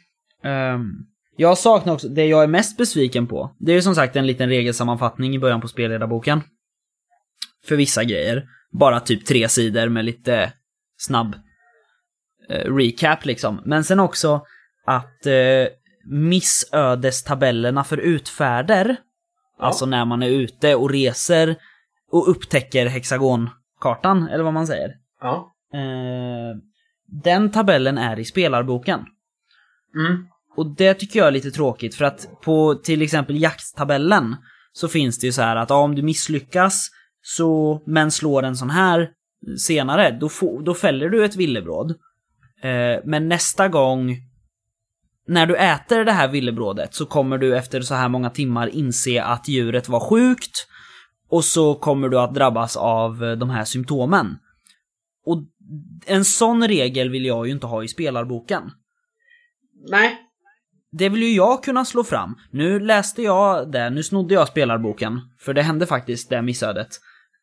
Ehm, 0.45 0.91
jag 1.37 1.59
saknar 1.59 1.95
också, 1.95 2.09
det 2.09 2.27
jag 2.27 2.43
är 2.43 2.47
mest 2.47 2.77
besviken 2.77 3.27
på, 3.27 3.57
det 3.59 3.73
är 3.73 3.77
ju 3.77 3.83
som 3.83 3.95
sagt 3.95 4.17
en 4.17 4.27
liten 4.27 4.49
regelsammanfattning 4.49 5.35
i 5.35 5.39
början 5.39 5.61
på 5.61 5.69
spelledarboken. 5.69 6.41
För 7.65 7.77
vissa 7.77 8.05
grejer. 8.05 8.49
Bara 8.73 9.01
typ 9.01 9.27
tre 9.27 9.49
sidor 9.49 9.89
med 9.89 10.05
lite 10.05 10.53
snabb 10.99 11.35
eh, 12.51 12.75
recap 12.75 13.25
liksom. 13.25 13.63
Men 13.65 13.85
sen 13.85 14.01
också 14.01 14.43
att 14.87 15.27
eh, 15.27 15.67
missödestabellerna 16.11 17.85
för 17.85 17.97
utfärder, 17.97 18.97
alltså 19.59 19.87
när 19.87 20.05
man 20.05 20.23
är 20.23 20.29
ute 20.29 20.75
och 20.75 20.91
reser 20.91 21.57
och 22.11 22.31
upptäcker 22.31 22.87
hexagonkartan, 22.87 24.29
eller 24.29 24.45
vad 24.45 24.55
man 24.55 24.67
säger. 24.67 24.91
Ja. 25.21 25.55
Eh, 25.75 26.57
den 27.07 27.51
tabellen 27.51 27.99
är 27.99 28.19
i 28.19 28.25
spelarboken. 28.25 29.01
Mm. 29.95 30.27
Och 30.57 30.77
det 30.77 30.95
tycker 30.95 31.19
jag 31.19 31.29
är 31.29 31.33
lite 31.33 31.51
tråkigt 31.51 31.95
för 31.95 32.05
att 32.05 32.41
på 32.43 32.75
till 32.75 33.03
exempel 33.03 33.43
jakttabellen 33.43 34.37
så 34.73 34.89
finns 34.89 35.19
det 35.19 35.27
ju 35.27 35.33
så 35.33 35.43
här 35.43 35.57
att 35.57 35.71
ja, 35.71 35.77
om 35.77 35.95
du 35.95 36.03
misslyckas 36.03 36.91
så, 37.23 37.83
men 37.87 38.11
slår 38.11 38.43
en 38.43 38.57
sån 38.57 38.71
här 38.71 39.11
senare, 39.59 40.11
då, 40.21 40.29
få, 40.29 40.61
då 40.61 40.75
fäller 40.75 41.09
du 41.09 41.25
ett 41.25 41.37
villebråd. 41.37 41.91
Eh, 42.63 43.01
men 43.05 43.29
nästa 43.29 43.69
gång 43.69 44.17
när 45.29 45.47
du 45.47 45.57
äter 45.57 46.05
det 46.05 46.13
här 46.13 46.29
villebrådet 46.29 46.95
så 46.95 47.07
kommer 47.07 47.39
du 47.39 47.57
efter 47.57 47.81
så 47.81 47.95
här 47.95 48.09
många 48.09 48.31
timmar 48.31 48.69
inse 48.69 49.23
att 49.23 49.49
djuret 49.49 49.89
var 49.89 50.01
sjukt 50.01 50.69
och 51.37 51.45
så 51.45 51.75
kommer 51.75 52.09
du 52.09 52.21
att 52.21 52.35
drabbas 52.35 52.77
av 52.77 53.25
eh, 53.25 53.33
de 53.33 53.51
här 53.51 53.65
symptomen. 53.65 54.39
Och 55.25 55.43
en 56.07 56.25
sån 56.25 56.69
regel 56.69 57.11
vill 57.11 57.27
jag 57.27 57.47
ju 57.47 57.53
inte 57.53 57.67
ha 57.67 57.85
i 57.85 57.89
spelarboken. 57.89 58.71
Nej. 59.91 60.17
Det 60.93 61.09
vill 61.09 61.23
ju 61.23 61.33
jag 61.35 61.65
kunna 61.65 61.85
slå 61.85 62.05
fram. 62.05 62.35
Nu 62.51 62.81
läste 62.81 63.23
jag 63.23 63.73
det, 63.73 63.91
nu 63.91 64.03
snodde 64.03 64.35
jag 64.35 64.49
spelarboken. 64.49 65.21
För 65.41 65.55
det 65.55 65.63
hände 65.63 65.87
faktiskt 65.87 66.31
det 66.31 66.43
missödet. 66.43 66.89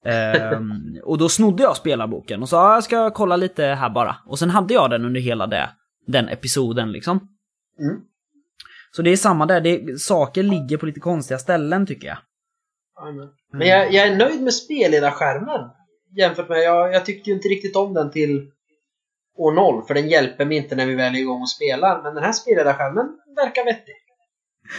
Ehm, 0.05 0.71
och 1.03 1.17
då 1.17 1.29
snodde 1.29 1.63
jag 1.63 1.77
spelarboken 1.77 2.41
och 2.41 2.49
sa 2.49 2.69
"Ja, 2.69 2.73
jag 2.73 2.83
ska 2.83 3.11
kolla 3.11 3.35
lite 3.35 3.65
här 3.65 3.89
bara. 3.89 4.15
Och 4.25 4.39
sen 4.39 4.49
hade 4.49 4.73
jag 4.73 4.89
den 4.89 5.05
under 5.05 5.21
hela 5.21 5.47
det, 5.47 5.69
den 6.07 6.29
episoden 6.29 6.91
liksom. 6.91 7.17
Mm. 7.79 8.01
Så 8.91 9.01
det 9.01 9.09
är 9.09 9.17
samma 9.17 9.45
där, 9.45 9.61
det, 9.61 9.99
saker 9.99 10.43
ligger 10.43 10.77
på 10.77 10.85
lite 10.85 10.99
konstiga 10.99 11.37
ställen 11.37 11.85
tycker 11.85 12.07
jag. 12.07 12.17
Amen. 13.07 13.29
Men 13.57 13.67
jag, 13.67 13.93
jag 13.93 14.07
är 14.07 14.15
nöjd 14.15 14.41
med 14.41 14.53
spelledarskärmen. 14.53 15.69
Jämfört 16.17 16.49
med, 16.49 16.63
jag, 16.63 16.93
jag 16.93 17.05
tyckte 17.05 17.29
ju 17.29 17.35
inte 17.35 17.47
riktigt 17.47 17.75
om 17.75 17.93
den 17.93 18.11
till 18.11 18.47
år 19.37 19.51
0 19.51 19.83
för 19.87 19.93
den 19.93 20.09
hjälper 20.09 20.45
mig 20.45 20.57
inte 20.57 20.75
när 20.75 20.85
vi 20.85 20.95
väl 20.95 21.15
är 21.15 21.19
igång 21.19 21.41
och 21.41 21.49
spelar. 21.49 22.03
Men 22.03 22.15
den 22.15 22.23
här 22.23 22.31
spelledarskärmen 22.31 23.05
verkar 23.35 23.65
vettig. 23.65 23.95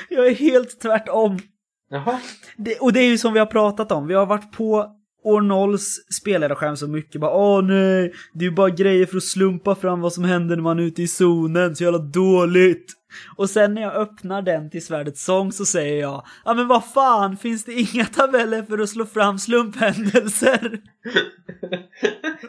Jag 0.08 0.26
är 0.26 0.34
helt 0.34 0.80
tvärtom. 0.80 1.38
Jaha. 1.90 2.20
Det, 2.56 2.78
och 2.78 2.92
det 2.92 3.00
är 3.00 3.08
ju 3.08 3.18
som 3.18 3.32
vi 3.32 3.38
har 3.38 3.46
pratat 3.46 3.92
om, 3.92 4.06
vi 4.06 4.14
har 4.14 4.26
varit 4.26 4.52
på 4.52 4.90
år 5.24 5.40
nolls 5.40 6.06
spelledarskärm 6.20 6.76
så 6.76 6.88
mycket 6.88 7.20
bara 7.20 7.34
åh 7.34 7.62
nej, 7.64 8.12
det 8.34 8.44
är 8.44 8.48
ju 8.48 8.54
bara 8.54 8.70
grejer 8.70 9.06
för 9.06 9.16
att 9.16 9.24
slumpa 9.24 9.74
fram 9.74 10.00
vad 10.00 10.12
som 10.12 10.24
händer 10.24 10.56
när 10.56 10.62
man 10.62 10.78
är 10.78 10.82
ute 10.82 11.02
i 11.02 11.08
zonen, 11.08 11.76
så 11.76 11.84
jävla 11.84 11.98
dåligt. 11.98 12.92
Och 13.36 13.50
sen 13.50 13.74
när 13.74 13.82
jag 13.82 13.94
öppnar 13.94 14.42
den 14.42 14.70
till 14.70 14.86
Svärdets 14.86 15.24
sång 15.24 15.52
så 15.52 15.66
säger 15.66 16.00
jag, 16.00 16.26
ja 16.44 16.54
men 16.54 16.68
vad 16.68 16.84
fan, 16.84 17.36
finns 17.36 17.64
det 17.64 17.72
inga 17.72 18.04
tabeller 18.04 18.62
för 18.62 18.78
att 18.78 18.88
slå 18.88 19.06
fram 19.06 19.38
slumphändelser? 19.38 20.80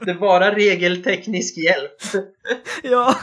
det 0.06 0.12
är 0.12 0.20
bara 0.20 0.56
regelteknisk 0.56 1.58
hjälp. 1.58 2.26
ja. 2.84 3.16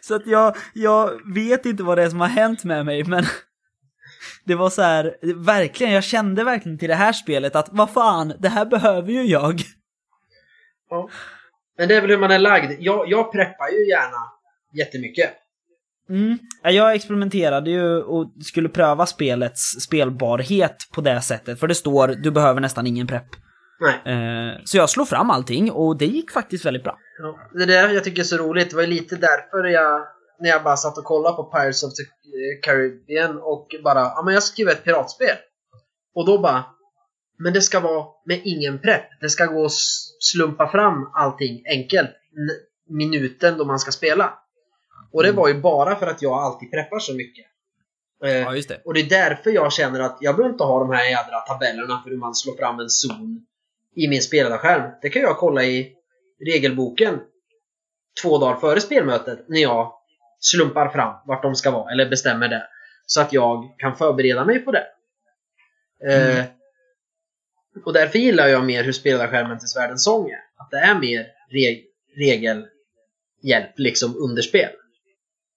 Så 0.00 0.14
att 0.14 0.26
jag, 0.26 0.56
jag 0.74 1.34
vet 1.34 1.66
inte 1.66 1.82
vad 1.82 1.98
det 1.98 2.02
är 2.02 2.10
som 2.10 2.20
har 2.20 2.28
hänt 2.28 2.64
med 2.64 2.86
mig, 2.86 3.04
men 3.04 3.24
det 4.44 4.54
var 4.54 4.70
så 4.70 4.82
här, 4.82 5.16
verkligen, 5.44 5.92
jag 5.92 6.04
kände 6.04 6.44
verkligen 6.44 6.78
till 6.78 6.88
det 6.88 6.94
här 6.94 7.12
spelet 7.12 7.56
att 7.56 7.68
vad 7.72 7.90
fan, 7.90 8.32
det 8.38 8.48
här 8.48 8.66
behöver 8.66 9.12
ju 9.12 9.22
jag. 9.22 9.62
Ja. 10.90 11.08
Men 11.78 11.88
det 11.88 11.96
är 11.96 12.00
väl 12.00 12.10
hur 12.10 12.18
man 12.18 12.30
är 12.30 12.38
lagd. 12.38 12.72
Jag, 12.78 13.08
jag 13.08 13.32
preppar 13.32 13.68
ju 13.68 13.88
gärna 13.88 14.16
jättemycket. 14.72 15.30
Mm. 16.10 16.38
Ja, 16.62 16.70
Jag 16.70 16.94
experimenterade 16.94 17.70
ju 17.70 18.02
och 18.02 18.32
skulle 18.44 18.68
pröva 18.68 19.06
spelets 19.06 19.60
spelbarhet 19.80 20.76
på 20.94 21.00
det 21.00 21.20
sättet, 21.20 21.60
för 21.60 21.68
det 21.68 21.74
står 21.74 22.08
du 22.08 22.30
behöver 22.30 22.60
nästan 22.60 22.86
ingen 22.86 23.06
prepp. 23.06 23.26
Nej. 23.80 24.14
Eh, 24.14 24.60
så 24.64 24.76
jag 24.76 24.90
slog 24.90 25.08
fram 25.08 25.30
allting 25.30 25.70
och 25.70 25.96
det 25.96 26.06
gick 26.06 26.30
faktiskt 26.30 26.64
väldigt 26.64 26.84
bra. 26.84 26.98
Ja. 27.18 27.38
Det 27.52 27.62
är 27.62 27.66
det 27.66 27.94
jag 27.94 28.04
tycker 28.04 28.22
är 28.22 28.24
så 28.24 28.36
roligt. 28.36 28.70
Det 28.70 28.76
var 28.76 28.82
ju 28.82 28.88
lite 28.88 29.16
därför 29.16 29.64
jag, 29.64 30.06
när 30.40 30.50
jag 30.50 30.62
bara 30.62 30.76
satt 30.76 30.98
och 30.98 31.04
kollade 31.04 31.36
på 31.36 31.44
Pirates 31.44 31.82
of 31.82 31.92
the 31.94 32.02
Caribbean 32.62 33.38
och 33.38 33.68
bara, 33.84 34.00
ja 34.00 34.22
men 34.24 34.34
jag 34.34 34.42
skriver 34.42 34.72
ett 34.72 34.84
piratspel. 34.84 35.36
Och 36.14 36.26
då 36.26 36.38
bara, 36.38 36.64
men 37.38 37.52
det 37.52 37.60
ska 37.60 37.80
vara 37.80 38.06
med 38.26 38.40
ingen 38.44 38.78
prepp. 38.78 39.04
Det 39.20 39.28
ska 39.28 39.46
gå 39.46 39.64
att 39.64 39.72
slumpa 40.20 40.68
fram 40.68 41.10
allting 41.14 41.62
enkelt. 41.70 42.10
Minuten 42.90 43.58
då 43.58 43.64
man 43.64 43.78
ska 43.78 43.90
spela. 43.92 44.32
Och 45.14 45.22
det 45.22 45.28
Mm. 45.28 45.40
var 45.40 45.48
ju 45.48 45.54
bara 45.54 45.96
för 45.96 46.06
att 46.06 46.22
jag 46.22 46.32
alltid 46.32 46.70
preppar 46.70 46.98
så 46.98 47.14
mycket. 47.14 47.46
Eh, 48.24 48.54
just 48.54 48.68
det. 48.68 48.80
och 48.84 48.94
det 48.94 49.00
är 49.00 49.08
därför 49.08 49.50
jag 49.50 49.72
känner 49.72 50.00
att 50.00 50.18
jag 50.20 50.36
behöver 50.36 50.52
inte 50.52 50.64
ha 50.64 50.78
de 50.78 50.90
här 50.90 51.04
jädra 51.04 51.40
tabellerna 51.40 52.00
för 52.04 52.10
hur 52.10 52.16
man 52.16 52.34
slår 52.34 52.56
fram 52.56 52.80
en 52.80 52.90
zon 52.90 53.46
i 53.94 54.08
min 54.08 54.22
spelarskärm. 54.22 54.90
Det 55.02 55.08
kan 55.10 55.22
jag 55.22 55.36
kolla 55.38 55.64
i 55.64 55.92
regelboken 56.46 57.20
två 58.22 58.38
dagar 58.38 58.56
före 58.56 58.80
spelmötet 58.80 59.48
när 59.48 59.60
jag 59.60 59.92
slumpar 60.38 60.88
fram 60.88 61.14
vart 61.26 61.42
de 61.42 61.54
ska 61.54 61.70
vara, 61.70 61.92
eller 61.92 62.08
bestämmer 62.10 62.48
det. 62.48 62.66
Så 63.06 63.20
att 63.20 63.32
jag 63.32 63.74
kan 63.78 63.96
förbereda 63.96 64.44
mig 64.44 64.58
på 64.58 64.72
det. 64.72 64.86
Mm. 66.04 66.38
Eh, 66.38 66.44
och 67.84 67.92
därför 67.92 68.18
gillar 68.18 68.46
jag 68.48 68.64
mer 68.64 68.84
hur 68.84 68.92
spelarskärmen 68.92 69.58
till 69.58 69.68
Svärdens 69.68 70.04
sång 70.04 70.30
är. 70.30 70.40
Att 70.56 70.70
det 70.70 70.76
är 70.78 70.94
mer 70.94 71.26
reg 71.50 71.86
regelhjälp 72.16 73.78
liksom 73.78 74.16
under 74.16 74.42
spel. 74.42 74.70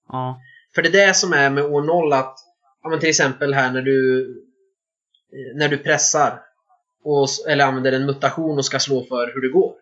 Ja. 0.09 0.41
För 0.75 0.81
det 0.81 0.87
är 0.89 1.07
det 1.07 1.13
som 1.13 1.33
är 1.33 1.49
med 1.49 1.63
år 1.63 1.81
0 1.81 2.13
att, 2.13 2.35
ja 2.83 2.89
men 2.89 2.99
till 2.99 3.09
exempel 3.09 3.53
här 3.53 3.71
när 3.71 3.81
du 3.81 4.27
när 5.55 5.69
du 5.69 5.77
pressar 5.77 6.39
och, 7.03 7.27
eller 7.49 7.65
använder 7.65 7.91
en 7.91 8.05
mutation 8.05 8.57
och 8.57 8.65
ska 8.65 8.79
slå 8.79 9.03
för 9.03 9.33
hur 9.33 9.41
det 9.41 9.49
går. 9.53 9.73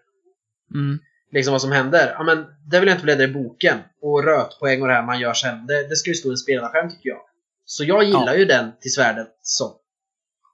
Mm. 0.74 1.00
Liksom 1.32 1.52
vad 1.52 1.62
som 1.62 1.72
händer. 1.72 2.14
Ja 2.18 2.24
men 2.24 2.46
det 2.72 2.80
vill 2.80 2.88
jag 2.88 2.96
inte 2.96 3.04
bläddra 3.04 3.24
i 3.24 3.28
boken. 3.28 3.78
Och 4.02 4.24
rötpoäng 4.24 4.82
och 4.82 4.88
det 4.88 4.94
här 4.94 5.04
man 5.06 5.20
gör 5.20 5.34
sen. 5.34 5.68
Det, 5.68 5.88
det 5.88 5.96
ska 5.96 6.10
ju 6.10 6.14
stå 6.16 6.30
i 6.30 6.32
en 6.32 6.38
spelarskärm 6.38 6.90
tycker 6.90 7.10
jag. 7.10 7.22
Så 7.66 7.84
jag 7.84 8.04
gillar 8.04 8.34
Ja. 8.34 8.36
ju 8.36 8.46
den 8.46 8.72
till 8.82 8.94
svärdet 8.94 9.28
som. 9.42 9.72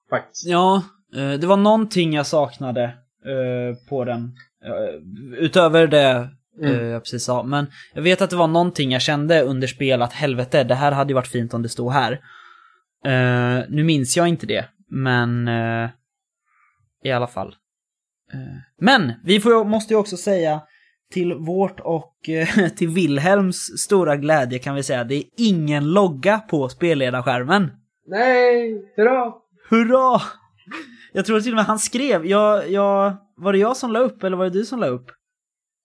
Faktiskt. 0.09 0.45
Ja, 0.45 0.83
eh, 1.15 1.31
det 1.31 1.47
var 1.47 1.57
någonting 1.57 2.13
jag 2.13 2.25
saknade 2.25 2.83
eh, 3.25 3.87
på 3.89 4.05
den. 4.05 4.31
Eh, 4.65 5.39
Utöver 5.43 5.87
det 5.87 6.29
Mm. 6.59 6.75
eh, 6.75 6.85
jag 6.85 7.03
precis 7.03 7.23
sa. 7.23 7.43
Men 7.43 7.67
jag 7.93 8.01
vet 8.01 8.21
att 8.21 8.29
det 8.29 8.35
var 8.35 8.47
någonting 8.47 8.91
jag 8.91 9.01
kände 9.01 9.41
under 9.41 9.67
spel 9.67 10.01
att 10.01 10.13
helvete, 10.13 10.63
det 10.63 10.75
här 10.75 10.91
hade 10.91 11.09
ju 11.09 11.15
varit 11.15 11.27
fint 11.27 11.53
om 11.53 11.61
det 11.61 11.69
stod 11.69 11.91
här. 11.91 12.11
Eh, 13.05 13.63
nu 13.69 13.83
minns 13.83 14.17
jag 14.17 14.27
inte 14.27 14.45
det, 14.45 14.65
men 14.89 15.47
eh, 15.47 15.89
i 17.03 17.11
alla 17.11 17.27
fall. 17.27 17.55
Eh, 18.33 18.39
men 18.79 19.13
vi 19.23 19.39
får, 19.39 19.65
måste 19.65 19.93
ju 19.93 19.99
också 19.99 20.17
säga 20.17 20.61
till 21.11 21.33
vårt 21.33 21.79
och 21.79 22.15
till 22.77 22.89
Wilhelms 22.89 23.57
stora 23.57 24.15
glädje 24.15 24.59
kan 24.59 24.75
vi 24.75 24.83
säga, 24.83 25.03
det 25.03 25.15
är 25.15 25.23
ingen 25.37 25.93
logga 25.93 26.39
på 26.39 26.69
spelledarskärmen. 26.69 27.71
Nej, 28.07 28.81
hurra! 28.95 29.33
Hurra! 29.69 30.21
Jag 31.13 31.25
tror 31.25 31.39
till 31.39 31.51
och 31.51 31.55
med 31.55 31.65
han 31.65 31.79
skrev, 31.79 32.25
jag, 32.25 32.69
jag, 32.69 33.17
var 33.35 33.53
det 33.53 33.59
jag 33.59 33.77
som 33.77 33.91
la 33.91 33.99
upp 33.99 34.23
eller 34.23 34.37
var 34.37 34.43
det 34.43 34.51
du 34.51 34.65
som 34.65 34.79
la 34.79 34.87
upp? 34.87 35.11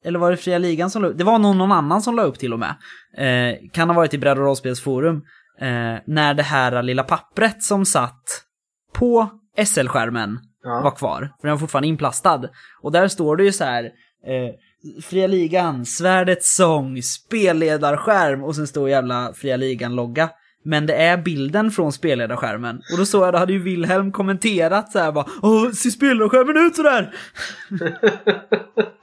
Eller 0.07 0.19
var 0.19 0.31
det 0.31 0.37
Fria 0.37 0.59
Ligan 0.59 0.91
som 0.91 1.03
la 1.03 1.09
upp? 1.09 1.19
Det 1.19 1.25
var 1.25 1.39
nog 1.39 1.57
någon 1.57 1.73
annan 1.73 2.03
som 2.03 2.17
la 2.17 2.23
upp 2.23 2.39
till 2.39 2.53
och 2.53 2.59
med. 2.59 2.75
Eh, 3.19 3.57
kan 3.73 3.89
ha 3.89 3.97
varit 3.97 4.15
i 4.15 4.19
Bredd 4.19 4.39
och 4.39 4.45
rollspelsforum. 4.45 5.17
Eh, 5.61 5.95
när 6.07 6.35
det 6.35 6.43
här 6.43 6.83
lilla 6.83 7.03
pappret 7.03 7.63
som 7.63 7.85
satt 7.85 8.23
på 8.95 9.31
SL-skärmen 9.67 10.39
Ja. 10.63 10.81
var 10.81 10.91
kvar. 10.91 11.21
För 11.41 11.49
den 11.49 11.51
var 11.51 11.59
fortfarande 11.59 11.89
inplastad. 11.89 12.43
Och 12.83 12.93
där 12.93 13.09
står 13.09 13.37
det 13.37 13.45
ju 13.45 13.53
så 13.53 13.65
här. 13.65 13.85
Eh, 13.85 15.03
Fria 15.03 15.27
Ligan, 15.27 15.87
Svärdets 15.87 16.57
sång, 16.57 17.03
spelledarskärm 17.03 18.45
och 18.45 18.57
sen 18.57 18.67
står 18.67 18.89
jävla 18.91 19.33
Fria 19.35 19.57
Ligan-logga. 19.57 20.29
Men 20.65 20.87
det 20.87 20.95
är 20.95 21.17
bilden 21.17 21.71
från 21.71 21.93
spelledarskärmen. 21.93 22.77
Och 22.93 22.99
då 22.99 23.07
såg 23.07 23.23
jag, 23.27 23.35
då 23.35 23.39
hade 23.39 23.53
ju 23.53 23.63
Wilhelm 23.63 24.13
kommenterat 24.13 24.93
så 24.93 24.99
här 24.99 25.13
bara 25.13 25.27
Åh, 25.43 25.71
ser 25.71 25.91
spelledarskärmen 25.91 26.67
ut 26.67 26.77
sådär? 26.77 27.15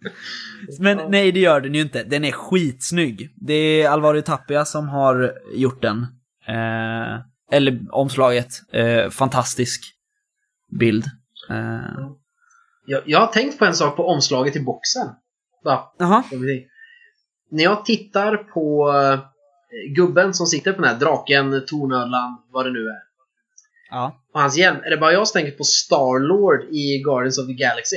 Men 0.80 1.10
nej, 1.10 1.32
det 1.32 1.40
gör 1.40 1.60
den 1.60 1.74
ju 1.74 1.80
inte. 1.80 2.02
Den 2.04 2.24
är 2.24 2.32
skitsnygg. 2.32 3.34
Det 3.36 3.54
är 3.54 3.88
Alvario 3.88 4.22
Tapia 4.22 4.64
som 4.64 4.88
har 4.88 5.32
gjort 5.54 5.82
den. 5.82 6.06
Eh, 6.48 7.20
eller 7.52 7.80
omslaget. 7.90 8.48
Eh, 8.72 9.10
fantastisk 9.10 9.80
bild. 10.80 11.04
Eh, 11.50 12.08
Jag, 12.86 13.02
jag 13.06 13.20
har 13.20 13.26
tänkt 13.26 13.58
på 13.58 13.64
en 13.64 13.74
sak 13.74 13.96
på 13.96 14.06
omslaget 14.06 14.56
i 14.56 14.60
boxen. 14.60 15.06
Jaha. 15.98 16.24
När 17.50 17.64
jag 17.64 17.84
tittar 17.84 18.36
på 18.36 18.92
eh, 18.92 19.20
gubben 19.96 20.34
som 20.34 20.46
sitter 20.46 20.72
på 20.72 20.82
den 20.82 20.90
här 20.90 21.00
draken, 21.00 21.64
tornödlan, 21.66 22.42
vad 22.52 22.66
det 22.66 22.72
nu 22.72 22.78
är. 22.78 23.02
Ja. 23.90 24.22
Och 24.34 24.40
hans 24.40 24.58
hjälm. 24.58 24.76
Är 24.84 24.90
det 24.90 24.96
bara 24.96 25.12
jag 25.12 25.28
som 25.28 25.40
tänker 25.40 25.58
på 25.58 25.64
Star-Lord 25.64 26.64
i 26.74 27.02
Guardians 27.04 27.38
of 27.38 27.46
the 27.46 27.52
Galaxy? 27.52 27.96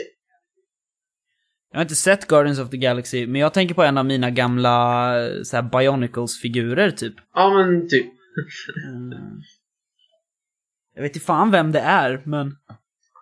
Jag 1.72 1.78
har 1.78 1.82
inte 1.82 1.96
sett 1.96 2.28
Guardians 2.28 2.60
of 2.60 2.70
the 2.70 2.78
Galaxy, 2.78 3.28
men 3.28 3.42
jag 3.42 3.54
tänker 3.54 3.76
på 3.76 3.84
en 3.84 3.98
av 3.98 4.06
mina 4.06 4.30
gamla 4.30 5.14
så 5.44 5.56
här, 5.56 5.64
Bionicles-figurer 5.64 6.92
typ. 6.92 7.16
Ja, 7.34 7.54
men 7.54 7.88
typ. 7.90 8.06
Eh, 8.06 9.20
jag 10.96 11.02
vet 11.02 11.16
inte 11.16 11.26
fan 11.26 11.52
vem 11.52 11.72
det 11.72 11.80
är, 11.80 12.22
men 12.26 12.58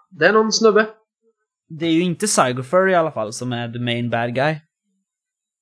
Det 0.09 0.25
är 0.27 0.33
någon 0.33 0.51
snubbe. 0.51 0.87
det 1.69 1.85
är 1.85 1.91
ju 1.91 2.01
inte 2.01 2.27
Cyberfur 2.27 2.89
i 2.89 2.95
alla 2.95 3.11
fall 3.11 3.33
som 3.33 3.53
är 3.53 3.71
the 3.71 3.79
main 3.79 4.09
bad 4.09 4.35
guy. 4.35 4.55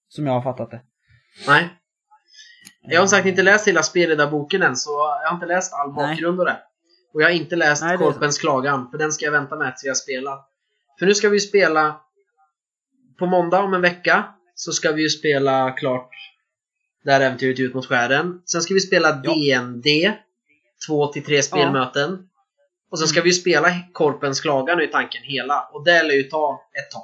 Som 0.10 0.26
jag 0.26 0.34
har 0.34 0.42
fattat 0.42 0.72
det. 0.72 0.82
Nej. 1.48 1.70
Jag 2.82 3.00
har 3.00 3.08
sagt 3.08 3.26
inte 3.28 3.44
läst 3.44 3.68
hela 3.68 3.84
spelledarboken 3.84 4.62
än, 4.62 4.76
så 4.76 4.90
jag 5.24 5.30
har 5.30 5.36
inte 5.36 5.46
läst 5.46 5.74
all 5.74 5.94
bakgrund 5.94 6.40
och 6.40 6.46
det. 6.46 6.60
Och 7.14 7.22
jag 7.22 7.28
har 7.28 7.34
inte 7.34 7.56
läst 7.56 7.84
Nej, 7.84 7.98
Korpens 7.98 8.38
klagan, 8.38 8.92
för 8.92 8.98
den 8.98 9.12
ska 9.12 9.26
jag 9.26 9.32
vänta 9.32 9.56
med 9.56 9.76
tills 9.76 9.84
jag 9.86 9.98
spelar. 9.98 10.40
För 11.00 11.06
nu 11.06 11.16
ska 11.16 11.30
vi 11.30 11.40
spela 11.40 12.02
på 13.20 13.26
måndag 13.26 13.60
om 13.64 13.74
en 13.74 13.82
vecka 13.82 14.26
så 14.56 14.72
ska 14.72 14.92
vi 14.92 15.02
ju 15.02 15.10
spela 15.10 15.72
klart 15.72 16.10
det 17.04 17.12
här 17.12 17.22
äventyret 17.22 17.60
ut 17.60 17.74
mot 17.74 17.86
skären. 17.86 18.42
Sen 18.46 18.62
ska 18.62 18.74
vi 18.74 18.80
spela 18.80 19.22
Ja. 19.24 19.34
DND, 19.34 19.86
två 20.88 21.08
till 21.08 21.24
tre 21.24 21.44
spelmöten. 21.44 22.20
Och 22.92 23.00
sen 23.00 23.08
ska 23.08 23.20
Mm. 23.20 23.24
vi 23.24 23.30
ju 23.30 23.34
spela 23.34 23.68
Korpens 23.94 24.42
klagan 24.42 24.78
nu 24.78 24.84
i 24.84 24.88
tanken 24.88 25.22
hela. 25.24 25.62
Och 25.74 25.86
det 25.86 26.04
lär 26.04 26.14
ju 26.14 26.24
ta 26.24 26.60
ett 26.80 26.92
tag. 26.92 27.04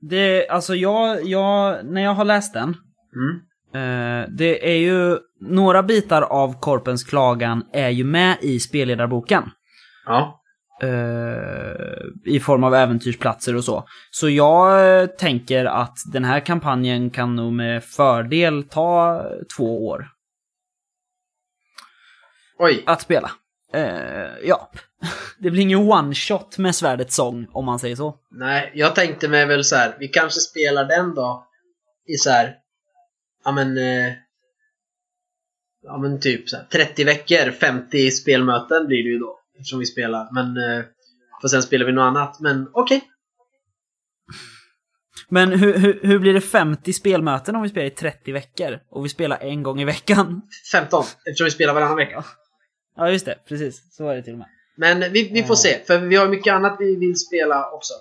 Det, 0.00 0.48
alltså 0.48 0.74
jag, 0.74 1.24
jag, 1.24 1.86
när 1.86 2.02
jag 2.02 2.14
har 2.14 2.24
läst 2.24 2.54
den, 2.54 2.76
Mm. 3.14 3.36
eh, 3.74 4.28
det 4.30 4.70
är 4.72 4.76
ju, 4.76 5.18
några 5.40 5.82
bitar 5.82 6.22
av 6.22 6.60
Korpens 6.60 7.04
klagan 7.04 7.64
är 7.72 7.88
ju 7.88 8.04
med 8.04 8.36
i 8.40 8.60
spelledarboken. 8.60 9.50
Ja. 10.06 10.41
Eh, 10.82 12.32
i 12.32 12.40
form 12.40 12.64
av 12.64 12.74
äventyrsplatser 12.74 13.56
och 13.56 13.64
så. 13.64 13.84
Så 14.10 14.28
jag 14.28 15.00
eh, 15.00 15.06
tänker 15.06 15.64
att 15.64 15.98
den 16.12 16.24
här 16.24 16.40
kampanjen 16.40 17.10
kan 17.10 17.36
nog 17.36 17.52
med 17.52 17.84
fördel 17.84 18.64
ta 18.64 19.24
två 19.56 19.86
år 19.86 20.08
Oj. 22.58 22.82
att 22.86 23.00
spela. 23.00 23.30
Eh, 23.74 24.30
ja, 24.44 24.70
det 25.38 25.50
blir 25.50 25.62
ingen 25.62 25.78
one 25.78 26.14
shot 26.14 26.58
med 26.58 26.74
svärdets 26.74 27.16
sång 27.16 27.46
om 27.52 27.64
man 27.64 27.78
säger 27.78 27.96
så. 27.96 28.18
Nej, 28.30 28.72
jag 28.74 28.94
tänkte 28.94 29.28
mig 29.28 29.46
väl 29.46 29.64
så 29.64 29.76
här. 29.76 29.96
vi 29.98 30.08
kanske 30.08 30.40
spelar 30.40 30.84
den 30.84 31.14
då 31.14 31.46
i 32.06 32.16
så 32.16 32.30
här, 32.30 32.54
ja 33.44 33.52
men, 33.52 33.78
eh, 33.78 34.12
ja 35.82 35.98
men 35.98 36.20
typ 36.20 36.48
så 36.48 36.56
här, 36.56 36.64
30 36.64 37.04
veckor, 37.04 37.50
50 37.50 38.10
spelmöten 38.10 38.86
blir 38.86 39.02
det 39.04 39.10
ju 39.10 39.18
då. 39.18 39.41
Eftersom 39.58 39.78
vi 39.78 39.86
spelar, 39.86 40.28
men, 40.32 40.46
eh, 40.46 40.84
för 41.40 41.48
sen 41.48 41.62
spelar 41.62 41.86
vi 41.86 41.92
något 41.92 42.02
annat. 42.02 42.40
Men 42.40 42.70
okej. 42.72 43.08
Men 45.28 45.52
hur, 45.52 45.78
hur, 45.78 46.00
hur 46.02 46.18
blir 46.18 46.34
det 46.34 46.40
50 46.40 46.92
spelmöten 46.92 47.56
om 47.56 47.62
vi 47.62 47.68
spelar 47.68 47.86
i 47.86 47.90
30 47.90 48.32
veckor? 48.32 48.80
Och 48.90 49.04
vi 49.04 49.08
spelar 49.08 49.38
en 49.38 49.62
gång 49.62 49.80
i 49.80 49.84
veckan? 49.84 50.42
15, 50.72 51.04
eftersom 51.28 51.44
vi 51.44 51.50
spelar 51.50 51.74
varannan 51.74 51.96
vecka. 51.96 52.24
Ja, 52.96 53.10
just 53.10 53.26
det. 53.26 53.38
Precis. 53.48 53.96
Så 53.96 54.04
var 54.04 54.14
det 54.14 54.22
till 54.22 54.32
och 54.32 54.38
med. 54.38 54.48
Men 54.76 55.12
vi, 55.12 55.30
vi 55.32 55.42
får 55.42 55.54
se, 55.54 55.84
för 55.86 55.98
vi 55.98 56.16
har 56.16 56.28
mycket 56.28 56.54
annat 56.54 56.76
vi 56.78 56.96
vill 56.96 57.16
spela 57.16 57.70
också. 57.70 57.94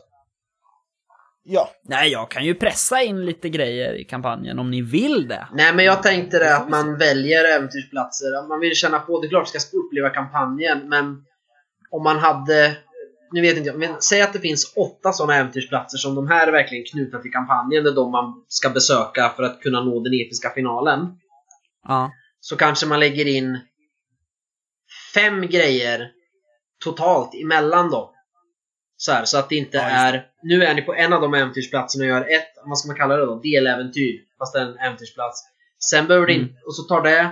Ja. 1.43 1.69
Nej, 1.83 2.11
jag 2.11 2.31
kan 2.31 2.45
ju 2.45 2.55
pressa 2.55 3.01
in 3.01 3.25
lite 3.25 3.49
grejer 3.49 3.93
i 3.93 4.03
kampanjen 4.03 4.59
om 4.59 4.71
ni 4.71 4.81
vill 4.81 5.27
det. 5.27 5.47
Nej 5.53 5.75
men 5.75 5.85
jag 5.85 6.03
tänkte 6.03 6.39
det 6.39 6.55
att 6.55 6.69
man 6.69 6.97
väljer 6.97 7.55
äventyrsplatser. 7.55 8.47
Man 8.47 8.59
vill 8.59 8.75
känna 8.75 8.99
på, 8.99 9.21
det 9.21 9.27
är 9.27 9.29
klart 9.29 9.47
ska 9.47 9.77
uppleva 9.77 10.09
kampanjen 10.09 10.89
men 10.89 11.25
om 11.91 12.03
man 12.03 12.19
hade, 12.19 12.77
nu 13.31 13.41
vet 13.41 13.57
inte 13.57 13.69
jag, 13.69 13.79
men 13.79 14.01
säg 14.01 14.21
att 14.21 14.33
det 14.33 14.39
finns 14.39 14.73
åtta 14.75 15.13
sådana 15.13 15.35
äventyrsplatser 15.35 15.97
som 15.97 16.15
de 16.15 16.27
här 16.27 16.47
är 16.47 16.51
verkligen 16.51 16.85
knutna 16.91 17.19
till 17.19 17.31
kampanjen. 17.31 17.83
Det 17.83 17.89
är 17.89 17.95
de 17.95 18.11
man 18.11 18.45
ska 18.47 18.69
besöka 18.69 19.29
för 19.35 19.43
att 19.43 19.61
kunna 19.61 19.83
nå 19.83 19.99
den 19.99 20.13
episka 20.13 20.49
finalen. 20.49 21.07
Ja. 21.87 22.11
Så 22.39 22.55
kanske 22.55 22.85
man 22.85 22.99
lägger 22.99 23.27
in 23.27 23.59
fem 25.13 25.41
grejer 25.47 26.11
totalt 26.83 27.33
emellan 27.43 27.91
dem. 27.91 28.07
Så, 28.97 29.11
här, 29.11 29.25
så 29.25 29.37
att 29.37 29.49
det 29.49 29.55
inte 29.55 29.77
Ja, 29.77 29.83
är, 29.83 30.25
nu 30.43 30.63
är 30.63 30.73
ni 30.73 30.81
på 30.81 30.93
en 30.93 31.13
av 31.13 31.21
de 31.21 31.33
äventyrsplatserna 31.33 32.03
och 32.03 32.09
gör 32.09 32.21
ett, 32.21 32.47
vad 32.65 32.77
ska 32.77 32.87
man 32.87 32.97
kalla 32.97 33.15
det 33.17 33.25
då? 33.25 33.39
Deläventyr. 33.39 34.19
Fast 34.39 34.53
det 34.53 34.59
är 34.59 34.65
en 34.65 34.77
äventyrsplats. 34.77 35.43
Sen 35.89 36.07
behöver 36.07 36.27
det 36.27 36.33
Mm. 36.33 36.47
inte, 36.47 36.59
och 36.65 36.75
så 36.75 36.83
tar 36.83 37.01
det 37.01 37.29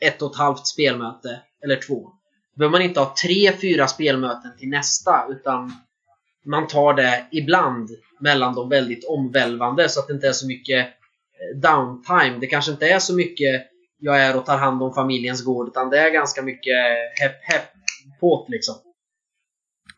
ett 0.00 0.22
och 0.22 0.30
ett 0.30 0.36
halvt 0.38 0.66
spelmöte, 0.66 1.40
eller 1.64 1.76
två. 1.76 2.10
Behöver 2.56 2.72
man 2.72 2.82
inte 2.82 3.00
ha 3.00 3.14
tre, 3.22 3.52
fyra 3.52 3.86
spelmöten 3.86 4.50
till 4.58 4.68
nästa, 4.68 5.26
utan 5.30 5.72
man 6.44 6.66
tar 6.66 6.94
det 6.94 7.26
ibland 7.32 7.90
mellan 8.20 8.54
de 8.54 8.68
väldigt 8.68 9.04
omvälvande 9.04 9.88
så 9.88 10.00
att 10.00 10.06
det 10.06 10.14
inte 10.14 10.28
är 10.28 10.32
så 10.32 10.46
mycket 10.46 10.86
eh, 10.86 11.60
downtime. 11.60 12.38
Det 12.40 12.46
kanske 12.46 12.72
inte 12.72 12.88
är 12.88 12.98
så 12.98 13.14
mycket 13.14 13.66
jag 13.98 14.22
är 14.22 14.36
och 14.36 14.46
tar 14.46 14.58
hand 14.58 14.82
om 14.82 14.94
familjens 14.94 15.44
gård, 15.44 15.68
utan 15.68 15.90
det 15.90 15.98
är 15.98 16.10
ganska 16.10 16.42
mycket 16.42 16.76
hepp 17.20 17.42
hepp 17.42 17.68
på't 18.20 18.44
liksom. 18.48 18.74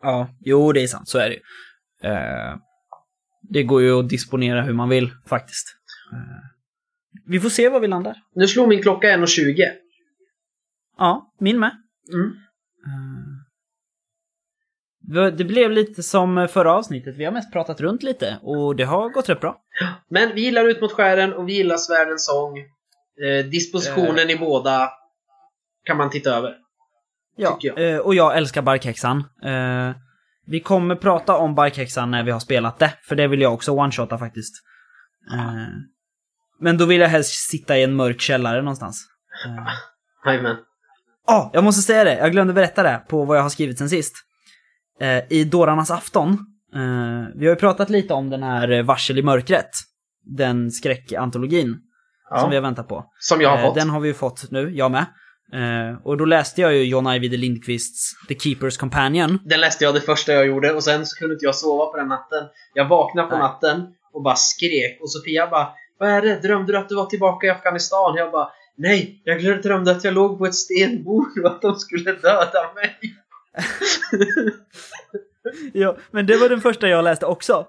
Ja, 0.00 0.28
jo 0.40 0.72
det 0.72 0.82
är 0.82 0.86
sant, 0.86 1.08
så 1.08 1.18
är 1.18 1.28
det 1.28 1.34
ju. 1.34 1.40
Eh, 2.10 2.56
det 3.42 3.62
går 3.62 3.82
ju 3.82 3.98
att 3.98 4.08
disponera 4.08 4.62
hur 4.62 4.72
man 4.72 4.88
vill 4.88 5.10
faktiskt. 5.26 5.66
Eh, 6.12 6.46
vi 7.26 7.40
får 7.40 7.50
se 7.50 7.68
var 7.68 7.80
vi 7.80 7.88
landar. 7.88 8.16
Nu 8.34 8.46
slår 8.48 8.66
min 8.66 8.82
klocka 8.82 9.16
1.20. 9.16 9.72
Ja, 10.98 11.34
min 11.38 11.58
med. 11.58 11.70
Mm. 12.12 12.36
Eh, 12.86 13.22
Det 15.32 15.44
blev 15.44 15.70
lite 15.70 16.02
som 16.02 16.48
förra 16.50 16.72
avsnittet, 16.72 17.16
vi 17.16 17.24
har 17.24 17.32
mest 17.32 17.52
pratat 17.52 17.80
runt 17.80 18.02
lite 18.02 18.38
och 18.42 18.76
det 18.76 18.84
har 18.84 19.08
gått 19.08 19.28
rätt 19.28 19.40
bra. 19.40 19.60
Men 20.08 20.34
vi 20.34 20.40
gillar 20.40 20.64
Ut 20.64 20.80
mot 20.80 20.92
skären 20.92 21.32
och 21.34 21.48
vi 21.48 21.52
gillar 21.52 21.76
Svärdens 21.76 22.26
sång. 22.26 22.58
Eh, 22.58 23.44
dispositionen 23.50 24.30
i 24.30 24.36
båda 24.38 24.90
kan 25.84 25.96
man 25.96 26.10
titta 26.10 26.30
över. 26.30 26.54
Ja, 27.36 27.58
jag. 27.60 27.90
eh, 27.94 27.98
och 27.98 28.14
jag 28.14 28.36
älskar 28.36 28.62
barkhäxan. 28.62 29.24
Eh, 29.44 29.90
vi 30.46 30.60
kommer 30.60 30.94
prata 30.96 31.36
om 31.36 31.54
barkhäxan 31.54 32.10
när 32.10 32.22
vi 32.22 32.30
har 32.30 32.40
spelat 32.40 32.78
det, 32.78 32.92
för 33.02 33.16
det 33.16 33.28
vill 33.28 33.40
jag 33.40 33.54
också 33.54 33.72
one-shotta 33.72 34.18
faktiskt. 34.18 34.54
Eh, 35.34 35.66
men 36.60 36.78
då 36.78 36.84
vill 36.84 37.00
jag 37.00 37.08
helst 37.08 37.48
sitta 37.50 37.78
i 37.78 37.82
en 37.82 37.94
mörk 37.96 38.20
källare 38.20 38.58
någonstans. 38.62 39.06
Eh, 39.46 39.66
Jajamän. 40.32 40.56
Ja, 41.26 41.50
jag 41.54 41.64
måste 41.64 41.82
säga 41.82 42.04
det. 42.04 42.14
Jag 42.18 42.32
glömde 42.32 42.52
berätta 42.52 42.82
det 42.82 43.02
på 43.08 43.24
vad 43.24 43.36
jag 43.38 43.42
har 43.42 43.48
skrivit 43.50 43.78
sen 43.78 43.88
sist. 43.90 44.14
Eh, 45.00 45.22
I 45.32 45.44
Dårarnas 45.44 45.90
afton. 45.90 46.28
Eh, 46.74 46.80
vi 47.34 47.46
har 47.46 47.54
ju 47.54 47.56
pratat 47.56 47.90
lite 47.90 48.14
om 48.14 48.30
den 48.30 48.42
här 48.42 48.82
Varsel 48.82 49.18
i 49.18 49.22
mörkret. 49.22 49.70
Den 50.36 50.70
skräckantologin 50.70 51.76
Ja. 52.30 52.38
som 52.40 52.50
vi 52.50 52.56
har 52.56 52.62
väntat 52.62 52.88
på. 52.88 53.04
Som 53.18 53.40
jag 53.40 53.50
har 53.50 53.58
Eh, 53.58 53.64
fått. 53.64 53.74
Den 53.74 53.90
har 53.90 54.00
vi 54.00 54.08
ju 54.08 54.14
fått 54.14 54.50
nu, 54.50 54.70
jag 54.74 54.90
med. 54.90 55.06
Eh, 55.52 55.98
och 56.04 56.16
då 56.16 56.24
läste 56.24 56.60
jag 56.60 56.74
ju 56.74 56.84
John 56.84 57.06
Ajvide 57.06 57.36
Lindqvists 57.36 58.12
The 58.28 58.34
Keeper's 58.34 58.78
Companion. 58.80 59.38
Den 59.44 59.60
läste 59.60 59.84
jag 59.84 59.94
det 59.94 60.00
första 60.00 60.32
jag 60.32 60.46
gjorde 60.46 60.72
och 60.72 60.84
sen 60.84 61.06
så 61.06 61.18
kunde 61.18 61.34
inte 61.34 61.44
jag 61.44 61.54
sova 61.54 61.86
på 61.86 61.96
den 61.96 62.08
natten. 62.08 62.44
Jag 62.74 62.88
vaknade 62.88 63.28
på 63.28 63.34
Nej. 63.34 63.42
natten 63.42 63.82
och 64.12 64.22
bara 64.22 64.34
skrek 64.36 64.98
och 65.02 65.10
Sofia 65.12 65.46
bara 65.46 65.68
Vad 65.98 66.08
är 66.10 66.22
det? 66.22 66.36
Drömde 66.42 66.72
du 66.72 66.78
att 66.78 66.88
du 66.88 66.94
var 66.96 67.06
tillbaka 67.06 67.46
i 67.46 67.50
Afghanistan? 67.50 68.14
Jag 68.16 68.32
bara 68.32 68.48
Nej, 68.78 69.22
jag 69.24 69.62
drömde 69.62 69.90
att 69.90 70.04
jag 70.04 70.14
låg 70.14 70.38
på 70.38 70.46
ett 70.46 70.54
stenbord 70.54 71.38
och 71.38 71.50
att 71.50 71.62
de 71.62 71.74
skulle 71.74 72.12
döda 72.12 72.72
mig. 72.74 72.98
Ja, 75.72 75.96
men 76.10 76.26
det 76.26 76.36
var 76.36 76.48
den 76.48 76.60
första 76.60 76.88
jag 76.88 77.04
läste 77.04 77.26
också. 77.26 77.66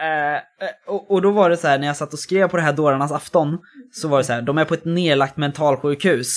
Eh, 0.00 0.34
eh, 0.34 0.40
och, 0.86 1.10
och 1.10 1.22
då 1.22 1.30
var 1.30 1.50
det 1.50 1.56
så 1.56 1.68
här, 1.68 1.78
när 1.78 1.86
jag 1.86 1.96
satt 1.96 2.12
och 2.12 2.18
skrev 2.18 2.48
på 2.48 2.56
det 2.56 2.62
här 2.62 2.72
Dårarnas 2.72 3.12
afton, 3.12 3.58
så 3.92 4.08
var 4.08 4.18
det 4.18 4.24
så 4.24 4.32
här, 4.32 4.42
de 4.42 4.58
är 4.58 4.64
på 4.64 4.74
ett 4.74 4.84
nedlagt 4.84 5.36
mentalsjukhus. 5.36 6.28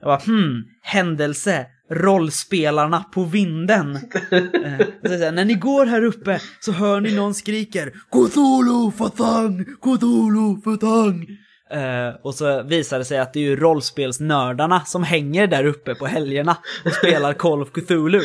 Jag 0.00 0.06
bara, 0.06 0.18
hmm, 0.18 0.64
händelse, 0.82 1.66
rollspelarna 1.90 3.04
på 3.14 3.24
vinden. 3.24 3.96
Eh, 3.96 4.86
så 5.02 5.24
här, 5.24 5.32
när 5.32 5.44
ni 5.44 5.54
går 5.54 5.86
här 5.86 6.04
uppe 6.04 6.40
så 6.60 6.72
hör 6.72 7.00
ni 7.00 7.16
någon 7.16 7.34
skriker 7.34 7.92
Cthulhu 8.10 8.90
Fatang, 8.98 9.64
Cthulhu 9.64 10.60
Fatang. 10.64 11.26
Eh, 11.70 12.14
och 12.22 12.34
så 12.34 12.62
visar 12.62 12.98
det 12.98 13.04
sig 13.04 13.18
att 13.18 13.32
det 13.32 13.38
är 13.38 13.44
ju 13.44 13.56
rollspelsnördarna 13.56 14.80
som 14.80 15.02
hänger 15.02 15.46
där 15.46 15.64
uppe 15.64 15.94
på 15.94 16.06
helgerna 16.06 16.56
och 16.84 16.92
spelar 16.92 17.32
Call 17.38 17.62
of 17.62 17.72
Cthulhu. 17.72 18.20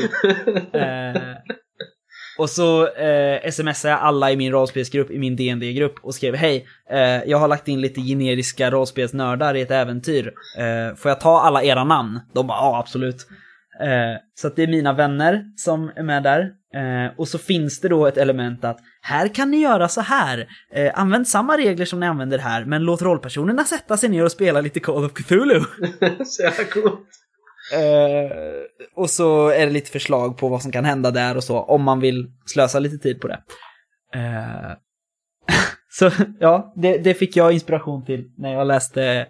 Eh, 0.73 1.21
och 2.37 2.49
så 2.49 2.87
eh, 2.87 3.51
smsade 3.51 3.93
jag 3.93 3.99
alla 3.99 4.31
i 4.31 4.37
min 4.37 4.51
rollspelsgrupp, 4.51 5.11
i 5.11 5.19
min 5.19 5.35
dd 5.35 5.73
grupp 5.73 5.95
och 6.03 6.15
skrev 6.15 6.35
Hej, 6.35 6.67
jag 7.25 7.37
har 7.37 7.47
lagt 7.47 7.67
in 7.67 7.81
lite 7.81 8.01
generiska 8.01 8.71
rollspelsnördar 8.71 9.55
i 9.55 9.61
ett 9.61 9.71
äventyr. 9.71 10.33
Får 10.95 11.09
jag 11.09 11.19
ta 11.19 11.41
alla 11.41 11.63
era 11.63 11.83
namn? 11.83 12.19
De 12.33 12.47
bara 12.47 12.57
ja, 12.57 12.79
absolut. 12.79 13.27
Så 14.35 14.47
att 14.47 14.55
det 14.55 14.63
är 14.63 14.67
mina 14.67 14.93
vänner 14.93 15.43
som 15.57 15.91
är 15.95 16.03
med 16.03 16.23
där. 16.23 16.51
Eh, 16.75 17.19
och 17.19 17.27
så 17.27 17.37
finns 17.37 17.79
det 17.79 17.89
då 17.89 18.07
ett 18.07 18.17
element 18.17 18.63
att 18.63 18.79
här 19.01 19.27
kan 19.27 19.51
ni 19.51 19.57
göra 19.57 19.87
så 19.87 20.01
här. 20.01 20.47
Eh, 20.73 20.91
använd 20.99 21.27
samma 21.27 21.57
regler 21.57 21.85
som 21.85 21.99
ni 21.99 22.05
använder 22.05 22.37
här, 22.37 22.65
men 22.65 22.83
låt 22.83 23.01
rollpersonerna 23.01 23.63
sätta 23.63 23.97
sig 23.97 24.09
ner 24.09 24.23
och 24.23 24.31
spela 24.31 24.61
lite 24.61 24.79
Call 24.79 25.05
of 25.05 25.13
Cthulhu. 25.13 25.59
så 26.25 26.43
jävla 26.43 26.63
coolt. 26.63 27.09
Eh, 27.73 28.31
och 28.95 29.09
så 29.09 29.49
är 29.49 29.65
det 29.65 29.71
lite 29.71 29.91
förslag 29.91 30.37
på 30.37 30.49
vad 30.49 30.61
som 30.61 30.71
kan 30.71 30.85
hända 30.85 31.11
där 31.11 31.37
och 31.37 31.43
så, 31.43 31.59
om 31.59 31.83
man 31.83 31.99
vill 31.99 32.31
slösa 32.45 32.79
lite 32.79 32.97
tid 32.97 33.21
på 33.21 33.27
det. 33.27 33.41
Eh, 34.15 34.71
så 35.89 36.11
ja, 36.39 36.73
det, 36.75 36.97
det 36.97 37.13
fick 37.13 37.35
jag 37.35 37.51
inspiration 37.51 38.05
till 38.05 38.31
när 38.37 38.53
jag 38.53 38.67
läste 38.67 39.27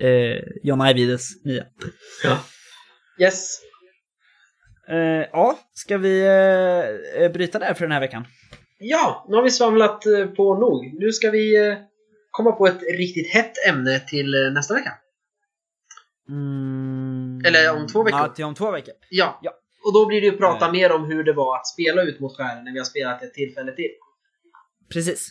eh, 0.00 0.38
John 0.62 0.80
Ajvides 0.80 1.44
nya. 1.44 1.64
Yes. 3.20 3.60
Eh, 4.90 5.26
ja, 5.32 5.58
ska 5.72 5.98
vi 5.98 6.20
eh, 6.26 7.22
eh, 7.22 7.32
bryta 7.32 7.58
där 7.58 7.74
för 7.74 7.84
den 7.84 7.92
här 7.92 8.00
veckan? 8.00 8.24
Ja, 8.78 9.26
nu 9.28 9.36
har 9.36 9.42
vi 9.42 9.50
svamlat 9.50 10.06
eh, 10.06 10.26
på 10.26 10.54
nog. 10.58 10.94
Nu 11.00 11.12
ska 11.12 11.30
vi 11.30 11.76
komma 12.30 12.52
på 12.52 12.66
ett 12.66 12.82
riktigt 12.82 13.32
hett 13.34 13.52
ämne 13.68 14.00
till 14.00 14.52
nästa 14.54 14.74
vecka. 14.74 14.92
Mm. 16.28 17.40
Eller 17.44 17.76
om 17.76 17.86
två 17.86 18.02
veckor. 18.02 18.20
Ja, 18.20 18.28
till 18.28 18.44
om 18.44 18.54
två 18.54 18.70
veckor. 18.70 18.94
Ja. 19.10 19.38
Ja. 19.42 19.52
Och 19.84 19.92
då 19.92 20.06
blir 20.06 20.20
det 20.20 20.26
ju 20.26 20.36
prata 20.36 20.66
Eh. 20.66 20.72
mer 20.72 20.92
om 20.92 21.04
hur 21.04 21.24
det 21.24 21.32
var 21.32 21.56
att 21.56 21.66
spela 21.66 22.02
ut 22.02 22.20
mot 22.20 22.36
skären 22.36 22.64
när 22.64 22.72
vi 22.72 22.78
har 22.78 22.84
spelat 22.84 23.22
ett 23.22 23.34
tillfälle 23.34 23.72
till. 23.72 23.90
Precis. 24.92 25.30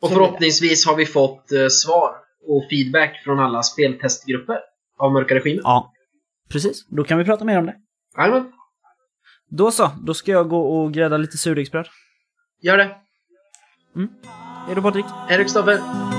Och 0.00 0.08
Så 0.08 0.14
förhoppningsvis 0.14 0.86
har 0.86 0.96
vi 0.96 1.06
fått 1.06 1.44
svar 1.70 2.14
och 2.46 2.64
feedback 2.70 3.22
från 3.24 3.38
alla 3.40 3.62
speltestgrupper 3.62 4.58
av 4.98 5.12
Mörka 5.12 5.34
Regimen. 5.34 5.60
Ja, 5.64 5.92
precis. 6.52 6.86
Då 6.88 7.04
kan 7.04 7.18
vi 7.18 7.24
prata 7.24 7.44
mer 7.44 7.58
om 7.58 7.66
det. 7.66 7.76
Jajamän, 8.16 8.52
Då 9.48 9.70
så, 9.70 9.90
då 10.02 10.14
ska 10.14 10.32
jag 10.32 10.48
gå 10.48 10.60
och 10.60 10.92
grädda 10.92 11.16
lite 11.16 11.38
surdegsbröd. 11.38 11.86
gör 12.60 12.76
det. 12.76 12.96
Hej 14.66 14.74
då 14.74 14.82
Patrik! 14.82 15.04
Hej 15.28 15.38
då 15.38 15.44
Kristoffer! 15.44 16.17